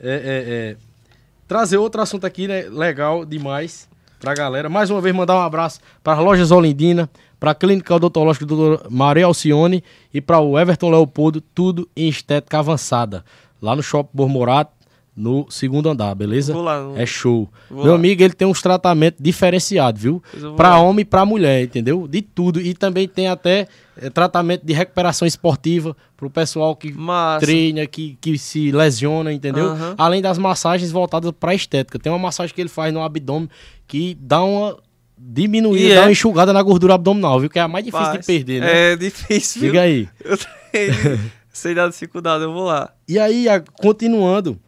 é, 0.00 0.10
é, 0.10 0.14
é, 0.14 0.76
trazer 1.46 1.76
outro 1.76 2.00
assunto 2.00 2.26
aqui, 2.26 2.48
né? 2.48 2.62
Legal 2.68 3.24
demais 3.24 3.88
pra 4.18 4.34
galera. 4.34 4.68
Mais 4.68 4.90
uma 4.90 5.00
vez, 5.00 5.14
mandar 5.14 5.36
um 5.36 5.42
abraço 5.42 5.80
para 6.02 6.14
as 6.14 6.18
lojas 6.18 6.50
Olindina, 6.50 7.08
pra 7.38 7.54
Clínica 7.54 7.94
Odontológica 7.94 8.44
do 8.46 8.76
Dr. 8.76 8.86
Maria 8.90 9.26
Alcione 9.26 9.82
e 10.12 10.20
para 10.20 10.40
o 10.40 10.58
Everton 10.58 10.90
Leopoldo, 10.90 11.40
tudo 11.40 11.88
em 11.96 12.08
estética 12.08 12.58
avançada. 12.58 13.24
Lá 13.60 13.74
no 13.74 13.82
Shopping 13.82 14.10
Bormorato, 14.12 14.72
no 15.16 15.50
segundo 15.50 15.88
andar, 15.90 16.14
beleza? 16.14 16.52
Vou 16.52 16.62
lá. 16.62 16.92
É 16.94 17.04
show. 17.04 17.48
Vou 17.68 17.82
Meu 17.82 17.92
lá. 17.92 17.98
amigo, 17.98 18.22
ele 18.22 18.32
tem 18.34 18.46
uns 18.46 18.62
tratamentos 18.62 19.20
diferenciados, 19.20 20.00
viu? 20.00 20.22
Vou 20.38 20.54
lá. 20.56 20.80
homem 20.80 21.02
e 21.02 21.04
pra 21.04 21.26
mulher, 21.26 21.64
entendeu? 21.64 22.06
De 22.06 22.22
tudo. 22.22 22.60
E 22.60 22.72
também 22.72 23.08
tem 23.08 23.26
até 23.26 23.66
eh, 24.00 24.10
tratamento 24.10 24.64
de 24.64 24.72
recuperação 24.72 25.26
esportiva 25.26 25.96
pro 26.16 26.30
pessoal 26.30 26.76
que 26.76 26.92
Massa. 26.92 27.44
treina, 27.44 27.84
que, 27.84 28.16
que 28.20 28.38
se 28.38 28.70
lesiona, 28.70 29.32
entendeu? 29.32 29.70
Aham. 29.70 29.94
Além 29.98 30.22
das 30.22 30.38
massagens 30.38 30.92
voltadas 30.92 31.32
pra 31.32 31.52
estética. 31.52 31.98
Tem 31.98 32.12
uma 32.12 32.18
massagem 32.18 32.54
que 32.54 32.60
ele 32.60 32.68
faz 32.68 32.94
no 32.94 33.02
abdômen 33.02 33.48
que 33.88 34.16
dá 34.20 34.40
uma 34.44 34.76
diminuída, 35.18 35.84
E 35.84 35.94
dá 35.94 36.00
é? 36.02 36.04
uma 36.04 36.12
enxugada 36.12 36.52
na 36.52 36.62
gordura 36.62 36.94
abdominal, 36.94 37.40
viu? 37.40 37.50
Que 37.50 37.58
é 37.58 37.62
a 37.62 37.68
mais 37.68 37.84
difícil 37.84 38.12
de 38.12 38.26
perder, 38.26 38.60
né? 38.60 38.92
É 38.92 38.96
difícil. 38.96 39.62
Diga 39.62 39.82
aí. 39.82 40.08
Eu 40.24 40.38
tenho. 40.72 41.30
Sei 41.52 41.74
da 41.74 41.88
dificuldade, 41.88 42.44
eu 42.44 42.52
vou 42.52 42.64
lá. 42.64 42.92
E 43.08 43.18
aí, 43.18 43.46
continuando, 43.80 44.60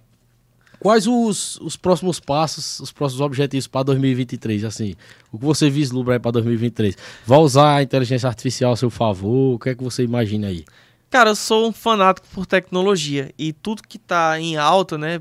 quais 0.80 1.06
os, 1.06 1.56
os 1.60 1.76
próximos 1.76 2.18
passos, 2.18 2.80
os 2.80 2.90
próximos 2.90 3.20
objetivos 3.20 3.68
para 3.68 3.84
2023? 3.84 4.64
Assim, 4.64 4.94
o 5.30 5.38
que 5.38 5.44
você 5.44 5.70
vislumbra 5.70 6.14
aí 6.14 6.18
para 6.18 6.32
2023? 6.32 6.96
Vai 7.24 7.38
usar 7.38 7.76
a 7.76 7.82
inteligência 7.82 8.26
artificial 8.26 8.72
a 8.72 8.76
seu 8.76 8.90
favor? 8.90 9.54
O 9.54 9.58
que 9.58 9.68
é 9.68 9.74
que 9.74 9.84
você 9.84 10.02
imagina 10.02 10.48
aí? 10.48 10.64
Cara, 11.10 11.30
eu 11.30 11.36
sou 11.36 11.68
um 11.68 11.72
fanático 11.72 12.26
por 12.32 12.46
tecnologia 12.46 13.32
e 13.36 13.52
tudo 13.52 13.82
que 13.82 13.98
tá 13.98 14.40
em 14.40 14.56
alta, 14.56 14.96
né, 14.96 15.20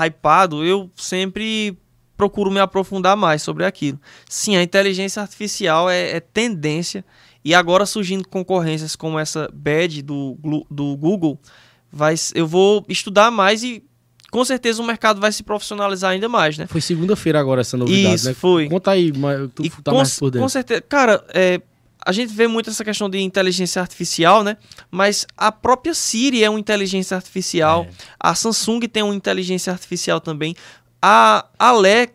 hypado, 0.00 0.64
eu 0.64 0.90
sempre 0.96 1.78
procuro 2.18 2.50
me 2.50 2.58
aprofundar 2.58 3.16
mais 3.16 3.40
sobre 3.40 3.64
aquilo. 3.64 3.98
Sim, 4.28 4.56
a 4.56 4.62
inteligência 4.62 5.22
artificial 5.22 5.88
é, 5.88 6.16
é 6.16 6.20
tendência 6.20 7.04
e 7.44 7.54
agora 7.54 7.86
surgindo 7.86 8.28
concorrências 8.28 8.96
como 8.96 9.18
essa 9.18 9.48
Bad 9.54 10.02
do, 10.02 10.36
do 10.68 10.96
Google, 10.96 11.38
vai, 11.90 12.14
eu 12.34 12.46
vou 12.46 12.84
estudar 12.88 13.30
mais 13.30 13.62
e 13.62 13.82
com 14.30 14.44
certeza 14.44 14.82
o 14.82 14.86
mercado 14.86 15.20
vai 15.20 15.32
se 15.32 15.42
profissionalizar 15.42 16.10
ainda 16.10 16.28
mais, 16.28 16.58
né? 16.58 16.66
Foi 16.66 16.80
segunda-feira 16.80 17.40
agora 17.40 17.62
essa 17.62 17.76
novidade, 17.76 18.14
Isso, 18.16 18.28
né? 18.28 18.34
foi. 18.34 18.68
Conta 18.68 18.90
aí, 18.90 19.10
tu 19.54 19.64
E 19.64 19.70
tá 19.70 19.90
com, 19.92 19.96
mais 19.96 20.18
por 20.18 20.26
com 20.26 20.30
dentro. 20.32 20.48
certeza. 20.50 20.82
Cara, 20.82 21.24
é, 21.32 21.62
a 22.04 22.12
gente 22.12 22.34
vê 22.34 22.46
muito 22.46 22.68
essa 22.68 22.84
questão 22.84 23.08
de 23.08 23.18
inteligência 23.20 23.80
artificial, 23.80 24.42
né? 24.42 24.56
Mas 24.90 25.26
a 25.36 25.50
própria 25.50 25.94
Siri 25.94 26.44
é 26.44 26.50
uma 26.50 26.60
inteligência 26.60 27.16
artificial. 27.16 27.86
É. 27.88 27.92
A 28.20 28.34
Samsung 28.34 28.80
tem 28.80 29.02
uma 29.02 29.14
inteligência 29.14 29.72
artificial 29.72 30.20
também. 30.20 30.54
A 31.00 31.44
Ale... 31.58 32.10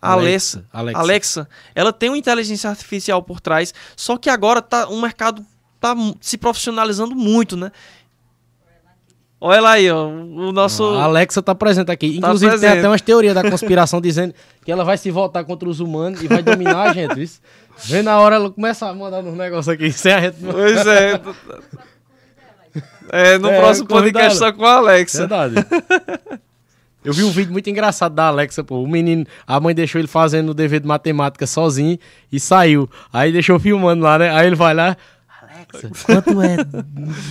Alexa, 0.00 0.64
Alexa. 0.70 1.00
Alexa, 1.00 1.48
ela 1.74 1.90
tem 1.92 2.10
uma 2.10 2.18
inteligência 2.18 2.68
artificial 2.68 3.22
por 3.22 3.40
trás, 3.40 3.72
só 3.96 4.18
que 4.18 4.28
agora 4.28 4.60
tá 4.60 4.86
o 4.88 5.00
mercado 5.00 5.42
tá 5.80 5.94
se 6.20 6.36
profissionalizando 6.36 7.14
muito, 7.14 7.56
né? 7.56 7.72
Olha 9.40 9.60
lá 9.60 9.70
aí, 9.72 9.90
ó, 9.90 10.06
o 10.06 10.52
nosso 10.52 10.84
A 10.84 11.04
Alexa 11.04 11.42
tá 11.42 11.54
presente 11.54 11.90
aqui. 11.90 12.12
Tá 12.20 12.28
Inclusive, 12.28 12.50
presente. 12.52 12.70
tem 12.70 12.78
até 12.80 12.88
umas 12.88 13.00
teorias 13.00 13.34
da 13.34 13.42
conspiração 13.50 14.00
dizendo 14.00 14.34
que 14.64 14.70
ela 14.72 14.84
vai 14.84 14.96
se 14.98 15.10
voltar 15.10 15.42
contra 15.44 15.68
os 15.68 15.80
humanos 15.80 16.22
e 16.22 16.28
vai 16.28 16.42
dominar 16.42 16.90
a 16.90 16.92
gente. 16.92 17.22
Isso. 17.22 17.40
Vem 17.84 18.02
na 18.02 18.18
hora 18.18 18.36
ela 18.36 18.50
começa 18.50 18.86
a 18.86 18.94
mandar 18.94 19.20
uns 19.24 19.36
negócios 19.36 19.68
aqui 19.68 19.90
sem 19.92 20.12
a 20.12 20.20
gente. 20.20 20.36
Pois 20.40 20.86
é. 20.86 21.20
É, 23.10 23.38
no 23.38 23.48
É, 23.48 23.58
próximo 23.60 23.86
podcast 23.86 24.38
só 24.38 24.52
com 24.52 24.64
a 24.64 24.76
Alexa. 24.76 25.26
Verdade. 25.26 25.54
Eu 27.04 27.12
vi 27.12 27.22
um 27.22 27.30
vídeo 27.30 27.52
muito 27.52 27.68
engraçado 27.68 28.14
da 28.14 28.26
Alexa, 28.28 28.64
pô. 28.64 28.82
O 28.82 28.88
menino, 28.88 29.26
a 29.46 29.60
mãe 29.60 29.74
deixou 29.74 29.98
ele 30.00 30.08
fazendo 30.08 30.50
o 30.50 30.54
dever 30.54 30.80
de 30.80 30.86
matemática 30.86 31.46
sozinho 31.46 31.98
e 32.32 32.40
saiu. 32.40 32.88
Aí 33.12 33.30
deixou 33.32 33.58
filmando 33.60 34.02
lá, 34.02 34.18
né? 34.18 34.30
Aí 34.30 34.46
ele 34.46 34.56
vai 34.56 34.72
lá. 34.74 34.96
Alexa, 35.42 35.90
quanto 36.06 36.40
é 36.42 36.56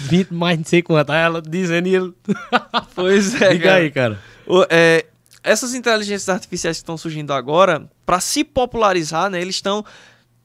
20 0.10 0.34
mais 0.34 0.58
não 0.58 0.66
sei 0.66 0.82
quanto? 0.82 1.12
Aí 1.12 1.22
ela 1.24 1.41
dizendo 1.41 1.88
e 1.88 1.95
ele. 1.95 2.14
Pois 2.95 3.41
é, 3.41 3.50
Diga 3.54 3.64
cara. 3.66 3.76
aí, 3.78 3.91
cara. 3.91 4.20
O- 4.45 4.66
é, 4.70 5.06
essas 5.44 5.74
inteligências 5.74 6.30
artificiais 6.30 6.78
que 6.78 6.84
estão 6.84 6.95
surgindo 6.98 7.34
agora, 7.34 7.84
para 8.06 8.20
se 8.20 8.44
popularizar, 8.44 9.30
né, 9.30 9.41
eles 9.41 9.56
estão 9.56 9.84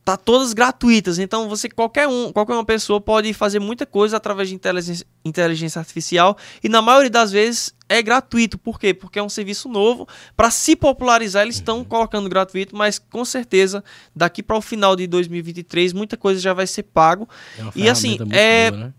tá 0.08 0.16
todas 0.16 0.54
gratuitas. 0.54 1.18
Então 1.18 1.50
você 1.50 1.68
qualquer 1.68 2.08
um, 2.08 2.32
qualquer 2.32 2.54
uma 2.54 2.64
pessoa 2.64 2.98
pode 2.98 3.34
fazer 3.34 3.58
muita 3.58 3.84
coisa 3.84 4.16
através 4.16 4.48
de 4.48 4.54
inteligência, 4.54 5.06
inteligência 5.22 5.78
artificial 5.78 6.34
e 6.64 6.68
na 6.68 6.80
maioria 6.80 7.10
das 7.10 7.30
vezes 7.30 7.74
é 7.86 8.00
gratuito. 8.00 8.56
Por 8.56 8.80
quê? 8.80 8.94
Porque 8.94 9.18
é 9.18 9.22
um 9.22 9.28
serviço 9.28 9.68
novo. 9.68 10.08
Para 10.34 10.50
se 10.50 10.74
popularizar, 10.74 11.42
eles 11.42 11.56
estão 11.56 11.84
colocando 11.84 12.26
gratuito, 12.26 12.74
mas 12.74 12.98
com 12.98 13.22
certeza 13.22 13.84
daqui 14.16 14.42
para 14.42 14.56
o 14.56 14.62
final 14.62 14.96
de 14.96 15.06
2023 15.06 15.92
muita 15.92 16.16
coisa 16.16 16.40
já 16.40 16.54
vai 16.54 16.66
ser 16.66 16.84
pago. 16.84 17.28
É 17.58 17.62
E 17.74 17.88
assim, 17.90 18.16
é- 18.30 18.70
boa, 18.70 18.84
né? 18.86 18.92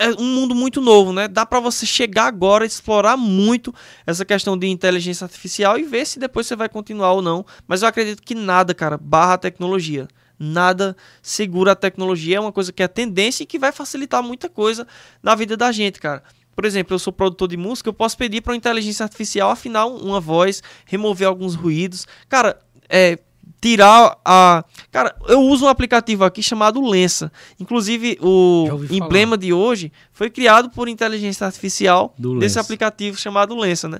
É 0.00 0.10
um 0.18 0.24
mundo 0.24 0.54
muito 0.54 0.80
novo, 0.80 1.12
né? 1.12 1.28
Dá 1.28 1.44
pra 1.44 1.60
você 1.60 1.84
chegar 1.84 2.24
agora, 2.24 2.64
explorar 2.64 3.18
muito 3.18 3.72
essa 4.06 4.24
questão 4.24 4.56
de 4.56 4.66
inteligência 4.66 5.24
artificial 5.26 5.78
e 5.78 5.82
ver 5.82 6.06
se 6.06 6.18
depois 6.18 6.46
você 6.46 6.56
vai 6.56 6.70
continuar 6.70 7.12
ou 7.12 7.20
não. 7.20 7.44
Mas 7.68 7.82
eu 7.82 7.88
acredito 7.88 8.22
que 8.22 8.34
nada, 8.34 8.74
cara, 8.74 8.96
barra 8.96 9.34
a 9.34 9.38
tecnologia. 9.38 10.08
Nada 10.38 10.96
segura 11.20 11.72
a 11.72 11.76
tecnologia. 11.76 12.38
É 12.38 12.40
uma 12.40 12.50
coisa 12.50 12.72
que 12.72 12.82
é 12.82 12.88
tendência 12.88 13.42
e 13.42 13.46
que 13.46 13.58
vai 13.58 13.72
facilitar 13.72 14.22
muita 14.22 14.48
coisa 14.48 14.86
na 15.22 15.34
vida 15.34 15.54
da 15.54 15.70
gente, 15.70 16.00
cara. 16.00 16.22
Por 16.56 16.64
exemplo, 16.64 16.94
eu 16.94 16.98
sou 16.98 17.12
produtor 17.12 17.48
de 17.48 17.58
música, 17.58 17.90
eu 17.90 17.94
posso 17.94 18.16
pedir 18.16 18.40
para 18.40 18.52
uma 18.52 18.56
inteligência 18.56 19.04
artificial 19.04 19.50
afinar 19.50 19.84
um- 19.86 19.98
uma 19.98 20.20
voz, 20.20 20.62
remover 20.86 21.28
alguns 21.28 21.54
ruídos. 21.54 22.06
Cara, 22.26 22.58
é 22.88 23.18
tirar 23.60 24.16
a. 24.24 24.64
Cara, 24.90 25.14
eu 25.28 25.40
uso 25.40 25.66
um 25.66 25.68
aplicativo 25.68 26.24
aqui 26.24 26.42
chamado 26.42 26.80
Lensa. 26.80 27.30
Inclusive, 27.58 28.18
o 28.20 28.68
ouvi 28.70 28.86
falar. 28.88 29.06
emblema 29.06 29.36
de 29.38 29.52
hoje 29.52 29.92
foi 30.12 30.30
criado 30.30 30.70
por 30.70 30.88
inteligência 30.88 31.46
artificial 31.46 32.14
Do 32.18 32.38
desse 32.38 32.56
Lensa. 32.56 32.60
aplicativo 32.60 33.16
chamado 33.18 33.54
Lensa, 33.56 33.88
né? 33.88 33.98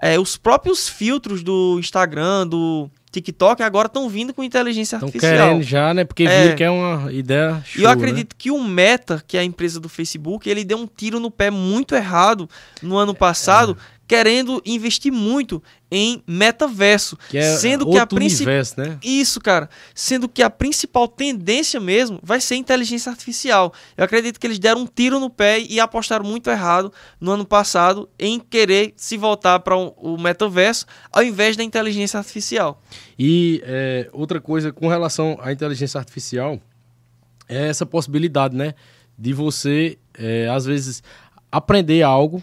É, 0.00 0.18
os 0.18 0.36
próprios 0.36 0.88
filtros 0.88 1.42
do 1.42 1.76
Instagram, 1.78 2.46
do 2.48 2.90
TikTok, 3.12 3.62
agora 3.62 3.86
estão 3.86 4.08
vindo 4.08 4.34
com 4.34 4.42
inteligência 4.42 4.96
Estão 4.96 5.06
artificial. 5.06 5.32
querendo 5.48 5.62
já, 5.62 5.94
né? 5.94 6.04
Porque 6.04 6.24
É. 6.24 6.42
viram 6.42 6.56
que 6.56 6.64
é 6.64 6.70
uma 6.70 7.12
ideia 7.12 7.62
show, 7.64 7.80
E 7.80 7.84
eu 7.84 7.88
né? 7.88 7.94
acredito 7.94 8.34
que 8.36 8.50
o 8.50 8.60
Meta, 8.62 9.22
que 9.24 9.36
é 9.36 9.40
a 9.40 9.44
empresa 9.44 9.78
do 9.78 9.88
Facebook, 9.88 10.50
ele 10.50 10.64
deu 10.64 10.78
um 10.78 10.86
tiro 10.86 11.20
no 11.20 11.30
pé 11.30 11.48
muito 11.48 11.94
errado 11.94 12.50
no 12.82 12.96
ano 12.96 13.14
passado, 13.14 13.76
É. 13.80 13.93
querendo 14.06 14.62
investir 14.64 15.12
muito 15.12 15.62
em 15.90 16.22
metaverso, 16.26 17.16
Que 17.28 17.38
é 17.38 17.56
sendo 17.56 17.88
que 17.88 17.96
a 17.96 18.06
principal 18.06 18.54
né? 18.76 18.98
isso, 19.02 19.40
cara. 19.40 19.68
Sendo 19.94 20.28
que 20.28 20.42
a 20.42 20.50
principal 20.50 21.06
tendência 21.06 21.78
mesmo 21.78 22.18
vai 22.22 22.40
ser 22.40 22.56
inteligência 22.56 23.10
artificial. 23.10 23.72
Eu 23.96 24.04
acredito 24.04 24.40
que 24.40 24.46
eles 24.46 24.58
deram 24.58 24.82
um 24.82 24.86
tiro 24.86 25.20
no 25.20 25.30
pé 25.30 25.60
e 25.60 25.78
apostaram 25.78 26.24
muito 26.24 26.50
errado 26.50 26.92
no 27.20 27.30
ano 27.30 27.44
passado 27.44 28.08
em 28.18 28.40
querer 28.40 28.92
se 28.96 29.16
voltar 29.16 29.60
para 29.60 29.76
o 29.76 30.18
metaverso 30.18 30.86
ao 31.12 31.22
invés 31.22 31.56
da 31.56 31.62
inteligência 31.62 32.18
artificial. 32.18 32.82
E 33.18 33.62
é, 33.64 34.08
outra 34.12 34.40
coisa 34.40 34.72
com 34.72 34.88
relação 34.88 35.38
à 35.40 35.52
inteligência 35.52 35.98
artificial 35.98 36.60
é 37.48 37.68
essa 37.68 37.86
possibilidade, 37.86 38.56
né? 38.56 38.74
De 39.16 39.32
você, 39.32 39.96
é, 40.18 40.48
às 40.48 40.64
vezes, 40.64 41.02
aprender 41.52 42.02
algo 42.02 42.42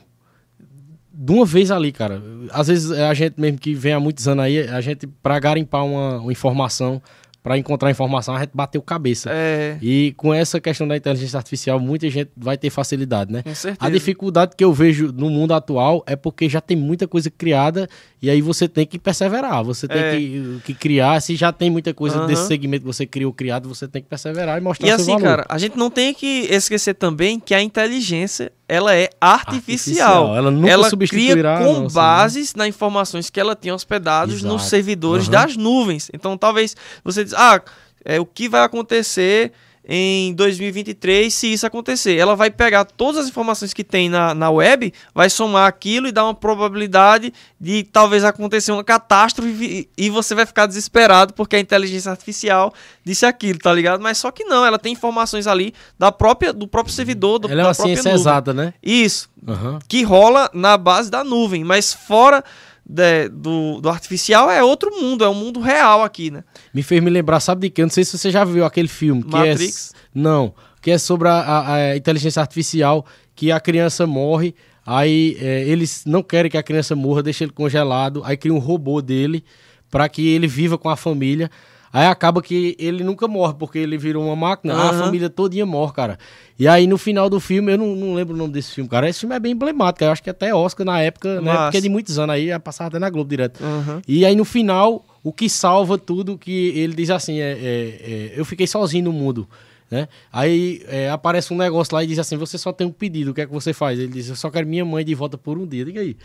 de 1.23 1.31
uma 1.31 1.45
vez 1.45 1.69
ali, 1.71 1.91
cara. 1.91 2.21
Às 2.51 2.67
vezes 2.67 2.89
é 2.91 3.05
a 3.07 3.13
gente 3.13 3.39
mesmo 3.39 3.57
que 3.59 3.73
vem 3.75 3.93
há 3.93 3.99
muitos 3.99 4.27
anos 4.27 4.43
aí, 4.45 4.59
a 4.67 4.81
gente, 4.81 5.05
pra 5.05 5.39
garimpar 5.39 5.85
uma, 5.85 6.17
uma 6.19 6.31
informação, 6.31 7.01
pra 7.43 7.57
encontrar 7.57 7.89
informação, 7.89 8.35
a 8.35 8.39
gente 8.39 8.51
bateu 8.53 8.79
cabeça. 8.83 9.31
É, 9.33 9.75
E 9.81 10.13
com 10.15 10.31
essa 10.31 10.59
questão 10.61 10.87
da 10.87 10.95
inteligência 10.95 11.37
artificial, 11.37 11.79
muita 11.79 12.07
gente 12.09 12.29
vai 12.37 12.55
ter 12.55 12.69
facilidade, 12.69 13.31
né? 13.33 13.41
com 13.41 13.55
certeza. 13.55 13.77
A 13.79 13.89
dificuldade 13.89 14.55
que 14.55 14.63
eu 14.63 14.71
vejo 14.71 15.11
no 15.11 15.27
mundo 15.27 15.51
atual 15.53 16.03
é 16.05 16.15
porque 16.15 16.47
já 16.47 16.61
tem 16.61 16.77
muita 16.77 17.07
coisa 17.07 17.31
criada 17.31 17.87
e 18.21 18.29
aí 18.29 18.41
você 18.43 18.67
tem 18.67 18.85
que 18.85 18.99
perseverar. 18.99 19.63
Você 19.63 19.87
tem 19.87 19.97
É. 19.97 20.17
que, 20.17 20.59
que 20.65 20.73
criar. 20.75 21.19
Se 21.19 21.35
já 21.35 21.51
tem 21.51 21.71
muita 21.71 21.93
coisa 21.95 22.17
Aham. 22.17 22.27
desse 22.27 22.45
segmento 22.47 22.81
que 22.85 22.93
você 22.93 23.07
criou 23.07 23.33
criado, 23.33 23.67
você 23.67 23.87
tem 23.87 24.03
que 24.03 24.07
perseverar 24.07 24.59
e 24.59 24.61
mostrar 24.61 24.87
E 24.87 24.89
seu 24.91 24.95
assim, 24.97 25.11
valor. 25.13 25.23
cara, 25.23 25.45
a 25.49 25.57
gente 25.57 25.75
não 25.75 25.89
tem 25.89 26.13
que 26.13 26.45
esquecer 26.49 26.93
também 26.93 27.39
que 27.39 27.55
a 27.55 27.61
inteligência 27.63 28.51
ela 28.71 28.95
é 28.95 29.09
artificial. 29.19 30.29
Artificial. 30.29 30.37
Ela 30.37 30.49
nunca 30.49 30.69
ela 30.69 30.89
substituirá 30.89 31.57
cria 31.57 31.67
com 31.67 31.81
nossa, 31.81 31.93
bases 31.93 32.55
nas 32.55 32.69
informações 32.69 33.29
que 33.29 33.37
ela 33.37 33.53
tem 33.53 33.69
hospedados 33.69 34.35
Exato. 34.35 34.53
nos 34.53 34.63
servidores 34.63 35.25
Aham. 35.25 35.31
das 35.31 35.57
nuvens. 35.57 36.09
Então, 36.13 36.37
talvez 36.37 36.73
você 37.03 37.25
diz, 37.25 37.33
ah, 37.33 37.61
é, 38.05 38.17
o 38.17 38.25
que 38.25 38.47
vai 38.47 38.61
acontecer 38.61 39.51
em 39.87 40.33
2023 40.33 41.33
se 41.33 41.53
isso 41.53 41.65
acontecer? 41.65 42.15
Ela 42.15 42.35
vai 42.35 42.51
pegar 42.51 42.85
todas 42.85 43.21
as 43.21 43.29
informações 43.29 43.73
que 43.73 43.83
tem 43.83 44.09
na, 44.09 44.33
na 44.33 44.49
web, 44.49 44.93
vai 45.13 45.29
somar 45.29 45.67
aquilo 45.67 46.07
e 46.07 46.11
dar 46.11 46.25
uma 46.25 46.33
probabilidade 46.33 47.33
de 47.59 47.83
talvez 47.83 48.23
acontecer 48.23 48.71
uma 48.71 48.83
catástrofe 48.83 49.49
e, 49.97 50.05
e 50.05 50.09
você 50.09 50.35
vai 50.35 50.45
ficar 50.45 50.65
desesperado 50.65 51.33
porque 51.33 51.55
a 51.55 51.59
inteligência 51.59 52.11
artificial 52.11 52.73
disse 53.03 53.25
aquilo, 53.25 53.59
tá 53.59 53.73
ligado? 53.73 54.01
Mas 54.01 54.17
só 54.17 54.31
que 54.31 54.43
não, 54.43 54.65
ela 54.65 54.77
tem 54.79 54.93
informações 54.93 55.47
ali 55.47 55.73
da 55.97 56.11
própria, 56.11 56.53
do 56.53 56.67
próprio 56.67 56.93
servidor, 56.93 57.39
do, 57.39 57.51
Ela 57.51 57.61
é 57.61 57.65
uma 57.65 57.73
própria 57.73 57.95
ciência 57.95 58.11
nuvem. 58.11 58.21
exata, 58.21 58.53
né? 58.53 58.73
Isso, 58.83 59.29
Aham. 59.47 59.79
que 59.87 60.03
rola 60.03 60.49
na 60.53 60.77
base 60.77 61.09
da 61.09 61.23
nuvem, 61.23 61.63
mas 61.63 61.93
fora 61.93 62.43
de- 62.85 63.29
do, 63.29 63.79
do 63.81 63.89
artificial 63.89 64.49
é 64.49 64.63
outro 64.63 64.91
mundo, 64.91 65.23
é 65.23 65.29
um 65.29 65.33
mundo 65.33 65.59
real 65.59 66.03
aqui, 66.03 66.29
né? 66.31 66.43
Me 66.73 66.81
fez 66.83 67.01
me 67.01 67.09
lembrar, 67.09 67.39
sabe 67.39 67.61
de 67.61 67.69
quê? 67.69 67.81
Eu 67.81 67.85
não 67.85 67.91
sei 67.91 68.03
se 68.03 68.17
você 68.17 68.29
já 68.31 68.43
viu 68.43 68.65
aquele 68.65 68.87
filme. 68.87 69.23
Que 69.23 69.29
Matrix? 69.31 69.93
É, 69.93 69.97
não, 70.13 70.53
que 70.81 70.91
é 70.91 70.97
sobre 70.97 71.27
a, 71.27 71.33
a- 71.33 71.73
a 71.75 71.97
inteligência 71.97 72.41
artificial, 72.41 73.05
que 73.35 73.51
a 73.51 73.59
criança 73.59 74.05
morre, 74.07 74.53
Aí 74.83 75.37
é, 75.39 75.61
eles 75.67 76.01
não 76.07 76.23
querem 76.23 76.49
que 76.49 76.57
a 76.57 76.63
criança 76.63 76.95
morra, 76.95 77.21
deixa 77.21 77.43
ele 77.43 77.51
congelado. 77.53 78.23
Aí 78.25 78.35
cria 78.35 78.51
um 78.53 78.57
robô 78.57 78.99
dele 78.99 79.43
para 79.91 80.09
que 80.09 80.27
ele 80.27 80.47
viva 80.47 80.75
com 80.75 80.89
a 80.89 80.95
família. 80.95 81.51
Aí 81.93 82.07
acaba 82.07 82.41
que 82.41 82.75
ele 82.79 83.03
nunca 83.03 83.27
morre, 83.27 83.53
porque 83.53 83.77
ele 83.77 83.97
virou 83.97 84.25
uma 84.25 84.35
máquina, 84.35 84.73
uhum. 84.73 84.81
a 84.81 84.93
família 84.93 85.29
todinha 85.29 85.65
morre, 85.65 85.91
cara. 85.93 86.17
E 86.57 86.67
aí 86.67 86.87
no 86.87 86.97
final 86.97 87.29
do 87.29 87.39
filme, 87.39 87.73
eu 87.73 87.77
não, 87.77 87.95
não, 87.95 88.13
lembro 88.13 88.33
o 88.33 88.37
nome 88.37 88.53
desse 88.53 88.71
filme, 88.71 88.89
cara. 88.89 89.09
Esse 89.09 89.21
filme 89.21 89.35
é 89.35 89.39
bem 89.39 89.51
emblemático, 89.51 90.03
eu 90.03 90.11
acho 90.11 90.23
que 90.23 90.29
até 90.29 90.53
Oscar 90.55 90.85
na 90.85 91.01
época, 91.01 91.41
né? 91.41 91.55
Porque 91.63 91.77
é 91.77 91.81
de 91.81 91.89
muitos 91.89 92.17
anos 92.17 92.35
aí, 92.35 92.57
passava 92.59 92.87
até 92.87 92.99
na 92.99 93.09
Globo 93.09 93.29
direto. 93.29 93.61
Uhum. 93.61 94.01
E 94.07 94.25
aí 94.25 94.35
no 94.35 94.45
final, 94.45 95.05
o 95.23 95.33
que 95.33 95.49
salva 95.49 95.97
tudo, 95.97 96.37
que 96.37 96.69
ele 96.69 96.93
diz 96.93 97.09
assim, 97.09 97.39
é, 97.39 97.51
é, 97.51 97.57
é 97.59 98.33
eu 98.35 98.45
fiquei 98.45 98.67
sozinho 98.67 99.05
no 99.05 99.11
mundo. 99.13 99.47
Né? 99.91 100.07
Aí 100.31 100.81
é, 100.87 101.09
aparece 101.09 101.53
um 101.53 101.57
negócio 101.57 101.93
lá 101.93 102.01
e 102.01 102.07
diz 102.07 102.17
assim: 102.17 102.37
Você 102.37 102.57
só 102.57 102.71
tem 102.71 102.87
um 102.87 102.91
pedido, 102.91 103.31
o 103.31 103.33
que 103.33 103.41
é 103.41 103.45
que 103.45 103.51
você 103.51 103.73
faz? 103.73 103.99
Ele 103.99 104.07
diz: 104.07 104.29
Eu 104.29 104.37
só 104.37 104.49
quero 104.49 104.65
minha 104.65 104.85
mãe 104.85 105.03
de 105.03 105.13
volta 105.13 105.37
por 105.37 105.57
um 105.57 105.67
dia. 105.67 105.83
Diga 105.83 105.99
aí. 105.99 106.15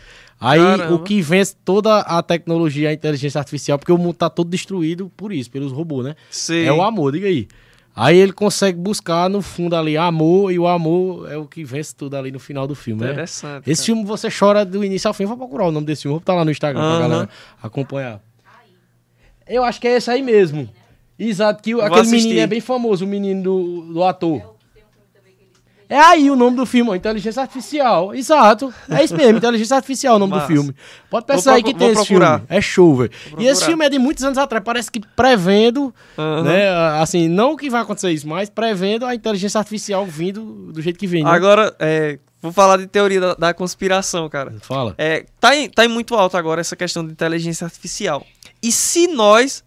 Aí 0.41 0.61
Caramba. 0.61 0.95
o 0.95 1.03
que 1.03 1.21
vence 1.21 1.57
toda 1.65 1.99
a 1.99 2.23
tecnologia, 2.23 2.91
a 2.91 2.93
inteligência 2.93 3.41
artificial, 3.41 3.77
porque 3.77 3.91
o 3.91 3.99
mundo 3.99 4.15
tá 4.15 4.31
todo 4.31 4.49
destruído 4.49 5.11
por 5.17 5.33
isso, 5.33 5.51
pelos 5.51 5.73
robôs, 5.73 6.07
né? 6.07 6.15
Sim. 6.31 6.63
É 6.63 6.73
o 6.73 6.81
amor, 6.81 7.11
diga 7.11 7.27
aí. 7.27 7.49
Aí 7.95 8.17
ele 8.17 8.33
consegue 8.33 8.79
buscar 8.79 9.29
no 9.29 9.43
fundo 9.43 9.75
ali 9.75 9.97
amor, 9.97 10.53
e 10.53 10.59
o 10.61 10.69
amor 10.69 11.33
é 11.33 11.37
o 11.37 11.47
que 11.47 11.65
vence 11.65 11.93
tudo 11.93 12.15
ali 12.15 12.31
no 12.31 12.39
final 12.39 12.69
do 12.69 12.75
filme. 12.77 13.03
Né? 13.03 13.11
Interessante. 13.11 13.67
Né? 13.67 13.73
Esse 13.73 13.87
filme 13.87 14.05
você 14.05 14.29
chora 14.31 14.65
do 14.65 14.85
início 14.85 15.09
ao 15.09 15.15
fim. 15.15 15.25
Vou 15.25 15.37
procurar 15.37 15.65
o 15.65 15.73
nome 15.73 15.87
desse 15.87 16.03
filme, 16.03 16.13
vou 16.13 16.21
botar 16.21 16.35
lá 16.35 16.45
no 16.45 16.53
Instagram 16.53 16.83
uhum. 16.83 16.99
pra 16.99 17.09
galera 17.09 17.29
acompanhar. 17.61 18.21
Eu 19.49 19.65
acho 19.65 19.81
que 19.81 19.89
é 19.89 19.97
esse 19.97 20.09
aí 20.11 20.23
mesmo. 20.23 20.69
Exato, 21.19 21.63
que 21.63 21.73
aquele 21.73 22.01
assistir. 22.01 22.29
menino 22.29 22.41
é 22.41 22.47
bem 22.47 22.61
famoso, 22.61 23.05
o 23.05 23.09
menino 23.09 23.43
do, 23.43 23.93
do 23.93 24.05
ator. 24.05 24.57
É 25.89 25.99
aí 25.99 26.31
o 26.31 26.37
nome 26.37 26.57
do 26.57 26.67
filme, 26.67 26.97
Inteligência 26.97 27.41
Artificial. 27.41 28.13
Exato. 28.13 28.75
É 28.91 29.05
isso 29.05 29.17
mesmo, 29.17 29.39
Inteligência 29.39 29.77
Artificial 29.77 30.17
o 30.17 30.19
nome 30.19 30.33
do 30.33 30.41
filme. 30.41 30.75
Pode 31.09 31.27
pensar 31.27 31.55
aí 31.55 31.63
que 31.63 31.73
tem 31.73 31.89
esse 31.89 32.05
procurar. 32.05 32.41
filme. 32.41 32.47
É 32.51 32.61
show, 32.61 32.97
velho. 32.97 33.11
E 33.39 33.47
esse 33.47 33.65
filme 33.65 33.85
é 33.85 33.89
de 33.89 33.99
muitos 33.99 34.25
anos 34.25 34.37
atrás. 34.37 34.65
Parece 34.65 34.91
que 34.91 35.01
prevendo, 35.15 35.95
uhum. 36.19 36.43
né? 36.43 36.69
Assim, 37.01 37.29
não 37.29 37.57
que 37.57 37.71
vai 37.71 37.83
acontecer 37.83 38.11
isso, 38.11 38.27
mas 38.27 38.51
prevendo 38.51 39.07
a 39.07 39.15
inteligência 39.15 39.59
artificial 39.59 40.05
vindo 40.05 40.73
do 40.73 40.83
jeito 40.83 40.99
que 40.99 41.07
vem. 41.07 41.23
Né? 41.23 41.31
Agora, 41.31 41.75
é, 41.79 42.19
vou 42.43 42.53
falar 42.53 42.79
de 42.79 42.89
teoria 42.89 43.21
da, 43.21 43.35
da, 43.35 43.55
conspiração, 43.55 44.29
cara. 44.29 44.55
Fala. 44.63 44.93
É, 44.99 45.25
tá, 45.39 45.55
em, 45.55 45.71
tá 45.71 45.85
em 45.85 45.89
muito 45.89 46.17
alto 46.17 46.37
agora 46.37 46.61
essa 46.61 46.75
questão 46.75 47.07
de 47.07 47.13
inteligência 47.13 47.65
artificial. 47.65 48.27
E 48.61 48.73
se 48.73 49.07
nós 49.07 49.63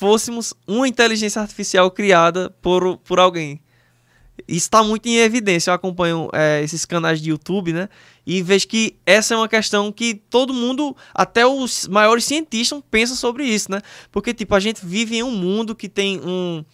fôssemos 0.00 0.54
uma 0.66 0.88
inteligência 0.88 1.42
artificial 1.42 1.90
criada 1.90 2.48
por, 2.62 2.96
por 2.96 3.20
alguém. 3.20 3.60
Isso 4.48 4.64
está 4.64 4.82
muito 4.82 5.06
em 5.06 5.18
evidência. 5.18 5.70
Eu 5.70 5.74
acompanho 5.74 6.30
é, 6.32 6.62
esses 6.64 6.86
canais 6.86 7.20
de 7.20 7.28
YouTube, 7.28 7.74
né? 7.74 7.86
E 8.26 8.40
vejo 8.40 8.66
que 8.66 8.96
essa 9.04 9.34
é 9.34 9.36
uma 9.36 9.46
questão 9.46 9.92
que 9.92 10.14
todo 10.14 10.54
mundo, 10.54 10.96
até 11.14 11.46
os 11.46 11.86
maiores 11.86 12.24
cientistas, 12.24 12.80
pensam 12.90 13.14
sobre 13.14 13.44
isso, 13.44 13.70
né? 13.70 13.82
Porque, 14.10 14.32
tipo, 14.32 14.54
a 14.54 14.60
gente 14.60 14.80
vive 14.86 15.16
em 15.18 15.22
um 15.22 15.32
mundo 15.32 15.74
que 15.74 15.86
tem 15.86 16.18
um, 16.24 16.64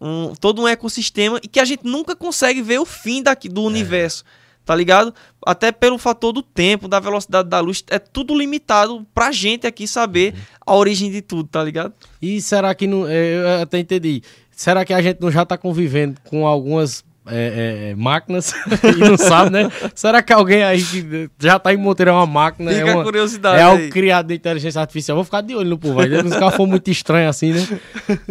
um 0.00 0.32
todo 0.36 0.62
um 0.62 0.68
ecossistema 0.68 1.40
e 1.42 1.48
que 1.48 1.58
a 1.58 1.64
gente 1.64 1.84
nunca 1.84 2.14
consegue 2.14 2.62
ver 2.62 2.78
o 2.78 2.86
fim 2.86 3.24
daqui, 3.24 3.48
do 3.48 3.62
é. 3.62 3.66
universo 3.66 4.24
tá 4.68 4.74
ligado? 4.74 5.14
Até 5.46 5.72
pelo 5.72 5.96
fator 5.96 6.30
do 6.30 6.42
tempo, 6.42 6.88
da 6.88 7.00
velocidade 7.00 7.48
da 7.48 7.58
luz, 7.58 7.82
é 7.88 7.98
tudo 7.98 8.36
limitado 8.36 9.06
pra 9.14 9.32
gente 9.32 9.66
aqui 9.66 9.88
saber 9.88 10.34
a 10.60 10.76
origem 10.76 11.10
de 11.10 11.22
tudo, 11.22 11.48
tá 11.48 11.64
ligado? 11.64 11.94
E 12.20 12.38
será 12.42 12.74
que 12.74 12.86
não. 12.86 13.08
É, 13.08 13.36
eu 13.58 13.62
até 13.62 13.78
entendi. 13.78 14.22
Será 14.50 14.84
que 14.84 14.92
a 14.92 15.00
gente 15.00 15.22
não 15.22 15.30
já 15.30 15.46
tá 15.46 15.56
convivendo 15.56 16.20
com 16.28 16.46
algumas 16.46 17.02
é, 17.30 17.90
é, 17.90 17.94
máquinas 17.94 18.54
e 18.84 18.98
não 18.98 19.16
sabe, 19.16 19.50
né? 19.50 19.70
Será 19.94 20.22
que 20.22 20.32
alguém 20.32 20.62
aí 20.62 20.82
que 20.82 21.30
já 21.38 21.58
tá 21.58 21.72
em 21.72 21.76
Monteiro 21.76 22.10
é 22.10 22.14
uma 22.14 22.26
máquina? 22.26 22.72
Fica 22.72 22.90
é 22.90 22.94
uma, 22.94 23.04
curiosidade. 23.04 23.58
É 23.58 23.62
algo 23.62 23.88
criado 23.90 24.28
de 24.28 24.34
inteligência 24.34 24.80
artificial. 24.80 25.16
Vou 25.16 25.24
ficar 25.24 25.40
de 25.40 25.54
olho 25.54 25.70
no 25.70 25.78
povo. 25.78 26.00
Aí, 26.00 26.08
se 26.08 26.26
os 26.26 26.36
caras 26.36 26.54
for 26.54 26.66
muito 26.66 26.90
estranho 26.90 27.28
assim, 27.28 27.52
né? 27.52 27.66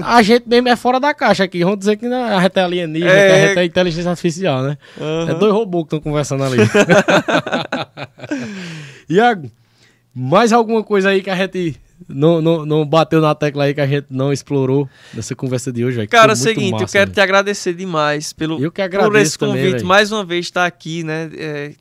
A 0.01 0.21
gente 0.21 0.47
mesmo 0.47 0.69
é 0.69 0.75
fora 0.75 0.99
da 0.99 1.13
caixa 1.13 1.43
aqui. 1.43 1.63
Vamos 1.63 1.79
dizer 1.79 1.97
que 1.97 2.05
a 2.05 2.41
gente 2.41 2.57
é 2.57 2.61
alienígena, 2.61 3.11
é... 3.11 3.27
que 3.27 3.33
a 3.33 3.47
gente 3.47 3.59
é 3.59 3.65
inteligência 3.65 4.09
artificial, 4.09 4.63
né? 4.63 4.77
Uhum. 4.97 5.29
É 5.29 5.33
dois 5.33 5.53
robôs 5.53 5.83
que 5.83 5.95
estão 5.95 5.99
conversando 5.99 6.43
ali. 6.43 6.57
Iago, 9.09 9.49
mais 10.13 10.51
alguma 10.51 10.83
coisa 10.83 11.09
aí 11.09 11.21
que 11.21 11.29
a 11.29 11.35
gente 11.35 11.79
não, 12.07 12.41
não, 12.41 12.65
não 12.65 12.85
bateu 12.85 13.21
na 13.21 13.33
tecla 13.33 13.65
aí 13.65 13.73
que 13.73 13.81
a 13.81 13.87
gente 13.87 14.07
não 14.09 14.31
explorou 14.31 14.89
nessa 15.13 15.35
conversa 15.35 15.71
de 15.71 15.83
hoje. 15.83 15.97
Véio, 15.97 16.09
Cara, 16.09 16.31
é 16.31 16.33
o 16.33 16.37
seguinte, 16.37 16.71
massa, 16.71 16.83
eu 16.83 16.87
quero 16.87 17.05
véio. 17.05 17.13
te 17.13 17.21
agradecer 17.21 17.73
demais 17.73 18.33
pelo 18.33 18.61
eu 18.61 18.71
que 18.71 18.81
agradeço 18.81 19.11
por 19.11 19.19
esse 19.19 19.37
convite, 19.37 19.71
também, 19.71 19.85
mais 19.85 20.11
uma 20.11 20.23
vez 20.23 20.45
estar 20.45 20.65
aqui, 20.65 21.03
né? 21.03 21.29
É, 21.35 21.73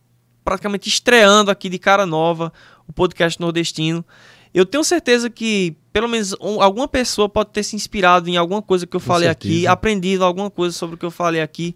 praticamente 0.45 0.89
estreando 0.89 1.51
aqui 1.51 1.69
de 1.69 1.79
cara 1.79 2.07
nova 2.07 2.53
o 2.87 2.93
podcast 2.93 3.41
nordestino. 3.41 4.05
Eu 4.55 4.65
tenho 4.65 4.85
certeza 4.85 5.29
que 5.29 5.77
pelo 5.93 6.09
menos 6.09 6.35
um, 6.41 6.61
alguma 6.61 6.87
pessoa 6.87 7.29
pode 7.29 7.51
ter 7.51 7.63
se 7.63 7.75
inspirado 7.75 8.29
em 8.29 8.37
alguma 8.37 8.61
coisa 8.61 8.87
que 8.87 8.95
eu 8.95 9.01
Com 9.01 9.07
falei 9.07 9.29
certeza. 9.29 9.55
aqui, 9.55 9.67
aprendido 9.67 10.25
alguma 10.25 10.51
coisa 10.51 10.77
sobre 10.77 10.95
o 10.95 10.99
que 10.99 11.07
eu 11.07 11.11
falei 11.11 11.41
aqui. 11.41 11.75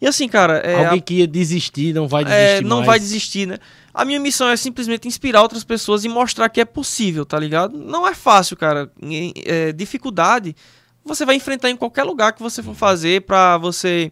E 0.00 0.06
assim, 0.06 0.28
cara. 0.28 0.58
É, 0.58 0.84
Alguém 0.84 1.00
que 1.00 1.14
ia 1.14 1.26
desistir, 1.26 1.94
não 1.94 2.06
vai 2.06 2.22
é, 2.22 2.26
desistir. 2.26 2.56
É, 2.56 2.60
não 2.60 2.76
mais. 2.78 2.86
vai 2.86 2.98
desistir, 2.98 3.46
né? 3.46 3.58
A 3.94 4.04
minha 4.04 4.20
missão 4.20 4.48
é 4.48 4.56
simplesmente 4.56 5.08
inspirar 5.08 5.42
outras 5.42 5.64
pessoas 5.64 6.04
e 6.04 6.08
mostrar 6.08 6.48
que 6.48 6.60
é 6.60 6.64
possível, 6.64 7.24
tá 7.24 7.38
ligado? 7.38 7.78
Não 7.78 8.06
é 8.06 8.14
fácil, 8.14 8.56
cara. 8.56 8.90
É, 9.44 9.72
dificuldade 9.72 10.54
você 11.06 11.24
vai 11.24 11.36
enfrentar 11.36 11.70
em 11.70 11.76
qualquer 11.76 12.02
lugar 12.02 12.32
que 12.32 12.42
você 12.42 12.62
for 12.62 12.74
fazer 12.74 13.22
para 13.22 13.56
você 13.56 14.10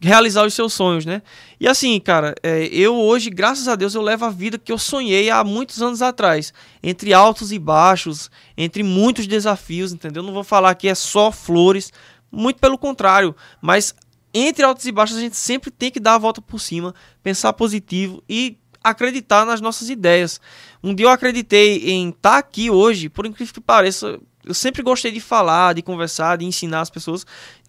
realizar 0.00 0.44
os 0.44 0.54
seus 0.54 0.72
sonhos, 0.72 1.06
né? 1.06 1.22
E 1.60 1.68
assim, 1.68 2.00
cara, 2.00 2.34
é, 2.42 2.64
eu 2.64 2.96
hoje, 2.96 3.30
graças 3.30 3.68
a 3.68 3.76
Deus, 3.76 3.94
eu 3.94 4.02
levo 4.02 4.24
a 4.24 4.30
vida 4.30 4.58
que 4.58 4.72
eu 4.72 4.78
sonhei 4.78 5.30
há 5.30 5.44
muitos 5.44 5.80
anos 5.80 6.02
atrás, 6.02 6.52
entre 6.82 7.12
altos 7.12 7.52
e 7.52 7.58
baixos, 7.58 8.30
entre 8.56 8.82
muitos 8.82 9.28
desafios, 9.28 9.92
entendeu? 9.92 10.22
Não 10.22 10.32
vou 10.32 10.42
falar 10.42 10.74
que 10.74 10.88
é 10.88 10.94
só 10.94 11.30
flores, 11.30 11.92
muito 12.32 12.58
pelo 12.58 12.78
contrário, 12.78 13.36
mas 13.60 13.94
entre 14.32 14.64
altos 14.64 14.86
e 14.86 14.92
baixos 14.92 15.16
a 15.16 15.20
gente 15.20 15.36
sempre 15.36 15.70
tem 15.70 15.90
que 15.90 16.00
dar 16.00 16.14
a 16.14 16.18
volta 16.18 16.40
por 16.40 16.60
cima, 16.60 16.94
pensar 17.22 17.52
positivo 17.52 18.22
e 18.28 18.56
acreditar 18.82 19.44
nas 19.44 19.60
nossas 19.60 19.88
ideias. 19.88 20.40
Um 20.82 20.94
dia 20.94 21.06
eu 21.06 21.10
acreditei 21.10 21.90
em 21.90 22.08
estar 22.08 22.32
tá 22.32 22.38
aqui 22.38 22.70
hoje, 22.70 23.08
por 23.08 23.26
incrível 23.26 23.54
que 23.54 23.60
pareça, 23.60 24.18
eu 24.44 24.54
sempre 24.54 24.82
gostei 24.82 25.12
de 25.12 25.20
falar, 25.20 25.74
de 25.74 25.82
conversar, 25.82 26.38
de 26.38 26.44
ensinar 26.44 26.80
as 26.80 26.90
pessoas 26.90 27.24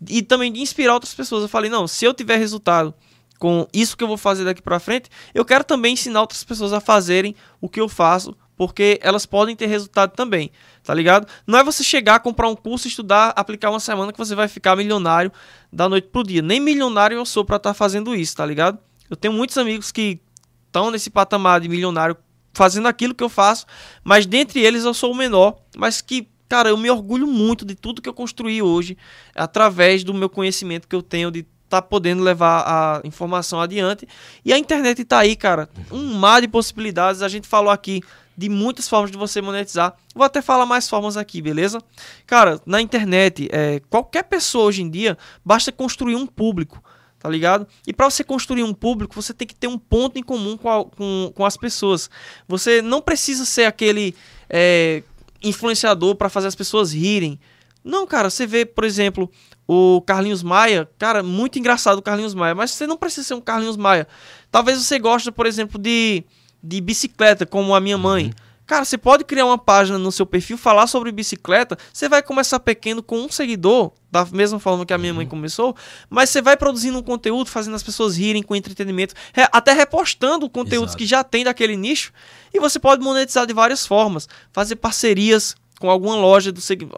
e 0.10 0.22
também 0.22 0.52
de 0.52 0.60
inspirar 0.60 0.94
outras 0.94 1.14
pessoas. 1.14 1.44
Eu 1.44 1.50
falei, 1.50 1.70
não, 1.70 1.88
se 1.88 2.06
eu 2.06 2.14
tiver 2.14 2.38
resultado 2.38 2.94
com 3.38 3.68
isso 3.74 3.96
que 3.96 4.04
eu 4.04 4.08
vou 4.08 4.18
fazer 4.18 4.46
daqui 4.46 4.62
para 4.62 4.80
frente, 4.80 5.10
eu 5.34 5.46
quero 5.46 5.64
também 5.64 5.94
ensinar 5.94 6.22
outras 6.22 6.44
pessoas 6.44 6.74
a 6.74 6.80
fazerem 6.80 7.36
o 7.62 7.70
que 7.70 7.80
eu 7.80 7.90
faço, 7.90 8.36
porque 8.68 9.00
elas 9.02 9.26
podem 9.26 9.56
ter 9.56 9.68
resultado 9.68 10.12
também 10.12 10.52
tá 10.84 10.94
ligado? 10.94 11.28
Não 11.48 11.58
é 11.58 11.64
você 11.64 11.84
chegar, 11.84 12.20
comprar 12.20 12.50
um 12.50 12.56
curso, 12.56 12.88
estudar, 12.88 13.30
aplicar 13.36 13.70
uma 13.70 13.80
semana 13.80 14.12
que 14.12 14.18
você 14.18 14.36
vai 14.36 14.48
ficar 14.48 14.76
milionário 14.76 15.32
da 15.72 15.88
noite 15.88 16.10
pro 16.12 16.24
dia. 16.24 16.42
Nem 16.42 16.60
milionário 16.60 17.16
eu 17.16 17.26
sou 17.26 17.46
para 17.46 17.56
estar 17.56 17.70
tá 17.70 17.74
fazendo 17.74 18.14
isso, 18.14 18.36
tá 18.36 18.46
ligado? 18.46 18.78
Eu 19.10 19.16
tenho 19.16 19.34
muitos 19.34 19.58
amigos 19.58 19.92
que 19.92 20.20
estão 20.68 20.92
nesse 20.92 21.10
patamar 21.10 21.62
de 21.62 21.70
milionário 21.70 22.18
fazendo 22.54 22.88
aquilo 22.88 23.16
que 23.16 23.24
eu 23.24 23.30
faço, 23.30 23.66
mas 24.04 24.26
dentre 24.26 24.60
eles 24.60 24.84
eu 24.84 24.94
sou 24.94 25.12
o 25.12 25.16
menor, 25.16 25.58
mas 25.76 26.02
que 26.02 26.28
cara, 26.48 26.70
eu 26.70 26.78
me 26.78 26.90
orgulho 26.92 27.26
muito 27.26 27.66
de 27.66 27.74
tudo 27.74 28.00
que 28.00 28.08
eu 28.08 28.14
construí 28.14 28.62
hoje 28.62 28.96
através 29.34 30.04
do 30.04 30.14
meu 30.14 30.30
conhecimento 30.30 30.88
que 30.88 30.96
eu 30.96 31.02
tenho 31.02 31.32
de 31.32 31.48
tá 31.68 31.82
podendo 31.82 32.22
levar 32.22 32.64
a 32.68 33.02
informação 33.04 33.60
adiante. 33.60 34.08
E 34.46 34.54
a 34.54 34.60
internet 34.60 35.04
tá 35.04 35.20
aí, 35.20 35.36
cara, 35.36 35.68
um 35.92 36.14
mar 36.14 36.42
de 36.42 36.48
possibilidades. 36.48 37.24
A 37.24 37.28
gente 37.28 37.48
falou 37.48 37.72
aqui 37.72 38.04
de 38.38 38.50
muitas 38.50 38.88
formas 38.88 39.12
de 39.12 39.18
você 39.18 39.42
monetizar. 39.42 39.96
Vou 40.14 40.26
até 40.26 40.42
falar 40.42 40.66
mais 40.66 40.90
formas 40.90 41.18
aqui, 41.18 41.42
beleza? 41.42 41.80
Cara, 42.26 42.60
na 42.66 42.82
internet, 42.82 43.48
é, 43.52 43.82
qualquer 43.90 44.24
pessoa 44.24 44.66
hoje 44.66 44.82
em 44.82 44.90
dia, 44.90 45.18
basta 45.44 45.72
construir 45.72 46.16
um 46.16 46.26
público, 46.26 46.84
tá 47.20 47.30
ligado? 47.30 47.68
E 47.86 47.94
para 47.94 48.10
você 48.10 48.24
construir 48.24 48.64
um 48.64 48.74
público, 48.74 49.16
você 49.16 49.34
tem 49.34 49.48
que 49.48 49.56
ter 49.56 49.68
um 49.68 49.78
ponto 49.78 50.18
em 50.18 50.24
comum 50.24 50.58
com, 50.58 50.70
a, 50.70 50.86
com, 50.86 51.32
com 51.34 51.46
as 51.46 51.56
pessoas. 51.58 52.10
Você 52.48 52.82
não 52.82 53.02
precisa 53.02 53.46
ser 53.46 53.66
aquele 53.66 54.16
é, 54.50 55.04
influenciador 55.42 56.16
para 56.16 56.30
fazer 56.30 56.48
as 56.48 56.56
pessoas 56.56 56.94
rirem. 56.94 57.40
Não, 57.84 58.08
cara, 58.08 58.30
você 58.30 58.48
vê, 58.48 58.66
por 58.66 58.86
exemplo, 58.86 59.30
o 59.68 60.02
Carlinhos 60.02 60.42
Maia, 60.42 60.90
cara, 60.98 61.22
muito 61.22 61.60
engraçado 61.60 61.98
o 61.98 62.02
Carlinhos 62.02 62.34
Maia, 62.34 62.56
mas 62.56 62.72
você 62.72 62.88
não 62.88 62.98
precisa 62.98 63.28
ser 63.28 63.34
um 63.34 63.42
Carlinhos 63.42 63.78
Maia. 63.78 64.08
Talvez 64.52 64.78
você 64.78 64.98
goste, 65.00 65.32
por 65.32 65.46
exemplo, 65.46 65.80
de 65.80 66.24
de 66.64 66.80
bicicleta, 66.80 67.46
como 67.46 67.76
a 67.76 67.80
minha 67.80 67.98
mãe. 67.98 68.26
Uhum. 68.26 68.32
Cara, 68.66 68.86
você 68.86 68.98
pode 68.98 69.26
criar 69.26 69.46
uma 69.46 69.58
página 69.58 69.98
no 69.98 70.12
seu 70.12 70.26
perfil, 70.26 70.58
falar 70.58 70.88
sobre 70.88 71.12
bicicleta. 71.12 71.78
Você 71.92 72.08
vai 72.08 72.24
começar 72.24 72.60
pequeno 72.62 73.04
com 73.04 73.20
um 73.20 73.30
seguidor, 73.30 73.92
da 74.10 74.26
mesma 74.26 74.58
forma 74.58 74.86
que 74.86 74.94
a 74.94 74.98
minha 74.98 75.14
mãe 75.14 75.26
uhum. 75.26 75.30
começou, 75.30 75.76
mas 76.10 76.30
você 76.30 76.42
vai 76.42 76.56
produzindo 76.56 76.98
um 76.98 77.04
conteúdo, 77.04 77.50
fazendo 77.50 77.76
as 77.76 77.84
pessoas 77.84 78.16
rirem 78.16 78.42
com 78.42 78.56
entretenimento, 78.56 79.14
até 79.52 79.74
repostando 79.74 80.50
conteúdos 80.50 80.92
Exato. 80.92 80.98
que 80.98 81.06
já 81.06 81.24
tem 81.24 81.44
daquele 81.44 81.76
nicho. 81.76 82.14
E 82.54 82.60
você 82.60 82.80
pode 82.80 83.04
monetizar 83.04 83.46
de 83.46 83.54
várias 83.54 83.86
formas, 83.86 84.30
fazer 84.54 84.78
parcerias 84.78 85.56
com 85.80 85.90
alguma 85.90 86.16
loja 86.16 86.52
do 86.52 86.62
segmento. 86.62 86.96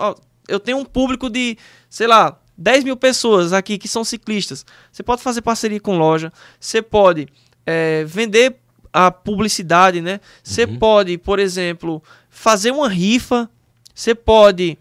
Eu 0.48 0.60
tenho 0.60 0.78
um 0.78 0.86
público 0.86 1.30
de, 1.32 1.58
sei 1.90 2.06
lá, 2.06 2.40
10 2.56 2.84
mil 2.84 2.96
pessoas 2.96 3.52
aqui 3.54 3.80
que 3.80 3.88
são 3.88 4.04
ciclistas. 4.04 4.64
Você 4.92 5.02
pode 5.02 5.24
fazer 5.24 5.42
parceria 5.42 5.80
com 5.80 5.98
loja, 5.98 6.32
você 6.60 6.82
pode 6.82 7.28
é, 7.66 8.04
vender 8.04 8.60
a 8.96 9.12
publicidade, 9.12 10.00
né? 10.02 10.22
Você 10.42 10.64
Uhum. 10.64 10.78
pode, 10.80 11.18
por 11.18 11.38
exemplo, 11.38 12.02
fazer 12.30 12.72
uma 12.72 12.88
rifa, 12.88 13.50
você 13.94 14.16
pode 14.16 14.78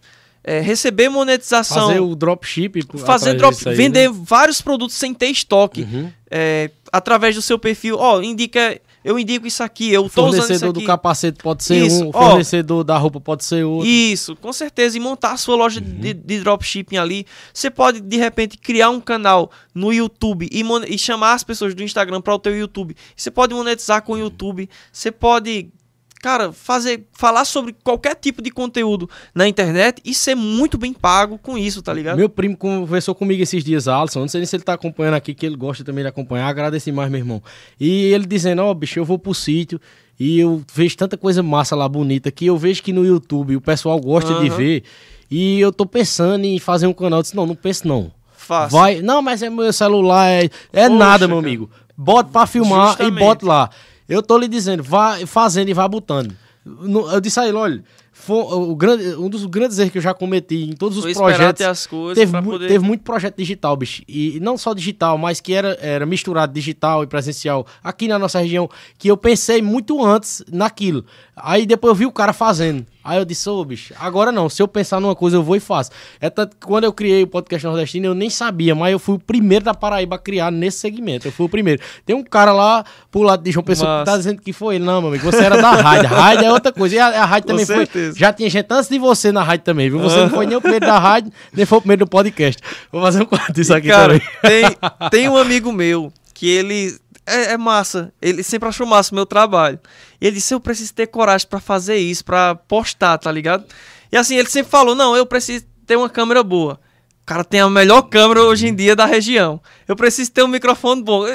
é, 0.46 0.60
receber 0.60 1.08
monetização, 1.08 1.88
Fazer 1.88 2.00
o 2.00 2.14
dropship. 2.14 2.86
fazer 2.98 3.34
drop, 3.34 3.56
aí, 3.68 3.74
vender 3.74 4.10
né? 4.10 4.16
vários 4.24 4.60
produtos 4.60 4.94
sem 4.94 5.12
ter 5.14 5.28
estoque, 5.28 5.82
Uhum. 5.82 6.12
é, 6.30 6.70
através 6.92 7.34
do 7.34 7.40
seu 7.42 7.58
perfil. 7.58 7.96
Ó, 7.98 8.20
indica, 8.22 8.78
eu 9.04 9.18
indico 9.18 9.46
isso 9.46 9.62
aqui, 9.62 9.92
eu 9.92 10.08
tô 10.08 10.22
usando 10.22 10.38
isso 10.38 10.42
Fornecedor 10.46 10.70
aqui. 10.70 10.80
do 10.80 10.86
capacete 10.86 11.42
pode 11.42 11.62
ser 11.62 11.84
Isso, 11.84 12.04
um, 12.06 12.10
ó. 12.14 12.30
fornecedor 12.30 12.82
da 12.82 12.96
roupa 12.96 13.20
pode 13.20 13.44
ser 13.44 13.62
outro. 13.62 13.86
Isso, 13.86 14.34
com 14.34 14.50
certeza. 14.50 14.96
E 14.96 15.00
montar 15.00 15.32
a 15.32 15.36
sua 15.36 15.54
loja 15.56 15.78
de, 15.78 16.14
de 16.14 16.40
dropshipping 16.40 16.96
ali. 16.96 17.26
Você 17.52 17.70
pode, 17.70 18.00
de 18.00 18.16
repente, 18.16 18.56
criar 18.56 18.88
um 18.88 19.00
canal 19.00 19.50
no 19.74 19.92
YouTube 19.92 20.48
e, 20.50 20.62
e 20.88 20.98
chamar 20.98 21.34
as 21.34 21.44
pessoas 21.44 21.74
do 21.74 21.82
Instagram 21.82 22.22
para 22.22 22.34
o 22.34 22.38
teu 22.38 22.56
YouTube. 22.56 22.96
Você 23.14 23.30
pode 23.30 23.52
monetizar 23.52 24.02
com 24.02 24.14
o 24.14 24.18
YouTube. 24.18 24.70
Você 24.90 25.12
pode, 25.12 25.68
cara, 26.24 26.52
fazer, 26.54 27.04
falar 27.12 27.44
sobre 27.44 27.76
qualquer 27.84 28.14
tipo 28.14 28.40
de 28.40 28.50
conteúdo 28.50 29.10
na 29.34 29.46
internet 29.46 30.00
e 30.02 30.14
ser 30.14 30.34
muito 30.34 30.78
bem 30.78 30.94
pago 30.94 31.36
com 31.36 31.58
isso, 31.58 31.82
tá 31.82 31.92
ligado? 31.92 32.16
Meu 32.16 32.30
primo 32.30 32.56
conversou 32.56 33.14
comigo 33.14 33.42
esses 33.42 33.62
dias, 33.62 33.86
Alisson. 33.86 34.20
Não 34.20 34.28
sei 34.28 34.40
nem 34.40 34.46
se 34.46 34.56
ele 34.56 34.62
tá 34.62 34.72
acompanhando 34.72 35.16
aqui, 35.16 35.34
que 35.34 35.44
ele 35.44 35.54
gosta 35.54 35.84
também 35.84 36.02
de 36.02 36.08
acompanhar. 36.08 36.48
Agradeci 36.48 36.90
mais, 36.90 37.10
meu 37.10 37.18
irmão. 37.18 37.42
E 37.78 38.06
ele 38.06 38.24
dizendo: 38.24 38.62
Ó, 38.62 38.72
bicho, 38.72 38.98
eu 38.98 39.04
vou 39.04 39.18
pro 39.18 39.34
sítio 39.34 39.78
e 40.18 40.40
eu 40.40 40.62
vejo 40.72 40.96
tanta 40.96 41.18
coisa 41.18 41.42
massa 41.42 41.76
lá, 41.76 41.86
bonita, 41.86 42.30
que 42.30 42.46
eu 42.46 42.56
vejo 42.56 42.82
que 42.82 42.90
no 42.90 43.04
YouTube 43.04 43.56
o 43.56 43.60
pessoal 43.60 44.00
gosta 44.00 44.32
de 44.40 44.48
Aham. 44.48 44.56
ver. 44.56 44.82
E 45.30 45.60
eu 45.60 45.70
tô 45.74 45.84
pensando 45.84 46.46
em 46.46 46.58
fazer 46.58 46.86
um 46.86 46.94
canal. 46.94 47.18
Eu 47.18 47.22
disse: 47.22 47.36
Não, 47.36 47.44
não 47.44 47.54
penso 47.54 47.86
não. 47.86 48.10
Fácil. 48.34 48.78
Vai. 48.78 49.02
Não, 49.02 49.20
mas 49.20 49.42
é 49.42 49.50
meu 49.50 49.70
celular, 49.74 50.26
é, 50.30 50.44
é 50.72 50.88
Poxa, 50.88 50.88
nada, 50.88 51.28
meu 51.28 51.36
cara. 51.36 51.46
amigo. 51.48 51.70
Bota 51.94 52.30
pra 52.30 52.46
filmar 52.46 52.88
Justamente. 52.88 53.14
e 53.14 53.18
bota 53.18 53.46
lá. 53.46 53.70
Eu 54.08 54.22
tô 54.22 54.36
lhe 54.38 54.48
dizendo, 54.48 54.82
vai 54.82 55.26
fazendo 55.26 55.68
e 55.68 55.74
vai 55.74 55.88
botando. 55.88 56.34
Eu 57.12 57.20
disse 57.20 57.38
a 57.40 57.46
ele, 57.46 57.56
olha, 57.58 57.84
o 58.28 58.74
grande, 58.74 59.04
um 59.16 59.28
dos 59.28 59.44
grandes 59.44 59.78
erros 59.78 59.92
que 59.92 59.98
eu 59.98 60.02
já 60.02 60.14
cometi 60.14 60.64
em 60.64 60.72
todos 60.72 60.96
os 60.96 61.04
Foi 61.04 61.12
projetos. 61.14 61.60
as 61.66 61.86
coisas 61.86 62.14
Teve, 62.16 62.40
mu- 62.40 62.52
poder... 62.52 62.68
teve 62.68 62.82
muito 62.84 63.02
projeto 63.02 63.36
digital, 63.36 63.76
bicho. 63.76 64.02
E 64.08 64.36
e 64.36 64.40
não 64.40 64.56
só 64.56 64.72
digital, 64.72 65.18
mas 65.18 65.40
que 65.40 65.52
era, 65.52 65.76
era 65.80 66.06
misturado 66.06 66.52
digital 66.52 67.02
e 67.02 67.06
presencial 67.06 67.66
aqui 67.82 68.08
na 68.08 68.18
nossa 68.18 68.38
região, 68.38 68.68
que 68.98 69.08
eu 69.08 69.16
pensei 69.16 69.60
muito 69.60 70.02
antes 70.02 70.42
naquilo. 70.50 71.04
Aí 71.36 71.66
depois 71.66 71.90
eu 71.90 71.94
vi 71.94 72.06
o 72.06 72.12
cara 72.12 72.32
fazendo. 72.32 72.86
Aí 73.02 73.18
eu 73.18 73.24
disse, 73.24 73.48
ô 73.50 73.62
bicho, 73.64 73.92
agora 73.98 74.30
não. 74.30 74.48
Se 74.48 74.62
eu 74.62 74.68
pensar 74.68 75.00
numa 75.00 75.14
coisa, 75.14 75.36
eu 75.36 75.42
vou 75.42 75.56
e 75.56 75.60
faço. 75.60 75.90
É 76.20 76.30
tanto 76.30 76.56
que 76.56 76.66
quando 76.66 76.84
eu 76.84 76.92
criei 76.92 77.24
o 77.24 77.26
podcast 77.26 77.66
nordestino, 77.66 78.06
eu 78.06 78.14
nem 78.14 78.30
sabia, 78.30 78.74
mas 78.74 78.92
eu 78.92 78.98
fui 78.98 79.16
o 79.16 79.18
primeiro 79.18 79.64
da 79.64 79.74
Paraíba 79.74 80.16
a 80.16 80.18
criar 80.18 80.50
nesse 80.50 80.78
segmento. 80.78 81.26
Eu 81.28 81.32
fui 81.32 81.44
o 81.44 81.48
primeiro. 81.48 81.82
Tem 82.06 82.14
um 82.16 82.22
cara 82.22 82.52
lá 82.52 82.84
pro 83.10 83.22
lado 83.22 83.42
de 83.42 83.50
João 83.50 83.64
Pessoa 83.64 83.86
que 83.86 83.92
Massa. 83.98 84.12
tá 84.12 84.16
dizendo 84.16 84.40
que 84.40 84.52
foi 84.52 84.76
ele. 84.76 84.84
Não, 84.84 85.00
meu 85.02 85.10
amigo, 85.10 85.24
você 85.24 85.42
era 85.44 85.60
da 85.60 85.72
rádio. 85.72 86.08
Rádio 86.08 86.44
é 86.46 86.52
outra 86.52 86.72
coisa. 86.72 86.94
E 86.94 86.98
a, 86.98 87.06
a 87.22 87.24
rádio 87.26 87.46
Com 87.48 87.52
também 87.52 87.66
foi. 87.66 87.76
certeza. 87.76 88.18
Já 88.18 88.32
tinha 88.32 88.48
gente 88.48 88.66
antes 88.70 88.88
de 88.88 88.98
você 88.98 89.32
na 89.32 89.42
rádio 89.42 89.64
também, 89.64 89.90
viu? 89.90 89.98
Você 89.98 90.16
não 90.16 90.30
foi 90.30 90.46
nem 90.46 90.56
o 90.56 90.60
primeiro 90.60 90.86
da 90.86 90.98
rádio, 90.98 91.32
nem 91.52 91.66
foi 91.66 91.78
o 91.78 91.80
primeiro 91.80 92.06
do 92.06 92.08
podcast. 92.08 92.62
Vou 92.90 93.02
fazer 93.02 93.22
um 93.22 93.26
quadro 93.26 93.52
disso 93.52 93.74
aqui 93.74 93.88
Cara, 93.88 94.18
também. 94.18 94.22
tem, 94.42 95.10
tem 95.10 95.28
um 95.28 95.36
amigo 95.36 95.72
meu 95.72 96.12
que 96.32 96.48
ele 96.48 96.96
é, 97.26 97.52
é 97.52 97.56
massa. 97.58 98.12
Ele 98.20 98.42
sempre 98.42 98.68
achou 98.68 98.86
massa 98.86 99.12
o 99.12 99.14
meu 99.14 99.26
trabalho. 99.26 99.78
E 100.24 100.26
ele 100.26 100.36
disse: 100.36 100.54
Eu 100.54 100.58
preciso 100.58 100.94
ter 100.94 101.06
coragem 101.06 101.46
pra 101.46 101.60
fazer 101.60 101.96
isso, 101.96 102.24
pra 102.24 102.54
postar, 102.54 103.18
tá 103.18 103.30
ligado? 103.30 103.66
E 104.10 104.16
assim, 104.16 104.36
ele 104.36 104.48
sempre 104.48 104.70
falou: 104.70 104.94
Não, 104.94 105.14
eu 105.14 105.26
preciso 105.26 105.66
ter 105.86 105.96
uma 105.96 106.08
câmera 106.08 106.42
boa. 106.42 106.80
O 107.22 107.26
cara 107.26 107.44
tem 107.44 107.60
a 107.60 107.68
melhor 107.68 108.00
câmera 108.02 108.42
hoje 108.42 108.66
em 108.66 108.74
dia 108.74 108.96
da 108.96 109.04
região. 109.04 109.60
Eu 109.86 109.94
preciso 109.94 110.32
ter 110.32 110.42
um 110.42 110.48
microfone 110.48 111.02
bom. 111.02 111.26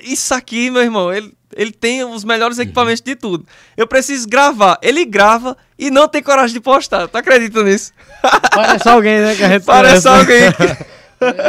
Isso 0.00 0.34
aqui, 0.34 0.70
meu 0.72 0.82
irmão, 0.82 1.12
ele, 1.12 1.32
ele 1.54 1.70
tem 1.70 2.04
os 2.04 2.24
melhores 2.24 2.58
equipamentos 2.58 3.00
de 3.00 3.14
tudo. 3.14 3.46
Eu 3.76 3.86
preciso 3.86 4.28
gravar. 4.28 4.76
Ele 4.82 5.04
grava 5.04 5.56
e 5.78 5.88
não 5.88 6.08
tem 6.08 6.20
coragem 6.20 6.54
de 6.54 6.60
postar. 6.60 7.06
Tu 7.06 7.16
acredita 7.16 7.62
nisso? 7.62 7.92
Parece 8.52 8.88
alguém, 8.88 9.20
né? 9.20 9.36
Que 9.36 9.44
a 9.44 9.48
gente 9.50 9.64
Parece 9.64 10.08
alguém 10.08 10.50
que. 10.52 10.92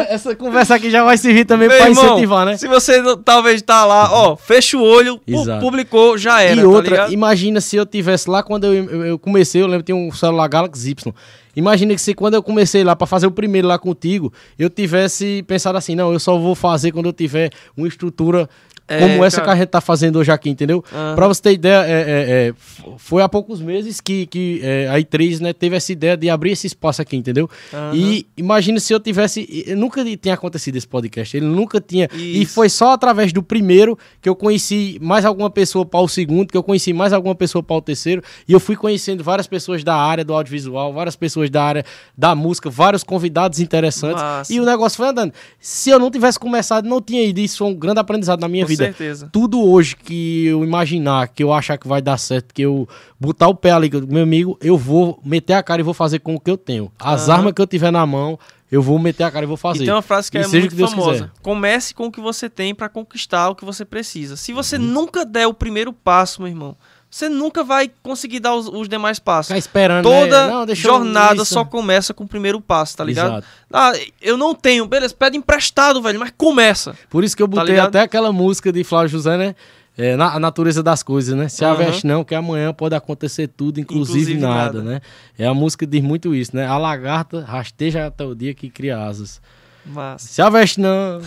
Essa 0.10 0.36
conversa 0.36 0.76
aqui 0.76 0.90
já 0.90 1.04
vai 1.04 1.18
servir 1.18 1.46
também 1.46 1.70
irmão, 1.70 1.92
incentivar, 1.92 2.46
né? 2.46 2.58
Se 2.58 2.68
você 2.68 3.02
não- 3.02 3.18
talvez 3.18 3.62
tá 3.62 3.86
lá, 3.86 4.10
ó, 4.12 4.36
fecha 4.36 4.78
o 4.78 4.82
olho, 4.82 5.20
Exato. 5.28 5.60
publicou, 5.62 6.18
já 6.18 6.42
era. 6.42 6.56
e 6.60 6.62
tá 6.62 6.68
outra, 6.68 6.92
ligado? 6.92 7.14
imagina 7.14 7.60
se 7.62 7.76
eu 7.76 7.86
tivesse 7.86 8.30
lá 8.30 8.44
quando 8.44 8.66
eu, 8.66 8.74
eu- 8.74 9.06
eu 9.06 9.20
comecei, 9.20 9.62
eu 9.62 9.68
lembro 9.68 9.84
que 9.84 9.92
tinha 9.92 9.96
um 9.96 10.12
celular 10.12 10.48
Galaxy 10.48 10.92
Y. 10.92 11.14
Imagina 11.56 11.94
que 11.94 12.02
se 12.02 12.16
quando 12.16 12.34
eu 12.34 12.42
comecei 12.42 12.84
lá 12.84 12.96
pra 12.96 13.06
fazer 13.06 13.28
o 13.28 13.32
primeiro 13.32 13.68
lá 13.68 13.78
contigo, 13.78 14.34
eu 14.58 14.70
tivesse 14.72 15.44
pensado 15.48 15.78
assim, 15.78 15.94
não, 15.96 16.12
eu 16.12 16.20
só 16.20 16.36
vou 16.38 16.56
fazer 16.56 16.92
quando 16.92 17.06
eu 17.06 17.14
tiver 17.14 17.52
uma 17.78 17.88
estrutura 17.88 18.50
É, 18.88 19.00
como 19.00 19.24
essa 19.24 19.38
cara. 19.38 19.48
que 19.48 19.54
a 19.54 19.56
gente 19.62 19.70
tá 19.70 19.80
fazendo 19.82 20.20
hoje 20.20 20.32
aqui, 20.32 20.50
entendeu? 20.50 20.84
Aham. 20.92 21.16
Pra 21.16 21.28
você 21.28 21.42
ter 21.42 21.54
ideia, 21.54 21.86
é, 21.86 21.92
é, 21.92 22.48
é, 22.50 22.54
foi 22.98 23.22
há 23.22 23.30
poucos 23.30 23.62
meses 23.62 24.02
que, 24.02 24.26
que 24.26 24.60
é, 24.62 24.88
a 24.90 24.96
I3 25.00 25.40
né, 25.40 25.54
teve 25.54 25.76
essa 25.76 25.92
ideia 25.92 26.18
de 26.18 26.30
abrir 26.30 26.52
esse 26.52 26.68
espaço 26.68 27.02
aqui, 27.02 27.16
entendeu? 27.16 27.50
Aham. 27.74 27.92
E 27.96 28.26
imagina 28.36 28.80
se 28.80 28.94
eu 28.94 29.00
tivesse. 29.00 29.48
e- 29.50 29.74
Nunca 29.76 30.04
tinha 30.18 30.34
acontecido 30.34 30.76
esse 30.76 30.88
podcast. 30.88 31.36
Ele 31.36 31.46
nunca 31.46 31.80
tinha. 31.80 32.10
E 32.14 32.42
Isso. 32.42 32.54
foi 32.54 32.68
só 32.70 32.92
através 32.92 33.32
do 33.32 33.42
primeiro 33.42 33.98
que 34.22 34.28
eu 34.28 34.36
conheci 34.36 34.98
mais 35.02 35.24
alguma 35.24 35.50
pessoa 35.50 35.86
para 35.86 36.02
o 36.02 36.08
segundo, 36.08 36.52
que 36.52 36.58
eu 36.58 36.64
conheci 36.64 36.92
mais 36.92 37.14
alguma 37.14 37.34
pessoa 37.36 37.64
para 37.64 37.76
o 37.78 37.82
terceiro. 37.82 38.22
E 38.48 38.52
eu 38.52 38.60
fui 38.60 38.76
conhecendo 38.76 39.24
várias 39.24 39.48
pessoas 39.48 39.84
da 39.84 39.96
área 39.96 40.26
do 40.26 40.34
audiovisual, 40.34 40.92
várias 40.92 41.16
pessoas 41.16 41.50
da 41.50 41.64
área 41.64 41.86
da 42.18 42.36
música, 42.36 42.70
vários 42.70 43.04
convidados 43.04 43.60
interessantes. 43.60 44.22
Massa. 44.22 44.54
E 44.54 44.60
o 44.60 44.66
negócio 44.66 44.98
foi 44.98 45.08
andando. 45.08 45.34
Se 45.60 45.90
eu 45.90 46.00
não 46.00 46.12
tivesse 46.12 46.38
começado, 46.38 46.86
não 46.86 47.02
tinha 47.02 47.24
ido. 47.24 47.40
Isso 47.40 47.60
foi 47.60 47.68
um 47.68 47.74
grande 47.76 48.00
aprendizado 48.00 48.42
na 48.42 48.48
minha 48.50 48.66
vida 48.66 48.73
certeza. 48.78 49.30
tudo 49.32 49.62
hoje 49.62 49.96
que 49.96 50.46
eu 50.48 50.64
imaginar, 50.64 51.28
que 51.28 51.44
eu 51.44 51.52
achar 51.54 51.78
que 51.78 51.88
vai 51.88 52.02
dar 52.02 52.18
certo, 52.18 52.54
que 52.54 52.62
eu 52.62 52.88
botar 53.20 53.48
o 53.48 53.56
pé 53.56 53.72
ali, 53.72 53.90
meu 54.08 54.24
amigo, 54.24 54.58
eu 54.62 54.78
vou 54.78 55.20
meter 55.24 55.54
a 55.54 55.64
cara 55.64 55.82
e 55.82 55.84
vou 55.84 55.94
fazer 55.94 56.20
com 56.20 56.36
o 56.36 56.40
que 56.40 56.50
eu 56.52 56.58
tenho. 56.58 56.92
As 57.00 57.30
Aham. 57.30 57.38
armas 57.38 57.54
que 57.54 57.62
eu 57.62 57.68
tiver 57.68 57.92
na 57.92 58.06
mão, 58.06 58.38
eu 58.72 58.82
vou 58.82 58.98
meter 58.98 59.24
a 59.24 59.32
cara 59.32 59.46
e 59.46 59.48
vou 59.48 59.56
E 59.56 59.60
fazer. 59.60 59.86
tem 59.86 59.94
uma 59.94 60.02
frase 60.02 60.32
que 60.32 60.38
E 60.38 60.42
é 60.42 60.48
muito 60.48 60.76
famosa. 60.76 61.12
quiser. 61.14 61.32
Comece 61.42 61.94
com 61.94 62.08
o 62.08 62.12
que 62.12 62.20
você 62.20 62.50
tem 62.50 62.74
pra 62.74 62.90
conquistar 62.90 63.50
o 63.50 63.56
que 63.56 63.64
você 63.64 63.86
precisa. 63.86 64.36
Se 64.36 64.52
você 64.52 64.78
Uhum. 64.78 64.84
nunca 64.84 65.24
der 65.26 65.46
o 65.48 65.54
primeiro 65.54 65.94
passo, 65.94 66.42
meu 66.42 66.50
irmão, 66.50 66.76
você 67.14 67.30
nunca 67.30 67.64
vai 67.64 67.92
conseguir 68.02 68.40
dar 68.40 68.56
os, 68.56 68.68
os 68.68 68.90
demais 68.90 69.20
passos. 69.20 69.48
Ficar 69.50 69.60
esperando, 69.60 70.04
Toda 70.04 70.48
né? 70.48 70.52
Não, 70.52 70.66
eu- 70.66 70.76
jornada 70.76 71.46
só 71.46 71.64
começa 71.64 72.12
com 72.12 72.24
o 72.24 72.28
primeiro 72.28 72.60
passo, 72.60 72.98
tá 72.98 73.04
ligado? 73.04 73.34
Exato. 73.34 73.48
Ah, 73.72 73.92
eu 74.20 74.36
não 74.36 74.56
tenho, 74.56 74.88
beleza, 74.88 75.14
pede 75.14 75.38
emprestado, 75.38 76.02
velho, 76.02 76.20
mas 76.20 76.34
começa. 76.36 76.96
Por 77.12 77.24
isso 77.24 77.38
que 77.38 77.44
eu 77.44 77.48
Tá 77.48 77.58
botei 77.58 77.76
ligado? 77.76 77.90
até 77.90 78.00
aquela 78.02 78.32
música 78.34 78.72
de 78.72 78.84
Flávio 78.84 79.10
José, 79.10 79.38
né? 79.38 79.56
É, 79.96 80.16
na, 80.16 80.34
a 80.34 80.40
natureza 80.40 80.82
das 80.82 81.04
coisas, 81.04 81.36
né? 81.38 81.48
Se 81.48 81.64
Aham. 81.64 81.74
aveste 81.76 82.08
não, 82.08 82.24
que 82.24 82.34
amanhã 82.34 82.74
pode 82.74 82.96
acontecer 82.96 83.48
tudo, 83.48 83.80
inclusive, 83.80 84.34
Inclusive 84.34 84.42
nada, 84.42 84.80
nada. 84.80 84.82
né? 84.82 85.02
É 85.38 85.46
a 85.46 85.54
música 85.54 85.86
que 85.86 85.92
diz 85.92 86.02
muito 86.02 86.34
isso, 86.34 86.56
né? 86.56 86.66
A 86.66 86.80
lagarta 86.80 87.42
rasteja 87.42 88.08
até 88.08 88.26
o 88.26 88.34
dia 88.34 88.56
que 88.56 88.72
cria 88.72 88.98
asas. 88.98 89.40
Mas 89.86 90.24
Se 90.24 90.42
aveste 90.42 90.80
não. 90.80 91.22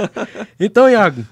então, 0.58 0.88
Iago, 0.88 1.24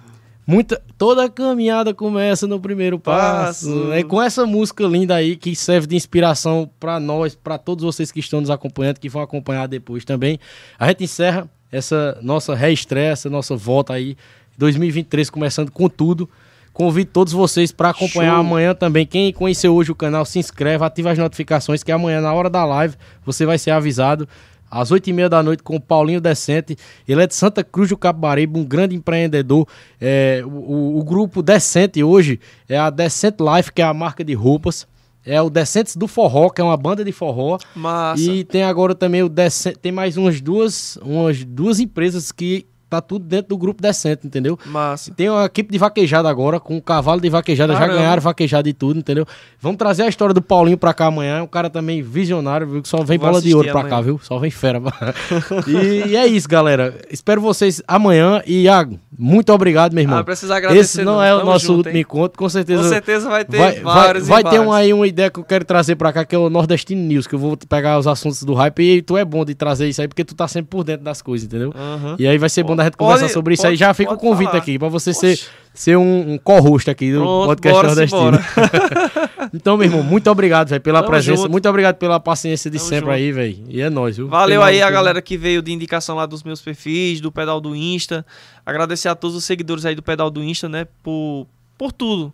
muita, 0.46 0.80
toda 0.98 1.28
caminhada 1.28 1.94
começa 1.94 2.46
no 2.46 2.60
primeiro 2.60 2.98
passo. 2.98 3.68
Passo. 3.68 3.92
É 3.92 4.02
com 4.02 4.20
essa 4.20 4.46
música 4.46 4.84
linda 4.84 5.14
aí 5.14 5.36
que 5.36 5.54
serve 5.54 5.86
de 5.86 5.96
inspiração 5.96 6.70
pra 6.78 6.98
nós, 7.00 7.34
pra 7.34 7.58
todos 7.58 7.84
vocês 7.84 8.12
que 8.12 8.20
estão 8.20 8.40
nos 8.40 8.50
acompanhando, 8.50 8.98
que 8.98 9.08
vão 9.08 9.22
acompanhar 9.22 9.66
depois 9.66 10.04
também. 10.04 10.38
A 10.78 10.88
gente 10.88 11.04
encerra 11.04 11.48
essa 11.70 12.18
nossa 12.22 12.54
reestreia, 12.54 13.10
essa 13.10 13.28
nossa 13.28 13.56
volta 13.56 13.92
aí, 13.92 14.16
2023 14.56 15.30
começando 15.30 15.70
com 15.70 15.88
tudo. 15.88 16.28
Convido 16.72 17.10
todos 17.12 17.32
vocês 17.32 17.70
para 17.70 17.90
acompanhar 17.90 18.32
Show. 18.32 18.40
amanhã 18.40 18.74
também. 18.74 19.06
Quem 19.06 19.32
conheceu 19.32 19.72
hoje 19.72 19.92
o 19.92 19.94
canal, 19.94 20.24
se 20.24 20.40
inscreve, 20.40 20.84
ativa 20.84 21.12
as 21.12 21.18
notificações, 21.18 21.84
que 21.84 21.92
amanhã, 21.92 22.20
na 22.20 22.32
hora 22.32 22.50
da 22.50 22.64
live, 22.64 22.96
você 23.24 23.46
vai 23.46 23.58
ser 23.58 23.70
avisado 23.70 24.28
às 24.74 24.90
oito 24.90 25.08
e 25.08 25.12
meia 25.12 25.28
da 25.28 25.42
noite 25.42 25.62
com 25.62 25.76
o 25.76 25.80
Paulinho 25.80 26.20
Decente. 26.20 26.76
Ele 27.06 27.22
é 27.22 27.26
de 27.26 27.34
Santa 27.34 27.62
Cruz 27.62 27.88
do 27.90 27.96
Capibaribe, 27.96 28.58
um 28.58 28.64
grande 28.64 28.94
empreendedor. 28.96 29.66
É, 30.00 30.42
o, 30.44 30.48
o- 30.48 30.98
o 30.98 31.04
grupo 31.04 31.42
Decente 31.42 32.02
hoje 32.02 32.40
é 32.68 32.76
a 32.76 32.90
Decente 32.90 33.36
Life, 33.42 33.72
que 33.72 33.80
é 33.80 33.84
a 33.84 33.94
marca 33.94 34.24
de 34.24 34.34
roupas. 34.34 34.86
É 35.26 35.40
o 35.40 35.48
Decentes 35.48 35.96
do 35.96 36.06
Forró, 36.06 36.50
que 36.50 36.60
é 36.60 36.64
uma 36.64 36.76
banda 36.76 37.02
de 37.02 37.10
forró. 37.12 37.56
massa. 37.74 38.20
E 38.22 38.44
tem 38.44 38.62
agora 38.62 38.94
também 38.94 39.22
o 39.22 39.28
Decente, 39.28 39.78
tem 39.78 39.90
mais 39.90 40.18
umas 40.18 40.38
duas, 40.40 40.98
umas 41.02 41.42
duas 41.44 41.80
empresas 41.80 42.30
que 42.30 42.66
tá 42.94 43.00
tudo 43.00 43.24
dentro 43.24 43.48
do 43.48 43.58
grupo 43.58 43.82
Decente, 43.82 44.26
entendeu? 44.26 44.58
Massa. 44.66 45.12
Tem 45.14 45.28
uma 45.28 45.44
equipe 45.44 45.72
de 45.72 45.78
vaquejada 45.78 46.28
agora, 46.28 46.60
com 46.60 46.76
um 46.76 46.80
cavalo 46.80 47.20
de 47.20 47.28
vaquejada, 47.28 47.72
já 47.72 47.78
Caramba. 47.80 47.98
ganharam 47.98 48.22
vaquejada 48.22 48.68
e 48.68 48.72
tudo, 48.72 48.98
entendeu? 48.98 49.26
Vamos 49.60 49.78
trazer 49.78 50.02
a 50.02 50.08
história 50.08 50.34
do 50.34 50.42
Paulinho 50.42 50.78
pra 50.78 50.94
cá 50.94 51.06
amanhã. 51.06 51.42
Um 51.42 51.46
cara 51.46 51.68
também 51.68 52.02
visionário, 52.02 52.66
viu? 52.66 52.82
Que 52.82 52.88
só 52.88 53.02
vem 53.02 53.18
Vou 53.18 53.28
bola 53.28 53.42
de 53.42 53.54
ouro 53.54 53.68
pra 53.70 53.80
amanhã. 53.80 53.96
cá, 53.96 54.00
viu? 54.00 54.20
Só 54.22 54.38
vem 54.38 54.50
fera. 54.50 54.80
e, 55.66 56.10
e 56.10 56.16
é 56.16 56.26
isso, 56.26 56.48
galera. 56.48 56.94
Espero 57.10 57.40
vocês 57.40 57.82
amanhã. 57.86 58.42
E 58.46 58.62
Iago, 58.62 58.98
Muito 59.16 59.52
obrigado, 59.52 59.92
meu 59.92 60.02
irmão. 60.02 60.18
Ah, 60.18 60.24
precisa 60.24 60.56
agradecer. 60.56 60.80
Esse 60.80 61.04
não, 61.04 61.14
não. 61.14 61.22
é 61.22 61.32
o 61.34 61.38
Tamo 61.38 61.50
nosso 61.52 61.66
junto, 61.66 61.76
último 61.78 61.94
hein? 61.96 62.00
encontro, 62.00 62.36
com 62.38 62.48
certeza. 62.48 62.82
Com 62.82 62.88
certeza 62.88 63.28
vai 63.28 63.44
ter 63.44 63.56
Vai, 63.58 63.72
vai, 63.80 63.82
vários 63.82 64.26
vai 64.28 64.40
e 64.40 64.44
ter 64.50 64.58
um, 64.60 64.72
aí 64.72 64.92
uma 64.92 65.06
ideia 65.06 65.30
que 65.30 65.38
eu 65.38 65.44
quero 65.44 65.64
trazer 65.64 65.94
pra 65.96 66.12
cá, 66.12 66.24
que 66.24 66.34
é 66.34 66.38
o 66.38 66.50
Nordestino 66.50 67.00
News, 67.00 67.26
que 67.26 67.34
eu 67.34 67.38
vou 67.38 67.56
pegar 67.56 67.98
os 67.98 68.06
assuntos 68.08 68.42
do 68.42 68.54
hype 68.54 68.80
e 68.82 69.02
tu 69.02 69.16
é 69.16 69.24
bom 69.24 69.44
de 69.44 69.54
trazer 69.54 69.88
isso 69.88 70.00
aí, 70.02 70.08
porque 70.08 70.24
tu 70.24 70.34
tá 70.34 70.48
sempre 70.48 70.70
por 70.70 70.82
dentro 70.82 71.04
das 71.04 71.22
coisas, 71.22 71.46
entendeu? 71.46 71.72
Aham. 71.76 72.16
E 72.18 72.26
aí 72.26 72.36
vai 72.38 72.48
ser 72.48 72.62
bom 72.64 72.74
da 72.74 72.82
gente 72.84 72.96
Pode- 72.96 73.12
conversar 73.14 73.32
sobre 73.32 73.54
isso 73.54 73.66
aí. 73.66 73.72
pode- 73.74 73.78
Já 73.80 73.94
fica 73.94 74.12
o 74.12 74.18
convite 74.18 74.48
falar. 74.48 74.58
aqui, 74.58 74.78
pra 74.78 74.88
você 74.88 75.14
ser, 75.14 75.38
ser 75.72 75.96
um, 75.96 76.32
um 76.32 76.38
co-host 76.38 76.90
aqui 76.90 77.12
do 77.12 77.20
Pronto, 77.20 77.46
podcast 77.46 77.76
bora 77.76 77.88
Nordestino. 77.88 78.38
então, 79.54 79.76
meu 79.76 79.86
irmão, 79.86 80.02
muito 80.04 80.28
obrigado, 80.30 80.68
velho, 80.68 80.80
pela 80.82 80.98
Tamo 81.00 81.10
presença. 81.10 81.36
junto. 81.42 81.50
Muito 81.50 81.68
obrigado 81.68 81.96
pela 81.96 82.18
paciência 82.18 82.70
de 82.70 82.78
Tamo 82.78 82.88
sempre 82.88 83.06
junto. 83.06 83.12
aí, 83.12 83.32
velho. 83.32 83.64
E 83.68 83.80
é 83.80 83.88
nóis, 83.88 84.16
viu? 84.16 84.28
Valeu 84.28 84.62
aí 84.62 84.82
a 84.82 84.90
galera 84.90 85.22
que 85.22 85.36
veio 85.36 85.62
de 85.62 85.72
indicação 85.72 86.16
lá 86.16 86.26
dos 86.26 86.42
meus 86.42 86.60
perfis, 86.60 87.20
do 87.20 87.30
pedal 87.30 87.60
do 87.60 87.74
Insta. 87.74 88.26
Agradecer 88.66 89.08
a 89.08 89.14
todos 89.14 89.36
os 89.36 89.44
seguidores 89.44 89.86
aí 89.86 89.94
do 89.94 90.02
pedal 90.02 90.30
do 90.30 90.42
Insta, 90.42 90.68
né? 90.68 90.86
Por, 91.02 91.46
por 91.78 91.92
tudo, 91.92 92.32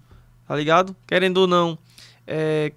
tá 0.49 0.57
ligado? 0.57 0.97
Querendo 1.07 1.39
ou 1.39 1.47
não, 1.47 1.79
é, 2.27 2.73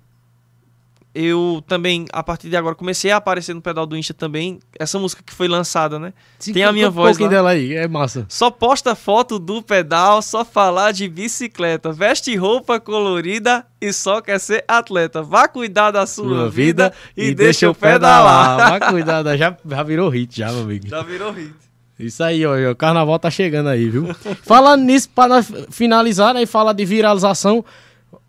eu 1.16 1.64
também, 1.68 2.06
a 2.12 2.24
partir 2.24 2.50
de 2.50 2.56
agora, 2.58 2.74
comecei 2.74 3.12
a 3.12 3.18
aparecer 3.18 3.54
no 3.54 3.62
pedal 3.62 3.86
do 3.86 3.96
Insta 3.96 4.14
também. 4.14 4.60
Essa 4.80 4.98
música 4.98 5.22
que 5.24 5.32
foi 5.34 5.48
lançada, 5.48 6.00
né? 6.00 6.12
Sim, 6.40 6.54
tem 6.54 6.64
a 6.64 6.72
minha 6.72 6.90
voz 6.90 7.10
Um 7.16 7.20
pouquinho 7.20 7.30
lá. 7.30 7.36
dela 7.36 7.50
aí, 7.52 7.74
é 7.76 7.88
massa. 7.88 8.26
Só 8.28 8.50
posta 8.50 8.96
foto 8.96 9.38
do 9.38 9.62
pedal, 9.62 10.22
só 10.24 10.44
falar 10.44 10.92
de 10.92 11.08
bicicleta. 11.08 11.92
Veste 11.92 12.36
roupa 12.36 12.80
colorida 12.80 13.66
e 13.80 13.94
só 13.94 14.22
quer 14.22 14.40
ser 14.40 14.64
atleta. 14.68 15.22
Vá 15.22 15.48
cuidar 15.48 15.92
da 15.92 16.08
sua, 16.08 16.28
Sua 16.28 16.50
vida, 16.50 16.92
e, 17.16 17.34
deixa 17.36 17.66
eu 17.68 17.76
pedalar. 17.76 18.72
Vai 18.80 18.92
cuidar, 18.92 19.22
da- 19.22 19.38
já, 19.38 19.56
já 19.70 19.84
virou 19.84 20.10
hit, 20.10 20.36
já, 20.38 20.52
meu 20.52 20.62
amigo. 20.64 20.88
Já 20.88 21.02
virou 21.04 21.32
hit. 21.32 21.54
Isso 22.00 22.24
aí, 22.24 22.44
ó, 22.44 22.72
o 22.72 22.76
carnaval 22.76 23.20
tá 23.20 23.30
chegando 23.30 23.70
aí, 23.70 23.88
viu? 23.88 24.08
Falando 24.42 24.82
nisso, 24.84 25.08
para 25.14 25.44
finalizar, 25.70 26.34
né, 26.34 26.42
e 26.42 26.46
falar 26.48 26.74
de 26.74 26.84
viralização, 26.84 27.64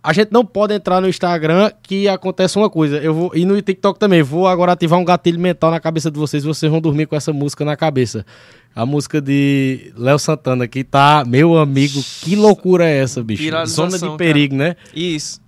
a 0.02 0.12
gente 0.12 0.32
não 0.32 0.44
pode 0.44 0.74
entrar 0.74 1.01
no 1.01 1.09
Instagram 1.09 1.70
que 1.82 2.09
acontece 2.09 2.56
uma 2.59 2.69
coisa. 2.69 2.97
Eu 2.98 3.15
vou 3.15 3.32
e 3.35 3.44
no 3.44 3.61
TikTok 3.61 3.98
também. 3.98 4.23
Vou 4.23 4.47
agora 4.47 4.73
ativar 4.73 4.98
um 4.98 5.05
gatilho 5.05 5.39
mental 5.39 5.70
na 5.70 5.81
cabeça 5.81 6.11
de 6.11 6.19
vocês. 6.19 6.44
Vocês 6.44 6.70
vão 6.70 6.81
dormir 6.81 7.06
com 7.06 7.16
essa 7.16 7.32
música 7.32 7.65
na 7.65 7.77
cabeça. 7.77 8.24
A 8.74 8.85
música 8.85 9.20
de 9.20 9.93
Léo 9.97 10.19
Santana 10.19 10.66
que 10.66 10.82
tá, 10.82 11.24
meu 11.27 11.56
amigo, 11.56 12.02
que 12.23 12.35
loucura 12.35 12.85
é 12.85 12.98
essa, 12.98 13.23
bicho? 13.23 13.43
Zona 13.66 13.98
de 13.98 14.16
perigo, 14.16 14.56
né? 14.56 14.77
Isso. 14.94 15.44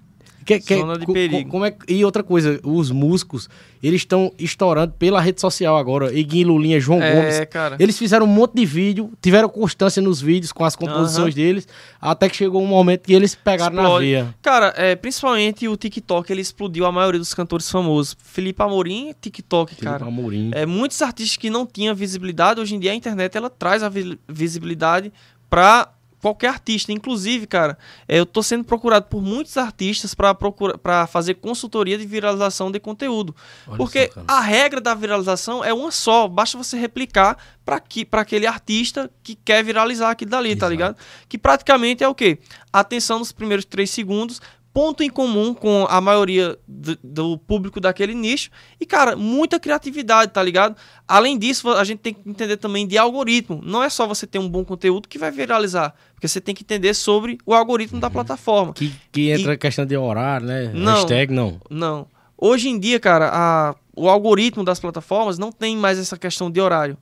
Que- 0.47 0.60
que- 0.60 0.78
Zona 0.78 0.97
de 0.97 1.05
co- 1.05 1.12
perigo. 1.12 1.43
co- 1.44 1.51
como 1.51 1.64
é, 1.66 1.74
e 1.89 2.05
outra 2.05 2.23
coisa, 2.23 2.60
os 2.62 2.93
músicos, 2.93 3.48
eles 3.82 4.02
estão 4.02 4.32
estourando 4.39 4.93
pela 4.97 5.20
rede 5.20 5.40
social 5.40 5.77
agora. 5.77 6.16
Iguinho 6.16 6.48
Lulinha, 6.48 6.78
João 6.78 7.01
Gomes. 7.01 7.35
É, 7.40 7.44
cara. 7.44 7.77
Eles 7.81 7.98
fizeram 7.98 8.24
um 8.27 8.28
monte 8.28 8.55
de 8.55 8.64
vídeo, 8.64 9.10
tiveram 9.20 9.48
constância 9.48 10.01
nos 10.01 10.20
vídeos 10.20 10.52
com 10.52 10.64
as 10.64 10.77
composições 10.77 11.35
deles, 11.35 11.66
até 12.01 12.28
que 12.28 12.36
chegou 12.36 12.62
um 12.62 12.66
momento 12.66 13.02
que 13.02 13.12
eles 13.12 13.35
pegaram 13.35 13.74
na 13.74 13.82
Explode. 13.82 14.05
veia. 14.06 14.35
Cara, 14.40 14.73
é, 14.77 14.94
principalmente 14.94 15.66
o 15.66 15.77
TikTok, 15.77 16.32
ele 16.32 16.40
explodiu 16.43 16.86
a 16.86 16.93
maioria 16.93 17.18
dos 17.18 17.35
cantores 17.35 17.68
famosos. 17.68 18.16
Felipe 18.23 18.62
Amorim, 18.62 19.12
TikTok, 19.20 19.74
cara. 19.74 19.98
Felipe 19.98 20.16
Amorim. 20.16 20.51
É, 20.55 20.64
muitos 20.64 21.02
artistas 21.02 21.36
que 21.36 21.51
não 21.51 21.66
tinham 21.66 21.93
visibilidade, 21.93 22.60
hoje 22.60 22.77
em 22.77 22.78
dia 22.78 22.93
a 22.93 22.94
internet 22.94 23.36
ela 23.36 23.51
traz 23.51 23.82
a 23.82 23.89
vi- 23.89 24.16
visibilidade 24.28 25.12
pra 25.51 25.89
qualquer 26.20 26.48
artista. 26.48 26.93
Inclusive, 26.93 27.47
cara, 27.47 27.78
é, 28.09 28.18
eu 28.18 28.26
tô 28.26 28.43
sendo 28.43 28.64
procurado 28.64 29.06
por 29.06 29.22
muitos 29.22 29.56
artistas 29.56 30.14
pra 30.14 31.06
fazer 31.06 31.34
consultoria 31.34 31.97
de 31.98 32.06
viralização 32.06 32.70
de 32.70 32.80
conteúdo. 32.80 33.34
Olha 33.66 33.76
Porque 33.76 34.10
só, 34.12 34.22
a 34.26 34.40
regra 34.40 34.80
da 34.80 34.94
viralização 34.94 35.64
é 35.64 35.72
uma 35.72 35.90
só, 35.90 36.28
basta 36.28 36.56
você 36.59 36.76
replicar 36.76 37.36
para 37.64 37.82
para 38.10 38.20
aquele 38.22 38.47
artista 38.47 39.10
que 39.22 39.34
quer 39.34 39.64
viralizar 39.64 40.10
aquilo 40.10 40.30
dali, 40.30 40.51
tá 40.51 40.66
Exato. 40.66 40.70
ligado? 40.70 40.97
Que 41.28 41.36
praticamente 41.36 42.05
é 42.05 42.09
o 42.09 42.14
quê? 42.14 42.38
Atenção 42.72 43.18
nos 43.18 43.32
primeiros 43.32 43.64
três 43.64 43.90
segundos, 43.90 44.40
ponto 44.77 45.03
em 45.03 45.09
comum 45.09 45.55
com 45.55 45.86
a 45.89 46.03
maioria 46.03 46.59
do, 46.69 46.98
do 47.03 47.39
público 47.39 47.81
daquele 47.81 48.12
nicho 48.12 48.51
e, 48.78 48.85
cara, 48.85 49.16
muita 49.16 49.59
criatividade, 49.59 50.32
tá 50.32 50.43
ligado? 50.43 50.77
Além 51.09 51.39
disso, 51.39 51.70
a 51.70 51.82
gente 51.82 52.01
tem 52.01 52.12
que 52.12 52.20
entender 52.28 52.59
também 52.59 52.86
de 52.86 52.98
algoritmo. 52.98 53.62
Não 53.65 53.82
é 53.82 53.89
só 53.89 54.07
você 54.07 54.27
ter 54.27 54.39
um 54.39 54.47
bom 54.47 54.62
conteúdo 54.66 55.09
que 55.09 55.16
vai 55.19 55.31
viralizar, 55.31 55.94
porque 56.12 56.28
você 56.28 56.43
tem 56.43 56.55
que 56.55 56.62
entender 56.62 56.93
sobre 56.93 57.39
o 57.47 57.55
algoritmo 57.55 57.98
da 57.98 58.11
plataforma. 58.11 58.74
Que, 58.74 58.93
que 59.11 59.31
entra 59.31 59.55
a 59.55 59.57
questão 59.57 59.86
de 59.86 59.97
horário, 59.97 60.47
né? 60.47 60.70
Não. 60.74 60.93
Hashtag 60.97 61.32
não. 61.32 61.59
Não. 61.70 62.07
Hoje 62.36 62.69
em 62.69 62.78
dia, 62.78 63.01
cara, 63.01 63.31
a- 63.32 63.74
o 63.97 64.11
algoritmo 64.11 64.62
das 64.62 64.78
plataformas 64.78 65.39
não 65.39 65.51
tem 65.51 65.74
mais 65.74 65.98
essa 65.98 66.19
questão 66.19 66.51
de 66.51 66.61
horário. 66.61 66.98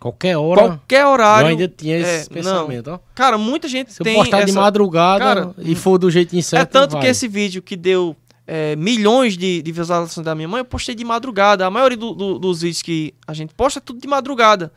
Qualquer 0.00 0.36
hora. 0.36 0.60
Qualquer 0.62 1.02
eu 1.02 1.08
horário. 1.10 1.48
ainda 1.48 1.68
tinha 1.68 1.98
esse 1.98 2.30
é, 2.30 2.34
pensamento, 2.34 2.88
ó. 2.90 2.98
Cara, 3.14 3.36
muita 3.36 3.68
gente 3.68 3.92
Se 3.92 4.00
eu 4.00 4.04
tem. 4.04 4.14
postar 4.16 4.38
de 4.44 4.50
essa- 4.50 4.60
madrugada 4.60 5.22
Cara, 5.24 5.54
e 5.58 5.74
for 5.74 5.98
do 5.98 6.10
jeitinho 6.10 6.42
certo. 6.42 6.62
É 6.62 6.64
tanto 6.64 6.92
vai. 6.92 7.02
que 7.02 7.06
esse 7.08 7.28
vídeo 7.28 7.60
que 7.62 7.76
deu 7.76 8.16
é, 8.46 8.74
milhões 8.74 9.36
de, 9.36 9.62
de 9.62 9.70
visualizações 9.70 10.24
da 10.24 10.34
minha 10.34 10.48
mãe, 10.48 10.58
eu 10.60 10.64
postei 10.64 10.94
de 10.94 11.04
madrugada. 11.04 11.64
A 11.66 11.70
maioria 11.70 11.96
do- 11.96 12.14
do- 12.14 12.38
dos 12.38 12.62
vídeos 12.62 12.82
que 12.82 13.14
a 13.24 13.32
gente 13.32 13.54
posta 13.54 13.78
é 13.78 13.82
tudo 13.82 14.00
de 14.00 14.08
madrugada. 14.08 14.72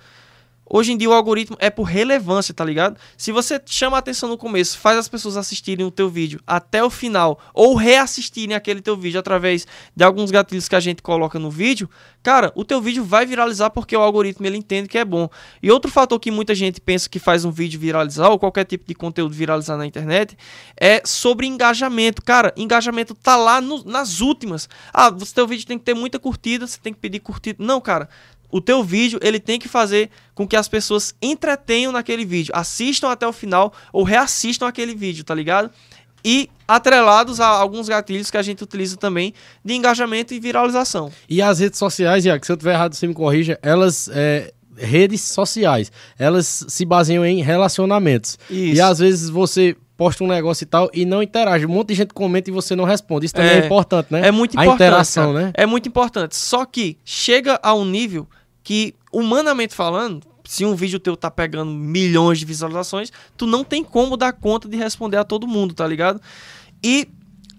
Hoje 0.66 0.94
em 0.94 0.98
dia 0.98 1.10
o 1.10 1.14
algoritmo 1.14 1.58
é 1.60 1.70
por 1.70 1.84
relevância, 1.84 2.54
tá 2.54 2.64
ligado? 2.64 2.98
Se 3.18 3.32
você 3.32 3.62
chama 3.66 3.98
a 3.98 4.00
atenção 4.00 4.30
no 4.30 4.38
começo, 4.38 4.80
faz 4.80 4.98
as 4.98 5.08
pessoas 5.08 5.38
assistirem 5.38 5.86
o 5.86 5.92
teu 5.92 6.10
vídeo 6.10 6.40
até 6.48 6.84
o 6.84 6.90
final, 6.90 7.40
ou 7.54 7.76
reassistirem 7.76 8.56
aquele 8.56 8.82
teu 8.82 8.96
vídeo 8.96 9.20
através 9.20 9.68
de 9.96 10.04
alguns 10.04 10.32
gatilhos 10.32 10.68
que 10.70 10.76
a 10.76 10.80
gente 10.80 11.02
coloca 11.02 11.38
no 11.38 11.52
vídeo, 11.52 11.90
cara, 12.24 12.52
o 12.56 12.64
teu 12.64 12.82
vídeo 12.82 13.04
vai 13.04 13.26
viralizar 13.26 13.70
porque 13.70 13.96
o 13.96 14.02
algoritmo 14.02 14.48
ele 14.48 14.58
entende 14.58 14.88
que 14.88 14.98
é 14.98 15.06
bom. 15.06 15.30
E 15.62 15.70
outro 15.70 15.92
fator 15.92 16.20
que 16.20 16.32
muita 16.32 16.56
gente 16.56 16.80
pensa 16.80 17.10
que 17.10 17.20
faz 17.20 17.44
um 17.44 17.52
vídeo 17.52 17.80
viralizar, 17.80 18.30
ou 18.30 18.40
qualquer 18.40 18.64
tipo 18.64 18.86
de 18.88 18.96
conteúdo 18.96 19.36
viralizar 19.36 19.78
na 19.78 19.86
internet, 19.86 20.38
é 20.80 21.02
sobre 21.06 21.46
engajamento. 21.46 22.22
Cara, 22.24 22.54
engajamento 22.56 23.14
tá 23.14 23.36
lá 23.36 23.60
no- 23.60 23.84
nas 23.84 24.22
últimas. 24.22 24.70
Ah, 24.94 25.10
o 25.10 25.26
teu 25.26 25.46
vídeo 25.46 25.68
tem 25.68 25.78
que 25.78 25.84
ter 25.84 25.94
muita 25.94 26.18
curtida, 26.18 26.66
você 26.66 26.80
tem 26.82 26.94
que 26.94 27.00
pedir 27.00 27.20
curtida. 27.20 27.64
Não, 27.64 27.82
cara. 27.82 28.08
O 28.54 28.62
teu 28.62 28.84
vídeo, 28.84 29.20
ele 29.24 29.40
tem 29.40 29.58
que 29.60 29.68
fazer 29.68 30.10
com 30.36 30.48
que 30.48 30.56
as 30.56 30.68
pessoas 30.68 31.16
entretenham 31.22 31.92
naquele 31.92 32.24
vídeo, 32.24 32.54
assistam 32.56 33.10
até 33.10 33.28
o 33.28 33.34
final 33.34 33.74
ou 33.92 34.04
reassistam 34.04 34.68
aquele 34.68 34.94
vídeo, 34.94 35.24
tá 35.24 35.34
ligado? 35.34 35.72
E 36.24 36.50
atrelados 36.68 37.40
a 37.40 37.48
alguns 37.48 37.90
gatilhos 37.90 38.30
que 38.32 38.38
a 38.38 38.42
gente 38.42 38.64
utiliza 38.64 38.96
também 38.96 39.34
de 39.66 39.74
engajamento 39.74 40.34
e 40.34 40.40
viralização. 40.40 41.12
E 41.28 41.42
as 41.42 41.60
redes 41.60 41.80
sociais, 41.80 42.24
Iago, 42.26 42.46
se 42.46 42.52
eu 42.52 42.56
tiver 42.58 42.74
errado, 42.74 42.94
você 42.94 43.08
me 43.08 43.14
corrija, 43.14 43.58
elas. 43.62 44.08
é, 44.14 44.54
redes 44.76 45.22
sociais, 45.22 45.92
elas 46.18 46.66
se 46.68 46.84
baseiam 46.86 47.24
em 47.26 47.44
relacionamentos. 47.44 48.40
Isso. 48.50 48.76
E 48.76 48.82
às 48.82 49.00
vezes 49.00 49.30
você 49.30 49.76
posta 49.96 50.24
um 50.24 50.28
negócio 50.28 50.64
e 50.64 50.66
tal 50.66 50.90
e 50.94 51.06
não 51.06 51.22
interage. 51.22 51.66
Um 51.66 51.70
monte 51.70 51.90
de 51.90 51.94
gente 51.96 52.14
comenta 52.14 52.50
e 52.50 52.54
você 52.54 52.76
não 52.76 52.84
responde. 52.84 53.26
Isso 53.28 53.36
também 53.36 53.52
é, 53.52 53.60
É, 53.62 53.66
importante, 53.66 54.08
né? 54.12 54.28
É 54.28 54.32
muito 54.32 54.58
A 54.60 54.64
importante. 54.64 54.88
interação, 54.88 55.34
cara. 55.34 55.46
né? 55.48 55.52
É 55.56 55.66
muito 55.66 55.88
importante. 55.88 56.36
Só 56.36 56.66
que 56.66 56.98
chega 57.06 57.60
a 57.62 57.74
um 57.76 57.86
nível 57.86 58.28
que, 58.64 58.96
humanamente 59.12 59.76
falando, 59.76 60.26
se 60.44 60.66
um 60.66 60.76
vídeo 60.76 61.00
teu 61.00 61.16
tá 61.16 61.32
pegando 61.32 61.72
milhões 61.72 62.40
de 62.40 62.46
visualizações, 62.46 63.12
tu 63.38 63.46
não 63.46 63.64
tem 63.64 63.84
como 63.84 64.18
dar 64.18 64.34
conta 64.34 64.68
de 64.68 64.78
responder 64.78 65.18
a 65.18 65.24
todo 65.24 65.48
mundo, 65.48 65.74
tá 65.74 65.88
ligado? 65.88 66.22
E 66.84 67.08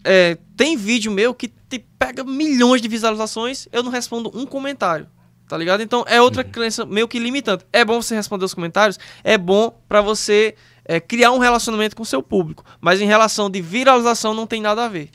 é, 0.04 0.36
tem 0.56 0.76
vídeo 0.76 1.10
meu 1.10 1.34
que 1.34 1.48
te 1.48 1.78
pega 1.98 2.22
milhões 2.22 2.82
de 2.82 2.88
visualizações, 2.88 3.66
eu 3.72 3.82
não 3.82 3.90
respondo 3.90 4.30
um 4.34 4.46
comentário. 4.46 5.08
Tá 5.46 5.58
ligado? 5.58 5.82
Então 5.82 6.04
é 6.08 6.22
outra 6.22 6.42
crença 6.42 6.86
meio 6.86 7.06
que 7.06 7.18
limitante. 7.18 7.66
É 7.70 7.84
bom 7.84 8.00
você 8.00 8.14
responder 8.14 8.46
os 8.46 8.54
comentários, 8.54 8.98
é 9.22 9.36
bom 9.36 9.78
pra 9.86 10.00
você 10.00 10.54
é, 10.86 10.98
criar 10.98 11.32
um 11.32 11.38
relacionamento 11.38 11.94
com 11.94 12.02
o 12.02 12.06
seu 12.06 12.22
público. 12.22 12.64
Mas 12.80 13.00
em 13.00 13.06
relação 13.06 13.50
de 13.50 13.60
viralização 13.60 14.32
não 14.32 14.46
tem 14.46 14.62
nada 14.62 14.86
a 14.86 14.88
ver. 14.88 15.10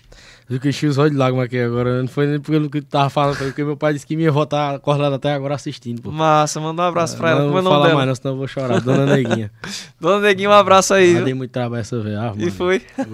Eu 0.50 0.60
que 0.60 0.70
enchi 0.70 0.88
os 0.88 0.98
olhos 0.98 1.12
de 1.12 1.18
lágrimas 1.18 1.46
aqui 1.46 1.60
agora. 1.60 2.02
Não 2.02 2.08
foi 2.08 2.26
nem 2.26 2.40
pelo 2.40 2.70
que 2.70 2.82
tu 2.82 2.88
tava 2.88 3.10
falando, 3.10 3.36
foi 3.36 3.48
porque 3.48 3.64
meu 3.64 3.78
pai 3.78 3.94
disse 3.94 4.08
que 4.08 4.16
me 4.16 4.24
ia 4.24 4.32
voltar 4.32 4.74
acordado 4.76 5.14
até 5.14 5.32
agora 5.32 5.54
assistindo, 5.54 6.02
pô. 6.02 6.12
Massa, 6.12 6.60
manda 6.60 6.82
um 6.82 6.86
abraço 6.86 7.16
pra 7.18 7.30
ela. 7.30 7.40
não 7.42 7.48
Como 7.50 7.60
é 7.60 7.62
vou 7.62 7.72
falar 7.72 7.84
dela? 7.86 7.96
mais, 7.98 8.08
não, 8.08 8.16
senão 8.16 8.32
eu 8.34 8.38
vou 8.40 8.48
chorar. 8.48 8.82
Dona 8.82 9.06
Neguinha. 9.06 9.52
Dona 10.02 10.20
Neguinho, 10.26 10.50
um 10.50 10.54
abraço 10.54 10.94
aí. 10.96 11.12
Ah, 11.12 11.16
viu? 11.18 11.26
dei 11.26 11.34
muito 11.36 11.52
trabalho 11.52 11.82
essa 11.82 12.00
vez. 12.02 12.18
Ah, 12.18 12.34
E 12.36 12.50
foi. 12.50 12.80
Foi. 12.80 13.06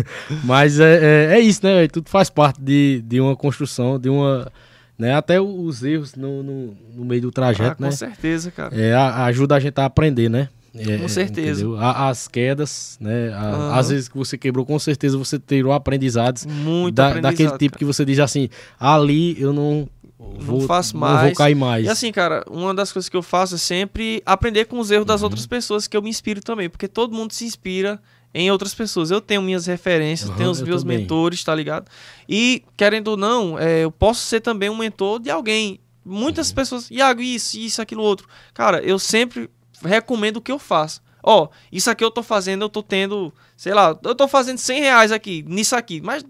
Mas 0.44 0.80
é, 0.80 1.30
é, 1.34 1.34
é 1.36 1.40
isso, 1.40 1.60
né? 1.62 1.86
Tudo 1.88 2.08
faz 2.08 2.30
parte 2.30 2.60
de, 2.62 3.02
de 3.06 3.20
uma 3.20 3.36
construção, 3.36 3.98
de 3.98 4.08
uma. 4.08 4.50
Né? 4.98 5.14
Até 5.14 5.40
os 5.40 5.84
erros 5.84 6.14
no, 6.16 6.42
no, 6.42 6.74
no 6.96 7.04
meio 7.04 7.20
do 7.22 7.28
Ah, 7.28 7.32
trajeto, 7.32 7.76
com 7.76 7.84
né? 7.84 7.90
certeza, 7.90 8.50
cara. 8.50 8.74
É, 8.74 8.94
ajuda 8.94 9.54
a 9.56 9.60
gente 9.60 9.78
a 9.78 9.84
aprender, 9.84 10.28
né? 10.28 10.48
É, 10.74 10.98
Com 10.98 11.08
certeza. 11.08 11.62
entendeu? 11.62 11.78
As 11.80 12.28
quedas, 12.28 12.96
né? 13.00 13.32
A-. 13.32 13.78
Às 13.78 13.88
vezes 13.90 14.08
que 14.08 14.16
você 14.16 14.36
quebrou, 14.36 14.64
com 14.66 14.78
certeza 14.78 15.16
você 15.16 15.38
tirou 15.38 15.72
aprendizados 15.72 16.44
Muito 16.46 16.94
da, 16.94 17.08
aprendizado, 17.08 17.32
daquele 17.32 17.58
tipo 17.58 17.72
cara. 17.72 17.78
que 17.78 17.84
você 17.84 18.04
diz 18.04 18.18
assim: 18.18 18.48
ali 18.78 19.40
eu 19.40 19.52
não 19.52 19.88
vou, 20.18 20.60
faço 20.62 20.94
não 20.96 21.00
vou 21.06 21.16
mais. 21.16 21.36
cair 21.36 21.54
mais. 21.54 21.86
E 21.86 21.88
assim, 21.88 22.12
cara, 22.12 22.44
uma 22.50 22.74
das 22.74 22.92
coisas 22.92 23.08
que 23.08 23.16
eu 23.16 23.22
faço 23.22 23.54
é 23.54 23.58
sempre 23.58 24.22
aprender 24.26 24.66
com 24.66 24.78
os 24.78 24.90
erros 24.90 25.06
das 25.06 25.20
Uhum. 25.22 25.26
outras 25.26 25.46
pessoas 25.46 25.86
que 25.88 25.96
eu 25.96 26.02
me 26.02 26.10
inspiro 26.10 26.40
também, 26.42 26.68
porque 26.68 26.86
todo 26.86 27.14
mundo 27.14 27.32
se 27.32 27.44
inspira 27.44 28.00
em 28.34 28.50
outras 28.50 28.74
pessoas. 28.74 29.10
Eu 29.10 29.20
tenho 29.22 29.40
minhas 29.40 29.64
referências, 29.66 30.28
Aham, 30.28 30.38
tenho 30.38 30.50
os 30.50 30.60
eu 30.60 30.66
meus 30.66 30.82
também. 30.82 30.98
mentores, 30.98 31.42
tá 31.42 31.54
ligado? 31.54 31.86
E, 32.28 32.62
querendo 32.76 33.08
ou 33.08 33.16
não, 33.16 33.58
é, 33.58 33.84
eu 33.84 33.90
posso 33.90 34.20
ser 34.26 34.40
também 34.40 34.68
um 34.68 34.76
mentor 34.76 35.18
de 35.18 35.30
alguém. 35.30 35.80
Uhum. 36.04 36.12
Muitas 36.18 36.52
pessoas, 36.52 36.90
Iago, 36.90 37.20
isso, 37.22 37.58
isso, 37.58 37.80
aquilo, 37.82 38.02
outro. 38.02 38.28
Cara, 38.54 38.80
eu 38.82 38.98
sempre 38.98 39.48
recomendo 39.82 40.40
que 40.40 40.52
eu 40.52 40.58
faço. 40.58 41.00
Ó, 41.22 41.48
isso 41.70 41.90
aqui 41.90 42.04
eu 42.04 42.10
tô 42.10 42.22
fazendo, 42.22 42.62
eu 42.62 42.68
tô 42.68 42.82
tendo, 42.82 43.32
sei 43.56 43.74
lá, 43.74 43.98
eu 44.02 44.14
tô 44.14 44.28
fazendo 44.28 44.58
100 44.58 44.80
reais 44.80 45.12
aqui, 45.12 45.44
nisso 45.46 45.74
aqui, 45.76 46.00
mas 46.00 46.24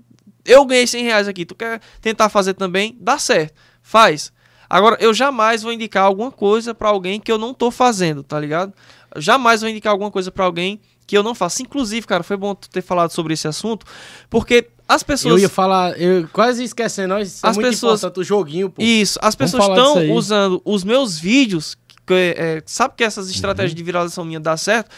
eu 0.45 0.65
ganhei 0.65 0.87
100 0.87 1.05
reais 1.05 1.29
aqui, 1.29 1.45
tu 1.45 1.55
quer 1.55 1.81
tentar 2.01 2.29
fazer 2.29 2.55
também? 2.55 2.97
Dá 3.01 3.19
certo, 3.19 3.55
faz. 3.83 4.33
Agora, 4.69 4.97
eu 5.01 5.15
jamais 5.15 5.63
vou 5.63 5.73
indicar 5.73 6.05
alguma 6.05 6.31
coisa 6.31 6.75
para 6.75 6.89
alguém 6.89 7.21
que 7.21 7.31
eu 7.31 7.39
não 7.39 7.55
tô 7.55 7.71
fazendo, 7.71 8.23
tá 8.23 8.39
ligado? 8.39 8.73
Eu 9.15 9.21
jamais 9.21 9.61
vou 9.61 9.71
indicar 9.71 9.93
alguma 9.93 10.11
coisa 10.11 10.31
para 10.31 10.45
alguém 10.45 10.81
que 11.07 11.17
eu 11.17 11.23
não 11.23 11.35
faço. 11.35 11.63
Inclusive, 11.63 12.07
cara, 12.07 12.23
foi 12.23 12.37
bom 12.37 12.55
tu 12.55 12.69
ter 12.69 12.83
falado 12.83 13.11
sobre 13.11 13.33
esse 13.33 13.49
assunto, 13.49 13.87
porque 14.29 14.69
as 14.87 15.03
pessoas. 15.03 15.35
Eu 15.35 15.39
ia 15.39 15.49
falar, 15.49 15.99
eu 15.99 16.29
quase 16.33 16.63
esquecendo, 16.65 17.15
nós 17.15 17.41
as 17.43 17.57
é 17.57 17.61
muito 17.61 17.71
pessoas, 17.71 18.01
importante 18.01 18.21
o 18.21 18.25
joguinho, 18.25 18.69
pô. 18.69 18.83
Isso, 18.83 19.19
as 19.23 19.35
pessoas 19.35 19.69
estão 19.69 20.11
usando 20.13 20.61
os 20.65 20.85
meus 20.85 21.19
vídeos, 21.19 21.77
que, 22.09 22.35
é, 22.37 22.63
sabe 22.67 22.95
que 22.97 23.05
essas 23.05 23.31
estratégias 23.31 23.73
uhum. 23.73 23.77
de 23.77 23.83
viralização 23.83 24.25
minha 24.25 24.41
dá 24.41 24.57
certo? 24.57 24.91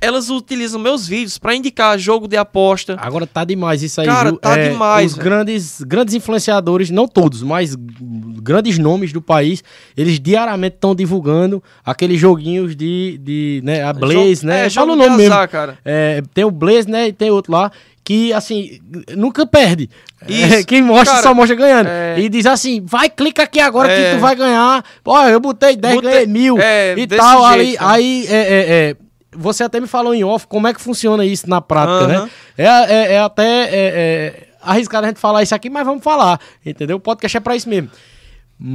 elas 0.00 0.28
utilizam 0.28 0.78
meus 0.78 1.06
vídeos 1.06 1.38
para 1.38 1.54
indicar 1.54 1.98
jogo 1.98 2.28
de 2.28 2.36
aposta. 2.36 2.96
Agora 3.00 3.26
tá 3.26 3.44
demais 3.44 3.82
isso 3.82 4.00
aí, 4.00 4.06
Cara, 4.06 4.30
viu? 4.30 4.38
tá 4.38 4.58
é, 4.58 4.68
demais. 4.68 5.12
Os 5.12 5.18
grandes, 5.18 5.80
grandes 5.82 6.14
influenciadores, 6.14 6.90
não 6.90 7.08
todos, 7.08 7.42
mas 7.42 7.74
grandes 7.74 8.78
nomes 8.78 9.12
do 9.12 9.22
país, 9.22 9.64
eles 9.96 10.20
diariamente 10.20 10.76
estão 10.76 10.94
divulgando 10.94 11.62
aqueles 11.84 12.20
joguinhos 12.20 12.76
de, 12.76 13.18
de 13.22 13.60
né, 13.64 13.82
a 13.82 13.92
Blaze, 13.92 14.44
né? 14.44 14.66
É, 14.66 14.70
Fala 14.70 14.92
o 14.92 14.96
nome 14.96 15.24
azar, 15.24 15.38
mesmo. 15.38 15.48
Cara. 15.48 15.78
É, 15.84 16.22
tem 16.34 16.44
o 16.44 16.50
Blaze, 16.50 16.88
né, 16.88 17.08
e 17.08 17.12
tem 17.12 17.30
outro 17.30 17.52
lá 17.52 17.72
que, 18.06 18.32
assim, 18.32 18.78
nunca 19.16 19.44
perde. 19.44 19.90
É, 20.22 20.62
quem 20.62 20.80
mostra 20.80 21.14
Cara, 21.14 21.22
só 21.24 21.34
mostra 21.34 21.56
ganhando. 21.56 21.88
É... 21.88 22.20
E 22.20 22.28
diz 22.28 22.46
assim, 22.46 22.80
vai, 22.80 23.10
clica 23.10 23.42
aqui 23.42 23.58
agora 23.58 23.90
é... 23.90 23.96
que 23.96 24.16
tu 24.16 24.20
vai 24.20 24.36
ganhar. 24.36 24.84
Ó, 25.04 25.28
eu 25.28 25.40
botei 25.40 25.74
10, 25.74 25.94
botei... 25.96 26.10
ganhei 26.12 26.26
mil 26.28 26.56
é, 26.56 26.94
e 26.96 27.04
tal. 27.08 27.52
Jeito, 27.54 27.82
aí, 27.82 28.24
aí 28.24 28.26
é, 28.30 28.96
você 29.34 29.64
até 29.64 29.80
me 29.80 29.88
falou 29.88 30.14
em 30.14 30.22
off 30.22 30.46
como 30.46 30.68
é 30.68 30.72
que 30.72 30.80
funciona 30.80 31.24
isso 31.24 31.50
na 31.50 31.60
prática, 31.60 32.02
uhum. 32.02 32.06
né? 32.06 32.30
É, 32.56 33.18
até 33.18 34.46
arriscado 34.62 35.06
a 35.06 35.08
gente 35.08 35.18
falar 35.18 35.42
isso 35.42 35.54
aqui, 35.56 35.68
mas 35.68 35.84
vamos 35.84 36.04
falar, 36.04 36.38
entendeu? 36.64 36.98
O 36.98 37.00
podcast 37.00 37.36
é 37.36 37.40
pra 37.40 37.56
isso 37.56 37.68
mesmo. 37.68 37.90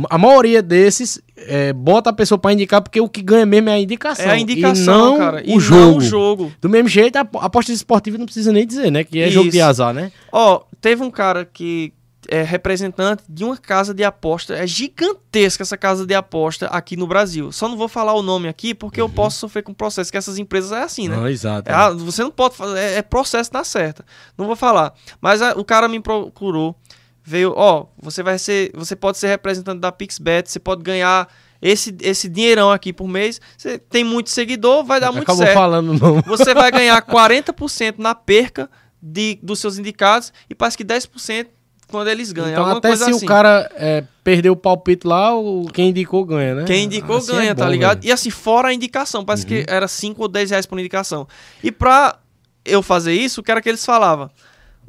A 0.10 0.18
maioria 0.18 0.62
desses 0.62 1.20
é, 1.36 1.74
bota 1.74 2.12
a 2.12 2.14
pessoa 2.14 2.38
para 2.38 2.54
indicar 2.54 2.82
porque 2.82 3.02
o 3.02 3.10
que 3.10 3.22
ganha 3.22 3.46
mesmo 3.46 3.70
é 3.70 3.74
a 3.74 3.80
indicação. 3.80 4.26
É 4.26 4.30
a 4.30 4.38
indicação, 4.38 5.08
e 5.08 5.12
não 5.12 5.18
cara. 5.18 5.44
E 5.44 5.56
o 5.56 5.60
jogo. 5.60 5.92
Não 5.92 5.98
o 5.98 6.02
jogo. 6.02 6.54
Do 6.62 6.70
mesmo 6.70 6.88
jeito, 6.88 7.16
a 7.16 7.22
aposta 7.22 7.72
esportiva 7.72 8.18
não 8.18 8.26
precisa 8.26 8.52
nem 8.52 8.66
dizer, 8.66 8.92
né? 8.92 9.04
Que 9.04 9.20
é 9.20 9.26
Isso. 9.26 9.34
jogo 9.34 9.50
de 9.50 9.60
azar, 9.60 9.94
né? 9.94 10.12
Ó, 10.32 10.62
teve 10.80 11.02
um 11.02 11.10
cara 11.10 11.46
que 11.46 11.94
é 12.28 12.44
representante 12.44 13.24
de 13.28 13.44
uma 13.44 13.58
casa 13.58 13.94
de 13.94 14.04
aposta. 14.04 14.56
É 14.56 14.68
gigantesca 14.68 15.64
essa 15.64 15.78
casa 15.78 16.06
de 16.06 16.14
aposta 16.14 16.68
aqui 16.68 16.96
no 16.96 17.08
Brasil. 17.08 17.52
Só 17.52 17.68
não 17.68 17.78
vou 17.78 17.88
falar 17.88 18.14
o 18.14 18.22
nome 18.22 18.48
aqui 18.48 18.74
porque 18.74 19.02
uhum. 19.02 19.08
eu 19.08 19.14
posso 19.14 19.40
sofrer 19.40 19.64
com 19.64 19.74
processo, 19.74 20.12
que 20.12 20.18
essas 20.18 20.38
empresas 20.38 20.72
é 20.72 20.84
assim, 20.84 21.08
né? 21.08 21.16
Não, 21.16 21.28
exato. 21.28 21.70
É, 21.70 21.74
é. 21.74 21.94
você 21.94 22.24
não 22.24 22.32
pode 22.32 22.56
fazer, 22.56 22.80
é, 22.80 22.98
é, 22.98 23.02
processo 23.02 23.52
na 23.54 23.64
certa. 23.64 24.06
Não 24.38 24.46
vou 24.46 24.56
falar. 24.56 24.94
Mas 25.20 25.42
a, 25.42 25.54
o 25.54 25.66
cara 25.66 25.88
me 25.88 26.00
procurou, 26.00 26.76
veio, 27.24 27.54
ó, 27.56 27.86
você 28.02 28.24
vai 28.24 28.38
ser, 28.38 28.72
você 28.74 28.96
pode 28.96 29.18
ser 29.18 29.28
representante 29.28 29.80
da 29.80 29.92
Pixbet, 29.92 30.50
você 30.50 30.60
pode 30.60 30.82
ganhar 30.82 31.28
esse, 31.62 31.96
esse 32.02 32.28
dinheirão 32.28 32.72
aqui 32.72 32.92
por 32.92 33.08
mês, 33.08 33.40
você 33.58 33.78
tem 33.78 34.04
muito 34.04 34.30
seguidor, 34.30 34.84
vai 34.84 35.00
dar 35.00 35.08
Acabou 35.08 35.18
muito 35.18 35.38
certo. 35.38 35.54
falando 35.54 35.94
não. 35.94 36.22
Você 36.22 36.54
vai 36.54 36.72
ganhar 36.72 37.00
40% 37.02 37.96
na 38.00 38.16
perca 38.16 38.70
de, 39.02 39.40
dos 39.44 39.60
seus 39.60 39.78
indicados 39.78 40.34
e 40.50 40.56
parece 40.56 40.78
que 40.78 40.84
10% 40.84 41.48
quando 41.88 42.08
eles 42.08 42.32
ganham. 42.32 42.52
Então, 42.52 42.78
até 42.78 42.96
se 42.96 43.04
assim. 43.04 43.26
o 43.26 43.28
cara 43.28 43.70
é, 43.76 44.04
perdeu 44.24 44.54
o 44.54 44.56
palpite 44.56 45.06
lá, 45.06 45.38
o, 45.38 45.66
quem 45.72 45.90
indicou 45.90 46.24
ganha, 46.26 46.56
né? 46.56 46.64
Quem 46.64 46.86
indicou 46.86 47.18
assim 47.18 47.34
é 47.34 47.36
ganha, 47.36 47.50
é 47.52 47.54
bom, 47.54 47.64
tá 47.64 47.70
ligado? 47.70 48.04
E 48.06 48.12
assim, 48.12 48.30
fora 48.30 48.70
a 48.70 48.74
indicação, 48.74 49.24
parece 49.26 49.44
uhum. 49.44 49.50
que 49.50 49.66
era 49.68 49.88
5 49.88 50.20
ou 50.20 50.28
10 50.28 50.50
reais 50.50 50.66
por 50.66 50.80
indicação. 50.80 51.28
E 51.62 51.72
pra 51.72 52.18
eu 52.64 52.82
fazer 52.82 53.14
isso, 53.14 53.42
o 53.42 53.44
que 53.44 53.52
era 53.52 53.62
que 53.62 53.70
eles 53.70 53.86
falavam? 53.86 54.32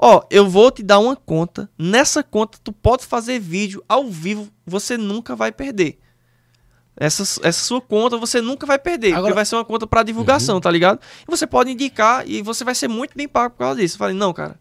Ó, 0.05 0.17
oh, 0.17 0.27
eu 0.33 0.49
vou 0.49 0.69
te 0.69 0.83
dar 0.83 0.99
uma 0.99 1.15
conta. 1.15 1.71
Nessa 1.79 2.25
conta, 2.25 2.59
tu 2.65 2.73
pode 2.73 3.07
fazer 3.07 3.39
vídeo 3.39 3.85
ao 3.89 4.11
vivo, 4.11 4.49
você 4.67 4.97
nunca 4.97 5.37
vai 5.37 5.53
perder. 5.53 5.97
Essa, 6.97 7.23
essa 7.23 7.65
sua 7.65 7.81
conta 7.81 8.17
você 8.17 8.41
nunca 8.41 8.67
vai 8.67 8.81
perder, 8.81 9.13
Agora... 9.13 9.23
porque 9.23 9.35
vai 9.35 9.45
ser 9.45 9.55
uma 9.55 9.65
conta 9.65 9.87
para 9.87 10.03
divulgação, 10.03 10.57
uhum. 10.57 10.61
tá 10.61 10.73
ligado? 10.73 10.99
E 11.23 11.31
você 11.31 11.47
pode 11.47 11.71
indicar 11.71 12.29
e 12.29 12.43
você 12.43 12.65
vai 12.65 12.75
ser 12.75 12.89
muito 12.89 13.17
bem 13.17 13.29
pago 13.29 13.55
por 13.55 13.61
causa 13.61 13.81
disso. 13.81 13.95
Eu 13.95 13.99
falei, 14.01 14.17
não, 14.17 14.33
cara, 14.33 14.59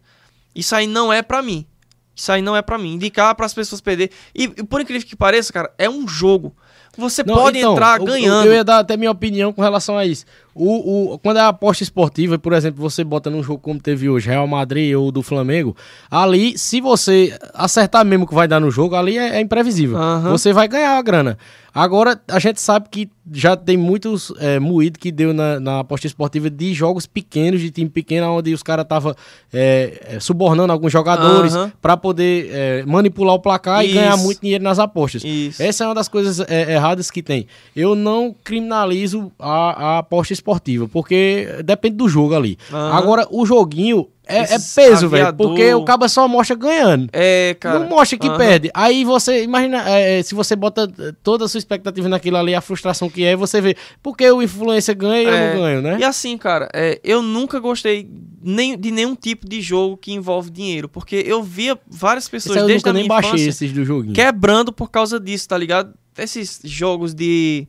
isso 0.54 0.76
aí 0.76 0.86
não 0.86 1.12
é 1.12 1.22
para 1.22 1.42
mim. 1.42 1.66
Isso 2.14 2.30
aí 2.30 2.40
não 2.40 2.56
é 2.56 2.62
para 2.62 2.78
mim. 2.78 2.94
Indicar 2.94 3.34
para 3.34 3.44
as 3.44 3.52
pessoas 3.52 3.80
perder. 3.80 4.12
E, 4.32 4.46
por 4.46 4.80
incrível 4.80 5.04
que 5.04 5.16
pareça, 5.16 5.52
cara, 5.52 5.74
é 5.76 5.90
um 5.90 6.06
jogo. 6.06 6.54
Você 6.96 7.24
não, 7.24 7.34
pode 7.34 7.58
então, 7.58 7.72
entrar 7.72 7.98
ganhando. 7.98 8.46
Eu 8.46 8.52
ia 8.52 8.62
dar 8.62 8.78
até 8.78 8.96
minha 8.96 9.10
opinião 9.10 9.52
com 9.52 9.60
relação 9.60 9.98
a 9.98 10.06
isso. 10.06 10.24
O, 10.54 11.14
o, 11.14 11.18
quando 11.18 11.38
é 11.38 11.40
aposta 11.40 11.82
esportiva, 11.82 12.38
por 12.38 12.52
exemplo, 12.52 12.80
você 12.80 13.02
bota 13.02 13.30
num 13.30 13.42
jogo 13.42 13.58
como 13.58 13.80
teve 13.80 14.08
hoje, 14.08 14.28
Real 14.28 14.46
Madrid 14.46 14.94
ou 14.94 15.10
do 15.10 15.22
Flamengo, 15.22 15.76
ali, 16.10 16.58
se 16.58 16.80
você 16.80 17.36
acertar 17.54 18.04
mesmo 18.04 18.26
que 18.26 18.34
vai 18.34 18.46
dar 18.46 18.60
no 18.60 18.70
jogo, 18.70 18.94
ali 18.94 19.16
é, 19.16 19.36
é 19.36 19.40
imprevisível. 19.40 19.98
Uhum. 19.98 20.30
Você 20.30 20.52
vai 20.52 20.68
ganhar 20.68 20.98
a 20.98 21.02
grana. 21.02 21.38
Agora, 21.74 22.20
a 22.28 22.38
gente 22.38 22.60
sabe 22.60 22.88
que 22.90 23.08
já 23.32 23.56
tem 23.56 23.78
muitos 23.78 24.30
é, 24.38 24.58
moídos 24.58 24.98
que 24.98 25.10
deu 25.10 25.32
na, 25.32 25.58
na 25.58 25.80
aposta 25.80 26.06
esportiva 26.06 26.50
de 26.50 26.74
jogos 26.74 27.06
pequenos, 27.06 27.62
de 27.62 27.70
time 27.70 27.88
pequeno, 27.88 28.26
onde 28.26 28.52
os 28.52 28.62
caras 28.62 28.82
estavam 28.82 29.14
é, 29.50 30.02
é, 30.06 30.20
subornando 30.20 30.70
alguns 30.70 30.92
jogadores 30.92 31.54
uhum. 31.54 31.70
para 31.80 31.96
poder 31.96 32.50
é, 32.52 32.84
manipular 32.84 33.34
o 33.34 33.38
placar 33.38 33.82
Isso. 33.82 33.92
e 33.92 33.94
ganhar 33.94 34.18
muito 34.18 34.42
dinheiro 34.42 34.62
nas 34.62 34.78
apostas. 34.78 35.24
Isso. 35.24 35.62
Essa 35.62 35.84
é 35.84 35.86
uma 35.86 35.94
das 35.94 36.08
coisas 36.08 36.40
é, 36.40 36.74
erradas 36.74 37.10
que 37.10 37.22
tem. 37.22 37.46
Eu 37.74 37.94
não 37.94 38.34
criminalizo 38.44 39.32
a, 39.38 39.94
a 39.94 39.98
aposta 39.98 40.34
esportiva, 40.34 40.41
porque 40.88 41.48
depende 41.64 41.96
do 41.96 42.08
jogo 42.08 42.34
ali. 42.34 42.58
Agora, 42.70 43.26
o 43.30 43.46
joguinho 43.46 44.08
é, 44.26 44.54
é, 44.54 44.58
peso, 44.74 45.08
velho. 45.08 45.34
Porque 45.34 45.74
o 45.74 45.84
cabo 45.84 46.08
só 46.08 46.28
mostra 46.28 46.56
ganhando. 46.56 47.08
É, 47.12 47.56
cara. 47.58 47.80
Não 47.80 47.88
mostra 47.88 48.16
que 48.16 48.30
perde. 48.36 48.70
Aí 48.72 49.04
você, 49.04 49.42
imagina, 49.42 49.88
é, 49.88 50.20
é, 50.20 50.22
se 50.22 50.34
você 50.34 50.54
bota 50.54 50.88
toda 51.22 51.44
a 51.44 51.48
sua 51.48 51.58
expectativa 51.58 52.08
naquilo 52.08 52.36
ali, 52.36 52.54
a 52.54 52.60
frustração 52.60 53.10
que 53.10 53.24
é, 53.24 53.34
você 53.34 53.60
vê. 53.60 53.76
Porque 54.02 54.28
o 54.30 54.40
influência 54.40 54.94
ganha 54.94 55.22
e 55.22 55.24
eu 55.24 55.30
não 55.30 55.38
é, 55.38 55.56
ganho, 55.56 55.82
né? 55.82 55.98
E 56.00 56.04
assim, 56.04 56.38
cara, 56.38 56.68
é, 56.72 57.00
eu 57.02 57.20
nunca 57.20 57.58
gostei 57.58 58.08
nem, 58.40 58.78
de 58.78 58.90
nenhum 58.90 59.16
tipo 59.16 59.48
de 59.48 59.60
jogo 59.60 59.96
que 59.96 60.12
envolve 60.12 60.50
dinheiro. 60.50 60.88
Porque 60.88 61.16
eu 61.26 61.42
via 61.42 61.78
várias 61.88 62.28
pessoas 62.28 62.56
Esse 62.56 62.66
desde 62.66 62.88
eu 62.88 62.92
nunca 62.92 63.00
nem 63.00 63.08
baixei 63.08 63.48
esses 63.48 63.72
do 63.72 63.84
joguinho. 63.84 64.14
quebrando 64.14 64.72
por 64.72 64.90
causa 64.90 65.18
disso, 65.18 65.48
tá 65.48 65.58
ligado? 65.58 65.92
Esses 66.16 66.60
jogos 66.64 67.12
de. 67.12 67.66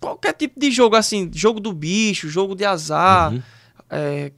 Qualquer 0.00 0.32
tipo 0.34 0.58
de 0.58 0.70
jogo, 0.70 0.96
assim, 0.96 1.30
jogo 1.32 1.60
do 1.60 1.72
bicho, 1.72 2.28
jogo 2.28 2.54
de 2.54 2.64
azar. 2.64 3.32
Uhum. 3.32 3.42
É, 3.90 4.32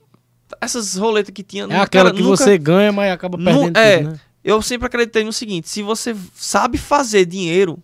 essas 0.61 0.97
roletas 0.97 1.33
que 1.33 1.43
tinha. 1.43 1.65
É 1.65 1.81
aquela 1.81 2.13
que 2.13 2.23
nunca, 2.23 2.37
você 2.37 2.57
ganha, 2.59 2.93
mas 2.93 3.13
acaba 3.13 3.37
perdendo. 3.37 3.77
é, 3.77 3.99
tudo, 3.99 4.11
né? 4.11 4.21
eu 4.45 4.63
sempre 4.63 4.87
acreditei 4.87 5.25
no 5.25 5.33
seguinte: 5.33 5.69
se 5.69 5.83
você 5.83 6.15
sabe 6.35 6.79
fazer 6.79 7.25
dinheiro, 7.25 7.83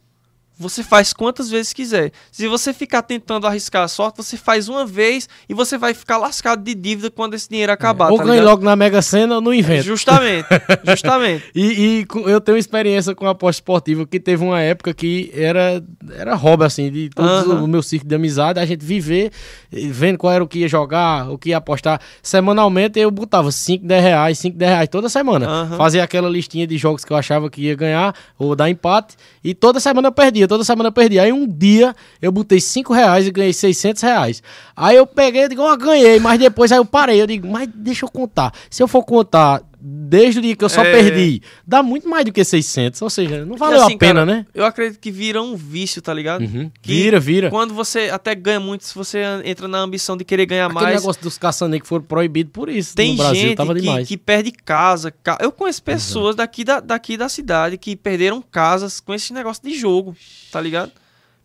você 0.58 0.82
faz 0.82 1.12
quantas 1.12 1.50
vezes 1.50 1.72
quiser. 1.72 2.12
Se 2.30 2.46
você 2.46 2.72
ficar 2.72 3.02
tentando 3.02 3.46
arriscar 3.46 3.82
a 3.82 3.88
sorte, 3.88 4.16
você 4.16 4.36
faz 4.36 4.68
uma 4.68 4.86
vez 4.86 5.28
e 5.48 5.54
você 5.54 5.76
vai 5.76 5.94
ficar 5.94 6.18
lascado 6.18 6.62
de 6.62 6.74
dívida 6.74 7.10
quando 7.10 7.34
esse 7.34 7.48
dinheiro 7.48 7.72
acabar. 7.72 8.08
É. 8.08 8.12
Ou 8.12 8.18
tá 8.18 8.24
ganhe 8.24 8.40
logo 8.40 8.64
na 8.64 8.76
Mega 8.76 9.02
Sena 9.02 9.36
ou 9.36 9.40
no 9.40 9.52
invento. 9.52 9.84
Justamente, 9.84 10.46
justamente. 10.86 11.44
e, 11.54 12.04
e, 12.04 12.06
eu 12.26 12.40
tenho 12.40 12.58
experiência 12.58 13.14
com 13.14 13.26
a 13.26 13.30
aposta 13.30 13.60
esportiva 13.60 14.06
que 14.06 14.20
teve 14.20 14.44
uma 14.44 14.60
época 14.60 14.94
que 14.94 15.30
era, 15.34 15.82
era 16.14 16.34
hobby, 16.34 16.64
assim, 16.64 16.90
de 16.90 17.10
todo 17.10 17.64
o 17.64 17.66
meu 17.66 17.82
ciclo 17.82 18.08
de 18.08 18.14
amizade, 18.14 18.60
a 18.60 18.66
gente 18.66 18.84
viver 18.84 19.32
vendo 19.70 20.18
qual 20.18 20.32
era 20.32 20.44
o 20.44 20.48
que 20.48 20.60
ia 20.60 20.68
jogar, 20.68 21.30
o 21.30 21.38
que 21.38 21.50
ia 21.50 21.56
apostar. 21.56 22.00
Semanalmente 22.22 22.98
eu 23.00 23.10
botava 23.10 23.50
5, 23.50 23.86
10 23.86 24.02
reais, 24.02 24.38
5, 24.38 24.56
10 24.56 24.70
reais 24.70 24.88
toda 24.88 25.08
semana. 25.08 25.68
Fazia 25.76 26.04
aquela 26.04 26.28
listinha 26.28 26.66
de 26.66 26.76
jogos 26.76 27.04
que 27.04 27.12
eu 27.12 27.16
achava 27.16 27.50
que 27.50 27.62
ia 27.62 27.74
ganhar 27.74 28.14
ou 28.38 28.54
dar 28.54 28.68
empate 28.70 29.16
e 29.42 29.54
toda 29.54 29.80
semana 29.80 30.08
eu 30.08 30.12
perdia 30.12 30.46
toda 30.52 30.64
semana 30.64 30.88
eu 30.88 30.92
perdi. 30.92 31.18
Aí 31.18 31.32
um 31.32 31.46
dia 31.46 31.94
eu 32.20 32.30
botei 32.30 32.60
5 32.60 32.92
reais 32.92 33.26
e 33.26 33.30
ganhei 33.30 33.52
600 33.52 34.02
reais. 34.02 34.42
Aí 34.76 34.96
eu 34.96 35.06
peguei 35.06 35.44
e 35.44 35.48
digo, 35.48 35.62
ó, 35.62 35.72
oh, 35.72 35.76
ganhei, 35.76 36.20
mas 36.20 36.38
depois 36.38 36.70
aí 36.70 36.78
eu 36.78 36.84
parei. 36.84 37.20
Eu 37.20 37.26
digo, 37.26 37.48
mas 37.48 37.68
deixa 37.74 38.04
eu 38.04 38.10
contar. 38.10 38.52
Se 38.68 38.82
eu 38.82 38.88
for 38.88 39.02
contar 39.02 39.62
desde 39.84 40.38
o 40.38 40.42
dia 40.42 40.54
que 40.54 40.64
eu 40.64 40.68
só 40.68 40.84
é... 40.84 40.92
perdi, 40.92 41.42
dá 41.66 41.82
muito 41.82 42.09
mais 42.09 42.24
do 42.24 42.32
que 42.32 42.44
600. 42.44 43.02
Ou 43.02 43.10
seja, 43.10 43.44
não 43.44 43.56
valeu 43.56 43.82
assim, 43.82 43.94
a 43.94 43.98
pena, 43.98 44.20
cara, 44.20 44.26
né? 44.26 44.46
Eu 44.54 44.64
acredito 44.64 45.00
que 45.00 45.10
vira 45.10 45.42
um 45.42 45.56
vício, 45.56 46.00
tá 46.00 46.14
ligado? 46.14 46.42
Uhum. 46.42 46.70
Vira, 46.82 47.18
vira. 47.18 47.50
Quando 47.50 47.74
você 47.74 48.10
até 48.12 48.34
ganha 48.34 48.60
muito, 48.60 48.84
se 48.84 48.94
você 48.94 49.20
entra 49.44 49.66
na 49.66 49.78
ambição 49.78 50.16
de 50.16 50.24
querer 50.24 50.46
ganhar 50.46 50.66
Aquele 50.66 50.84
mais. 50.84 51.00
negócio 51.00 51.20
dos 51.20 51.36
caçanei 51.36 51.80
que 51.80 51.86
foram 51.86 52.04
proibidos 52.04 52.52
por 52.52 52.68
isso. 52.68 52.94
Tem 52.94 53.16
Brasil, 53.16 53.48
gente 53.48 53.56
que, 53.56 54.04
que, 54.04 54.16
perde 54.16 54.52
casa. 54.52 55.12
Eu 55.40 55.50
conheço 55.50 55.82
pessoas 55.82 56.36
daqui 56.36 56.62
da, 56.62 56.78
daqui 56.78 57.16
da 57.16 57.28
cidade 57.28 57.76
que 57.76 57.96
perderam 57.96 58.40
casas 58.40 59.00
com 59.00 59.12
esse 59.12 59.32
negócio 59.32 59.62
de 59.64 59.74
jogo, 59.74 60.14
tá 60.52 60.60
ligado? 60.60 60.92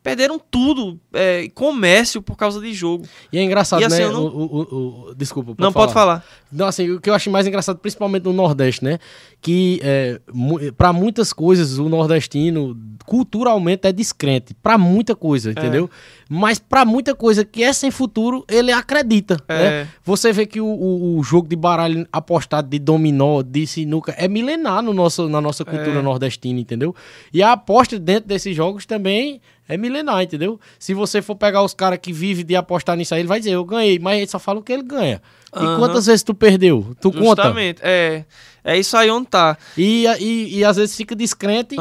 Perderam 0.08 0.40
tudo, 0.40 0.98
é, 1.14 1.50
comércio 1.54 2.22
por 2.22 2.38
causa 2.38 2.62
de 2.62 2.74
jogo. 2.74 3.06
E 3.32 3.38
é 3.38 3.44
engraçado, 3.44 3.82
E 3.82 3.86
assim, 3.86 4.04
né? 4.04 4.08
não- 4.10 4.26
O, 4.26 4.46
o- 4.46 5.10
o- 5.10 5.16
desculpa, 5.16 5.52
pode 5.54 5.62
não 5.62 5.74
pode 5.74 5.92
falar. 5.92 6.24
Não, 6.50 6.66
assim, 6.66 6.90
o 6.92 7.02
que 7.02 7.10
eu 7.10 7.14
acho 7.14 7.30
mais 7.30 7.46
engraçado, 7.46 7.78
principalmente 7.80 8.24
no 8.24 8.32
Nordeste, 8.32 8.84
né? 8.86 9.00
Que 9.42 9.80
é, 9.84 10.22
para 10.78 10.94
muitas 10.94 11.34
coisas 11.34 11.78
o 11.78 11.90
nordestino 11.90 12.76
culturalmente 13.06 13.88
é 13.88 13.92
descrente. 13.92 14.54
Pra 14.54 14.78
muita 14.78 15.16
coisa, 15.16 15.52
entendeu? 15.52 15.90
Mas 16.30 16.58
pra 16.60 16.84
muita 16.86 17.14
coisa 17.16 17.44
que 17.46 17.64
é 17.64 17.72
sem 17.74 17.90
futuro, 17.92 18.46
ele 18.50 18.72
acredita. 18.72 19.38
É. 19.48 19.58
Né? 19.84 19.88
Você 20.04 20.32
vê 20.34 20.46
que 20.46 20.60
o, 20.62 20.66
o- 20.66 21.18
o 21.20 21.24
jogo 21.24 21.48
de 21.48 21.56
baralho 21.56 22.08
apostado 22.12 22.70
de 22.70 22.80
dominó, 22.80 23.42
de 23.42 23.66
sinuca, 23.68 24.14
é 24.18 24.28
milenar 24.28 24.82
no 24.82 24.94
nosso, 24.94 25.28
na 25.30 25.40
nossa 25.42 25.64
cultura 25.66 26.00
É. 26.00 26.02
nordestina, 26.02 26.60
entendeu? 26.60 26.96
E 27.34 27.42
a 27.44 27.52
aposta 27.54 27.98
dentro 28.00 28.28
desses 28.28 28.56
jogos 28.56 28.86
também 28.86 29.42
é 29.68 29.78
milenar, 29.78 30.22
entendeu? 30.22 30.60
Se 30.80 30.94
você 30.94 31.22
for 31.22 31.36
pegar 31.36 31.64
os 31.64 31.74
caras 31.74 32.00
que 32.02 32.14
vivem 32.14 32.46
de 32.46 32.56
apostar 32.56 32.96
nisso 32.96 33.14
aí, 33.14 33.22
ele 33.22 33.28
vai 33.28 33.40
dizer, 33.40 33.52
eu 33.52 33.66
ganhei, 33.66 34.00
mas 34.00 34.18
ele 34.18 34.28
só 34.28 34.40
fala 34.40 34.60
o 34.60 34.64
que 34.64 34.72
ele 34.72 34.84
ganha. 34.84 35.22
E 35.56 35.60
Aham. 35.60 35.78
quantas 35.78 36.06
vezes 36.06 36.24
tu 36.24 36.34
perdeu? 36.34 36.96
Tu 37.02 37.12
conta? 37.12 37.44
Justamente, 37.44 37.82
é. 37.84 38.26
É 38.68 38.78
isso 38.78 38.98
aí 38.98 39.10
onde 39.10 39.28
tá. 39.28 39.58
E, 39.78 40.06
e, 40.20 40.58
e 40.60 40.66
às 40.66 40.76
vezes 40.76 40.96
fica 40.96 41.16
descrente 41.16 41.76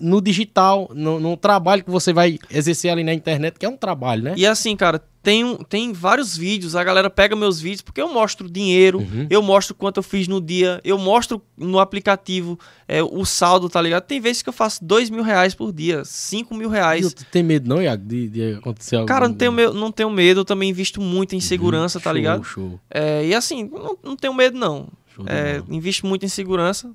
no 0.00 0.20
digital, 0.20 0.90
no, 0.94 1.20
no 1.20 1.36
trabalho 1.36 1.84
que 1.84 1.90
você 1.90 2.12
vai 2.12 2.38
exercer 2.50 2.90
ali 2.90 3.04
na 3.04 3.14
internet, 3.14 3.58
que 3.58 3.64
é 3.64 3.68
um 3.68 3.76
trabalho, 3.76 4.22
né? 4.24 4.34
E 4.36 4.44
assim, 4.44 4.74
cara, 4.74 5.00
tem, 5.22 5.44
um- 5.44 5.56
tem 5.58 5.92
vários 5.92 6.36
vídeos, 6.36 6.74
a 6.74 6.82
galera 6.82 7.08
pega 7.08 7.36
meus 7.36 7.60
vídeos, 7.60 7.80
porque 7.82 8.00
eu 8.02 8.12
mostro 8.12 8.50
dinheiro, 8.50 8.98
Uhum. 8.98 9.28
eu 9.30 9.40
mostro 9.40 9.72
quanto 9.72 9.98
eu 9.98 10.02
fiz 10.02 10.26
no 10.26 10.40
dia, 10.40 10.80
eu 10.82 10.98
mostro 10.98 11.40
no 11.56 11.78
aplicativo 11.78 12.58
é, 12.88 13.00
o 13.02 13.24
saldo, 13.24 13.68
tá 13.68 13.80
ligado? 13.80 14.02
Tem 14.02 14.20
vezes 14.20 14.42
que 14.42 14.48
eu 14.48 14.52
faço 14.52 14.84
dois 14.84 15.08
mil 15.10 15.22
reais 15.22 15.54
por 15.54 15.72
dia, 15.72 16.02
cinco 16.04 16.54
mil 16.56 16.68
reais. 16.68 17.14
tu 17.14 17.24
tem 17.26 17.44
medo 17.44 17.68
não, 17.68 17.80
Iago, 17.80 18.04
de, 18.04 18.28
de 18.28 18.54
acontecer 18.54 18.96
algo? 18.96 19.06
Cara, 19.06 19.28
não 19.28 19.34
tenho, 19.36 19.52
medo, 19.52 19.74
não 19.74 19.92
tenho 19.92 20.10
medo, 20.10 20.40
eu 20.40 20.44
também 20.44 20.70
invisto 20.70 21.00
muito 21.00 21.36
em 21.36 21.40
segurança, 21.40 22.00
tá 22.00 22.10
Show, 22.10 22.12
ligado? 22.16 22.42
Show, 22.44 22.80
É, 22.90 23.24
e 23.24 23.32
assim, 23.32 23.70
não, 23.72 23.96
não 24.02 24.16
tenho 24.16 24.34
medo 24.34 24.58
não. 24.58 24.88
É, 25.26 25.62
invisto 25.68 26.06
muito 26.06 26.24
em 26.24 26.28
segurança. 26.28 26.90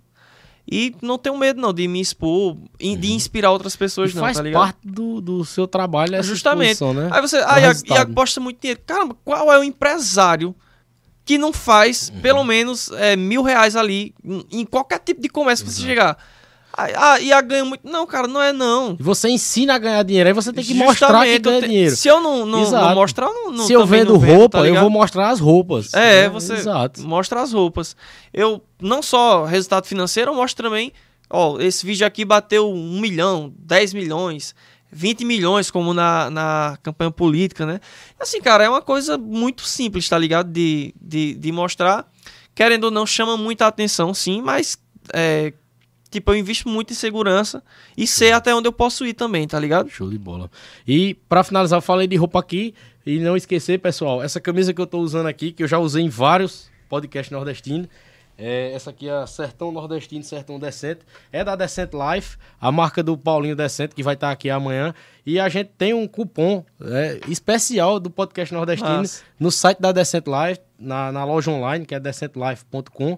E 0.69 0.94
não 1.02 1.18
tenho 1.18 1.38
medo 1.38 1.61
não 1.61 1.72
de 1.72 1.88
me 1.88 2.02
expor, 2.02 2.57
e 2.77 2.94
de 2.98 3.14
inspirar 3.14 3.52
outras 3.52 3.73
pessoas 3.76 4.11
E 4.11 4.15
não, 4.15 4.22
faz 4.23 4.35
tá 4.35 4.44
ligado? 4.44 4.61
parte 4.61 4.80
do, 4.84 5.22
do 5.22 5.45
seu 5.45 5.65
trabalho 5.65 6.15
essa 6.15 6.27
Justamente. 6.27 6.72
exposição, 6.73 6.94
né? 6.94 7.10
Aí 7.14 7.22
você, 7.22 7.38
aí 7.38 7.64
e 7.85 7.94
aposta 7.98 8.41
muito 8.41 8.60
dinheiro. 8.60 8.81
Caramba, 8.85 9.15
qual 9.23 9.49
é 9.52 9.57
o 9.57 9.64
empresário 9.64 10.53
que 11.23 11.38
não 11.38 11.53
faz 11.53 12.10
Uhum. 12.10 12.22
pelo 12.22 12.44
menos 12.44 12.91
é, 12.91 13.15
mil 13.15 13.44
reais 13.44 13.77
ali 13.77 14.14
em, 14.23 14.45
em 14.52 14.65
qualquer 14.65 14.99
tipo 14.99 15.22
de 15.22 15.30
comércio 15.30 15.65
que 15.65 15.72
você 15.72 15.77
Exato. 15.80 15.89
chegar? 15.89 16.18
Ah, 16.78 17.20
e 17.20 17.34
a 17.34 17.41
ganha 17.41 17.66
muito. 17.66 17.90
Não, 17.90 18.06
cara, 18.06 18.28
não 18.28 18.40
é 18.40 18.54
não. 18.54 18.95
Você 18.99 19.28
ensina 19.30 19.74
a 19.74 19.78
ganhar 19.80 20.04
dinheiro, 20.04 20.30
aí 20.30 20.34
você 20.34 20.54
tem 20.54 20.64
que 20.64 20.76
mostrar 20.76 21.08
que 21.08 21.14
Justamente, 21.34 21.41
ganha 21.41 21.62
te- 21.62 21.68
dinheiro. 21.68 21.95
Se 21.95 22.08
eu 22.08 22.22
não, 22.22 22.45
não, 22.45 22.70
não 22.70 22.94
mostrar, 22.94 23.26
não, 23.26 23.52
não 23.52 23.66
Se 23.66 23.74
eu 23.74 23.84
vendo 23.84 24.20
vendo, 24.20 24.38
roupa, 24.38 24.60
tá 24.60 24.68
eu 24.68 24.80
vou 24.80 24.90
mostrar 24.90 25.30
as 25.30 25.40
roupas. 25.40 25.91
É, 25.95 26.30
você 26.30 26.54
Exato. 26.54 27.02
mostra 27.02 27.41
as 27.41 27.52
roupas. 27.52 27.95
Eu, 28.32 28.62
não 28.80 29.02
só 29.02 29.44
resultado 29.45 29.88
financeiro, 29.88 30.30
eu 30.32 30.36
mostro 30.36 30.64
também. 30.64 30.94
Ó, 31.30 31.60
esse 31.60 31.84
vídeo 31.84 32.06
aqui 32.06 32.24
bateu 32.24 32.72
1 32.72 32.99
milhão, 33.02 33.52
10 33.58 33.94
milhões, 33.95 34.54
20 34.91 35.26
milhões, 35.26 35.72
como 35.72 35.95
na, 35.95 36.30
na 36.30 36.78
campanha 36.84 37.10
política, 37.10 37.66
né? 37.66 37.80
Assim, 38.20 38.40
cara, 38.40 38.64
é 38.64 38.70
uma 38.70 38.84
coisa 38.84 39.18
muito 39.18 39.64
simples, 39.64 40.08
tá 40.08 40.18
ligado? 40.18 40.52
De, 40.52 40.94
de, 41.02 41.34
de 41.34 41.52
mostrar. 41.52 42.06
Querendo 42.54 42.86
ou 42.86 42.91
não, 42.91 43.06
chama 43.06 43.36
muita 43.36 43.66
atenção, 43.66 44.14
sim, 44.14 44.41
mas. 44.44 44.78
É, 45.12 45.54
tipo, 46.09 46.31
eu 46.31 46.35
invisto 46.35 46.69
muito 46.69 46.93
em 46.93 46.95
segurança 46.95 47.63
e 47.95 48.05
sei 48.07 48.31
até 48.31 48.53
onde 48.53 48.67
eu 48.67 48.73
posso 48.73 49.05
ir 49.05 49.13
também, 49.13 49.47
tá 49.47 49.59
ligado? 49.59 49.89
Show 49.89 50.09
de 50.09 50.17
bola. 50.17 50.49
E 50.88 51.15
pra 51.27 51.43
finalizar, 51.43 51.77
eu 51.77 51.81
falei 51.81 52.07
de 52.07 52.15
roupa 52.15 52.39
aqui. 52.39 52.73
E 53.05 53.19
não 53.19 53.38
esquecer, 53.38 53.79
pessoal, 53.79 54.21
essa 54.21 54.41
camisa 54.41 54.73
que 54.73 54.81
eu 54.81 54.85
tô 54.85 54.99
usando 54.99 55.27
aqui, 55.27 55.53
que 55.53 55.63
eu 55.63 55.67
já 55.67 55.79
usei 55.79 56.03
em 56.03 56.09
vários 56.09 56.69
podcasts 56.89 57.31
nordestinos. 57.31 57.88
É, 58.38 58.71
essa 58.73 58.91
aqui 58.91 59.09
é 59.09 59.13
a 59.13 59.25
Sertão 59.25 59.71
Nordestino, 59.71 60.23
Sertão 60.23 60.59
Decente. 60.59 61.01
É 61.31 61.43
da 61.43 61.55
Decent 61.55 61.89
Life, 61.93 62.38
a 62.61 62.71
marca 62.71 63.01
do 63.01 63.17
Paulinho 63.17 63.55
Decente, 63.55 63.95
que 63.95 64.03
vai 64.03 64.13
estar 64.13 64.29
aqui 64.29 64.49
amanhã. 64.49 64.93
E 65.25 65.39
a 65.39 65.49
gente 65.49 65.71
tem 65.77 65.93
um 65.93 66.07
cupom 66.07 66.63
é, 66.81 67.19
especial 67.27 67.99
do 67.99 68.11
podcast 68.11 68.53
nordestino 68.53 68.97
Massa. 68.97 69.23
no 69.39 69.51
site 69.51 69.79
da 69.79 69.91
Decent 69.91 70.25
Life, 70.27 70.61
na, 70.77 71.11
na 71.11 71.25
loja 71.25 71.49
online, 71.49 71.85
que 71.85 71.95
é 71.95 71.99
decentlife.com. 71.99 73.17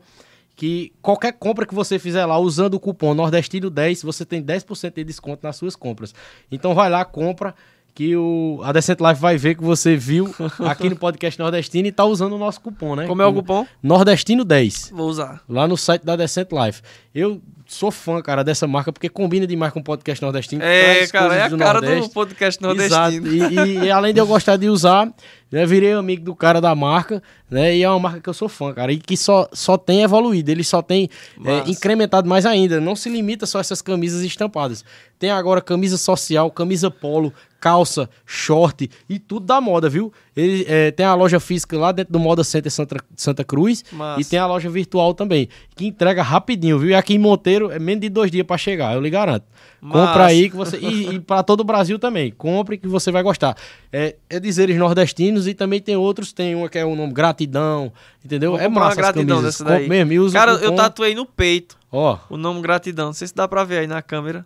Que 0.60 0.92
qualquer 1.02 1.32
compra 1.32 1.66
que 1.66 1.74
você 1.74 1.98
fizer 1.98 2.26
lá 2.26 2.38
usando 2.38 2.74
o 2.74 2.80
cupom 2.82 3.16
Nordestino10, 3.16 4.04
você 4.04 4.26
tem 4.26 4.44
10% 4.44 4.94
de 4.94 5.06
desconto 5.06 5.40
nas 5.42 5.56
suas 5.56 5.74
compras. 5.74 6.14
Então 6.52 6.76
vai 6.76 6.90
lá, 6.90 7.06
compra, 7.06 7.56
que 7.96 8.14
o, 8.18 8.60
a 8.66 8.74
Decent 8.74 9.00
Life 9.00 9.22
vai 9.22 9.38
ver 9.38 9.56
que 9.56 9.64
você 9.64 9.96
viu 9.96 10.36
aqui 10.68 10.90
no 10.90 10.98
podcast 10.98 11.40
Nordestino 11.40 11.88
e 11.88 11.94
tá 11.94 12.04
usando 12.04 12.34
o 12.34 12.38
nosso 12.38 12.60
cupom, 12.60 12.94
né? 12.98 13.08
Como 13.08 13.22
é 13.22 13.26
o 13.26 13.34
cupom? 13.34 13.66
Nordestino10, 13.82 14.92
Vou 14.92 15.08
usar. 15.08 15.42
lá 15.48 15.66
no 15.66 15.78
site 15.78 16.04
da 16.04 16.18
Decent 16.18 16.50
Life. 16.52 16.82
Eu 17.16 17.42
sou 17.66 17.90
fã, 17.92 18.22
cara, 18.22 18.44
dessa 18.44 18.68
marca, 18.68 18.92
porque 18.92 19.08
combina 19.10 19.48
demais 19.48 19.72
com 19.72 19.80
o 19.80 19.84
podcast 19.84 20.22
Nordestino. 20.22 20.62
É, 20.64 21.08
cara, 21.08 21.36
é 21.36 21.42
a 21.44 21.48
do 21.48 21.58
cara 21.58 21.80
do 21.80 21.86
Nordeste. 21.88 22.14
podcast 22.14 22.60
Exato. 22.66 23.12
nordestino. 23.16 23.28
E, 23.28 23.68
e- 23.70 23.86
e 23.86 23.92
além 23.92 24.14
de 24.14 24.20
eu 24.20 24.28
gostar 24.28 24.58
de 24.58 24.68
usar, 24.70 25.10
né, 25.52 25.66
virei 25.66 25.94
amigo 25.94 26.24
do 26.24 26.36
cara 26.36 26.62
da 26.62 26.74
marca, 26.76 27.22
né? 27.50 27.76
E 27.76 27.84
é 27.84 27.90
uma 27.90 28.00
marca 28.00 28.22
que 28.22 28.30
eu 28.30 28.34
sou 28.34 28.48
fã, 28.48 28.74
cara. 28.74 28.92
E 28.92 28.98
que 28.98 29.18
só, 29.18 29.50
só 29.52 29.78
tem 29.78 30.04
evoluído, 30.04 30.52
ele 30.52 30.64
só 30.64 30.82
tem 30.82 31.10
é, 31.44 31.70
incrementado 31.70 32.30
mais 32.30 32.46
ainda. 32.46 32.80
Não 32.80 32.96
se 32.96 33.10
limita 33.10 33.46
só 33.46 33.58
a 33.58 33.62
essas 33.62 33.82
camisas 33.82 34.24
estampadas. 34.24 34.86
Tem 35.18 35.32
agora 35.32 35.62
camisa 35.62 35.98
social, 35.98 36.52
camisa 36.52 36.92
polo, 36.92 37.34
calça, 37.60 38.10
short 38.26 38.90
e 39.10 39.20
tudo 39.20 39.46
da 39.46 39.60
moda, 39.60 39.90
viu? 39.90 40.14
Ele 40.40 40.66
é, 40.68 40.92
tem 40.92 41.06
a 41.06 41.14
loja 41.14 41.40
física 41.40 41.78
lá 41.78 41.92
dentro 41.92 42.14
do 42.14 42.20
Moda 42.20 42.44
Center 42.44 42.72
Santa, 42.72 42.98
Santa 43.16 43.44
Cruz 43.44 43.84
Massa. 43.92 44.22
e 44.22 44.26
tem 44.26 44.40
a 44.40 44.46
loja 44.46 44.70
virtual 44.70 45.14
também, 45.14 45.50
que 45.76 45.86
entrega 45.86 46.24
rapidinho, 46.24 46.80
viu? 46.80 46.90
E 46.90 46.96
aqui 46.96 47.16
em 47.16 47.20
Monteiro 47.20 47.72
é 47.72 47.80
menos 47.80 48.02
de 48.02 48.10
dois 48.10 48.32
dias 48.32 48.46
pra 48.46 48.58
chegar, 48.58 48.94
eu 48.94 49.02
lhe 49.02 49.10
garanto. 49.10 49.46
Compra 49.82 50.00
Massa. 50.00 50.26
aí 50.26 50.50
que 50.50 50.56
você. 50.56 50.78
E, 50.78 51.16
e 51.16 51.20
para 51.20 51.42
todo 51.42 51.62
o 51.62 51.64
Brasil 51.64 51.98
também. 51.98 52.32
Compre 52.32 52.78
que 52.78 52.88
você 52.88 53.12
vai 53.12 53.24
gostar. 53.24 53.56
É, 53.92 54.16
é 54.30 54.40
dizeres 54.40 54.76
nordestinos 54.78 55.48
e 55.48 55.54
também 55.54 55.80
tem 55.80 55.96
outros. 55.96 56.34
Tem 56.34 56.54
uma 56.54 56.68
que 56.68 56.78
é 56.78 56.84
o 56.84 56.96
nome 56.96 57.14
Gratidão. 57.14 57.92
Entendeu? 58.24 58.52
Vou 58.52 58.60
é 58.60 58.68
uma 58.68 58.82
massa. 58.82 58.92
as 58.92 58.98
gratidão 58.98 59.42
dessa 59.42 59.64
daí. 59.64 59.84
Compre 59.84 60.04
mesmo. 60.06 60.26
Usa 60.26 60.38
Cara, 60.38 60.52
eu 60.52 60.76
tatuei 60.76 61.16
no 61.16 61.26
peito 61.26 61.80
Ó, 61.92 62.18
o 62.30 62.38
nome 62.38 62.62
gratidão. 62.62 63.08
Não 63.08 63.14
sei 63.14 63.28
se 63.28 63.36
dá 63.36 63.48
pra 63.48 63.64
ver 63.64 63.80
aí 63.80 63.88
na 63.88 64.02
câmera. 64.02 64.46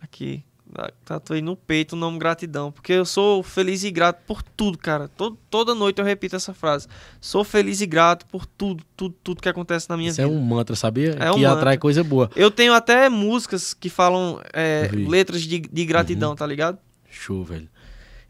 Aqui. 0.00 0.44
Tatuei 1.04 1.40
no 1.40 1.56
peito 1.56 1.92
o 1.94 1.96
nome 1.96 2.18
gratidão. 2.18 2.72
Porque 2.72 2.92
eu 2.92 3.04
sou 3.04 3.42
feliz 3.42 3.84
e 3.84 3.90
grato 3.90 4.20
por 4.26 4.42
tudo, 4.42 4.76
cara. 4.78 5.08
Todo, 5.08 5.38
toda 5.48 5.74
noite 5.74 6.00
eu 6.00 6.04
repito 6.04 6.34
essa 6.36 6.52
frase. 6.52 6.86
Sou 7.20 7.44
feliz 7.44 7.80
e 7.80 7.86
grato 7.86 8.26
por 8.26 8.44
tudo, 8.46 8.82
tudo, 8.96 9.14
tudo 9.22 9.40
que 9.42 9.48
acontece 9.48 9.88
na 9.88 9.96
minha 9.96 10.10
isso 10.10 10.20
é 10.20 10.24
vida. 10.24 10.36
um 10.36 10.40
mantra, 10.40 10.74
sabia? 10.76 11.16
É 11.20 11.30
um 11.30 11.34
que 11.34 11.40
mantra. 11.42 11.52
atrai 11.58 11.78
coisa 11.78 12.02
boa. 12.02 12.30
Eu 12.34 12.50
tenho 12.50 12.72
até 12.74 13.08
músicas 13.08 13.72
que 13.74 13.88
falam 13.88 14.40
é, 14.52 14.88
letras 14.92 15.42
de, 15.42 15.58
de 15.60 15.84
gratidão, 15.84 16.30
Uhum. 16.30 16.36
tá 16.36 16.46
ligado? 16.46 16.78
Show, 17.10 17.44
velho. 17.44 17.68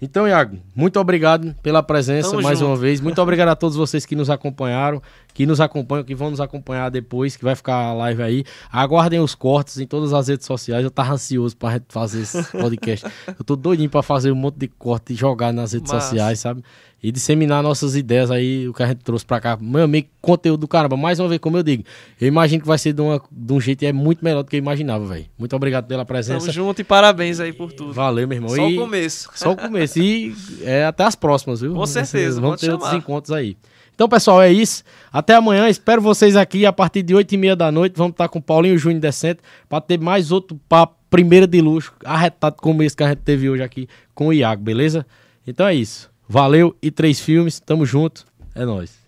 Então, 0.02 0.28
Iago, 0.28 0.58
muito 0.74 1.00
obrigado 1.00 1.54
pela 1.62 1.82
presença 1.82 2.30
Tamo 2.30 2.42
mais 2.42 2.58
junto. 2.58 2.70
uma 2.72 2.76
vez. 2.76 3.00
Muito 3.00 3.22
obrigado 3.22 3.48
a 3.48 3.56
todos 3.56 3.74
vocês 3.76 4.04
que 4.04 4.14
nos 4.14 4.28
acompanharam, 4.28 5.00
que 5.34 5.44
nos 5.44 5.60
acompanham, 5.60 6.04
que 6.04 6.14
vão 6.14 6.30
nos 6.30 6.40
acompanhar 6.40 6.88
depois, 6.90 7.36
que 7.36 7.44
vai 7.44 7.56
ficar 7.56 7.74
a 7.74 7.92
live 7.92 8.22
aí. 8.22 8.44
Aguardem 8.72 9.18
os 9.20 9.34
cortes 9.34 9.78
em 9.78 9.86
todas 9.86 10.12
as 10.12 10.28
redes 10.28 10.46
sociais. 10.46 10.84
Eu 10.84 10.90
tava 10.90 11.12
ansioso 11.14 11.56
pra 11.56 11.72
gente 11.72 11.86
fazer 11.88 12.22
esse 12.22 12.42
podcast. 12.56 13.04
Eu 13.36 13.44
tô 13.44 13.56
doidinho 13.56 13.90
pra 13.90 14.02
fazer 14.02 14.30
um 14.30 14.36
monte 14.36 14.56
de 14.58 14.68
corte 14.68 15.12
e 15.12 15.16
jogar 15.16 15.52
nas 15.52 15.72
redes 15.72 15.92
Massa. 15.92 16.06
sociais, 16.06 16.38
sabe? 16.38 16.62
E 17.02 17.12
disseminar 17.12 17.62
nossas 17.62 17.94
ideias 17.96 18.30
aí, 18.30 18.66
o 18.66 18.72
que 18.72 18.82
a 18.82 18.86
gente 18.86 19.00
trouxe 19.04 19.26
pra 19.26 19.38
cá. 19.38 19.58
Meu 19.60 19.82
amigo, 19.82 20.08
conteúdo 20.22 20.60
do 20.60 20.68
caramba. 20.68 20.96
Mais 20.96 21.20
uma 21.20 21.28
vez, 21.28 21.38
como 21.38 21.58
eu 21.58 21.62
digo, 21.62 21.84
eu 22.18 22.26
imagino 22.28 22.62
que 22.62 22.66
vai 22.66 22.78
ser 22.78 22.94
de, 22.94 23.02
uma- 23.02 23.20
de 23.30 23.52
um 23.52 23.60
jeito 23.60 23.82
e 23.82 23.86
é 23.86 23.92
muito 23.92 24.24
melhor 24.24 24.42
do 24.42 24.48
que 24.48 24.56
eu 24.56 24.58
imaginava, 24.58 25.04
velho. 25.04 25.26
Muito 25.36 25.54
obrigado 25.54 25.86
pela 25.86 26.04
presença. 26.06 26.40
Tamo 26.40 26.52
junto 26.52 26.80
e 26.80 26.84
parabéns 26.84 27.40
aí 27.40 27.52
por 27.52 27.72
tudo. 27.72 27.92
Valeu, 27.92 28.26
meu 28.26 28.36
irmão. 28.36 28.48
Só 28.48 28.66
E- 28.70 28.78
o 28.78 28.80
começo. 28.80 29.28
só 29.34 29.52
o 29.52 29.56
começo. 29.56 29.98
E 29.98 30.34
é, 30.64 30.86
até 30.86 31.04
as 31.04 31.14
próximas, 31.14 31.60
viu? 31.60 31.74
Com 31.74 31.84
certeza, 31.84 32.40
Vamos 32.40 32.60
ter 32.60 32.70
outros 32.70 32.88
chamar. 32.88 32.98
encontros 33.02 33.32
aí. 33.32 33.54
Então, 33.94 34.08
pessoal, 34.08 34.42
é 34.42 34.52
isso. 34.52 34.82
Até 35.12 35.34
amanhã. 35.34 35.68
Espero 35.68 36.02
vocês 36.02 36.36
aqui 36.36 36.66
a 36.66 36.72
partir 36.72 37.02
de 37.02 37.14
8 37.14 37.32
e 37.32 37.36
meia 37.36 37.56
da 37.56 37.70
noite. 37.70 37.96
Vamos 37.96 38.12
estar 38.12 38.28
com 38.28 38.38
o 38.38 38.42
Paulinho 38.42 38.76
Júnior 38.76 39.00
Decente 39.00 39.40
para 39.68 39.80
ter 39.80 39.98
mais 40.00 40.32
outro 40.32 40.58
papo, 40.68 40.96
primeira 41.08 41.46
de 41.46 41.60
luxo, 41.60 41.92
arretado 42.04 42.56
como 42.56 42.82
esse 42.82 42.96
que 42.96 43.04
a 43.04 43.08
gente 43.08 43.20
teve 43.20 43.48
hoje 43.48 43.62
aqui 43.62 43.88
com 44.14 44.28
o 44.28 44.32
Iago, 44.32 44.62
beleza? 44.62 45.06
Então 45.46 45.66
é 45.66 45.74
isso. 45.74 46.10
Valeu 46.28 46.74
e 46.82 46.90
três 46.90 47.20
filmes. 47.20 47.60
Tamo 47.60 47.86
junto. 47.86 48.24
É 48.54 48.64
nóis. 48.64 49.03